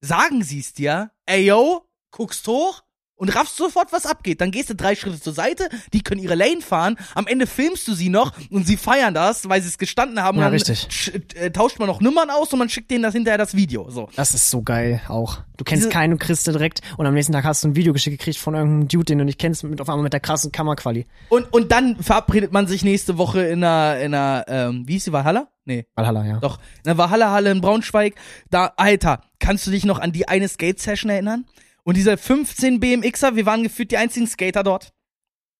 sagen 0.00 0.42
sie 0.42 0.60
es 0.60 0.72
dir, 0.74 1.12
ey 1.26 1.46
yo, 1.46 1.86
guckst 2.10 2.46
hoch 2.46 2.83
und 3.16 3.34
raffst 3.34 3.56
sofort, 3.56 3.92
was 3.92 4.06
abgeht. 4.06 4.40
Dann 4.40 4.50
gehst 4.50 4.70
du 4.70 4.74
drei 4.74 4.94
Schritte 4.94 5.20
zur 5.20 5.32
Seite, 5.32 5.68
die 5.92 6.02
können 6.02 6.20
ihre 6.22 6.34
Lane 6.34 6.60
fahren, 6.60 6.96
am 7.14 7.26
Ende 7.26 7.46
filmst 7.46 7.86
du 7.88 7.94
sie 7.94 8.08
noch 8.08 8.32
und 8.50 8.66
sie 8.66 8.76
feiern 8.76 9.14
das, 9.14 9.48
weil 9.48 9.62
sie 9.62 9.68
es 9.68 9.78
gestanden 9.78 10.22
haben. 10.22 10.38
Ja, 10.38 10.48
richtig. 10.48 11.12
äh, 11.34 11.50
tauscht 11.50 11.78
man 11.78 11.88
noch 11.88 12.00
Nummern 12.00 12.30
aus 12.30 12.52
und 12.52 12.58
man 12.58 12.68
schickt 12.68 12.90
denen 12.90 13.02
das 13.02 13.14
hinterher 13.14 13.38
das 13.38 13.54
Video. 13.54 13.90
So. 13.90 14.08
Das 14.16 14.34
ist 14.34 14.50
so 14.50 14.62
geil 14.62 15.00
auch. 15.08 15.38
Du 15.56 15.62
kennst 15.64 15.84
Diese- 15.84 15.90
keinen 15.92 16.14
und 16.14 16.18
kriegst 16.18 16.46
direkt 16.46 16.80
und 16.96 17.06
am 17.06 17.14
nächsten 17.14 17.32
Tag 17.32 17.44
hast 17.44 17.62
du 17.62 17.68
ein 17.68 17.76
Video 17.76 17.92
geschickt 17.92 18.18
gekriegt 18.18 18.38
von 18.38 18.54
irgendeinem 18.54 18.88
Dude, 18.88 19.04
den 19.04 19.18
du 19.18 19.24
nicht 19.24 19.38
kennst, 19.38 19.62
mit 19.64 19.80
auf 19.80 19.88
einmal 19.88 20.02
mit 20.02 20.12
der 20.12 20.20
krassen 20.20 20.50
Kameraquali. 20.50 21.06
Und, 21.28 21.52
und 21.52 21.70
dann 21.70 21.96
verabredet 22.02 22.52
man 22.52 22.66
sich 22.66 22.82
nächste 22.84 23.18
Woche 23.18 23.42
in 23.42 23.62
einer, 23.62 24.00
in 24.00 24.14
einer, 24.14 24.44
ähm, 24.48 24.82
wie 24.88 24.94
hieß 24.94 25.04
die 25.04 25.12
Valhalla? 25.12 25.48
Nee, 25.66 25.86
Valhalla, 25.94 26.26
ja. 26.26 26.38
doch, 26.40 26.58
in 26.58 26.82
der 26.84 26.98
Valhalla-Halle 26.98 27.50
in 27.50 27.60
Braunschweig. 27.60 28.14
Da, 28.50 28.72
Alter, 28.76 29.20
kannst 29.38 29.66
du 29.66 29.70
dich 29.70 29.84
noch 29.86 29.98
an 29.98 30.12
die 30.12 30.28
eine 30.28 30.46
Skate-Session 30.48 31.10
erinnern? 31.10 31.46
Und 31.84 31.96
diese 31.96 32.16
15 32.16 32.80
BMXer, 32.80 33.36
wir 33.36 33.46
waren 33.46 33.62
gefühlt 33.62 33.90
die 33.90 33.96
einzigen 33.98 34.26
Skater 34.26 34.62
dort. 34.62 34.92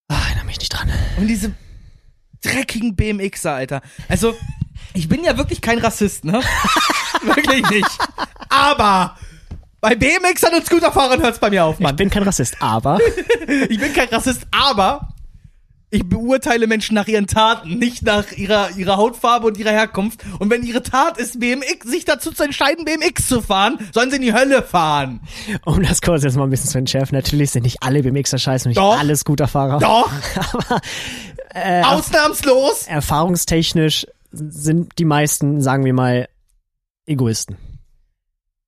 Ah, 0.08 0.20
erinnere 0.26 0.46
mich 0.46 0.58
nicht 0.58 0.70
dran. 0.70 0.90
Und 1.18 1.26
diese 1.28 1.54
dreckigen 2.42 2.96
BMXer, 2.96 3.52
Alter. 3.54 3.82
Also, 4.08 4.34
ich 4.94 5.08
bin 5.08 5.22
ja 5.24 5.36
wirklich 5.38 5.60
kein 5.60 5.78
Rassist, 5.78 6.24
ne? 6.24 6.40
wirklich 7.22 7.68
nicht. 7.70 7.98
Aber 8.48 9.16
bei 9.80 9.94
BMXern 9.94 10.54
und 10.54 10.64
Scooterfahrern 10.66 11.22
hört's 11.22 11.38
bei 11.38 11.50
mir 11.50 11.64
auf, 11.64 11.76
Ich 11.76 11.80
Mann. 11.80 11.96
bin 11.96 12.10
kein 12.10 12.22
Rassist, 12.22 12.56
aber 12.60 12.98
Ich 13.68 13.78
bin 13.78 13.92
kein 13.92 14.08
Rassist, 14.08 14.46
aber 14.50 15.08
ich 15.94 16.08
beurteile 16.08 16.66
Menschen 16.66 16.94
nach 16.96 17.06
ihren 17.06 17.28
Taten, 17.28 17.78
nicht 17.78 18.02
nach 18.02 18.32
ihrer, 18.32 18.70
ihrer 18.76 18.96
Hautfarbe 18.96 19.46
und 19.46 19.56
ihrer 19.58 19.70
Herkunft. 19.70 20.22
Und 20.40 20.50
wenn 20.50 20.64
ihre 20.64 20.82
Tat 20.82 21.18
ist, 21.18 21.38
BMX, 21.38 21.86
sich 21.86 22.04
dazu 22.04 22.32
zu 22.32 22.42
entscheiden, 22.42 22.84
BMX 22.84 23.28
zu 23.28 23.40
fahren, 23.40 23.78
sollen 23.92 24.10
sie 24.10 24.16
in 24.16 24.22
die 24.22 24.34
Hölle 24.34 24.62
fahren. 24.62 25.20
um 25.64 25.80
das 25.82 26.02
kurz 26.02 26.24
jetzt 26.24 26.36
mal 26.36 26.44
ein 26.44 26.50
bisschen 26.50 26.70
zu 26.70 26.78
entschärfen, 26.78 27.14
natürlich 27.14 27.52
sind 27.52 27.62
nicht 27.62 27.82
alle 27.82 28.02
BMXer 28.02 28.38
scheiße 28.38 28.66
und 28.66 28.70
nicht 28.70 28.78
Doch. 28.78 28.98
alle 28.98 29.14
Scooterfahrer. 29.16 29.78
Doch, 29.78 30.10
Aber 30.70 30.80
äh, 31.54 31.82
ausnahmslos. 31.82 32.86
erfahrungstechnisch 32.88 34.06
sind 34.32 34.98
die 34.98 35.04
meisten, 35.04 35.60
sagen 35.60 35.84
wir 35.84 35.94
mal, 35.94 36.28
Egoisten. 37.06 37.56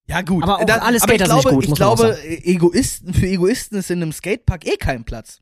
Ja 0.09 0.23
gut, 0.23 0.45
Aber 0.45 0.61
auch 0.61 0.83
alle 0.83 0.99
ich 0.99 1.03
Skater 1.03 1.27
sind 1.27 1.41
glaube, 1.41 1.49
nicht 1.49 1.55
gut, 1.55 1.65
ich 1.65 1.71
muss 1.71 1.79
man 1.81 1.89
auch 1.89 1.97
glaube, 1.97 2.19
Egoisten, 2.45 3.13
für 3.13 3.27
Egoisten 3.27 3.79
ist 3.79 3.91
in 3.91 4.01
einem 4.03 4.13
Skatepark 4.13 4.65
eh 4.65 4.77
kein 4.77 5.03
Platz. 5.03 5.41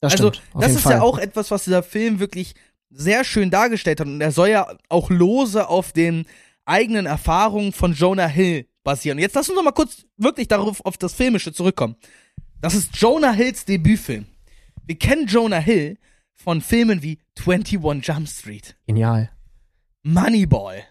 Das 0.00 0.12
also, 0.12 0.32
stimmt. 0.32 0.46
Das 0.60 0.72
ist 0.72 0.82
Fall. 0.82 0.94
ja 0.94 1.02
auch 1.02 1.18
etwas, 1.18 1.50
was 1.50 1.64
dieser 1.64 1.82
Film 1.82 2.18
wirklich 2.20 2.54
sehr 2.90 3.24
schön 3.24 3.50
dargestellt 3.50 4.00
hat. 4.00 4.06
Und 4.06 4.20
er 4.20 4.32
soll 4.32 4.48
ja 4.48 4.76
auch 4.88 5.10
lose 5.10 5.68
auf 5.68 5.92
den 5.92 6.26
eigenen 6.64 7.06
Erfahrungen 7.06 7.72
von 7.72 7.92
Jonah 7.92 8.26
Hill 8.26 8.66
basieren. 8.82 9.18
Und 9.18 9.22
jetzt 9.22 9.34
lass 9.34 9.48
uns 9.48 9.56
noch 9.56 9.64
mal 9.64 9.72
kurz 9.72 10.04
wirklich 10.16 10.48
darauf, 10.48 10.84
auf 10.84 10.96
das 10.96 11.14
Filmische 11.14 11.52
zurückkommen. 11.52 11.96
Das 12.60 12.74
ist 12.74 12.96
Jonah 12.96 13.32
Hills 13.32 13.64
Debütfilm. 13.64 14.26
Wir 14.86 14.98
kennen 14.98 15.26
Jonah 15.26 15.58
Hill 15.58 15.98
von 16.34 16.60
Filmen 16.60 17.02
wie 17.02 17.18
21 17.38 18.06
Jump 18.06 18.28
Street, 18.28 18.76
Genial. 18.86 19.30
Moneyball, 20.02 20.84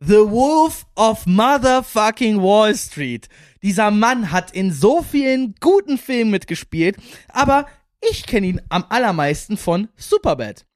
The 0.00 0.30
Wolf 0.30 0.86
of 0.96 1.26
Motherfucking 1.26 2.40
Wall 2.40 2.74
Street. 2.76 3.28
Dieser 3.62 3.90
Mann 3.90 4.32
hat 4.32 4.50
in 4.50 4.72
so 4.72 5.02
vielen 5.02 5.54
guten 5.60 5.98
Filmen 5.98 6.30
mitgespielt, 6.30 6.96
aber 7.28 7.66
ich 8.10 8.26
kenne 8.26 8.46
ihn 8.48 8.60
am 8.68 8.84
allermeisten 8.88 9.56
von 9.56 9.88
Superbad. 9.96 10.66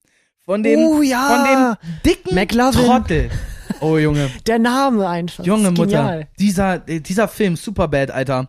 Von 0.45 0.63
dem, 0.63 0.79
Oh 0.79 1.03
ja. 1.03 1.27
von 1.27 1.45
dem 1.45 2.01
dicken 2.05 2.35
McLovin. 2.35 2.85
Trottel. 2.87 3.31
Oh 3.81 3.99
Junge, 3.99 4.31
Der 4.47 4.61
Name 4.61 5.09
einfach. 5.09 5.45
Junge 5.45 5.73
Mutter. 5.73 6.29
Dieser, 6.39 6.89
äh, 6.89 7.01
dieser 7.01 7.27
Film, 7.27 7.57
Superbad, 7.57 8.11
Alter. 8.13 8.49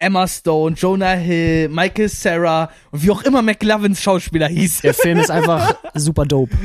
Emma 0.00 0.26
Stone, 0.28 0.76
Jonah 0.76 1.14
Hill, 1.14 1.68
Michael 1.70 2.08
Sarah 2.08 2.70
und 2.92 3.02
wie 3.02 3.10
auch 3.10 3.22
immer 3.22 3.42
McLovins 3.42 4.00
Schauspieler 4.00 4.46
hieß. 4.48 4.82
Der 4.82 4.94
Film 4.94 5.18
ist 5.18 5.30
einfach 5.30 5.74
super 5.94 6.24
dope. 6.24 6.56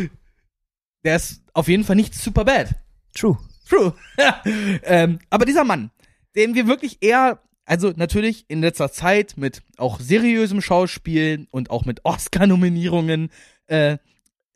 Der 1.04 1.16
ist 1.16 1.42
auf 1.54 1.68
jeden 1.68 1.84
Fall 1.84 1.96
nicht 1.96 2.14
Superbad. 2.14 2.76
True. 3.16 3.38
True. 3.68 3.94
ähm, 4.84 5.18
aber 5.32 5.46
dieser 5.46 5.64
Mann, 5.64 5.90
den 6.36 6.56
wir 6.56 6.68
wirklich 6.68 6.98
eher, 7.02 7.40
also 7.66 7.94
natürlich 7.96 8.46
in 8.48 8.62
letzter 8.62 8.92
Zeit 8.92 9.36
mit 9.38 9.62
auch 9.78 10.00
seriösem 10.00 10.62
Schauspiel 10.62 11.48
und 11.52 11.70
auch 11.70 11.86
mit 11.86 12.02
Oscar-Nominierungen 12.06 13.30
äh, 13.68 13.98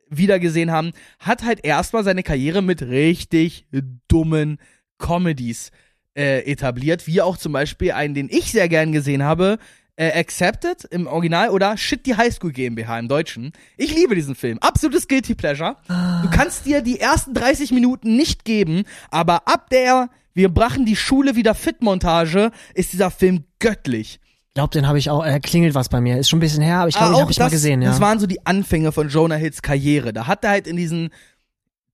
wiedergesehen 0.10 0.72
haben, 0.72 0.92
hat 1.20 1.44
halt 1.44 1.66
erstmal 1.66 2.04
seine 2.04 2.24
Karriere 2.24 2.62
mit 2.62 2.82
richtig 2.82 3.68
dummen 4.08 4.58
Comedies 4.98 5.72
äh, 6.16 6.50
etabliert, 6.50 7.08
wie 7.08 7.22
auch 7.22 7.38
zum 7.38 7.52
Beispiel 7.52 7.92
einen, 7.92 8.14
den 8.14 8.30
ich 8.30 8.52
sehr 8.52 8.70
gern 8.70 8.92
gesehen 8.92 9.24
habe, 9.24 9.60
äh, 9.98 10.12
Accepted 10.18 10.86
im 10.86 11.08
Original 11.08 11.50
oder 11.50 11.76
Shit 11.78 12.06
die 12.06 12.16
Highschool 12.16 12.52
GmbH 12.52 13.00
im 13.00 13.08
Deutschen. 13.08 13.52
Ich 13.78 13.94
liebe 13.94 14.16
diesen 14.16 14.36
Film. 14.36 14.60
Absolutes 14.60 15.08
Guilty 15.08 15.36
Pleasure. 15.36 15.76
Du 15.88 16.30
kannst 16.30 16.66
dir 16.66 16.82
die 16.82 17.00
ersten 17.00 17.34
30 17.34 17.72
Minuten 17.72 18.16
nicht 18.16 18.46
geben, 18.46 18.84
aber 19.10 19.48
ab 19.48 19.70
der 19.70 20.10
wir 20.38 20.50
brachen 20.50 20.86
die 20.86 20.96
Schule 20.96 21.36
wieder 21.36 21.56
fit 21.56 21.82
Montage 21.82 22.52
ist 22.76 22.94
dieser 22.94 23.10
Film 23.10 23.46
göttlich. 23.58 24.20
Ich 24.50 24.54
glaube, 24.54 24.72
den 24.72 24.88
habe 24.88 25.00
ich 25.00 25.10
auch, 25.10 25.26
äh, 25.26 25.40
klingelt 25.40 25.74
was 25.74 25.90
bei 25.90 26.00
mir. 26.00 26.18
Ist 26.18 26.30
schon 26.30 26.38
ein 26.38 26.42
bisschen 26.42 26.62
her, 26.62 26.78
aber 26.78 26.90
ich 26.90 26.96
glaube, 26.96 27.08
Ah, 27.08 27.10
den 27.10 27.16
auch 27.16 27.22
habe 27.22 27.32
ich 27.32 27.40
mal 27.40 27.50
gesehen, 27.50 27.82
ja. 27.82 27.90
Das 27.90 28.00
waren 28.00 28.20
so 28.20 28.28
die 28.28 28.46
Anfänge 28.46 28.92
von 28.92 29.10
Jonah 29.10 29.36
Hills 29.36 29.64
Karriere. 29.64 30.14
Da 30.14 30.28
hat 30.28 30.44
er 30.44 30.52
halt 30.52 30.68
in 30.68 30.78
diesen 30.78 31.10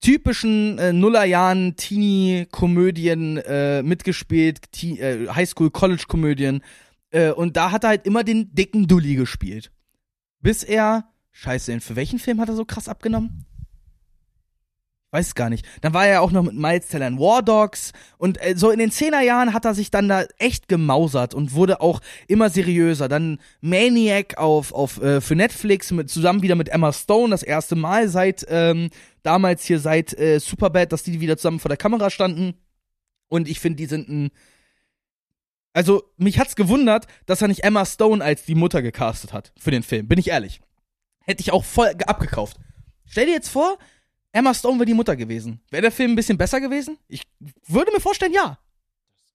typischen 0.02 0.78
äh, 0.78 0.92
Nullerjahren 0.92 1.76
Teenie-Komödien 1.76 3.38
äh, 3.38 3.82
mitgespielt, 3.82 4.72
Te 4.72 4.88
äh, 4.98 5.28
Highschool-College-Komödien. 5.28 6.62
Äh, 7.10 7.30
und 7.30 7.56
da 7.56 7.70
hat 7.70 7.84
er 7.84 7.88
halt 7.88 8.06
immer 8.06 8.24
den 8.24 8.54
dicken 8.54 8.86
Dulli 8.86 9.14
gespielt. 9.14 9.70
Bis 10.40 10.62
er, 10.62 11.04
scheiße, 11.32 11.80
für 11.80 11.96
welchen 11.96 12.18
Film 12.18 12.42
hat 12.42 12.50
er 12.50 12.56
so 12.56 12.66
krass 12.66 12.88
abgenommen? 12.88 13.46
Weiß 15.14 15.36
gar 15.36 15.48
nicht. 15.48 15.64
Dann 15.80 15.94
war 15.94 16.08
er 16.08 16.22
auch 16.22 16.32
noch 16.32 16.42
mit 16.42 16.56
Miles 16.56 16.88
Teller 16.88 17.06
in 17.06 17.20
War 17.20 17.40
Dogs 17.40 17.92
und 18.18 18.36
äh, 18.42 18.56
so 18.56 18.72
in 18.72 18.80
den 18.80 18.90
Zehnerjahren 18.90 19.54
hat 19.54 19.64
er 19.64 19.72
sich 19.72 19.92
dann 19.92 20.08
da 20.08 20.24
echt 20.38 20.66
gemausert 20.66 21.34
und 21.34 21.52
wurde 21.52 21.80
auch 21.80 22.00
immer 22.26 22.50
seriöser. 22.50 23.08
Dann 23.08 23.38
Maniac 23.60 24.38
auf, 24.38 24.72
auf 24.72 25.00
äh, 25.00 25.20
für 25.20 25.36
Netflix 25.36 25.92
mit, 25.92 26.10
zusammen 26.10 26.42
wieder 26.42 26.56
mit 26.56 26.68
Emma 26.68 26.92
Stone, 26.92 27.30
das 27.30 27.44
erste 27.44 27.76
Mal 27.76 28.08
seit 28.08 28.44
ähm, 28.48 28.90
damals 29.22 29.64
hier 29.64 29.78
seit 29.78 30.18
äh, 30.18 30.40
Superbad, 30.40 30.90
dass 30.90 31.04
die 31.04 31.20
wieder 31.20 31.36
zusammen 31.36 31.60
vor 31.60 31.68
der 31.68 31.78
Kamera 31.78 32.10
standen. 32.10 32.54
Und 33.28 33.48
ich 33.48 33.60
finde, 33.60 33.76
die 33.76 33.86
sind 33.86 34.08
ein 34.08 34.30
also, 35.72 36.02
mich 36.16 36.40
hat's 36.40 36.56
gewundert, 36.56 37.06
dass 37.26 37.40
er 37.40 37.46
nicht 37.48 37.62
Emma 37.62 37.86
Stone 37.86 38.24
als 38.24 38.44
die 38.44 38.56
Mutter 38.56 38.82
gecastet 38.82 39.32
hat 39.32 39.52
für 39.58 39.70
den 39.70 39.84
Film. 39.84 40.08
Bin 40.08 40.18
ich 40.18 40.30
ehrlich. 40.30 40.60
Hätte 41.24 41.40
ich 41.40 41.52
auch 41.52 41.64
voll 41.64 41.94
ge- 41.94 42.06
abgekauft. 42.06 42.56
Stell 43.06 43.26
dir 43.26 43.32
jetzt 43.32 43.48
vor, 43.48 43.78
Emma 44.34 44.52
Stone 44.52 44.78
wäre 44.78 44.86
die 44.86 44.94
Mutter 44.94 45.14
gewesen. 45.14 45.60
Wäre 45.70 45.82
der 45.82 45.92
Film 45.92 46.12
ein 46.12 46.16
bisschen 46.16 46.36
besser 46.36 46.60
gewesen? 46.60 46.98
Ich 47.06 47.22
würde 47.68 47.92
mir 47.92 48.00
vorstellen, 48.00 48.32
ja. 48.32 48.58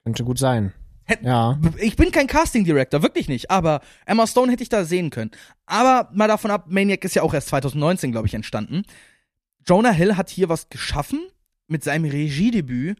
Könnte 0.04 0.26
gut 0.26 0.38
sein. 0.38 0.74
Hätt- 1.06 1.24
Ja. 1.24 1.58
Ich 1.78 1.96
bin 1.96 2.12
kein 2.12 2.28
Casting 2.28 2.66
Director, 2.66 3.02
wirklich 3.02 3.30
nicht. 3.30 3.50
Aber 3.50 3.80
Emma 4.06 4.28
Stone 4.28 4.52
hätte 4.52 4.62
ich 4.62 4.68
da 4.70 4.84
sehen 4.84 5.10
können. 5.10 5.32
Aber 5.66 6.10
mal 6.14 6.28
davon 6.28 6.52
ab, 6.52 6.66
Maniac 6.68 7.06
ist 7.06 7.16
ja 7.16 7.22
auch 7.24 7.34
erst 7.34 7.48
2019, 7.48 8.12
glaube 8.12 8.28
ich, 8.28 8.34
entstanden. 8.34 8.84
Jonah 9.66 9.92
Hill 9.92 10.18
hat 10.18 10.30
hier 10.30 10.50
was 10.50 10.68
geschaffen 10.70 11.22
mit 11.68 11.82
seinem 11.84 12.10
Regiedebüt, 12.10 13.00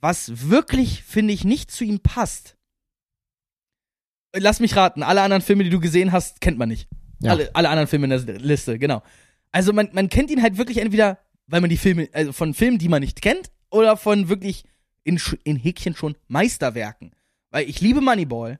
was 0.00 0.48
wirklich, 0.48 1.02
finde 1.02 1.34
ich, 1.34 1.44
nicht 1.44 1.70
zu 1.70 1.84
ihm 1.84 2.00
passt. 2.00 2.56
Lass 4.34 4.58
mich 4.60 4.74
raten, 4.74 5.02
alle 5.02 5.20
anderen 5.22 5.42
Filme, 5.42 5.64
die 5.64 5.70
du 5.70 5.80
gesehen 5.80 6.12
hast, 6.12 6.40
kennt 6.40 6.58
man 6.58 6.68
nicht. 6.68 6.88
Ja. 7.20 7.32
Alle, 7.32 7.50
alle 7.54 7.68
anderen 7.68 7.88
Filme 7.88 8.06
in 8.12 8.26
der 8.26 8.38
Liste, 8.38 8.78
genau. 8.78 9.02
Also 9.54 9.72
man, 9.72 9.88
man 9.92 10.08
kennt 10.08 10.32
ihn 10.32 10.42
halt 10.42 10.58
wirklich 10.58 10.78
entweder, 10.78 11.20
weil 11.46 11.60
man 11.60 11.70
die 11.70 11.76
Filme, 11.76 12.08
also 12.12 12.32
von 12.32 12.54
Filmen, 12.54 12.78
die 12.78 12.88
man 12.88 13.02
nicht 13.02 13.22
kennt, 13.22 13.52
oder 13.70 13.96
von 13.96 14.28
wirklich 14.28 14.64
in, 15.04 15.20
in 15.44 15.54
Häkchen 15.54 15.94
schon 15.94 16.16
Meisterwerken. 16.26 17.12
Weil 17.50 17.68
ich 17.68 17.80
liebe 17.80 18.00
Moneyball. 18.00 18.58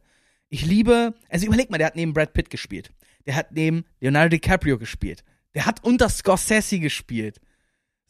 Ich 0.50 0.64
liebe, 0.64 1.14
also 1.28 1.46
überleg 1.46 1.68
mal, 1.68 1.78
der 1.78 1.88
hat 1.88 1.96
neben 1.96 2.12
Brad 2.12 2.32
Pitt 2.32 2.48
gespielt. 2.48 2.92
Der 3.26 3.34
hat 3.34 3.50
neben 3.50 3.84
Leonardo 3.98 4.28
DiCaprio 4.28 4.78
gespielt. 4.78 5.24
Der 5.56 5.66
hat 5.66 5.82
unter 5.82 6.08
Scorsese 6.08 6.78
gespielt. 6.78 7.40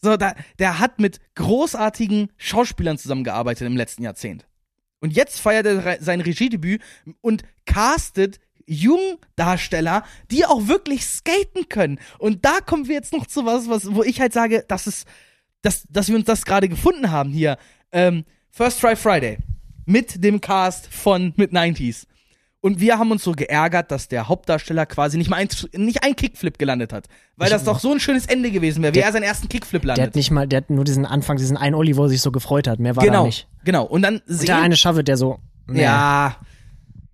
So, 0.03 0.19
da, 0.19 0.35
der 0.59 0.79
hat 0.79 0.99
mit 0.99 1.21
großartigen 1.37 2.33
Schauspielern 2.37 2.99
zusammengearbeitet 2.99 3.67
im 3.67 3.79
letzten 3.79 4.03
Jahrzehnt. 4.03 4.47
Und 5.01 5.15
jetzt 5.15 5.41
feiert 5.41 5.65
er 5.65 6.03
sein 6.03 6.21
Regiedebüt 6.21 6.83
und 7.23 7.45
castet 7.65 8.41
Jungdarsteller, 8.67 10.05
die 10.31 10.45
auch 10.47 10.69
wirklich 10.69 11.05
skaten 11.07 11.69
können. 11.69 11.99
Und 12.19 12.45
da 12.45 12.61
kommen 12.65 12.89
wir 12.89 12.95
jetzt 12.95 13.13
noch 13.13 13.27
zu 13.27 13.45
was, 13.47 13.69
was 13.69 13.95
wo 13.95 14.03
ich 14.03 14.21
halt 14.21 14.33
sage, 14.33 14.65
dass 14.69 14.87
es, 14.87 15.05
dass, 15.63 15.85
dass 15.91 16.09
wir 16.09 16.17
uns 16.17 16.25
das 16.27 16.45
gerade 16.45 16.69
gefunden 16.69 17.11
haben 17.11 17.31
hier. 17.31 17.57
Ähm, 17.93 18.25
First 18.51 18.81
Try 18.81 18.97
Friday 18.97 19.39
mit 19.87 20.23
dem 20.23 20.41
Cast 20.41 20.87
von 20.93 21.33
mit 21.37 21.53
90s. 21.53 22.07
Und 22.61 22.81
wir 22.81 22.99
haben 22.99 23.11
uns 23.11 23.23
so 23.23 23.33
geärgert, 23.33 23.91
dass 23.91 24.09
der 24.09 24.27
Hauptdarsteller 24.27 24.87
quasi 24.87 25.19
nicht 25.19 25.29
mal 25.29 25.37
ein, 25.37 25.49
nicht 25.77 26.03
ein 26.03 26.17
Kickflip 26.17 26.57
gelandet 26.59 26.95
hat. 26.95 27.09
Weil 27.37 27.49
Ich- 27.49 27.53
das 27.53 27.65
doch 27.65 27.79
so 27.79 27.93
ein 27.93 28.01
schönes 28.01 28.25
Ende 28.25 28.51
gewesen 28.51 28.83
wäre, 28.83 28.95
wie 28.95 28.99
Der- 29.01 29.07
er 29.09 29.13
seinen 29.13 29.25
ersten 29.25 29.51
Kickflip 29.51 29.83
Der 29.83 29.89
landet. 29.89 30.07
hat 30.07 30.15
nicht 30.15 30.31
mal, 30.31 30.49
der 30.49 30.59
hat 30.59 30.71
nur 30.71 30.85
diesen 30.85 31.05
Anfang, 31.05 31.37
diesen 31.37 31.59
einen 31.59 31.75
Olli, 31.75 31.95
wo 31.99 32.05
er 32.05 32.09
sich 32.09 32.23
so 32.23 32.33
gefreut 32.33 32.67
hat. 32.67 32.79
Mehr 32.79 32.97
war 32.97 33.05
da 33.05 33.11
genau, 33.11 33.27
nicht. 33.27 33.47
genau. 33.65 33.85
Und 33.85 34.01
dann 34.01 34.23
Und 34.27 34.49
der 34.49 34.57
eine 34.63 34.77
Shovel, 34.79 35.05
der 35.05 35.19
so. 35.19 35.41
nee. 35.67 35.83
Ja. 35.83 36.37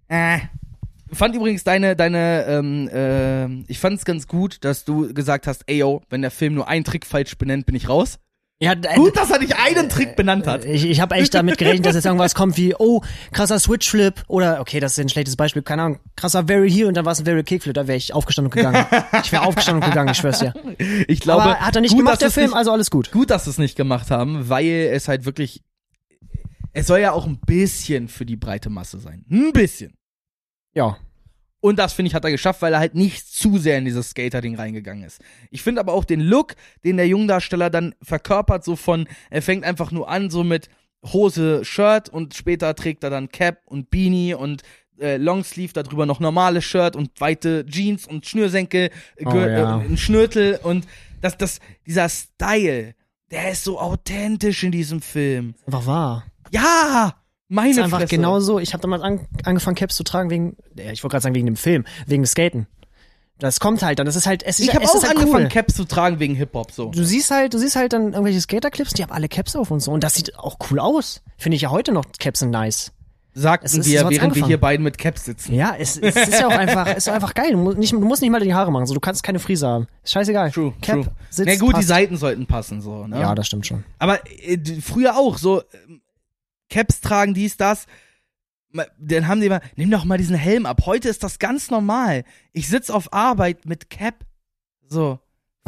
Äh. 0.06 0.38
Fand 1.12 1.34
übrigens 1.34 1.64
deine, 1.64 1.96
deine, 1.96 2.44
ähm, 2.46 2.88
äh, 2.88 3.46
ich 3.70 3.78
fand 3.78 3.98
es 3.98 4.04
ganz 4.04 4.26
gut, 4.26 4.64
dass 4.64 4.84
du 4.84 5.12
gesagt 5.12 5.46
hast, 5.46 5.62
ey 5.66 5.78
yo, 5.78 6.02
wenn 6.08 6.22
der 6.22 6.30
Film 6.30 6.54
nur 6.54 6.68
einen 6.68 6.84
Trick 6.84 7.06
falsch 7.06 7.36
benennt, 7.36 7.66
bin 7.66 7.74
ich 7.74 7.88
raus. 7.88 8.18
Ja, 8.62 8.74
Gut, 8.74 9.16
dass 9.16 9.30
er 9.30 9.38
nicht 9.38 9.56
einen 9.56 9.88
Trick 9.88 10.16
benannt 10.16 10.46
hat. 10.46 10.66
Ich, 10.66 10.84
ich 10.84 11.00
habe 11.00 11.14
echt 11.14 11.32
damit 11.32 11.56
gerechnet, 11.56 11.86
dass 11.86 11.94
jetzt 11.94 12.04
irgendwas 12.04 12.34
kommt 12.34 12.58
wie, 12.58 12.74
oh, 12.78 13.00
krasser 13.32 13.58
Switch-Flip 13.58 14.22
oder, 14.28 14.60
okay, 14.60 14.80
das 14.80 14.92
ist 14.92 14.98
ein 14.98 15.08
schlechtes 15.08 15.34
Beispiel, 15.34 15.62
keine 15.62 15.82
Ahnung, 15.82 16.00
krasser 16.14 16.44
Very 16.46 16.70
hier 16.70 16.86
und 16.86 16.94
dann 16.94 17.06
war 17.06 17.12
es 17.12 17.20
ein 17.20 17.24
Very 17.24 17.42
Kickflip, 17.42 17.72
da 17.72 17.86
wäre 17.86 17.96
ich 17.96 18.12
aufgestanden 18.12 18.52
und 18.52 18.54
gegangen. 18.54 18.84
ich 19.24 19.32
wäre 19.32 19.44
aufgestanden 19.44 19.82
und 19.82 19.88
gegangen, 19.88 20.10
ich 20.10 20.18
schwör's 20.18 20.40
dir. 20.40 20.52
Ich 21.08 21.20
glaube, 21.20 21.42
Aber 21.42 21.60
hat 21.60 21.74
er 21.74 21.80
nicht 21.80 21.92
gut, 21.92 22.00
gemacht, 22.00 22.20
der 22.20 22.30
Film, 22.30 22.48
Nicht, 22.48 22.56
also 22.56 22.70
alles 22.70 22.90
gut. 22.90 23.10
gut, 23.12 23.30
dass 23.30 23.44
sie 23.44 23.50
es 23.50 23.56
nicht 23.56 23.76
gemacht 23.76 24.10
haben, 24.10 24.50
weil 24.50 24.90
es 24.92 25.08
halt 25.08 25.24
wirklich, 25.24 25.62
es 26.74 26.86
soll 26.86 27.00
ja 27.00 27.12
auch 27.12 27.26
ein 27.26 27.40
bisschen 27.40 28.08
für 28.08 28.26
die 28.26 28.36
breite 28.36 28.68
Masse 28.68 28.98
sein. 28.98 29.24
Ein 29.30 29.54
bisschen. 29.54 29.94
Ja. 30.74 30.96
Und 31.62 31.78
das, 31.78 31.92
finde 31.92 32.08
ich, 32.08 32.14
hat 32.14 32.24
er 32.24 32.30
geschafft, 32.30 32.62
weil 32.62 32.72
er 32.72 32.78
halt 32.78 32.94
nicht 32.94 33.26
zu 33.26 33.58
sehr 33.58 33.76
in 33.76 33.84
dieses 33.84 34.10
Skater-Ding 34.10 34.56
reingegangen 34.56 35.04
ist. 35.04 35.20
Ich 35.50 35.62
finde 35.62 35.80
aber 35.80 35.92
auch 35.92 36.04
den 36.04 36.20
Look, 36.20 36.54
den 36.84 36.96
der 36.96 37.06
Jungdarsteller 37.06 37.68
dann 37.68 37.94
verkörpert, 38.02 38.64
so 38.64 38.76
von, 38.76 39.06
er 39.28 39.42
fängt 39.42 39.64
einfach 39.64 39.90
nur 39.90 40.08
an, 40.08 40.30
so 40.30 40.42
mit 40.42 40.70
Hose, 41.04 41.64
Shirt 41.64 42.08
und 42.08 42.34
später 42.34 42.74
trägt 42.74 43.04
er 43.04 43.10
dann 43.10 43.28
Cap 43.28 43.60
und 43.66 43.90
Beanie 43.90 44.34
und 44.34 44.62
äh, 44.98 45.16
Longsleeve, 45.18 45.72
darüber 45.74 46.06
noch 46.06 46.20
normales 46.20 46.64
Shirt 46.64 46.96
und 46.96 47.10
weite 47.20 47.64
Jeans 47.66 48.06
und 48.06 48.24
Schnürsenkel, 48.26 48.90
äh, 49.16 49.24
Oh, 49.26 49.34
ja. 49.34 49.80
äh, 49.80 49.84
ein 49.84 49.96
Schnürtel 49.98 50.58
und 50.62 50.86
das, 51.20 51.36
das, 51.36 51.60
dieser 51.86 52.08
Style, 52.08 52.94
der 53.30 53.50
ist 53.52 53.64
so 53.64 53.78
authentisch 53.78 54.62
in 54.64 54.72
diesem 54.72 55.02
Film. 55.02 55.54
Einfach 55.66 55.86
wahr. 55.86 56.24
Ja! 56.50 57.19
Meine 57.52 57.70
ist 57.72 57.78
einfach 57.80 57.98
Fresse. 57.98 58.14
genau 58.16 58.40
so. 58.40 58.58
Ich 58.58 58.72
habe 58.72 58.80
damals 58.80 59.02
an, 59.02 59.20
angefangen, 59.44 59.74
Caps 59.76 59.96
zu 59.96 60.04
tragen 60.04 60.30
wegen, 60.30 60.56
ja, 60.76 60.92
ich 60.92 61.02
wollte 61.02 61.12
gerade 61.14 61.22
sagen 61.24 61.34
wegen 61.34 61.46
dem 61.46 61.56
Film, 61.56 61.84
wegen 62.06 62.24
Skaten. 62.24 62.66
Das 63.38 63.58
kommt 63.58 63.82
halt 63.82 63.98
dann. 63.98 64.06
Das 64.06 64.16
ist 64.16 64.26
halt, 64.26 64.42
es 64.42 64.60
ist, 64.60 64.68
Ich 64.68 64.74
habe 64.74 64.84
auch 64.84 64.94
ist 64.94 65.02
halt 65.06 65.16
angefangen, 65.16 65.44
cool. 65.46 65.50
Caps 65.50 65.74
zu 65.74 65.84
tragen 65.84 66.18
wegen 66.20 66.34
Hip-Hop, 66.34 66.72
so. 66.72 66.90
Du 66.90 67.04
siehst 67.04 67.30
halt, 67.30 67.52
du 67.54 67.58
siehst 67.58 67.74
halt 67.74 67.92
dann 67.92 68.12
irgendwelche 68.12 68.40
Skaterclips, 68.40 68.92
die 68.94 69.02
haben 69.02 69.12
alle 69.12 69.28
Caps 69.28 69.56
auf 69.56 69.70
und 69.70 69.80
so. 69.80 69.90
Und 69.92 70.04
das 70.04 70.14
sieht 70.14 70.38
auch 70.38 70.56
cool 70.70 70.78
aus. 70.78 71.22
Finde 71.38 71.56
ich 71.56 71.62
ja 71.62 71.70
heute 71.70 71.90
noch. 71.92 72.04
Caps 72.18 72.40
sind 72.40 72.50
nice. 72.50 72.92
sagten 73.32 73.64
Es 73.66 73.74
ist- 73.74 73.86
wir, 73.86 74.00
während 74.00 74.10
wir 74.12 74.22
angefangen. 74.24 74.46
hier 74.48 74.60
beiden 74.60 74.84
mit 74.84 74.98
Caps 74.98 75.24
sitzen. 75.24 75.54
Ja, 75.54 75.74
es, 75.78 75.96
es 75.96 76.14
ist 76.16 76.38
ja 76.40 76.48
auch 76.48 76.50
einfach, 76.56 76.86
es 76.88 76.98
ist 77.06 77.08
einfach 77.08 77.32
geil. 77.32 77.52
Du 77.52 77.58
musst 77.58 77.78
nicht, 77.78 77.92
du 77.92 78.00
musst 78.00 78.20
nicht 78.20 78.30
mal 78.30 78.40
die 78.40 78.52
Haare 78.52 78.70
machen, 78.70 78.84
so 78.86 78.92
du 78.94 79.00
kannst 79.00 79.22
keine 79.22 79.38
Frise 79.38 79.66
haben. 79.66 79.86
Ist 80.04 80.12
scheißegal. 80.12 80.50
True, 80.50 80.74
Cap, 80.82 80.96
true. 81.02 81.12
Sitzt, 81.30 81.48
Na 81.48 81.56
gut, 81.56 81.70
die 81.70 81.72
passt. 81.76 81.88
Seiten 81.88 82.16
sollten 82.18 82.46
passen, 82.46 82.82
so, 82.82 83.06
ne? 83.06 83.20
Ja, 83.20 83.34
das 83.34 83.46
stimmt 83.46 83.66
schon. 83.66 83.84
Aber 83.98 84.18
äh, 84.42 84.58
früher 84.82 85.16
auch, 85.16 85.38
so, 85.38 85.62
Caps 86.70 87.00
tragen, 87.00 87.34
dies, 87.34 87.56
das. 87.56 87.86
Dann 88.98 89.26
haben 89.26 89.40
die 89.40 89.48
immer, 89.48 89.60
nimm 89.76 89.90
doch 89.90 90.04
mal 90.04 90.16
diesen 90.16 90.36
Helm 90.36 90.64
ab. 90.64 90.82
Heute 90.86 91.08
ist 91.08 91.24
das 91.24 91.38
ganz 91.38 91.70
normal. 91.70 92.24
Ich 92.52 92.68
sitz 92.68 92.88
auf 92.88 93.12
Arbeit 93.12 93.66
mit 93.66 93.90
Cap. 93.90 94.24
So. 94.86 95.18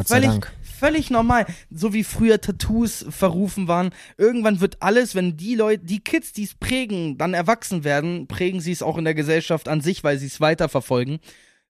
Völlig, 0.07 0.47
völlig 0.63 1.11
normal. 1.11 1.47
So 1.71 1.93
wie 1.93 2.05
früher 2.05 2.41
Tattoos 2.41 3.05
verrufen 3.11 3.69
waren. 3.69 3.91
Irgendwann 4.17 4.61
wird 4.61 4.83
alles, 4.83 5.15
wenn 5.15 5.37
die 5.37 5.55
Leute, 5.55 5.85
die 5.85 6.01
Kids, 6.01 6.33
die 6.33 6.45
es 6.45 6.55
prägen, 6.55 7.19
dann 7.19 7.35
erwachsen 7.35 7.85
werden, 7.85 8.27
prägen 8.27 8.61
sie 8.61 8.73
es 8.73 8.83
auch 8.83 8.97
in 8.97 9.05
der 9.05 9.15
Gesellschaft 9.15 9.69
an 9.69 9.81
sich, 9.81 10.03
weil 10.03 10.19
sie 10.19 10.27
es 10.27 10.41
weiterverfolgen. 10.41 11.21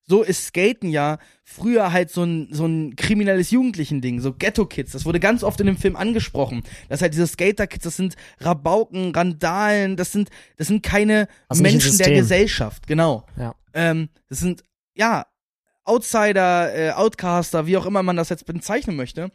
So 0.05 0.21
ist 0.21 0.47
Skaten 0.47 0.89
ja 0.89 1.17
früher 1.43 1.93
halt 1.93 2.09
so 2.09 2.23
ein, 2.23 2.49
so 2.51 2.65
ein 2.65 2.95
kriminelles 2.95 3.51
Jugendlichen-Ding, 3.51 4.19
so 4.19 4.33
Ghetto-Kids. 4.33 4.91
Das 4.91 5.05
wurde 5.05 5.19
ganz 5.19 5.43
oft 5.43 5.59
in 5.61 5.67
dem 5.67 5.77
Film 5.77 5.95
angesprochen. 5.95 6.63
Das 6.89 7.01
halt 7.01 7.13
diese 7.13 7.27
Skater-Kids, 7.27 7.83
das 7.83 7.95
sind 7.95 8.15
Rabauken, 8.39 9.15
Randalen, 9.15 9.95
das 9.95 10.11
sind, 10.11 10.29
das 10.57 10.67
sind 10.67 10.83
keine 10.83 11.27
ist 11.49 11.59
ein 11.59 11.63
Menschen 11.63 11.97
der. 11.97 12.13
Gesellschaft, 12.13 12.85
genau. 12.87 13.25
Ja. 13.37 13.55
Ähm, 13.73 14.09
das 14.29 14.39
sind, 14.39 14.63
ja, 14.93 15.25
Outsider, 15.85 16.75
äh, 16.75 16.91
Outcaster, 16.91 17.67
wie 17.67 17.77
auch 17.77 17.85
immer 17.85 18.03
man 18.03 18.15
das 18.15 18.29
jetzt 18.29 18.45
bezeichnen 18.45 18.95
möchte. 18.95 19.31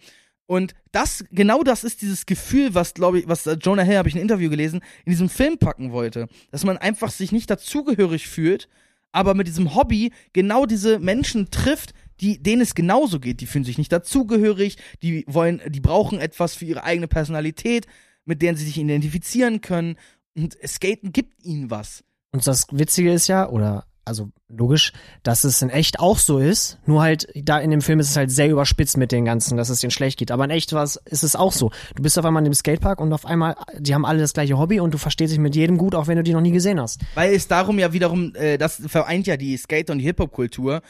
Und 0.47 0.75
das, 0.93 1.25
genau 1.31 1.63
das 1.63 1.85
ist 1.85 2.01
dieses 2.01 2.25
Gefühl, 2.25 2.75
was, 2.75 2.95
glaube 2.95 3.19
ich, 3.21 3.29
was 3.29 3.47
äh, 3.47 3.59
Jonah 3.61 3.83
Hill, 3.83 3.99
habe 3.99 4.09
ich 4.09 4.15
ein 4.15 4.21
Interview 4.21 4.49
gelesen, 4.49 4.81
in 5.05 5.11
diesem 5.11 5.29
Film 5.29 5.59
packen 5.59 5.93
wollte. 5.93 6.27
Dass 6.51 6.65
man 6.65 6.79
einfach 6.79 7.11
sich 7.11 7.33
nicht 7.33 7.51
dazugehörig 7.51 8.29
fühlt, 8.29 8.69
aber 9.13 9.35
mit 9.35 9.47
diesem 9.47 9.75
Hobby 9.75 10.13
genau 10.33 10.67
diese 10.67 10.99
Menschen 10.99 11.51
trifft, 11.51 11.95
die, 12.21 12.43
denen 12.43 12.63
es 12.63 12.75
genauso 12.75 13.21
geht. 13.21 13.41
Die 13.41 13.47
fühlen 13.47 13.65
sich 13.65 13.79
nicht 13.79 13.93
dazugehörig, 13.93 14.77
die 15.03 15.25
wollen, 15.27 15.61
die 15.69 15.81
brauchen 15.81 16.19
etwas 16.21 16.55
für 16.55 16.65
ihre 16.65 16.85
eigene 16.85 17.09
Personalität, 17.09 17.87
mit 18.25 18.43
deren 18.43 18.57
sie 18.57 18.65
sich 18.65 18.79
identifizieren 18.79 19.61
können. 19.61 19.97
Und 20.37 20.57
Skaten 20.67 21.13
gibt 21.13 21.45
ihnen 21.45 21.71
was. 21.71 22.05
Und 22.33 22.47
das 22.47 22.67
Witzige 22.71 23.13
ist 23.13 23.29
ja, 23.29 23.49
oder 23.49 23.87
also 24.09 24.31
logisch, 24.49 24.93
dass 25.23 25.45
es 25.45 25.63
in 25.63 25.71
echt 25.71 26.01
auch 26.01 26.19
so 26.19 26.39
ist. 26.39 26.79
Nur 26.87 27.03
halt, 27.03 27.29
da 27.35 27.59
in 27.59 27.71
dem 27.71 27.83
Film 27.83 28.01
ist 28.01 28.11
es 28.11 28.17
halt 28.17 28.31
sehr 28.31 28.49
überspitzt 28.49 28.97
mit 28.97 29.13
den 29.13 29.25
ganzen, 29.25 29.57
dass 29.57 29.69
es 29.69 29.81
denen 29.81 29.91
schlecht 29.91 30.19
geht. 30.19 30.31
Aber 30.31 30.45
in 30.45 30.51
echt 30.51 30.73
was 30.73 30.97
ist 30.97 31.23
es 31.23 31.37
auch 31.37 31.53
so. 31.53 31.71
Du 31.95 32.03
bist 32.03 32.19
auf 32.19 32.25
einmal 32.25 32.41
in 32.41 32.51
dem 32.51 32.55
Skatepark 32.55 33.01
und 33.01 33.13
auf 33.13 33.27
einmal, 33.27 33.57
die 33.79 33.95
haben 33.95 34.05
alle 34.05 34.19
das 34.19 34.33
gleiche 34.33 34.59
Hobby 34.59 34.81
und 34.81 34.93
du 34.93 34.99
verstehst 34.99 35.33
dich 35.33 35.39
mit 35.39 35.55
jedem 35.55 35.79
gut, 35.79 35.95
auch 35.95 36.07
wenn 36.07 36.17
du 36.17 36.23
die 36.23 36.33
noch 36.33 36.41
nie 36.41 36.53
gesehen 36.53 36.81
hast. 36.81 37.01
Weil 37.15 37.35
es 37.35 37.47
darum 37.47 37.79
ja 37.79 37.93
wiederum, 37.93 38.35
äh, 38.35 38.59
das 38.59 38.83
vereint 38.87 39.27
ja 39.27 39.37
die 39.37 39.57
Skate- 39.57 39.91
und 39.91 39.99
die 39.99 40.05
Hip-Hop-Kultur. 40.05 40.83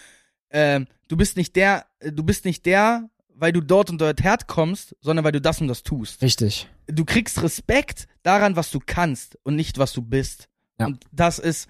Ähm, 0.50 0.86
du 1.08 1.16
bist 1.16 1.36
nicht 1.36 1.56
der, 1.56 1.86
du 2.00 2.22
bist 2.22 2.44
nicht 2.44 2.64
der, 2.64 3.10
weil 3.34 3.52
du 3.52 3.60
dort 3.60 3.90
und 3.90 4.00
dort 4.00 4.22
herkommst, 4.22 4.96
sondern 5.00 5.24
weil 5.24 5.32
du 5.32 5.40
das 5.40 5.60
und 5.60 5.68
das 5.68 5.82
tust. 5.82 6.22
Richtig. 6.22 6.68
Du 6.86 7.04
kriegst 7.04 7.42
Respekt 7.42 8.06
daran, 8.22 8.56
was 8.56 8.70
du 8.70 8.80
kannst 8.84 9.38
und 9.44 9.54
nicht, 9.54 9.78
was 9.78 9.92
du 9.92 10.02
bist. 10.02 10.48
Ja. 10.80 10.86
Und 10.86 11.04
das 11.12 11.38
ist, 11.38 11.68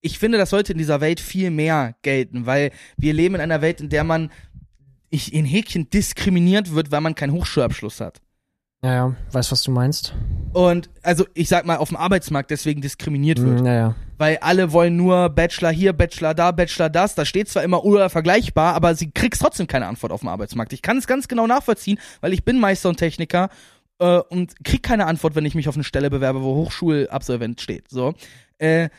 ich 0.00 0.18
finde, 0.18 0.38
das 0.38 0.50
sollte 0.50 0.72
in 0.72 0.78
dieser 0.78 1.00
Welt 1.00 1.20
viel 1.20 1.50
mehr 1.50 1.96
gelten, 2.02 2.46
weil 2.46 2.70
wir 2.96 3.12
leben 3.12 3.34
in 3.34 3.40
einer 3.40 3.60
Welt, 3.60 3.80
in 3.80 3.88
der 3.88 4.04
man 4.04 4.30
ich, 5.10 5.32
in 5.32 5.44
Häkchen 5.44 5.90
diskriminiert 5.90 6.74
wird, 6.74 6.90
weil 6.90 7.00
man 7.00 7.14
keinen 7.14 7.32
Hochschulabschluss 7.32 8.00
hat. 8.00 8.20
Ja, 8.82 8.94
ja, 8.94 9.16
weiß, 9.32 9.50
was 9.50 9.62
du 9.62 9.72
meinst. 9.72 10.14
Und 10.52 10.88
also 11.02 11.26
ich 11.34 11.48
sag 11.48 11.66
mal, 11.66 11.78
auf 11.78 11.88
dem 11.88 11.96
Arbeitsmarkt 11.96 12.50
deswegen 12.50 12.80
diskriminiert 12.80 13.40
wird. 13.42 13.58
Hm, 13.58 13.66
ja, 13.66 13.74
ja. 13.74 13.94
weil 14.18 14.38
alle 14.38 14.72
wollen 14.72 14.96
nur 14.96 15.30
Bachelor 15.30 15.70
hier, 15.70 15.92
Bachelor 15.92 16.32
da, 16.32 16.52
Bachelor 16.52 16.88
das. 16.88 17.16
Da 17.16 17.24
steht 17.24 17.48
zwar 17.48 17.64
immer 17.64 17.84
oder 17.84 18.08
vergleichbar, 18.08 18.74
aber 18.74 18.94
sie 18.94 19.10
kriegst 19.10 19.42
trotzdem 19.42 19.66
keine 19.66 19.86
Antwort 19.86 20.12
auf 20.12 20.20
dem 20.20 20.28
Arbeitsmarkt. 20.28 20.72
Ich 20.72 20.82
kann 20.82 20.96
es 20.96 21.08
ganz 21.08 21.26
genau 21.26 21.48
nachvollziehen, 21.48 21.98
weil 22.20 22.32
ich 22.32 22.44
bin 22.44 22.60
Meister 22.60 22.88
und 22.88 22.98
Techniker 22.98 23.48
äh, 23.98 24.18
und 24.18 24.64
krieg 24.64 24.84
keine 24.84 25.06
Antwort, 25.06 25.34
wenn 25.34 25.44
ich 25.44 25.56
mich 25.56 25.68
auf 25.68 25.74
eine 25.74 25.84
Stelle 25.84 26.08
bewerbe, 26.08 26.42
wo 26.42 26.54
Hochschulabsolvent 26.54 27.60
steht. 27.60 27.90
So, 27.90 28.14
äh, 28.58 28.90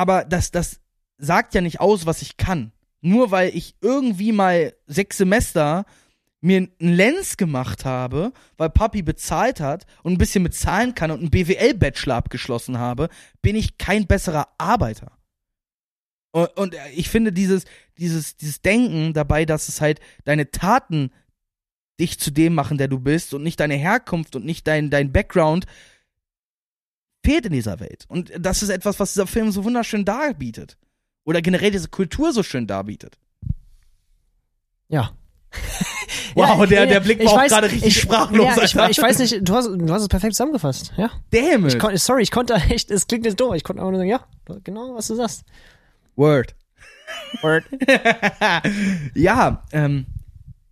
aber 0.00 0.24
das 0.24 0.50
das 0.50 0.80
sagt 1.18 1.54
ja 1.54 1.60
nicht 1.60 1.78
aus, 1.78 2.06
was 2.06 2.22
ich 2.22 2.38
kann. 2.38 2.72
Nur 3.02 3.30
weil 3.30 3.54
ich 3.54 3.76
irgendwie 3.82 4.32
mal 4.32 4.72
sechs 4.86 5.18
Semester 5.18 5.84
mir 6.40 6.56
einen 6.56 6.70
Lens 6.78 7.36
gemacht 7.36 7.84
habe, 7.84 8.32
weil 8.56 8.70
Papi 8.70 9.02
bezahlt 9.02 9.60
hat 9.60 9.84
und 10.02 10.14
ein 10.14 10.18
bisschen 10.18 10.42
bezahlen 10.42 10.94
kann 10.94 11.10
und 11.10 11.20
einen 11.20 11.28
BWL-Bachelor 11.28 12.14
abgeschlossen 12.14 12.78
habe, 12.78 13.10
bin 13.42 13.56
ich 13.56 13.76
kein 13.76 14.06
besserer 14.06 14.48
Arbeiter. 14.56 15.12
Und, 16.32 16.56
und 16.56 16.76
ich 16.94 17.10
finde 17.10 17.30
dieses, 17.30 17.66
dieses, 17.98 18.38
dieses 18.38 18.62
Denken 18.62 19.12
dabei, 19.12 19.44
dass 19.44 19.68
es 19.68 19.82
halt 19.82 20.00
deine 20.24 20.50
Taten 20.50 21.10
dich 22.00 22.18
zu 22.18 22.30
dem 22.30 22.54
machen, 22.54 22.78
der 22.78 22.88
du 22.88 23.00
bist 23.00 23.34
und 23.34 23.42
nicht 23.42 23.60
deine 23.60 23.74
Herkunft 23.74 24.34
und 24.34 24.46
nicht 24.46 24.66
dein, 24.66 24.88
dein 24.88 25.12
Background, 25.12 25.66
fehlt 27.24 27.46
in 27.46 27.52
dieser 27.52 27.80
Welt. 27.80 28.04
Und 28.08 28.32
das 28.38 28.62
ist 28.62 28.68
etwas, 28.68 29.00
was 29.00 29.12
dieser 29.12 29.26
Film 29.26 29.52
so 29.52 29.64
wunderschön 29.64 30.04
darbietet. 30.04 30.76
Oder 31.24 31.42
generell 31.42 31.70
diese 31.70 31.88
Kultur 31.88 32.32
so 32.32 32.42
schön 32.42 32.66
darbietet. 32.66 33.18
Ja. 34.88 35.12
Wow, 36.34 36.64
der, 36.64 36.84
ja, 36.84 36.86
der 36.86 37.00
Blick 37.00 37.20
ich 37.20 37.26
war 37.26 37.44
auch 37.44 37.48
gerade 37.48 37.66
richtig 37.66 37.88
ich, 37.88 38.00
sprachlos. 38.02 38.46
Ja, 38.72 38.88
ich, 38.88 38.96
ich 38.96 39.02
weiß 39.02 39.18
nicht, 39.18 39.40
du 39.42 39.54
hast, 39.54 39.66
du 39.66 39.92
hast 39.92 40.02
es 40.02 40.08
perfekt 40.08 40.34
zusammengefasst. 40.34 40.92
Ja. 40.96 41.10
Damn 41.30 41.66
it. 41.66 41.74
Ich 41.74 41.78
kon, 41.80 41.96
sorry, 41.96 42.22
ich 42.22 42.30
konnte 42.30 42.54
echt, 42.54 42.88
es 42.92 43.08
klingt 43.08 43.24
jetzt 43.26 43.40
doof, 43.40 43.56
ich 43.56 43.64
konnte 43.64 43.82
auch 43.82 43.90
nur 43.90 43.98
sagen, 43.98 44.08
ja, 44.08 44.24
genau, 44.62 44.94
was 44.94 45.08
du 45.08 45.16
sagst. 45.16 45.42
Word. 46.14 46.54
Word. 47.42 47.64
ja, 49.14 49.64
ähm, 49.72 50.06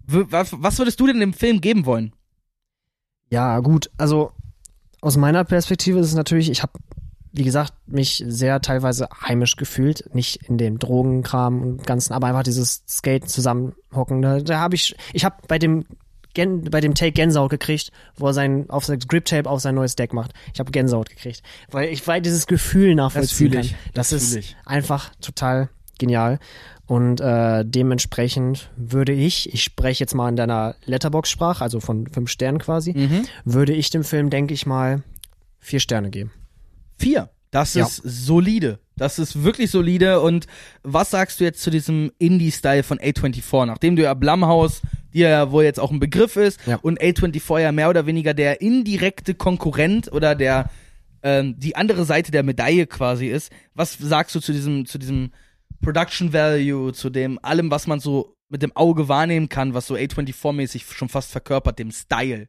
was 0.07 0.79
würdest 0.79 1.01
du 1.01 1.09
denn 1.09 1.19
dem 1.19 1.35
Film 1.35 1.61
geben 1.61 1.87
wollen? 1.87 2.13
Ja, 3.31 3.59
gut, 3.59 3.91
also 3.99 4.33
aus 5.01 5.17
meiner 5.17 5.45
Perspektive 5.45 5.99
ist 6.01 6.07
es 6.07 6.15
natürlich, 6.15 6.51
ich 6.51 6.63
habe, 6.63 6.73
wie 7.33 7.45
gesagt, 7.45 7.73
mich 7.87 8.25
sehr 8.27 8.61
teilweise 8.61 9.09
heimisch 9.23 9.57
gefühlt, 9.57 10.13
nicht 10.15 10.49
in 10.49 10.59
dem 10.59 10.79
Drogenkram 10.79 11.63
und 11.63 11.87
ganzen, 11.87 12.13
aber 12.13 12.27
einfach 12.27 12.43
dieses 12.43 12.83
Skate 12.89 13.29
zusammenhocken. 13.29 14.23
Da, 14.23 14.41
da 14.41 14.59
habe 14.59 14.75
ich, 14.75 14.97
ich 15.13 15.25
habe 15.25 15.37
bei 15.47 15.59
dem 15.59 15.85
Gen, 16.35 16.65
bei 16.65 16.81
dem 16.81 16.95
Take 16.95 17.13
Gänsehaut 17.13 17.51
gekriegt, 17.51 17.91
wo 18.17 18.27
er 18.29 18.35
sein 18.35 18.69
auf 18.71 18.85
sein 18.85 18.99
Grip 19.01 19.25
Tape 19.25 19.49
auf 19.49 19.61
sein 19.61 19.75
neues 19.75 19.97
Deck 19.97 20.13
macht. 20.13 20.33
Ich 20.53 20.61
habe 20.61 20.71
Gänsehaut 20.71 21.09
gekriegt, 21.09 21.43
weil 21.71 21.89
ich 21.89 22.07
weil 22.07 22.21
dieses 22.21 22.47
Gefühl 22.47 22.95
nachvollziehen 22.95 23.53
ich. 23.55 23.71
kann. 23.71 23.79
Das 23.95 24.11
Das, 24.11 24.23
ist 24.23 24.37
ich. 24.37 24.57
einfach 24.65 25.11
total 25.21 25.69
genial. 25.99 26.39
Und 26.89 27.21
äh, 27.21 27.65
dementsprechend 27.67 28.71
würde 28.77 29.13
ich, 29.13 29.53
ich 29.53 29.63
spreche 29.63 30.01
jetzt 30.03 30.15
mal 30.15 30.29
in 30.31 30.37
deiner 30.37 30.75
Letterbox-Sprache, 30.87 31.63
also 31.63 31.81
von 31.81 32.07
fünf 32.07 32.31
Sternen 32.31 32.59
quasi, 32.59 32.95
Mhm. 32.95 33.25
würde 33.45 33.75
ich 33.75 33.91
dem 33.91 34.05
Film, 34.05 34.31
denke 34.31 34.55
ich 34.55 34.65
mal, 34.65 35.03
vier 35.61 35.81
Sterne 35.81 36.09
geben. 36.11 36.31
Vier. 36.99 37.29
Das 37.51 37.75
Ja. 37.75 37.85
ist 37.87 38.03
solide. 38.05 38.79
Das 38.97 39.19
ist 39.19 39.43
wirklich 39.45 39.71
solide. 39.71 40.21
Und 40.21 40.47
was 40.83 41.11
sagst 41.11 41.41
du 41.41 41.45
jetzt 41.45 41.61
zu 41.63 41.71
diesem 41.71 42.11
Indie-Style 42.19 42.83
von 42.83 42.99
A24? 42.99 43.67
Nachdem 43.67 43.95
du 43.97 44.03
ja 44.03 44.15
Blumhouse, 44.15 44.81
die 45.13 45.21
ja 45.21 45.51
wohl 45.51 45.65
jetzt 45.65 45.81
auch 45.81 45.91
ein 45.91 46.01
Begriff 46.01 46.37
ist, 46.37 46.59
Ja. 46.67 46.77
und 46.83 47.01
A24 47.03 47.61
ja 47.61 47.73
mehr 47.73 47.91
oder 47.91 48.07
weniger 48.07 48.33
der 48.35 48.61
indirekte 48.63 49.35
Konkurrent 49.35 50.11
oder 50.11 50.35
der 50.35 50.71
ähm, 51.23 51.59
die 51.59 51.75
andere 51.77 52.05
Seite 52.05 52.31
der 52.31 52.45
Medaille 52.45 52.87
quasi 52.87 53.27
ist. 53.27 53.51
Was 53.75 53.99
sagst 53.99 54.35
du 54.37 54.41
zu 54.41 54.53
diesem, 54.53 54.87
zu 54.87 54.99
diesem 54.99 55.33
Production 55.83 56.33
Value, 56.33 56.93
zu 56.93 57.11
dem 57.11 57.39
allem, 57.43 57.71
was 57.71 57.87
man 57.87 58.01
so 58.01 58.37
mit 58.49 58.63
dem 58.63 58.75
Auge 58.77 59.09
wahrnehmen 59.09 59.49
kann, 59.49 59.75
was 59.75 59.87
so 59.87 59.95
A24-mäßig 59.95 60.85
schon 60.93 61.09
fast 61.09 61.31
verkörpert, 61.31 61.79
dem 61.79 61.91
Style? 61.91 62.49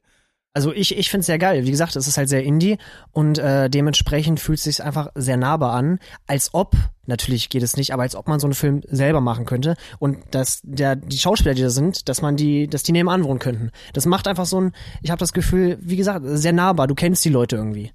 Also 0.53 0.73
ich, 0.73 0.97
ich 0.97 1.09
finde 1.09 1.21
es 1.21 1.27
sehr 1.27 1.37
geil. 1.37 1.65
Wie 1.65 1.71
gesagt, 1.71 1.95
es 1.95 2.07
ist 2.07 2.17
halt 2.17 2.27
sehr 2.27 2.43
Indie 2.43 2.77
und 3.11 3.37
äh, 3.37 3.69
dementsprechend 3.69 4.39
fühlt 4.39 4.57
es 4.57 4.63
sich 4.63 4.83
einfach 4.83 5.11
sehr 5.13 5.37
nahbar 5.37 5.73
an, 5.73 5.99
als 6.25 6.53
ob, 6.53 6.75
natürlich 7.05 7.49
geht 7.49 7.61
es 7.61 7.77
nicht, 7.77 7.93
aber 7.93 8.01
als 8.01 8.15
ob 8.15 8.27
man 8.27 8.39
so 8.39 8.47
einen 8.47 8.55
Film 8.55 8.81
selber 8.87 9.21
machen 9.21 9.45
könnte 9.45 9.75
und 9.99 10.17
dass 10.31 10.61
der, 10.63 10.95
die 10.95 11.19
Schauspieler, 11.19 11.53
die 11.53 11.61
da 11.61 11.69
sind, 11.69 12.09
dass 12.09 12.21
man 12.23 12.35
die, 12.35 12.67
dass 12.67 12.81
die 12.81 12.93
nebenan 12.93 13.23
wohnen 13.23 13.39
könnten. 13.39 13.69
Das 13.93 14.07
macht 14.07 14.27
einfach 14.27 14.47
so 14.47 14.59
ein, 14.59 14.71
ich 15.03 15.11
habe 15.11 15.19
das 15.19 15.33
Gefühl, 15.33 15.77
wie 15.81 15.97
gesagt, 15.97 16.25
sehr 16.25 16.53
nahbar. 16.53 16.87
Du 16.87 16.95
kennst 16.95 17.23
die 17.23 17.29
Leute 17.29 17.55
irgendwie. 17.55 17.91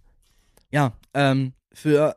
ja, 0.71 0.93
ähm, 1.13 1.55
für 1.73 2.17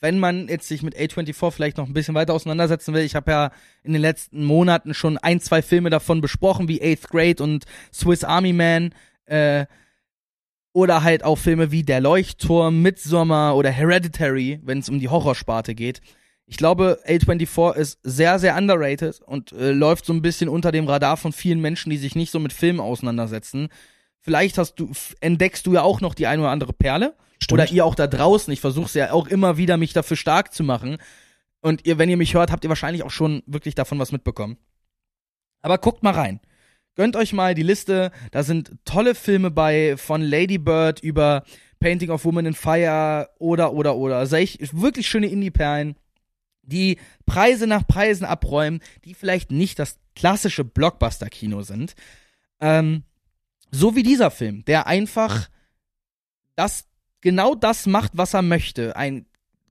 wenn 0.00 0.18
man 0.18 0.48
jetzt 0.48 0.68
sich 0.68 0.82
mit 0.82 0.96
A24 0.96 1.50
vielleicht 1.50 1.76
noch 1.76 1.86
ein 1.86 1.92
bisschen 1.92 2.14
weiter 2.14 2.34
auseinandersetzen 2.34 2.94
will, 2.94 3.04
ich 3.04 3.14
habe 3.14 3.30
ja 3.30 3.50
in 3.82 3.92
den 3.92 4.02
letzten 4.02 4.44
Monaten 4.44 4.94
schon 4.94 5.18
ein, 5.18 5.40
zwei 5.40 5.62
Filme 5.62 5.90
davon 5.90 6.20
besprochen, 6.20 6.68
wie 6.68 6.82
Eighth 6.82 7.08
Grade 7.08 7.42
und 7.42 7.64
Swiss 7.92 8.24
Army 8.24 8.52
Man, 8.52 8.94
äh, 9.26 9.66
oder 10.72 11.02
halt 11.02 11.24
auch 11.24 11.36
Filme 11.36 11.70
wie 11.70 11.82
Der 11.82 12.00
Leuchtturm, 12.00 12.82
Midsommar 12.82 13.56
oder 13.56 13.70
Hereditary, 13.70 14.60
wenn 14.62 14.78
es 14.78 14.88
um 14.88 15.00
die 15.00 15.08
Horrorsparte 15.08 15.74
geht. 15.74 16.00
Ich 16.46 16.56
glaube, 16.56 17.00
A24 17.06 17.76
ist 17.76 17.98
sehr, 18.02 18.38
sehr 18.38 18.56
underrated 18.56 19.20
und 19.20 19.52
äh, 19.52 19.72
läuft 19.72 20.04
so 20.04 20.12
ein 20.12 20.22
bisschen 20.22 20.48
unter 20.48 20.72
dem 20.72 20.86
Radar 20.86 21.16
von 21.16 21.32
vielen 21.32 21.60
Menschen, 21.60 21.90
die 21.90 21.96
sich 21.96 22.16
nicht 22.16 22.30
so 22.30 22.40
mit 22.40 22.52
Filmen 22.52 22.80
auseinandersetzen. 22.80 23.68
Vielleicht 24.20 24.58
hast 24.58 24.74
du, 24.74 24.90
entdeckst 25.20 25.66
du 25.66 25.74
ja 25.74 25.82
auch 25.82 26.00
noch 26.00 26.14
die 26.14 26.26
eine 26.26 26.42
oder 26.42 26.50
andere 26.50 26.72
Perle. 26.72 27.14
Stimmt. 27.42 27.60
Oder 27.60 27.70
ihr 27.70 27.84
auch 27.84 27.94
da 27.94 28.06
draußen. 28.06 28.52
Ich 28.52 28.60
versuche 28.60 28.98
ja 28.98 29.12
auch 29.12 29.26
immer 29.26 29.56
wieder, 29.56 29.76
mich 29.76 29.92
dafür 29.92 30.16
stark 30.16 30.52
zu 30.52 30.62
machen. 30.62 30.98
Und 31.60 31.86
ihr, 31.86 31.98
wenn 31.98 32.08
ihr 32.08 32.16
mich 32.16 32.34
hört, 32.34 32.50
habt 32.50 32.64
ihr 32.64 32.70
wahrscheinlich 32.70 33.02
auch 33.02 33.10
schon 33.10 33.42
wirklich 33.46 33.74
davon 33.74 33.98
was 33.98 34.12
mitbekommen. 34.12 34.56
Aber 35.62 35.78
guckt 35.78 36.02
mal 36.02 36.14
rein. 36.14 36.40
Gönnt 36.94 37.16
euch 37.16 37.32
mal 37.32 37.54
die 37.54 37.62
Liste. 37.62 38.12
Da 38.30 38.42
sind 38.42 38.72
tolle 38.84 39.14
Filme 39.14 39.50
bei, 39.50 39.96
von 39.96 40.22
Lady 40.22 40.58
Bird 40.58 41.00
über 41.00 41.44
Painting 41.78 42.10
of 42.10 42.24
Woman 42.24 42.46
in 42.46 42.54
Fire 42.54 43.28
oder, 43.38 43.72
oder, 43.72 43.96
oder. 43.96 44.26
Sech, 44.26 44.58
wirklich 44.72 45.06
schöne 45.08 45.28
Indie-Perlen, 45.28 45.96
die 46.62 46.98
Preise 47.26 47.66
nach 47.66 47.86
Preisen 47.86 48.24
abräumen, 48.24 48.80
die 49.04 49.14
vielleicht 49.14 49.50
nicht 49.50 49.78
das 49.78 49.98
klassische 50.14 50.64
Blockbuster-Kino 50.64 51.62
sind. 51.62 51.94
Ähm, 52.60 53.04
so 53.70 53.96
wie 53.96 54.02
dieser 54.02 54.30
Film, 54.30 54.64
der 54.66 54.86
einfach 54.86 55.48
das, 56.56 56.86
genau 57.20 57.54
das 57.54 57.86
macht, 57.86 58.12
was 58.14 58.34
er 58.34 58.42
möchte. 58.42 58.96
Ein 58.96 59.26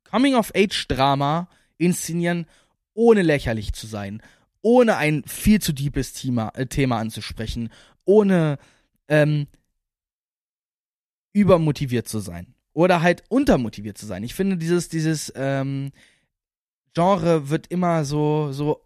Coming-of-Age-Drama 0.10 1.50
inszenieren, 1.78 2.45
ohne 2.93 3.22
lächerlich 3.22 3.74
zu 3.74 3.88
sein, 3.88 4.22
ohne 4.62 4.97
ein 4.97 5.24
viel 5.26 5.62
zu 5.62 5.74
deepes 5.74 6.14
Thema, 6.14 6.52
äh, 6.56 6.66
Thema 6.66 6.97
anzusprechen, 6.97 7.70
ohne 8.06 8.58
ähm, 9.08 9.47
übermotiviert 11.34 12.08
zu 12.08 12.20
sein 12.20 12.54
oder 12.74 13.02
halt 13.02 13.24
untermotiviert 13.30 13.97
zu 13.97 14.06
sein. 14.06 14.24
Ich 14.24 14.34
finde, 14.34 14.58
dieses, 14.58 14.89
dieses 14.89 15.32
ähm, 15.36 15.91
Genre 16.93 17.50
wird 17.50 17.68
immer 17.68 18.06
so, 18.06 18.52
so 18.52 18.86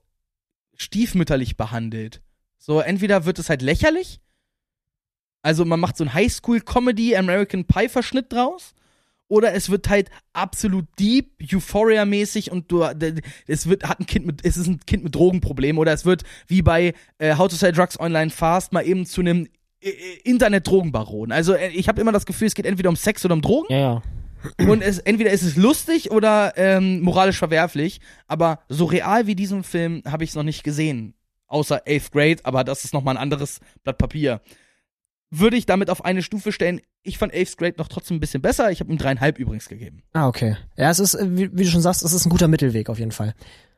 stiefmütterlich 0.76 1.58
behandelt. 1.58 2.22
So, 2.58 2.80
entweder 2.80 3.26
wird 3.26 3.40
es 3.40 3.50
halt 3.50 3.62
lächerlich, 3.62 4.20
also 5.44 5.66
man 5.66 5.80
macht 5.80 5.98
so 5.98 6.04
ein 6.06 6.14
Highschool-Comedy, 6.14 7.16
American 7.16 7.66
Pie-Verschnitt 7.66 8.34
draus, 8.34 8.74
oder 9.28 9.54
es 9.54 9.70
wird 9.70 9.90
halt 9.90 10.10
absolut 10.34 10.86
deep, 11.00 11.32
Euphoria-mäßig 11.42 12.52
und 12.52 12.72
du, 12.72 12.84
es 13.48 13.68
wird, 13.68 13.88
hat 13.88 14.00
ein 14.00 14.06
Kind 14.06 14.26
mit, 14.26 14.46
es 14.46 14.58
ist 14.58 14.68
ein 14.68 14.80
Kind 14.86 15.04
mit 15.04 15.14
Drogenproblemen, 15.14 15.80
oder 15.80 15.94
es 15.94 16.06
wird 16.06 16.24
wie 16.48 16.62
bei 16.62 16.94
äh, 17.18 17.36
How 17.36 17.50
to 17.50 17.56
Sell 17.56 17.72
Drugs 17.72 18.00
Online 18.00 18.30
Fast 18.32 18.74
mal 18.74 18.86
eben 18.88 19.06
zu 19.06 19.22
einem 19.22 19.48
äh, 19.82 19.90
äh, 19.90 20.20
Internet-Drogenbaron. 20.24 21.32
Also 21.32 21.54
äh, 21.54 21.70
ich 21.70 21.88
habe 21.88 22.00
immer 22.00 22.12
das 22.12 22.26
Gefühl, 22.26 22.48
es 22.48 22.56
geht 22.56 22.66
entweder 22.66 22.90
um 22.90 22.96
Sex 22.96 23.26
oder 23.26 23.34
um 23.34 23.42
Drogen 23.42 23.68
Ja, 23.70 23.78
ja. 23.80 24.04
und 24.68 24.82
es, 24.82 25.00
entweder 25.00 25.32
ist 25.32 25.44
es 25.44 25.58
lustig 25.58 26.12
oder 26.12 26.54
ähm, 26.56 27.02
moralisch 27.02 27.38
verwerflich, 27.38 28.00
aber 28.28 28.60
so 28.70 28.86
real 28.86 29.28
wie 29.28 29.36
diesen 29.36 29.64
Film 29.64 30.04
habe 30.06 30.24
ich 30.24 30.30
es 30.30 30.36
noch 30.36 30.44
nicht 30.44 30.64
gesehen. 30.64 31.16
Außer 31.48 31.82
Eighth 31.88 32.12
Grade, 32.12 32.38
aber 32.44 32.64
das 32.64 32.84
ist 32.84 32.94
nochmal 32.94 33.16
ein 33.16 33.22
anderes 33.22 33.60
Blatt 33.84 33.98
Papier. 33.98 34.42
Würde 35.36 35.58
ich 35.58 35.66
damit 35.66 35.90
auf 35.90 36.06
eine 36.06 36.22
Stufe 36.22 36.52
stellen. 36.52 36.80
Ich 37.02 37.18
fand 37.18 37.34
Eighth 37.34 37.58
Grade 37.58 37.76
noch 37.80 37.88
trotzdem 37.88 38.18
ein 38.18 38.20
bisschen 38.20 38.44
besser. 38.44 38.70
Ich 38.70 38.80
habe 38.80 38.92
ihm 38.92 39.00
dreieinhalb 39.00 39.40
übrigens 39.40 39.68
gegeben. 39.68 40.04
Ah, 40.14 40.28
okay. 40.28 40.58
Ja, 40.78 40.92
es 40.92 41.00
ist, 41.00 41.16
äh, 41.16 41.26
wie, 41.28 41.58
wie 41.58 41.64
du 41.64 41.70
schon 41.72 41.82
sagst, 41.82 42.04
es 42.04 42.14
ist 42.14 42.26
ein 42.26 42.30
guter 42.30 42.48
Mittelweg 42.48 42.88
auf 42.88 43.00
jeden 43.00 43.12
Fall. 43.12 43.34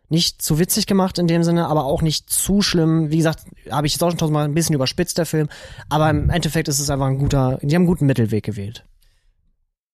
Nicht 0.09 0.41
zu 0.41 0.59
witzig 0.59 0.85
gemacht 0.85 1.17
in 1.17 1.27
dem 1.27 1.43
Sinne, 1.43 1.67
aber 1.67 1.85
auch 1.85 2.01
nicht 2.01 2.29
zu 2.29 2.61
schlimm. 2.61 3.09
Wie 3.09 3.17
gesagt, 3.17 3.45
habe 3.71 3.87
ich 3.87 3.93
jetzt 3.93 4.03
auch 4.03 4.09
schon 4.09 4.17
tausendmal 4.17 4.43
ein 4.43 4.53
bisschen 4.53 4.75
überspitzt, 4.75 5.17
der 5.17 5.25
Film. 5.25 5.47
Aber 5.87 6.09
im 6.09 6.29
Endeffekt 6.29 6.67
ist 6.67 6.79
es 6.79 6.89
einfach 6.89 7.07
ein 7.07 7.19
guter, 7.19 7.57
die 7.61 7.73
haben 7.73 7.83
einen 7.83 7.87
guten 7.87 8.05
Mittelweg 8.05 8.43
gewählt. 8.43 8.85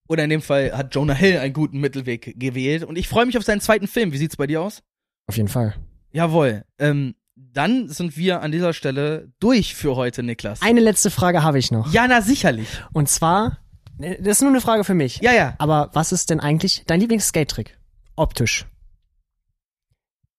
Oder 0.09 0.23
in 0.23 0.31
dem 0.31 0.41
Fall 0.41 0.75
hat 0.75 0.95
Jonah 0.95 1.13
Hill 1.13 1.37
einen 1.37 1.53
guten 1.53 1.79
Mittelweg 1.79 2.33
gewählt. 2.37 2.83
Und 2.83 2.97
ich 2.97 3.07
freue 3.07 3.27
mich 3.27 3.37
auf 3.37 3.43
seinen 3.43 3.61
zweiten 3.61 3.87
Film. 3.87 4.11
Wie 4.11 4.17
sieht's 4.17 4.35
bei 4.35 4.47
dir 4.47 4.63
aus? 4.63 4.81
Auf 5.27 5.37
jeden 5.37 5.47
Fall. 5.47 5.75
Jawohl. 6.11 6.65
Ähm, 6.79 7.13
dann 7.53 7.89
sind 7.89 8.15
wir 8.17 8.41
an 8.41 8.51
dieser 8.51 8.73
Stelle 8.73 9.31
durch 9.39 9.75
für 9.75 9.95
heute, 9.95 10.23
Niklas. 10.23 10.61
Eine 10.61 10.79
letzte 10.81 11.11
Frage 11.11 11.43
habe 11.43 11.59
ich 11.59 11.71
noch. 11.71 11.91
ja, 11.93 12.07
na 12.07 12.21
sicherlich. 12.21 12.67
Und 12.93 13.09
zwar, 13.09 13.57
äh, 13.99 14.21
das 14.21 14.37
ist 14.37 14.41
nur 14.41 14.51
eine 14.51 14.61
Frage 14.61 14.83
für 14.83 14.93
mich. 14.93 15.17
Ja, 15.21 15.33
ja. 15.33 15.55
Aber 15.57 15.89
was 15.93 16.11
ist 16.11 16.29
denn 16.29 16.39
eigentlich 16.39 16.83
dein 16.87 16.99
Lieblings-Skate-Trick? 16.99 17.77
Optisch. 18.15 18.65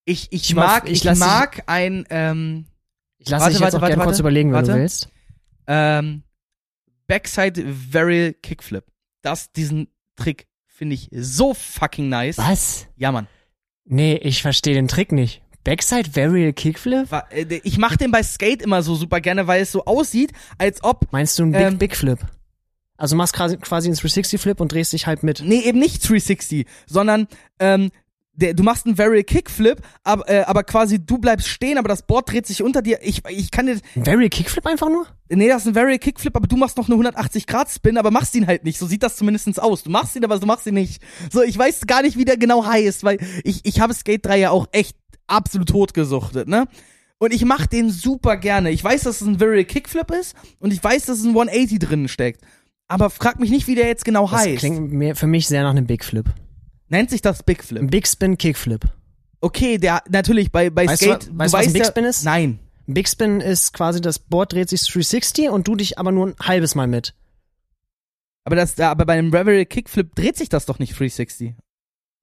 Ich, 0.04 0.32
ich, 0.32 0.50
Ich 0.50 0.54
mag, 0.54 0.84
ich, 0.86 0.92
ich 0.98 1.04
lass 1.04 1.18
dich- 1.18 1.26
mag 1.26 1.62
ein 1.66 2.04
ähm, 2.10 2.66
Ich 3.18 3.28
lasse 3.28 3.42
Warte, 3.44 3.52
dich 3.54 3.60
jetzt 3.60 3.62
warte, 3.64 3.76
auch 3.76 3.80
warte, 3.82 3.92
gerne 3.92 4.04
kurz 4.04 4.14
warte. 4.14 4.22
überlegen, 4.22 4.48
wenn 4.50 4.56
Warte. 4.56 4.72
du 4.72 4.78
willst. 4.78 5.08
ähm, 5.66 6.22
Backside 7.06 7.62
Varial 7.92 8.32
Kickflip. 8.34 8.84
Das, 9.22 9.52
diesen 9.52 9.88
Trick 10.16 10.46
finde 10.66 10.94
ich 10.94 11.08
so 11.12 11.54
fucking 11.54 12.08
nice. 12.08 12.38
Was? 12.38 12.86
Ja, 12.96 13.12
Mann. 13.12 13.28
Nee, 13.84 14.14
ich 14.16 14.42
verstehe 14.42 14.74
den 14.74 14.88
Trick 14.88 15.12
nicht. 15.12 15.42
Backside 15.64 16.14
Varial 16.16 16.52
Kickflip? 16.52 17.08
Äh, 17.30 17.60
Ich 17.62 17.78
mache 17.78 17.96
den 17.96 18.10
bei 18.10 18.22
Skate 18.22 18.62
immer 18.62 18.82
so 18.82 18.94
super 18.94 19.20
gerne, 19.20 19.46
weil 19.46 19.62
es 19.62 19.72
so 19.72 19.84
aussieht, 19.84 20.32
als 20.58 20.82
ob. 20.82 21.06
Meinst 21.12 21.38
du 21.38 21.44
einen 21.44 21.52
Big, 21.52 21.60
Ähm, 21.62 21.78
Big 21.78 21.96
Flip? 21.96 22.18
Also 22.96 23.16
machst 23.16 23.34
quasi, 23.34 23.56
quasi 23.56 23.88
einen 23.88 23.96
360-Flip 23.96 24.60
und 24.60 24.70
drehst 24.72 24.92
dich 24.92 25.06
halt 25.06 25.22
mit. 25.22 25.42
Nee, 25.44 25.60
eben 25.60 25.78
nicht 25.78 26.08
360, 26.08 26.66
sondern 26.86 27.26
ähm, 27.58 27.90
der, 28.34 28.54
du 28.54 28.62
machst 28.62 28.86
einen 28.86 28.96
Varial 28.96 29.24
Kickflip, 29.24 29.82
aber, 30.04 30.28
äh, 30.28 30.42
aber 30.44 30.62
quasi 30.64 31.04
du 31.04 31.18
bleibst 31.18 31.48
stehen, 31.48 31.76
aber 31.78 31.88
das 31.88 32.06
Board 32.06 32.30
dreht 32.30 32.46
sich 32.46 32.62
unter 32.62 32.80
dir. 32.80 33.00
Ich, 33.02 33.22
ich 33.28 33.50
kann 33.50 33.66
dir. 33.66 33.78
Ein 33.96 34.06
Varial 34.06 34.30
Kickflip 34.30 34.66
einfach 34.66 34.88
nur? 34.88 35.06
Nee, 35.28 35.48
das 35.48 35.62
ist 35.62 35.68
ein 35.68 35.74
Varial 35.74 35.98
Kickflip, 35.98 36.34
aber 36.36 36.46
du 36.46 36.56
machst 36.56 36.76
noch 36.76 36.88
eine 36.88 36.96
180-Grad-Spin, 37.10 37.98
aber 37.98 38.10
machst 38.10 38.34
ihn 38.34 38.46
halt 38.46 38.64
nicht. 38.64 38.78
So 38.78 38.86
sieht 38.86 39.02
das 39.02 39.16
zumindest 39.16 39.60
aus. 39.60 39.82
Du 39.82 39.90
machst 39.90 40.16
ihn, 40.16 40.24
aber 40.24 40.38
du 40.38 40.46
machst 40.46 40.66
ihn 40.66 40.74
nicht. 40.74 41.02
So, 41.30 41.42
ich 41.42 41.58
weiß 41.58 41.86
gar 41.86 42.02
nicht, 42.02 42.16
wie 42.16 42.24
der 42.24 42.36
genau 42.38 42.64
heißt, 42.64 43.04
weil 43.04 43.18
ich, 43.44 43.60
ich 43.64 43.80
habe 43.80 43.92
Skate 43.94 44.24
3 44.24 44.38
ja 44.38 44.50
auch 44.50 44.66
echt 44.72 44.96
absolut 45.32 45.68
totgesuchtet, 45.68 46.46
ne? 46.48 46.66
Und 47.18 47.32
ich 47.32 47.44
mach 47.44 47.66
den 47.66 47.90
super 47.90 48.36
gerne. 48.36 48.70
Ich 48.70 48.82
weiß, 48.82 49.02
dass 49.04 49.20
es 49.20 49.26
ein 49.26 49.40
Varial 49.40 49.64
Kickflip 49.64 50.10
ist 50.10 50.34
und 50.58 50.72
ich 50.72 50.82
weiß, 50.82 51.06
dass 51.06 51.18
es 51.18 51.24
ein 51.24 51.28
180 51.30 51.78
drinnen 51.78 52.08
steckt. 52.08 52.40
Aber 52.88 53.10
frag 53.10 53.38
mich 53.40 53.50
nicht, 53.50 53.66
wie 53.68 53.74
der 53.76 53.86
jetzt 53.86 54.04
genau 54.04 54.28
Das 54.28 54.40
heißt. 54.40 54.58
klingt 54.58 54.92
mir, 54.92 55.14
für 55.16 55.26
mich 55.28 55.46
sehr 55.46 55.62
nach 55.62 55.70
einem 55.70 55.86
Big 55.86 56.04
Flip. 56.04 56.26
Nennt 56.88 57.10
sich 57.10 57.22
das 57.22 57.42
Big 57.44 57.62
Flip. 57.64 57.88
Big 57.90 58.06
Spin 58.08 58.36
Kickflip. 58.36 58.84
Okay, 59.40 59.78
der 59.78 60.02
natürlich 60.10 60.52
bei 60.52 60.68
bei 60.70 60.86
Weißt 60.86 61.02
du, 61.02 61.06
Skate. 61.06 61.28
wa- 61.32 61.38
weißt 61.44 61.54
du, 61.54 61.58
was 61.58 61.66
ein 61.68 61.72
Big 61.72 61.82
ja, 61.82 61.88
Spin 61.88 62.04
ist? 62.04 62.24
Nein. 62.24 62.58
Ein 62.88 62.94
Big 62.94 63.08
Spin 63.08 63.40
ist 63.40 63.72
quasi 63.72 64.00
das 64.00 64.18
Board 64.18 64.52
dreht 64.52 64.68
sich 64.68 64.80
360 64.82 65.48
und 65.50 65.66
du 65.68 65.76
dich 65.76 65.98
aber 65.98 66.10
nur 66.12 66.26
ein 66.28 66.34
halbes 66.42 66.74
Mal 66.74 66.86
mit. 66.88 67.14
Aber 68.44 68.56
das, 68.56 68.78
aber 68.80 69.06
bei 69.06 69.12
einem 69.14 69.32
Varial 69.32 69.64
Kickflip 69.64 70.14
dreht 70.16 70.36
sich 70.36 70.48
das 70.48 70.66
doch 70.66 70.78
nicht 70.80 70.92
360. 70.98 71.54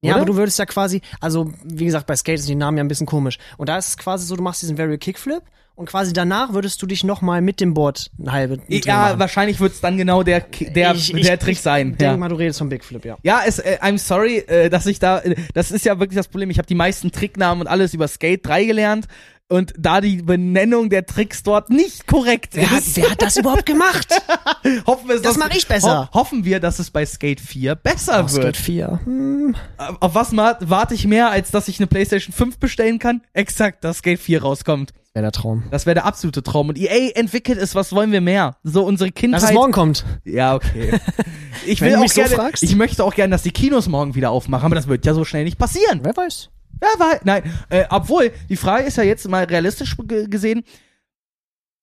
Ja, 0.02 0.12
Oder? 0.12 0.22
aber 0.22 0.26
du 0.26 0.36
würdest 0.36 0.58
ja 0.58 0.64
quasi, 0.64 1.02
also 1.20 1.52
wie 1.62 1.84
gesagt, 1.84 2.06
bei 2.06 2.16
Skate 2.16 2.38
sind 2.38 2.48
die 2.48 2.54
Namen 2.54 2.78
ja 2.78 2.84
ein 2.84 2.88
bisschen 2.88 3.06
komisch. 3.06 3.38
Und 3.58 3.68
da 3.68 3.76
ist 3.76 3.88
es 3.88 3.96
quasi 3.98 4.24
so, 4.26 4.34
du 4.34 4.42
machst 4.42 4.62
diesen 4.62 4.78
Varial 4.78 4.96
Kickflip 4.96 5.42
und 5.74 5.86
quasi 5.90 6.14
danach 6.14 6.54
würdest 6.54 6.80
du 6.80 6.86
dich 6.86 7.04
nochmal 7.04 7.42
mit 7.42 7.60
dem 7.60 7.74
Board 7.74 8.10
ein 8.18 8.32
halbe 8.32 8.56
Dreh 8.58 8.80
Ja, 8.84 8.96
machen. 8.96 9.18
wahrscheinlich 9.18 9.60
wird's 9.60 9.80
dann 9.82 9.98
genau 9.98 10.22
der 10.22 10.40
der 10.40 10.94
Ich- 10.94 11.12
der 11.12 11.34
ich- 11.34 11.38
Trick 11.40 11.58
sein. 11.58 11.90
Ich 11.92 11.96
denk 11.98 12.12
Ja. 12.12 12.16
mal, 12.16 12.28
du 12.30 12.36
redest 12.36 12.58
vom 12.60 12.70
Big 12.70 12.82
Flip, 12.82 13.04
ja. 13.04 13.18
Ja, 13.22 13.42
es, 13.46 13.58
äh, 13.58 13.78
I'm 13.82 13.98
sorry, 13.98 14.38
äh, 14.38 14.70
dass 14.70 14.86
ich 14.86 15.00
da, 15.00 15.18
äh, 15.20 15.34
das 15.52 15.70
ist 15.70 15.84
ja 15.84 15.98
wirklich 16.00 16.16
das 16.16 16.28
Problem. 16.28 16.48
Ich 16.48 16.56
habe 16.58 16.66
die 16.66 16.74
meisten 16.74 17.12
Tricknamen 17.12 17.60
und 17.60 17.66
alles 17.66 17.92
über 17.92 18.08
Skate 18.08 18.40
3 18.46 18.64
gelernt 18.64 19.06
und 19.50 19.74
da 19.78 20.00
die 20.00 20.22
Benennung 20.22 20.88
der 20.90 21.04
Tricks 21.06 21.42
dort 21.42 21.68
nicht 21.70 22.06
korrekt 22.06 22.54
Wer 22.54 22.70
hat, 22.70 22.78
ist, 22.78 22.96
wer 22.96 23.10
hat 23.10 23.20
das 23.20 23.36
überhaupt 23.36 23.66
gemacht? 23.66 24.08
hoffen 24.86 25.08
wir, 25.08 25.16
Das 25.16 25.22
dass- 25.22 25.38
mach 25.38 25.54
ich 25.54 25.66
besser. 25.66 26.08
Ho 26.14 26.18
hoffen 26.20 26.44
wir, 26.44 26.60
dass 26.60 26.78
es 26.78 26.90
bei 26.90 27.04
Skate 27.04 27.40
4 27.40 27.74
besser 27.74 28.22
Oh, 28.24 28.28
Skate 28.28 28.44
wird. 28.44 28.56
4. 28.56 29.00
Hm. 29.04 29.56
Auf 30.00 30.14
was 30.14 30.34
warte 30.36 30.94
ich 30.94 31.06
mehr, 31.06 31.30
als 31.30 31.50
dass 31.50 31.68
ich 31.68 31.78
eine 31.78 31.86
PlayStation 31.86 32.32
5 32.32 32.58
bestellen 32.58 32.98
kann? 32.98 33.22
Exakt, 33.32 33.84
dass 33.84 33.98
Skate 33.98 34.20
4 34.20 34.42
rauskommt. 34.42 34.92
Wäre 35.12 35.24
der 35.24 35.32
Traum. 35.32 35.64
Das 35.72 35.86
wäre 35.86 35.94
der 35.94 36.04
absolute 36.04 36.42
Traum. 36.44 36.68
Und 36.68 36.78
EA 36.78 37.10
entwickelt 37.16 37.58
es, 37.58 37.74
was 37.74 37.92
wollen 37.92 38.12
wir 38.12 38.20
mehr? 38.20 38.56
So 38.62 38.84
unsere 38.84 39.10
Kindheit. 39.10 39.42
Dass 39.42 39.50
es 39.50 39.54
morgen 39.54 39.72
kommt. 39.72 40.04
Ja, 40.24 40.54
okay. 40.54 40.92
Ich 41.66 41.80
will 41.82 41.94
auch 41.96 42.06
so 42.08 42.14
gerne, 42.22 42.34
fragst. 42.36 42.62
ich 42.62 42.74
möchte 42.74 43.04
auch 43.04 43.14
gerne, 43.14 43.32
dass 43.32 43.42
die 43.42 43.50
Kinos 43.50 43.86
morgen 43.86 44.14
wieder 44.14 44.30
aufmachen, 44.30 44.64
aber 44.64 44.76
das 44.76 44.86
wird 44.88 45.04
ja 45.04 45.12
so 45.12 45.26
schnell 45.26 45.44
nicht 45.44 45.58
passieren. 45.58 46.00
Wer 46.02 46.16
weiß. 46.16 46.48
Ja, 46.82 46.88
weil, 46.98 47.20
nein, 47.24 47.42
äh, 47.68 47.84
obwohl, 47.90 48.32
die 48.48 48.56
Frage 48.56 48.84
ist 48.84 48.96
ja 48.96 49.02
jetzt 49.02 49.28
mal 49.28 49.44
realistisch 49.44 49.96
ge- 49.96 50.26
gesehen, 50.28 50.62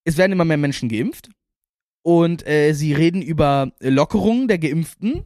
es 0.05 0.17
werden 0.17 0.31
immer 0.31 0.45
mehr 0.45 0.57
Menschen 0.57 0.89
geimpft 0.89 1.29
und 2.03 2.47
äh, 2.47 2.73
sie 2.73 2.93
reden 2.93 3.21
über 3.21 3.71
Lockerungen 3.79 4.47
der 4.47 4.57
Geimpften. 4.57 5.23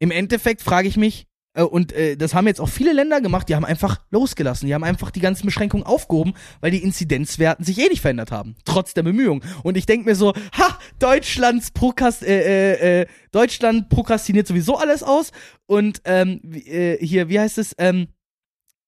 Im 0.00 0.10
Endeffekt 0.10 0.60
frage 0.62 0.88
ich 0.88 0.96
mich, 0.96 1.26
äh, 1.54 1.62
und 1.62 1.92
äh, 1.92 2.16
das 2.16 2.34
haben 2.34 2.48
jetzt 2.48 2.60
auch 2.60 2.68
viele 2.68 2.92
Länder 2.92 3.20
gemacht, 3.20 3.48
die 3.48 3.54
haben 3.54 3.64
einfach 3.64 4.04
losgelassen, 4.10 4.66
die 4.66 4.74
haben 4.74 4.84
einfach 4.84 5.12
die 5.12 5.20
ganzen 5.20 5.46
Beschränkungen 5.46 5.86
aufgehoben, 5.86 6.34
weil 6.60 6.72
die 6.72 6.82
Inzidenzwerten 6.82 7.64
sich 7.64 7.78
eh 7.78 7.88
nicht 7.88 8.00
verändert 8.02 8.32
haben, 8.32 8.56
trotz 8.64 8.92
der 8.92 9.04
Bemühungen. 9.04 9.42
Und 9.62 9.76
ich 9.76 9.86
denke 9.86 10.06
mir 10.06 10.16
so, 10.16 10.34
ha, 10.58 10.78
Deutschlands 10.98 11.70
Prokrast 11.70 12.24
äh, 12.24 12.72
äh, 12.72 13.02
äh, 13.02 13.06
Deutschland 13.30 13.88
prokrastiniert 13.88 14.48
sowieso 14.48 14.76
alles 14.76 15.02
aus 15.04 15.30
und 15.66 16.02
ähm, 16.04 16.40
äh, 16.66 16.98
hier, 16.98 17.28
wie 17.28 17.38
heißt 17.38 17.58
es, 17.58 17.74
ähm, 17.78 18.08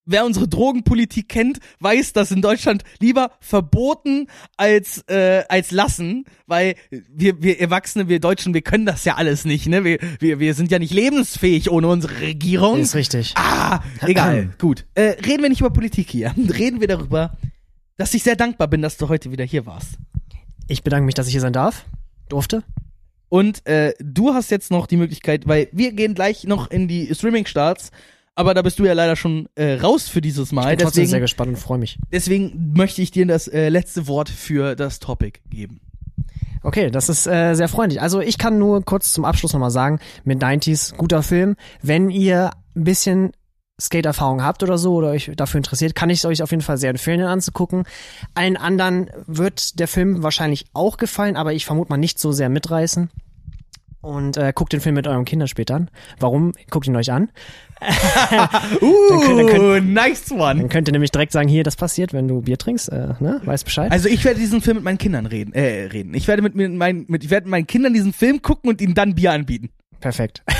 wer 0.06 0.24
unsere 0.24 0.48
Drogenpolitik 0.48 1.28
kennt, 1.28 1.58
weiß, 1.80 2.12
dass 2.12 2.30
in 2.30 2.40
Deutschland 2.40 2.84
lieber 3.00 3.32
verboten 3.40 4.28
als 4.56 5.04
äh, 5.08 5.44
als 5.48 5.72
lassen, 5.72 6.24
weil 6.46 6.76
wir 6.90 7.42
wir 7.42 7.60
Erwachsene, 7.60 8.08
wir 8.08 8.20
Deutschen, 8.20 8.54
wir 8.54 8.62
können 8.62 8.86
das 8.86 9.04
ja 9.04 9.16
alles 9.16 9.44
nicht, 9.44 9.66
ne? 9.66 9.84
Wir 9.84 9.98
wir, 10.20 10.38
wir 10.40 10.54
sind 10.54 10.70
ja 10.70 10.78
nicht 10.78 10.94
lebensfähig 10.94 11.70
ohne 11.70 11.88
unsere 11.88 12.20
Regierung. 12.20 12.80
Ist 12.80 12.94
richtig. 12.94 13.34
Ah, 13.36 13.80
egal. 14.02 14.50
Gut. 14.58 14.86
Äh, 14.94 15.16
reden 15.26 15.42
wir 15.42 15.48
nicht 15.48 15.60
über 15.60 15.70
Politik 15.70 16.10
hier. 16.10 16.32
Reden 16.56 16.80
wir 16.80 16.88
darüber, 16.88 17.36
dass 17.96 18.14
ich 18.14 18.22
sehr 18.22 18.36
dankbar 18.36 18.68
bin, 18.68 18.82
dass 18.82 18.96
du 18.96 19.08
heute 19.08 19.30
wieder 19.30 19.44
hier 19.44 19.66
warst. 19.66 19.98
Ich 20.68 20.82
bedanke 20.82 21.06
mich, 21.06 21.14
dass 21.14 21.26
ich 21.26 21.32
hier 21.32 21.40
sein 21.40 21.52
darf. 21.52 21.84
Durfte. 22.28 22.62
Und 23.28 23.66
äh, 23.66 23.94
du 23.98 24.34
hast 24.34 24.50
jetzt 24.50 24.70
noch 24.70 24.86
die 24.86 24.96
Möglichkeit, 24.96 25.46
weil 25.46 25.68
wir 25.72 25.92
gehen 25.92 26.14
gleich 26.14 26.44
noch 26.44 26.70
in 26.70 26.88
die 26.88 27.12
Streaming-Starts, 27.12 27.90
aber 28.36 28.54
da 28.54 28.62
bist 28.62 28.78
du 28.78 28.84
ja 28.84 28.92
leider 28.92 29.16
schon 29.16 29.48
äh, 29.56 29.80
raus 29.80 30.08
für 30.08 30.20
dieses 30.20 30.52
Mal. 30.52 30.72
Ich 30.72 30.76
bin 30.76 30.78
trotzdem 30.78 31.02
Deswegen 31.02 31.10
sehr 31.10 31.20
gespannt 31.20 31.48
und 31.48 31.56
freue 31.56 31.78
mich. 31.78 31.98
Deswegen 32.12 32.72
möchte 32.76 33.02
ich 33.02 33.10
dir 33.10 33.26
das 33.26 33.48
äh, 33.48 33.70
letzte 33.70 34.06
Wort 34.06 34.28
für 34.28 34.76
das 34.76 35.00
Topic 35.00 35.40
geben. 35.48 35.80
Okay, 36.62 36.90
das 36.90 37.08
ist 37.08 37.26
äh, 37.26 37.54
sehr 37.54 37.68
freundlich. 37.68 38.00
Also 38.02 38.20
ich 38.20 38.38
kann 38.38 38.58
nur 38.58 38.84
kurz 38.84 39.12
zum 39.12 39.24
Abschluss 39.24 39.52
nochmal 39.52 39.70
sagen, 39.70 40.00
mit 40.24 40.42
90s, 40.42 40.94
guter 40.96 41.22
Film. 41.22 41.56
Wenn 41.80 42.10
ihr 42.10 42.50
ein 42.74 42.84
bisschen 42.84 43.32
Skate-Erfahrung 43.80 44.42
habt 44.42 44.62
oder 44.62 44.76
so 44.76 44.94
oder 44.94 45.10
euch 45.10 45.30
dafür 45.36 45.58
interessiert, 45.58 45.94
kann 45.94 46.10
ich 46.10 46.18
es 46.18 46.24
euch 46.24 46.42
auf 46.42 46.50
jeden 46.50 46.62
Fall 46.62 46.78
sehr 46.78 46.90
empfehlen, 46.90 47.20
den 47.20 47.28
anzugucken. 47.28 47.84
Allen 48.34 48.56
anderen 48.56 49.10
wird 49.26 49.78
der 49.78 49.88
Film 49.88 50.22
wahrscheinlich 50.22 50.66
auch 50.72 50.96
gefallen, 50.96 51.36
aber 51.36 51.52
ich 51.52 51.66
vermute 51.66 51.90
mal 51.90 51.98
nicht 51.98 52.18
so 52.18 52.32
sehr 52.32 52.48
mitreißen. 52.48 53.10
Und 54.06 54.36
äh, 54.36 54.52
guckt 54.54 54.72
den 54.72 54.80
Film 54.80 54.94
mit 54.94 55.06
euren 55.08 55.24
Kindern 55.24 55.48
später 55.48 55.74
an. 55.74 55.90
Warum? 56.20 56.52
Guckt 56.70 56.86
ihn 56.86 56.94
euch 56.94 57.10
an. 57.10 57.28
Uh, 58.80 59.20
könnt- 59.20 59.52
dann 59.76 59.92
nice 59.92 60.30
one. 60.30 60.60
Dann 60.60 60.68
könnt 60.68 60.88
ihr 60.88 60.92
nämlich 60.92 61.10
direkt 61.10 61.32
sagen, 61.32 61.48
hier, 61.48 61.64
das 61.64 61.76
passiert, 61.76 62.12
wenn 62.12 62.28
du 62.28 62.40
Bier 62.42 62.56
trinkst, 62.56 62.88
äh, 62.90 63.14
ne? 63.20 63.40
Weiß 63.44 63.64
Bescheid. 63.64 63.90
Also 63.92 64.08
ich 64.08 64.24
werde 64.24 64.38
diesen 64.40 64.60
Film 64.60 64.76
mit 64.76 64.84
meinen 64.84 64.98
Kindern 64.98 65.26
reden. 65.26 65.52
Äh, 65.52 65.86
reden. 65.92 66.14
Ich 66.14 66.28
werde 66.28 66.40
mit, 66.42 66.54
mit 66.54 66.72
meinen, 66.72 67.04
mit, 67.08 67.24
ich 67.24 67.30
werde 67.30 67.46
mit 67.46 67.50
meinen 67.50 67.66
Kindern 67.66 67.92
diesen 67.94 68.12
Film 68.12 68.42
gucken 68.42 68.70
und 68.70 68.80
ihnen 68.80 68.94
dann 68.94 69.14
Bier 69.14 69.32
anbieten. 69.32 69.70
Perfekt. 70.00 70.42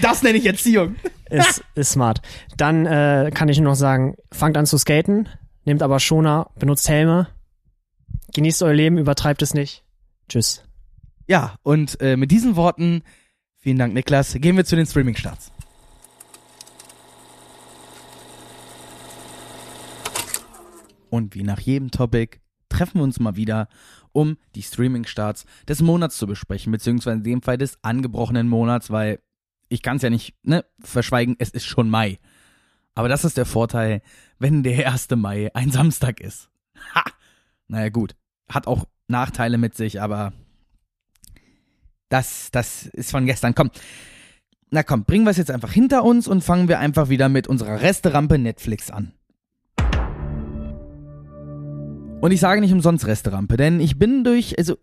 Das 0.00 0.22
nenne 0.22 0.38
ich 0.38 0.46
Erziehung. 0.46 0.94
ist, 1.28 1.64
ist 1.74 1.90
smart. 1.90 2.20
Dann 2.56 2.86
äh, 2.86 3.32
kann 3.34 3.48
ich 3.48 3.58
nur 3.58 3.70
noch 3.72 3.76
sagen, 3.76 4.14
fangt 4.32 4.56
an 4.56 4.64
zu 4.64 4.78
skaten, 4.78 5.28
nehmt 5.64 5.82
aber 5.82 5.98
Schoner, 5.98 6.50
benutzt 6.56 6.88
Helme, 6.88 7.26
genießt 8.32 8.62
euer 8.62 8.74
Leben, 8.74 8.96
übertreibt 8.96 9.42
es 9.42 9.54
nicht. 9.54 9.82
Tschüss. 10.28 10.62
Ja, 11.28 11.56
und 11.62 12.00
äh, 12.00 12.16
mit 12.16 12.30
diesen 12.30 12.56
Worten, 12.56 13.02
vielen 13.58 13.76
Dank, 13.78 13.92
Niklas, 13.92 14.32
gehen 14.40 14.56
wir 14.56 14.64
zu 14.64 14.76
den 14.76 14.86
Streaming-Starts. 14.86 15.52
Und 21.10 21.34
wie 21.34 21.42
nach 21.42 21.60
jedem 21.60 21.90
Topic 21.90 22.38
treffen 22.70 23.00
wir 23.00 23.02
uns 23.02 23.20
mal 23.20 23.36
wieder, 23.36 23.68
um 24.12 24.38
die 24.54 24.62
Streaming-Starts 24.62 25.44
des 25.68 25.82
Monats 25.82 26.16
zu 26.16 26.26
besprechen, 26.26 26.72
beziehungsweise 26.72 27.18
in 27.18 27.24
dem 27.24 27.42
Fall 27.42 27.58
des 27.58 27.76
angebrochenen 27.82 28.48
Monats, 28.48 28.90
weil 28.90 29.20
ich 29.68 29.82
kann 29.82 29.98
es 29.98 30.02
ja 30.02 30.08
nicht 30.08 30.34
ne, 30.44 30.64
verschweigen, 30.80 31.36
es 31.38 31.50
ist 31.50 31.66
schon 31.66 31.90
Mai. 31.90 32.18
Aber 32.94 33.08
das 33.08 33.26
ist 33.26 33.36
der 33.36 33.44
Vorteil, 33.46 34.00
wenn 34.38 34.62
der 34.62 34.90
1. 34.90 35.10
Mai 35.16 35.54
ein 35.54 35.70
Samstag 35.70 36.22
ist. 36.22 36.48
Ha! 36.94 37.04
Naja 37.66 37.90
gut, 37.90 38.16
hat 38.48 38.66
auch 38.66 38.86
Nachteile 39.08 39.58
mit 39.58 39.74
sich, 39.74 40.00
aber 40.00 40.32
das, 42.08 42.50
das 42.52 42.86
ist 42.86 43.10
von 43.10 43.26
gestern. 43.26 43.54
Komm. 43.54 43.70
Na 44.70 44.82
komm, 44.82 45.04
bringen 45.04 45.24
wir 45.24 45.30
es 45.30 45.38
jetzt 45.38 45.50
einfach 45.50 45.72
hinter 45.72 46.04
uns 46.04 46.28
und 46.28 46.44
fangen 46.44 46.68
wir 46.68 46.78
einfach 46.78 47.08
wieder 47.08 47.28
mit 47.30 47.46
unserer 47.46 47.80
Resterampe 47.80 48.38
Netflix 48.38 48.90
an. 48.90 49.12
Und 52.20 52.32
ich 52.32 52.40
sage 52.40 52.60
nicht 52.60 52.72
umsonst 52.72 53.06
Resterampe, 53.06 53.56
denn 53.56 53.80
ich 53.80 53.98
bin 53.98 54.24
durch, 54.24 54.58
also 54.58 54.76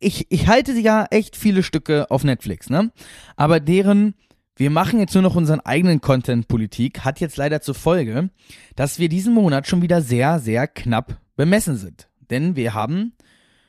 ich, 0.00 0.26
ich 0.30 0.48
halte 0.48 0.72
ja 0.72 1.06
echt 1.10 1.36
viele 1.36 1.62
Stücke 1.62 2.10
auf 2.10 2.24
Netflix, 2.24 2.68
ne? 2.68 2.90
Aber 3.36 3.60
deren, 3.60 4.14
wir 4.56 4.68
machen 4.68 4.98
jetzt 4.98 5.14
nur 5.14 5.22
noch 5.22 5.36
unseren 5.36 5.60
eigenen 5.60 6.00
Content-Politik, 6.00 7.00
hat 7.00 7.20
jetzt 7.20 7.36
leider 7.36 7.60
zur 7.60 7.76
Folge, 7.76 8.30
dass 8.74 8.98
wir 8.98 9.08
diesen 9.08 9.32
Monat 9.32 9.68
schon 9.68 9.80
wieder 9.80 10.02
sehr, 10.02 10.40
sehr 10.40 10.66
knapp 10.66 11.18
bemessen 11.36 11.76
sind. 11.76 12.08
Denn 12.30 12.56
wir 12.56 12.74
haben 12.74 13.12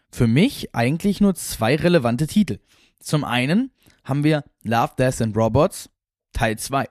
für 0.10 0.28
mich 0.28 0.74
eigentlich 0.76 1.22
nur 1.22 1.36
zwei 1.36 1.76
relevante 1.76 2.28
Titel. 2.28 2.60
Zum 3.04 3.26
einen 3.26 3.72
haben 4.04 4.24
wir 4.24 4.44
Love, 4.64 4.94
Death 4.98 5.22
and 5.22 5.36
Robots 5.36 5.90
Teil 6.32 6.58
2. 6.58 6.88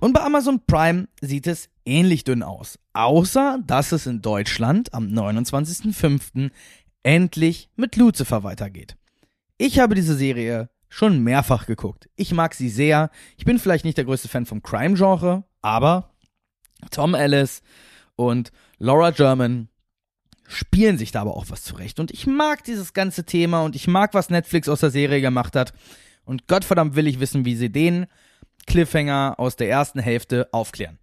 Und 0.00 0.14
bei 0.14 0.22
Amazon 0.22 0.60
Prime 0.66 1.06
sieht 1.20 1.46
es 1.46 1.68
ähnlich 1.84 2.24
dünn 2.24 2.42
aus. 2.42 2.78
Außer, 2.92 3.58
dass 3.66 3.92
es 3.92 4.06
in 4.06 4.22
Deutschland 4.22 4.92
am 4.94 5.06
29.05. 5.06 6.50
endlich 7.02 7.68
mit 7.76 7.96
Lucifer 7.96 8.42
weitergeht. 8.42 8.96
Ich 9.58 9.78
habe 9.78 9.94
diese 9.94 10.14
Serie 10.14 10.70
schon 10.88 11.22
mehrfach 11.22 11.66
geguckt. 11.66 12.08
Ich 12.16 12.32
mag 12.32 12.54
sie 12.54 12.68
sehr. 12.68 13.10
Ich 13.36 13.44
bin 13.44 13.58
vielleicht 13.58 13.84
nicht 13.84 13.96
der 13.96 14.04
größte 14.04 14.28
Fan 14.28 14.46
vom 14.46 14.62
Crime-Genre, 14.62 15.44
aber 15.62 16.10
Tom 16.90 17.14
Ellis 17.14 17.62
und 18.16 18.52
Laura 18.78 19.10
German 19.10 19.68
spielen 20.48 20.98
sich 20.98 21.12
da 21.12 21.20
aber 21.20 21.36
auch 21.36 21.46
was 21.48 21.62
zurecht. 21.62 22.00
Und 22.00 22.10
ich 22.10 22.26
mag 22.26 22.64
dieses 22.64 22.92
ganze 22.92 23.24
Thema 23.24 23.62
und 23.62 23.76
ich 23.76 23.86
mag, 23.86 24.14
was 24.14 24.30
Netflix 24.30 24.68
aus 24.68 24.80
der 24.80 24.90
Serie 24.90 25.20
gemacht 25.20 25.54
hat. 25.54 25.72
Und 26.24 26.48
Gottverdammt 26.48 26.96
will 26.96 27.06
ich 27.06 27.20
wissen, 27.20 27.44
wie 27.44 27.54
sie 27.54 27.70
den 27.70 28.06
Cliffhanger 28.66 29.34
aus 29.38 29.56
der 29.56 29.68
ersten 29.68 30.00
Hälfte 30.00 30.48
aufklären. 30.52 30.98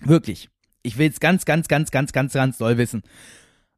Wirklich. 0.00 0.48
Ich 0.82 0.98
will 0.98 1.08
es 1.08 1.20
ganz, 1.20 1.44
ganz, 1.44 1.68
ganz, 1.68 1.90
ganz, 1.90 2.12
ganz, 2.12 2.32
ganz 2.32 2.58
doll 2.58 2.76
wissen. 2.78 3.02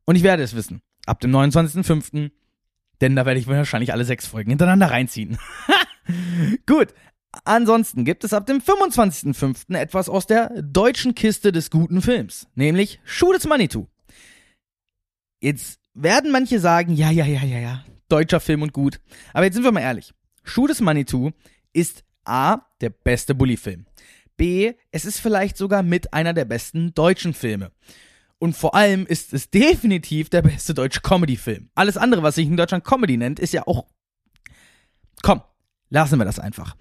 Und 0.04 0.16
ich 0.16 0.22
werde 0.22 0.42
es 0.42 0.54
wissen. 0.56 0.82
Ab 1.06 1.20
dem 1.20 1.30
29.05. 1.30 2.30
Denn 3.00 3.16
da 3.16 3.26
werde 3.26 3.38
ich 3.38 3.46
wahrscheinlich 3.46 3.92
alle 3.92 4.04
sechs 4.04 4.26
Folgen 4.26 4.50
hintereinander 4.50 4.90
reinziehen. 4.90 5.38
Gut. 6.66 6.94
Ansonsten 7.44 8.04
gibt 8.04 8.24
es 8.24 8.32
ab 8.32 8.46
dem 8.46 8.58
25.05. 8.58 9.76
etwas 9.76 10.08
aus 10.08 10.26
der 10.26 10.62
deutschen 10.62 11.14
Kiste 11.14 11.52
des 11.52 11.70
guten 11.70 12.00
Films. 12.00 12.46
Nämlich 12.54 12.98
Schuh 13.04 13.32
des 13.32 13.46
Manitou. 13.46 13.88
Jetzt 15.40 15.80
werden 15.92 16.32
manche 16.32 16.60
sagen, 16.60 16.94
ja, 16.94 17.10
ja, 17.10 17.26
ja, 17.26 17.42
ja, 17.42 17.58
ja, 17.58 17.84
deutscher 18.08 18.40
Film 18.40 18.62
und 18.62 18.72
gut. 18.72 19.00
Aber 19.34 19.44
jetzt 19.44 19.54
sind 19.54 19.64
wir 19.64 19.72
mal 19.72 19.80
ehrlich. 19.80 20.14
Schuh 20.44 20.66
des 20.66 20.80
Manitou 20.80 21.32
ist 21.72 22.04
A, 22.24 22.60
der 22.80 22.90
beste 22.90 23.34
Bully-Film. 23.34 23.86
B, 24.36 24.74
es 24.90 25.04
ist 25.04 25.20
vielleicht 25.20 25.56
sogar 25.56 25.82
mit 25.82 26.12
einer 26.12 26.32
der 26.32 26.44
besten 26.44 26.94
deutschen 26.94 27.34
Filme. 27.34 27.72
Und 28.38 28.54
vor 28.54 28.74
allem 28.74 29.06
ist 29.06 29.32
es 29.32 29.50
definitiv 29.50 30.28
der 30.28 30.42
beste 30.42 30.74
deutsche 30.74 31.00
Comedy-Film. 31.00 31.70
Alles 31.74 31.96
andere, 31.96 32.22
was 32.22 32.34
sich 32.34 32.46
in 32.46 32.56
Deutschland 32.56 32.84
Comedy 32.84 33.16
nennt, 33.16 33.40
ist 33.40 33.52
ja 33.52 33.66
auch. 33.66 33.86
Komm, 35.22 35.40
lassen 35.88 36.18
wir 36.18 36.26
das 36.26 36.38
einfach. 36.38 36.76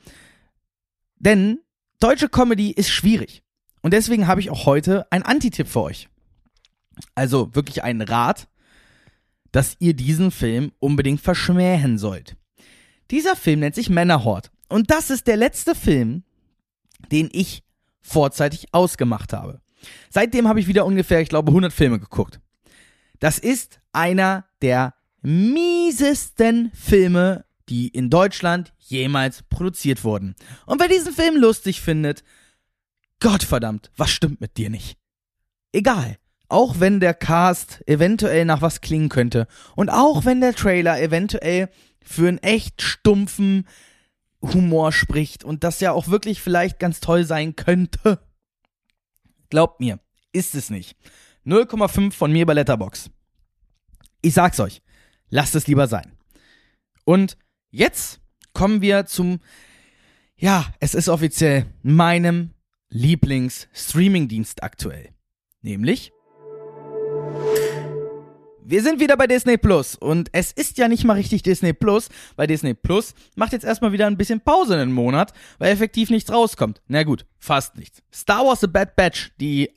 Denn 1.18 1.60
deutsche 2.00 2.30
Comedy 2.30 2.72
ist 2.72 2.90
schwierig. 2.90 3.44
Und 3.82 3.92
deswegen 3.92 4.28
habe 4.28 4.42
ich 4.42 4.50
auch 4.50 4.66
heute 4.66 5.10
einen 5.12 5.24
Antitipp 5.24 5.68
für 5.68 5.82
euch. 5.82 6.10
Also 7.14 7.56
wirklich 7.56 7.84
einen 7.84 8.02
Rat, 8.02 8.48
dass 9.52 9.78
ihr 9.80 9.94
diesen 9.94 10.32
Film 10.32 10.74
unbedingt 10.80 11.22
verschmähen 11.22 11.98
sollt. 11.98 12.36
Dieser 13.12 13.36
Film 13.36 13.62
nennt 13.62 13.76
sich 13.76 13.90
Männerhort. 13.90 14.52
Und 14.68 14.92
das 14.92 15.10
ist 15.10 15.28
der 15.28 15.38
letzte 15.38 15.76
Film, 15.76 16.24
den 17.12 17.30
ich 17.32 17.64
vorzeitig 18.02 18.68
ausgemacht 18.72 19.34
habe. 19.34 19.62
Seitdem 20.10 20.48
habe 20.48 20.60
ich 20.60 20.68
wieder 20.68 20.86
ungefähr, 20.86 21.22
ich 21.22 21.30
glaube, 21.30 21.52
100 21.52 21.74
Filme 21.74 22.00
geguckt. 22.00 22.40
Das 23.20 23.40
ist 23.40 23.80
einer 23.94 24.46
der 24.62 24.94
miesesten 25.22 26.72
Filme, 26.74 27.46
die 27.70 27.88
in 27.88 28.10
Deutschland 28.10 28.74
jemals 28.78 29.44
produziert 29.44 30.04
wurden. 30.04 30.36
Und 30.66 30.80
wer 30.80 30.88
diesen 30.88 31.14
Film 31.14 31.36
lustig 31.38 31.82
findet, 31.82 32.24
Gottverdammt, 33.20 33.92
was 33.98 34.12
stimmt 34.12 34.42
mit 34.42 34.58
dir 34.58 34.70
nicht? 34.70 34.98
Egal. 35.72 36.18
Auch 36.48 36.80
wenn 36.80 37.00
der 37.00 37.16
Cast 37.16 37.82
eventuell 37.88 38.46
nach 38.46 38.62
was 38.62 38.82
klingen 38.82 39.10
könnte 39.10 39.48
und 39.76 39.90
auch 39.90 40.26
wenn 40.26 40.42
der 40.42 40.54
Trailer 40.54 41.02
eventuell 41.02 41.70
für 42.04 42.28
einen 42.28 42.38
echt 42.38 42.84
stumpfen 42.84 43.68
Humor 44.54 44.92
spricht 44.92 45.44
und 45.44 45.64
das 45.64 45.80
ja 45.80 45.92
auch 45.92 46.08
wirklich 46.08 46.42
vielleicht 46.42 46.80
ganz 46.80 47.00
toll 47.00 47.26
sein 47.26 47.56
könnte. 47.56 48.20
Glaubt 49.50 49.80
mir, 49.80 50.00
ist 50.32 50.56
es 50.56 50.70
nicht. 50.70 50.96
0,5 51.46 52.12
von 52.12 52.32
mir 52.32 52.46
bei 52.46 52.54
Letterbox. 52.54 53.10
Ich 54.22 54.34
sag's 54.34 54.60
euch, 54.60 54.82
lasst 55.30 55.56
es 55.56 55.68
lieber 55.68 55.88
sein. 55.88 56.12
Und 57.04 57.38
jetzt 57.70 58.20
kommen 58.54 58.82
wir 58.82 59.06
zum, 59.06 59.40
ja, 60.36 60.74
es 60.80 60.96
ist 60.96 61.10
offiziell 61.10 61.68
meinem 61.84 62.54
Lieblings-Streaming-Dienst 62.90 64.64
aktuell. 64.64 65.10
Nämlich 65.62 66.12
wir 68.68 68.82
sind 68.82 69.00
wieder 69.00 69.16
bei 69.16 69.28
Disney 69.28 69.58
Plus 69.58 69.96
und 69.96 70.30
es 70.32 70.52
ist 70.52 70.78
ja 70.78 70.88
nicht 70.88 71.04
mal 71.04 71.14
richtig 71.14 71.44
Disney 71.44 71.74
Plus, 71.74 72.10
weil 72.36 72.48
Disney 72.48 72.74
Plus 72.74 73.14
macht 73.36 73.54
jetzt 73.54 73.66
erstmal 73.66 73.92
wieder 73.92 74.08
ein 74.08 74.18
bisschen 74.18 74.42
Pause 74.42 74.74
in 74.74 74.80
einen 74.80 74.92
Monat, 74.92 75.34
weil 75.60 75.72
effektiv 75.72 76.10
nichts 76.10 76.32
rauskommt. 76.32 76.82
Na 76.88 77.04
gut, 77.04 77.28
fast 77.38 77.78
nichts. 77.78 78.02
Star 78.14 78.46
Wars 78.46 78.62
The 78.62 78.68
Bad 78.68 78.96
Batch, 78.96 79.34
die 79.40 79.70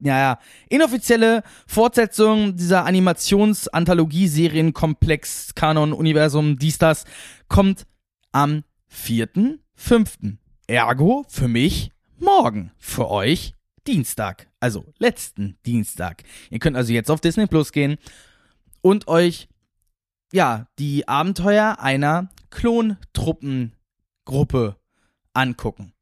ja, 0.00 0.18
ja, 0.18 0.38
inoffizielle 0.68 1.42
Fortsetzung 1.66 2.54
dieser 2.54 2.84
Animations-Anthologie-Serienkomplex, 2.84 5.56
Kanon, 5.56 5.92
Universum, 5.92 6.56
dies, 6.56 6.78
das, 6.78 7.04
kommt 7.48 7.84
am 8.30 8.62
4.5. 8.92 10.36
Ergo 10.68 11.24
für 11.28 11.48
mich 11.48 11.90
morgen. 12.18 12.70
Für 12.78 13.10
euch 13.10 13.54
Dienstag, 13.86 14.47
also 14.60 14.86
letzten 14.98 15.58
Dienstag. 15.66 16.22
Ihr 16.50 16.58
könnt 16.58 16.76
also 16.76 16.92
jetzt 16.92 17.10
auf 17.10 17.20
Disney 17.20 17.46
Plus 17.46 17.72
gehen 17.72 17.98
und 18.80 19.08
euch 19.08 19.48
ja 20.32 20.68
die 20.78 21.08
Abenteuer 21.08 21.78
einer 21.80 22.30
Klontruppengruppe 22.50 24.76
angucken. 25.34 25.92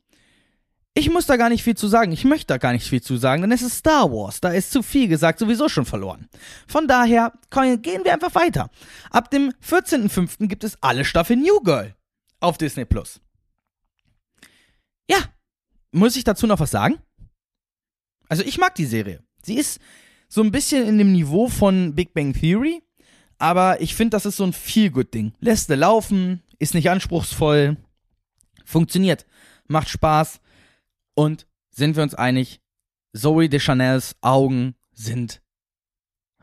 Ich 0.99 1.11
muss 1.11 1.27
da 1.27 1.37
gar 1.37 1.51
nicht 1.51 1.62
viel 1.62 1.77
zu 1.77 1.89
sagen. 1.89 2.11
Ich 2.12 2.24
möchte 2.24 2.47
da 2.47 2.57
gar 2.57 2.73
nicht 2.73 2.89
viel 2.89 3.03
zu 3.03 3.19
sagen, 3.19 3.43
denn 3.43 3.53
es 3.53 3.61
ist 3.61 3.77
Star 3.77 4.11
Wars. 4.11 4.41
Da 4.41 4.49
ist 4.49 4.70
zu 4.70 4.83
viel 4.83 5.09
gesagt, 5.09 5.39
sowieso 5.39 5.69
schon 5.69 5.85
verloren. 5.85 6.27
Von 6.66 6.89
daher 6.89 7.35
gehen 7.51 8.03
wir 8.03 8.15
einfach 8.15 8.35
weiter. 8.35 8.70
Ab 9.11 9.31
dem 9.31 9.53
14.05. 9.62 10.47
gibt 10.47 10.65
es 10.65 10.83
alle 10.83 11.05
Staffeln 11.05 11.43
New 11.43 11.61
Girl 11.61 11.95
auf 12.41 12.57
Disney 12.57 12.87
Plus. 12.87 13.20
Ja, 15.07 15.19
muss 15.93 16.16
ich 16.16 16.24
dazu 16.24 16.47
noch 16.47 16.61
was 16.61 16.70
sagen? 16.70 16.97
Also 18.28 18.43
ich 18.43 18.59
mag 18.59 18.74
die 18.74 18.86
Serie. 18.86 19.23
Sie 19.43 19.55
ist 19.55 19.81
so 20.28 20.43
ein 20.43 20.51
bisschen 20.51 20.86
in 20.86 20.98
dem 20.98 21.12
Niveau 21.12 21.48
von 21.48 21.94
Big 21.94 22.12
Bang 22.15 22.32
Theory, 22.32 22.82
aber 23.39 23.81
ich 23.81 23.94
finde, 23.94 24.16
das 24.16 24.27
ist 24.27 24.36
so 24.36 24.44
ein 24.44 24.53
Feel-Good-Ding. 24.53 25.35
Lässt 25.40 25.70
du 25.70 25.74
laufen, 25.74 26.43
ist 26.59 26.74
nicht 26.74 26.90
anspruchsvoll, 26.90 27.77
funktioniert, 28.65 29.27
macht 29.66 29.89
Spaß 29.89 30.40
und 31.15 31.47
sind 31.70 31.97
wir 31.97 32.03
uns 32.03 32.15
einig, 32.15 32.61
Zoe 33.12 33.48
de 33.48 33.61
Chanels 33.61 34.16
Augen 34.20 34.74
sind 34.93 35.40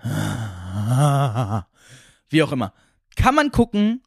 wie 2.29 2.43
auch 2.43 2.51
immer. 2.51 2.73
Kann 3.15 3.35
man 3.35 3.51
gucken, 3.51 4.03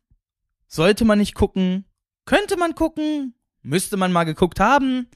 sollte 0.67 1.05
man 1.05 1.19
nicht 1.19 1.35
gucken, 1.35 1.85
könnte 2.25 2.57
man 2.57 2.75
gucken, 2.75 3.35
müsste 3.63 3.97
man 3.97 4.13
mal 4.13 4.25
geguckt 4.25 4.61
haben, 4.61 5.09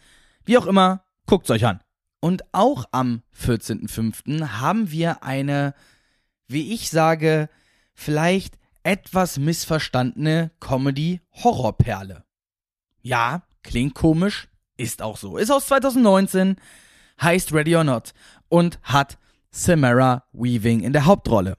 wie 0.44 0.56
auch 0.56 0.66
immer, 0.66 1.04
guckt's 1.26 1.50
euch 1.50 1.66
an. 1.66 1.80
Und 2.20 2.44
auch 2.52 2.84
am 2.92 3.22
14.05. 3.38 4.60
haben 4.60 4.90
wir 4.90 5.24
eine, 5.24 5.74
wie 6.46 6.74
ich 6.74 6.90
sage, 6.90 7.48
vielleicht 7.94 8.58
etwas 8.82 9.38
missverstandene 9.38 10.50
Comedy-Horrorperle. 10.60 12.24
Ja, 13.02 13.42
klingt 13.62 13.94
komisch, 13.94 14.48
ist 14.76 15.02
auch 15.02 15.16
so. 15.16 15.38
Ist 15.38 15.50
aus 15.50 15.66
2019, 15.66 16.56
heißt 17.20 17.52
Ready 17.52 17.76
or 17.76 17.84
Not 17.84 18.12
und 18.48 18.78
hat 18.82 19.18
Samara 19.50 20.24
Weaving 20.32 20.80
in 20.80 20.92
der 20.92 21.06
Hauptrolle. 21.06 21.56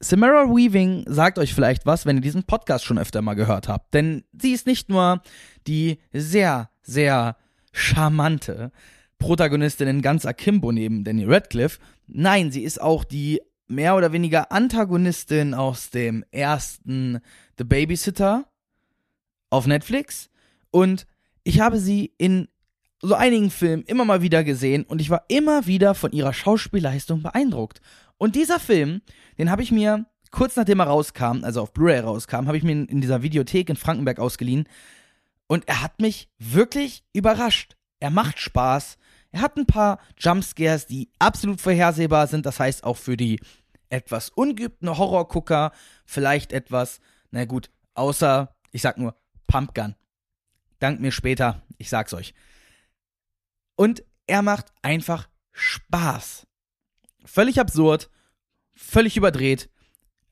Samara 0.00 0.46
Weaving 0.48 1.04
sagt 1.06 1.38
euch 1.38 1.54
vielleicht 1.54 1.86
was, 1.86 2.06
wenn 2.06 2.16
ihr 2.16 2.22
diesen 2.22 2.42
Podcast 2.42 2.84
schon 2.84 2.98
öfter 2.98 3.22
mal 3.22 3.34
gehört 3.34 3.68
habt. 3.68 3.94
Denn 3.94 4.24
sie 4.32 4.52
ist 4.52 4.66
nicht 4.66 4.88
nur 4.88 5.22
die 5.66 6.00
sehr, 6.12 6.70
sehr 6.82 7.36
charmante 7.72 8.72
Protagonistin 9.22 9.86
in 9.88 10.02
ganz 10.02 10.26
Akimbo 10.26 10.72
neben 10.72 11.04
Danny 11.04 11.24
Radcliffe. 11.24 11.78
Nein, 12.08 12.50
sie 12.50 12.64
ist 12.64 12.80
auch 12.80 13.04
die 13.04 13.40
mehr 13.68 13.96
oder 13.96 14.12
weniger 14.12 14.50
Antagonistin 14.50 15.54
aus 15.54 15.90
dem 15.90 16.24
ersten 16.32 17.20
The 17.56 17.64
Babysitter 17.64 18.46
auf 19.48 19.66
Netflix. 19.66 20.28
Und 20.72 21.06
ich 21.44 21.60
habe 21.60 21.78
sie 21.78 22.12
in 22.18 22.48
so 23.00 23.14
einigen 23.14 23.50
Filmen 23.50 23.84
immer 23.84 24.04
mal 24.04 24.22
wieder 24.22 24.42
gesehen 24.42 24.84
und 24.84 25.00
ich 25.00 25.10
war 25.10 25.24
immer 25.28 25.66
wieder 25.66 25.94
von 25.94 26.12
ihrer 26.12 26.32
Schauspielleistung 26.32 27.22
beeindruckt. 27.22 27.80
Und 28.18 28.34
dieser 28.34 28.58
Film, 28.58 29.02
den 29.38 29.50
habe 29.50 29.62
ich 29.62 29.70
mir 29.70 30.06
kurz 30.32 30.56
nachdem 30.56 30.80
er 30.80 30.86
rauskam, 30.86 31.44
also 31.44 31.62
auf 31.62 31.72
Blu-ray 31.72 32.00
rauskam, 32.00 32.46
habe 32.46 32.56
ich 32.56 32.64
mir 32.64 32.72
in 32.72 33.00
dieser 33.00 33.22
Videothek 33.22 33.70
in 33.70 33.76
Frankenberg 33.76 34.18
ausgeliehen 34.18 34.68
und 35.46 35.68
er 35.68 35.82
hat 35.82 36.00
mich 36.00 36.28
wirklich 36.38 37.04
überrascht. 37.12 37.76
Er 38.00 38.10
macht 38.10 38.40
Spaß. 38.40 38.98
Er 39.32 39.40
hat 39.40 39.56
ein 39.56 39.66
paar 39.66 39.98
Jumpscares, 40.18 40.86
die 40.86 41.10
absolut 41.18 41.60
vorhersehbar 41.60 42.26
sind. 42.26 42.46
Das 42.46 42.60
heißt 42.60 42.84
auch 42.84 42.98
für 42.98 43.16
die 43.16 43.40
etwas 43.88 44.28
ungeübten 44.30 44.96
Horrorgucker 44.96 45.72
vielleicht 46.04 46.52
etwas, 46.52 47.00
na 47.30 47.44
gut, 47.44 47.70
außer, 47.94 48.54
ich 48.70 48.82
sag 48.82 48.98
nur, 48.98 49.16
Pumpgun. 49.46 49.94
Dank 50.78 51.00
mir 51.00 51.12
später, 51.12 51.62
ich 51.78 51.88
sag's 51.88 52.14
euch. 52.14 52.34
Und 53.76 54.02
er 54.26 54.42
macht 54.42 54.66
einfach 54.82 55.28
Spaß. 55.52 56.46
Völlig 57.24 57.60
absurd, 57.60 58.10
völlig 58.74 59.16
überdreht, 59.16 59.70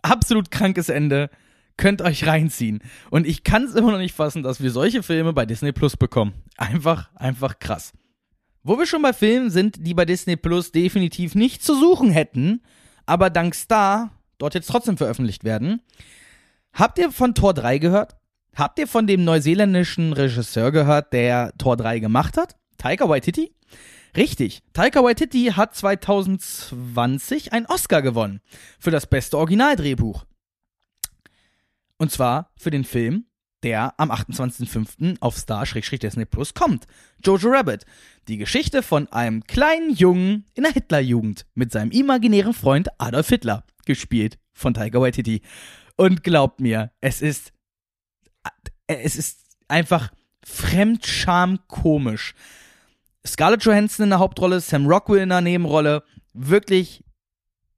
absolut 0.02 0.50
krankes 0.50 0.88
Ende. 0.88 1.30
Könnt 1.76 2.02
euch 2.02 2.26
reinziehen. 2.26 2.82
Und 3.10 3.26
ich 3.26 3.44
kann 3.44 3.64
es 3.64 3.74
immer 3.74 3.92
noch 3.92 3.98
nicht 3.98 4.14
fassen, 4.14 4.42
dass 4.42 4.60
wir 4.60 4.70
solche 4.70 5.02
Filme 5.02 5.32
bei 5.32 5.46
Disney 5.46 5.72
Plus 5.72 5.96
bekommen. 5.96 6.34
Einfach, 6.58 7.14
einfach 7.14 7.58
krass. 7.58 7.92
Wo 8.62 8.78
wir 8.78 8.86
schon 8.86 9.02
bei 9.02 9.12
Filmen 9.12 9.50
sind, 9.50 9.86
die 9.86 9.94
bei 9.94 10.04
Disney 10.04 10.36
Plus 10.36 10.70
definitiv 10.72 11.34
nicht 11.34 11.62
zu 11.62 11.74
suchen 11.74 12.10
hätten, 12.10 12.62
aber 13.06 13.30
dank 13.30 13.54
Star 13.54 14.10
dort 14.38 14.54
jetzt 14.54 14.68
trotzdem 14.68 14.96
veröffentlicht 14.96 15.44
werden. 15.44 15.82
Habt 16.72 16.98
ihr 16.98 17.10
von 17.10 17.34
Tor 17.34 17.54
3 17.54 17.78
gehört? 17.78 18.16
Habt 18.54 18.78
ihr 18.78 18.86
von 18.86 19.06
dem 19.06 19.24
neuseeländischen 19.24 20.12
Regisseur 20.12 20.72
gehört, 20.72 21.12
der 21.12 21.52
Tor 21.56 21.76
3 21.76 22.00
gemacht 22.00 22.36
hat? 22.36 22.56
Taika 22.78 23.08
Waititi? 23.08 23.54
Richtig, 24.16 24.62
Taika 24.72 25.04
Waititi 25.04 25.52
hat 25.54 25.74
2020 25.74 27.52
einen 27.52 27.66
Oscar 27.66 28.02
gewonnen 28.02 28.40
für 28.78 28.90
das 28.90 29.06
beste 29.06 29.38
Originaldrehbuch. 29.38 30.24
Und 31.96 32.10
zwar 32.10 32.50
für 32.56 32.70
den 32.70 32.84
Film, 32.84 33.26
der 33.62 33.94
am 33.98 34.10
28.05. 34.10 35.16
auf 35.20 35.36
Star-Disney 35.36 36.24
Plus 36.24 36.54
kommt. 36.54 36.86
Jojo 37.24 37.50
Rabbit. 37.50 37.84
Die 38.28 38.36
Geschichte 38.36 38.82
von 38.82 39.08
einem 39.08 39.44
kleinen 39.44 39.94
Jungen 39.94 40.46
in 40.54 40.62
der 40.62 40.72
Hitlerjugend 40.72 41.46
mit 41.54 41.72
seinem 41.72 41.90
imaginären 41.90 42.54
Freund 42.54 42.88
Adolf 42.98 43.28
Hitler. 43.28 43.64
Gespielt 43.84 44.38
von 44.52 44.74
Taika 44.74 45.00
Waititi. 45.00 45.42
Und 45.96 46.22
glaubt 46.22 46.60
mir, 46.60 46.92
es 47.00 47.20
ist, 47.20 47.52
es 48.86 49.16
ist 49.16 49.40
einfach 49.68 50.10
fremdscham 50.44 51.58
komisch. 51.68 52.34
Scarlett 53.26 53.64
Johansson 53.64 54.04
in 54.04 54.10
der 54.10 54.18
Hauptrolle, 54.18 54.60
Sam 54.60 54.86
Rockwell 54.86 55.22
in 55.22 55.28
der 55.28 55.42
Nebenrolle, 55.42 56.02
wirklich 56.32 57.04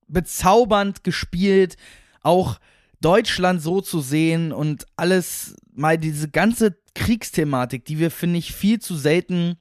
bezaubernd 0.06 1.02
gespielt, 1.02 1.76
auch 2.22 2.58
Deutschland 3.04 3.60
so 3.60 3.80
zu 3.80 4.00
sehen 4.00 4.52
und 4.52 4.86
alles 4.96 5.54
mal 5.72 5.98
diese 5.98 6.30
ganze 6.30 6.78
Kriegsthematik, 6.94 7.84
die 7.84 7.98
wir 7.98 8.10
finde 8.10 8.38
ich 8.38 8.52
viel 8.52 8.80
zu 8.80 8.96
selten 8.96 9.56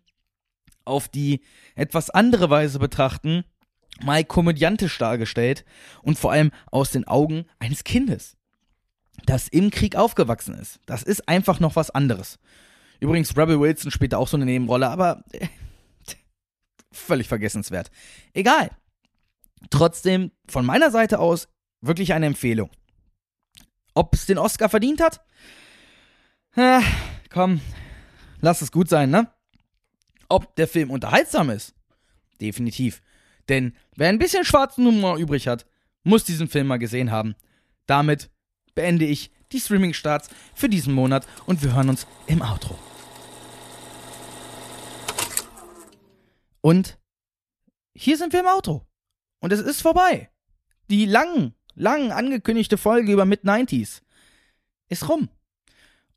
auf 0.86 1.08
die 1.08 1.42
etwas 1.76 2.10
andere 2.10 2.50
Weise 2.50 2.80
betrachten, 2.80 3.44
mal 4.04 4.24
komödiantisch 4.24 4.98
dargestellt 4.98 5.66
und 6.02 6.18
vor 6.18 6.32
allem 6.32 6.52
aus 6.72 6.92
den 6.92 7.08
Augen 7.08 7.46
eines 7.60 7.84
Kindes, 7.84 8.38
das 9.26 9.48
im 9.48 9.70
Krieg 9.70 9.96
aufgewachsen 9.96 10.56
ist. 10.56 10.80
Das 10.86 11.04
ist 11.04 11.28
einfach 11.28 11.60
noch 11.60 11.76
was 11.76 11.92
anderes. 11.92 12.40
Übrigens, 13.00 13.36
Rebel 13.36 13.60
Wilson 13.60 13.92
spielt 13.92 14.14
auch 14.14 14.28
so 14.28 14.38
eine 14.38 14.46
Nebenrolle, 14.46 14.90
aber 14.90 15.24
völlig 16.92 17.28
vergessenswert. 17.28 17.92
Egal. 18.34 18.72
Trotzdem 19.70 20.32
von 20.48 20.66
meiner 20.66 20.92
Seite 20.92 21.20
aus 21.20 21.48
wirklich 21.82 22.14
eine 22.14 22.28
Empfehlung. 22.28 22.70
Ob 23.94 24.14
es 24.14 24.26
den 24.26 24.38
Oscar 24.38 24.70
verdient 24.70 25.02
hat? 25.02 25.22
Ja, 26.56 26.82
komm, 27.30 27.62
lass 28.40 28.62
es 28.62 28.72
gut 28.72 28.90
sein, 28.90 29.10
ne? 29.10 29.32
Ob 30.30 30.56
der 30.56 30.68
Film 30.68 30.92
unterhaltsam 30.92 31.50
ist? 31.50 31.74
Definitiv. 32.40 33.02
Denn 33.50 33.76
wer 33.96 34.10
ein 34.10 34.20
bisschen 34.20 34.46
schwarzen 34.46 34.86
Humor 34.86 35.18
übrig 35.18 35.48
hat, 35.48 35.66
muss 36.04 36.24
diesen 36.24 36.48
Film 36.48 36.68
mal 36.68 36.80
gesehen 36.80 37.12
haben. 37.12 37.36
Damit 37.86 38.32
beende 38.76 39.06
ich 39.06 39.32
die 39.52 39.60
Streaming-Starts 39.60 40.30
für 40.54 40.70
diesen 40.70 40.94
Monat 40.94 41.28
und 41.46 41.62
wir 41.62 41.74
hören 41.74 41.90
uns 41.90 42.08
im 42.28 42.42
Outro. 42.42 42.78
Und 46.62 46.98
hier 47.94 48.18
sind 48.18 48.34
wir 48.34 48.40
im 48.40 48.48
Auto. 48.48 48.86
Und 49.40 49.52
es 49.52 49.60
ist 49.60 49.82
vorbei. 49.82 50.30
Die 50.90 51.06
lang, 51.06 51.54
lang 51.76 52.12
angekündigte 52.12 52.78
Folge 52.78 53.12
über 53.12 53.26
Mid-90s 53.26 54.02
ist 54.90 55.10
rum. 55.10 55.30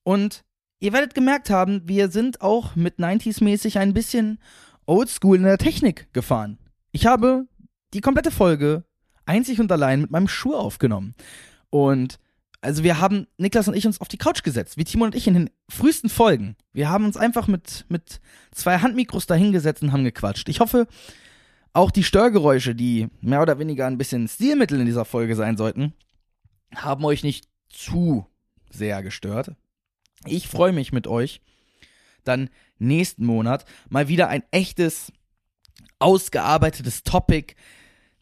Und 0.03 0.45
ihr 0.81 0.93
werdet 0.93 1.15
gemerkt 1.15 1.51
haben, 1.51 1.89
wir 1.89 2.11
sind 2.11 2.41
auch 2.41 2.77
mit 2.77 2.99
90s-mäßig 2.99 3.79
ein 3.79 3.95
bisschen 3.95 4.39
oldschool 4.87 5.37
in 5.37 5.45
der 5.45 5.59
Technik 5.59 6.13
gefahren. 6.13 6.59
Ich 6.93 7.07
habe 7.07 7.47
die 7.95 8.01
komplette 8.01 8.31
Folge 8.31 8.85
einzig 9.27 9.61
und 9.61 9.73
allein 9.73 10.03
mit 10.03 10.11
meinem 10.11 10.29
Schuh 10.29 10.55
aufgenommen. 10.55 11.15
Und 11.71 12.19
also 12.61 12.83
wir 12.83 12.99
haben 12.99 13.27
Niklas 13.37 13.69
und 13.69 13.75
ich 13.75 13.87
uns 13.87 14.01
auf 14.01 14.09
die 14.09 14.19
Couch 14.19 14.43
gesetzt, 14.43 14.77
wie 14.77 14.85
Timo 14.85 15.05
und 15.05 15.15
ich 15.15 15.27
in 15.27 15.35
den 15.35 15.51
frühesten 15.69 16.09
Folgen. 16.09 16.57
Wir 16.73 16.89
haben 16.89 17.05
uns 17.05 17.17
einfach 17.17 17.47
mit, 17.47 17.85
mit 17.89 18.21
zwei 18.53 18.79
Handmikros 18.79 19.27
dahingesetzt 19.27 19.83
und 19.83 19.93
haben 19.93 20.05
gequatscht. 20.05 20.49
Ich 20.49 20.61
hoffe, 20.61 20.87
auch 21.75 21.91
die 21.91 22.05
Störgeräusche, 22.05 22.75
die 22.75 23.09
mehr 23.21 23.43
oder 23.43 23.59
weniger 23.59 23.87
ein 23.87 23.99
bisschen 23.99 24.27
Stilmittel 24.29 24.81
in 24.81 24.87
dieser 24.87 25.05
Folge 25.05 25.37
sein 25.37 25.57
sollten, 25.57 25.93
haben 26.75 27.05
euch 27.05 27.23
nicht 27.23 27.49
zu 27.69 28.27
sehr 28.71 29.03
gestört. 29.03 29.53
Ich 30.25 30.49
freue 30.49 30.73
mich 30.73 30.93
mit 30.93 31.07
euch, 31.07 31.43
dann 32.23 32.49
nächsten 32.79 33.27
Monat 33.27 33.65
mal 33.89 34.09
wieder 34.09 34.29
ein 34.29 34.45
echtes, 34.51 35.13
ausgearbeitetes 35.99 37.03
Topic 37.03 37.55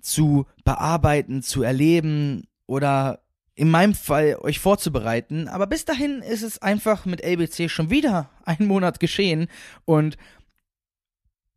zu 0.00 0.46
bearbeiten, 0.64 1.42
zu 1.42 1.62
erleben 1.62 2.48
oder 2.66 3.22
in 3.54 3.70
meinem 3.70 3.94
Fall 3.94 4.36
euch 4.40 4.58
vorzubereiten. 4.60 5.48
Aber 5.48 5.66
bis 5.66 5.84
dahin 5.84 6.22
ist 6.22 6.42
es 6.42 6.60
einfach 6.60 7.04
mit 7.04 7.22
LBC 7.22 7.70
schon 7.70 7.90
wieder 7.90 8.30
ein 8.44 8.66
Monat 8.66 8.98
geschehen 8.98 9.48
und 9.84 10.16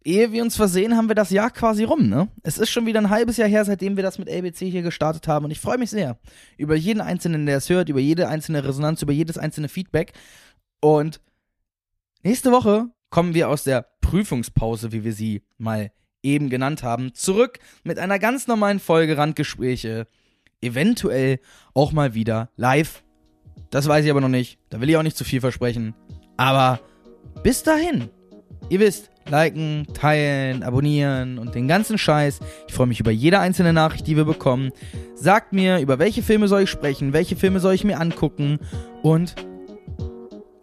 ehe 0.05 0.31
wir 0.31 0.43
uns 0.43 0.55
versehen, 0.55 0.95
haben 0.95 1.09
wir 1.09 1.15
das 1.15 1.31
Jahr 1.31 1.49
quasi 1.49 1.83
rum, 1.83 2.07
ne? 2.07 2.29
Es 2.43 2.57
ist 2.57 2.69
schon 2.69 2.85
wieder 2.85 3.01
ein 3.01 3.09
halbes 3.09 3.37
Jahr 3.37 3.49
her, 3.49 3.65
seitdem 3.65 3.95
wir 3.95 4.03
das 4.03 4.19
mit 4.19 4.29
LBC 4.29 4.59
hier 4.69 4.83
gestartet 4.83 5.27
haben 5.27 5.45
und 5.45 5.51
ich 5.51 5.59
freue 5.59 5.77
mich 5.77 5.89
sehr 5.89 6.17
über 6.57 6.75
jeden 6.75 7.01
Einzelnen, 7.01 7.45
der 7.45 7.57
es 7.57 7.69
hört, 7.69 7.89
über 7.89 7.99
jede 7.99 8.27
einzelne 8.27 8.63
Resonanz, 8.63 9.01
über 9.01 9.13
jedes 9.13 9.37
einzelne 9.37 9.67
Feedback 9.67 10.13
und 10.79 11.19
nächste 12.23 12.51
Woche 12.51 12.87
kommen 13.09 13.33
wir 13.33 13.49
aus 13.49 13.63
der 13.63 13.87
Prüfungspause, 14.01 14.91
wie 14.91 15.03
wir 15.03 15.13
sie 15.13 15.41
mal 15.57 15.91
eben 16.21 16.49
genannt 16.49 16.83
haben, 16.83 17.13
zurück 17.13 17.59
mit 17.83 17.99
einer 17.99 18.19
ganz 18.19 18.47
normalen 18.47 18.79
Folge 18.79 19.17
Randgespräche 19.17 20.07
eventuell 20.61 21.39
auch 21.73 21.91
mal 21.91 22.13
wieder 22.13 22.49
live. 22.55 23.03
Das 23.69 23.87
weiß 23.87 24.05
ich 24.05 24.11
aber 24.11 24.21
noch 24.21 24.29
nicht. 24.29 24.59
Da 24.69 24.81
will 24.81 24.89
ich 24.89 24.97
auch 24.97 25.03
nicht 25.03 25.17
zu 25.17 25.23
viel 25.23 25.41
versprechen. 25.41 25.93
Aber 26.37 26.79
bis 27.43 27.63
dahin, 27.63 28.09
ihr 28.69 28.79
wisst, 28.79 29.11
liken, 29.29 29.87
teilen, 29.93 30.63
abonnieren 30.63 31.37
und 31.37 31.55
den 31.55 31.67
ganzen 31.67 31.97
Scheiß. 31.97 32.39
Ich 32.67 32.73
freue 32.73 32.87
mich 32.87 32.99
über 32.99 33.11
jede 33.11 33.39
einzelne 33.39 33.73
Nachricht, 33.73 34.07
die 34.07 34.15
wir 34.15 34.25
bekommen. 34.25 34.71
Sagt 35.15 35.53
mir, 35.53 35.79
über 35.79 35.99
welche 35.99 36.23
Filme 36.23 36.47
soll 36.47 36.63
ich 36.63 36.69
sprechen, 36.69 37.13
welche 37.13 37.35
Filme 37.35 37.59
soll 37.59 37.73
ich 37.73 37.83
mir 37.83 37.99
angucken 37.99 38.59
und 39.01 39.35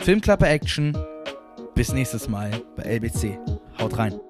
Filmklappe 0.00 0.46
Action. 0.46 0.96
Bis 1.74 1.92
nächstes 1.92 2.28
Mal 2.28 2.50
bei 2.76 2.82
LBC. 2.82 3.38
Haut 3.78 3.98
rein. 3.98 4.20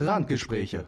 Randgespräche 0.00 0.86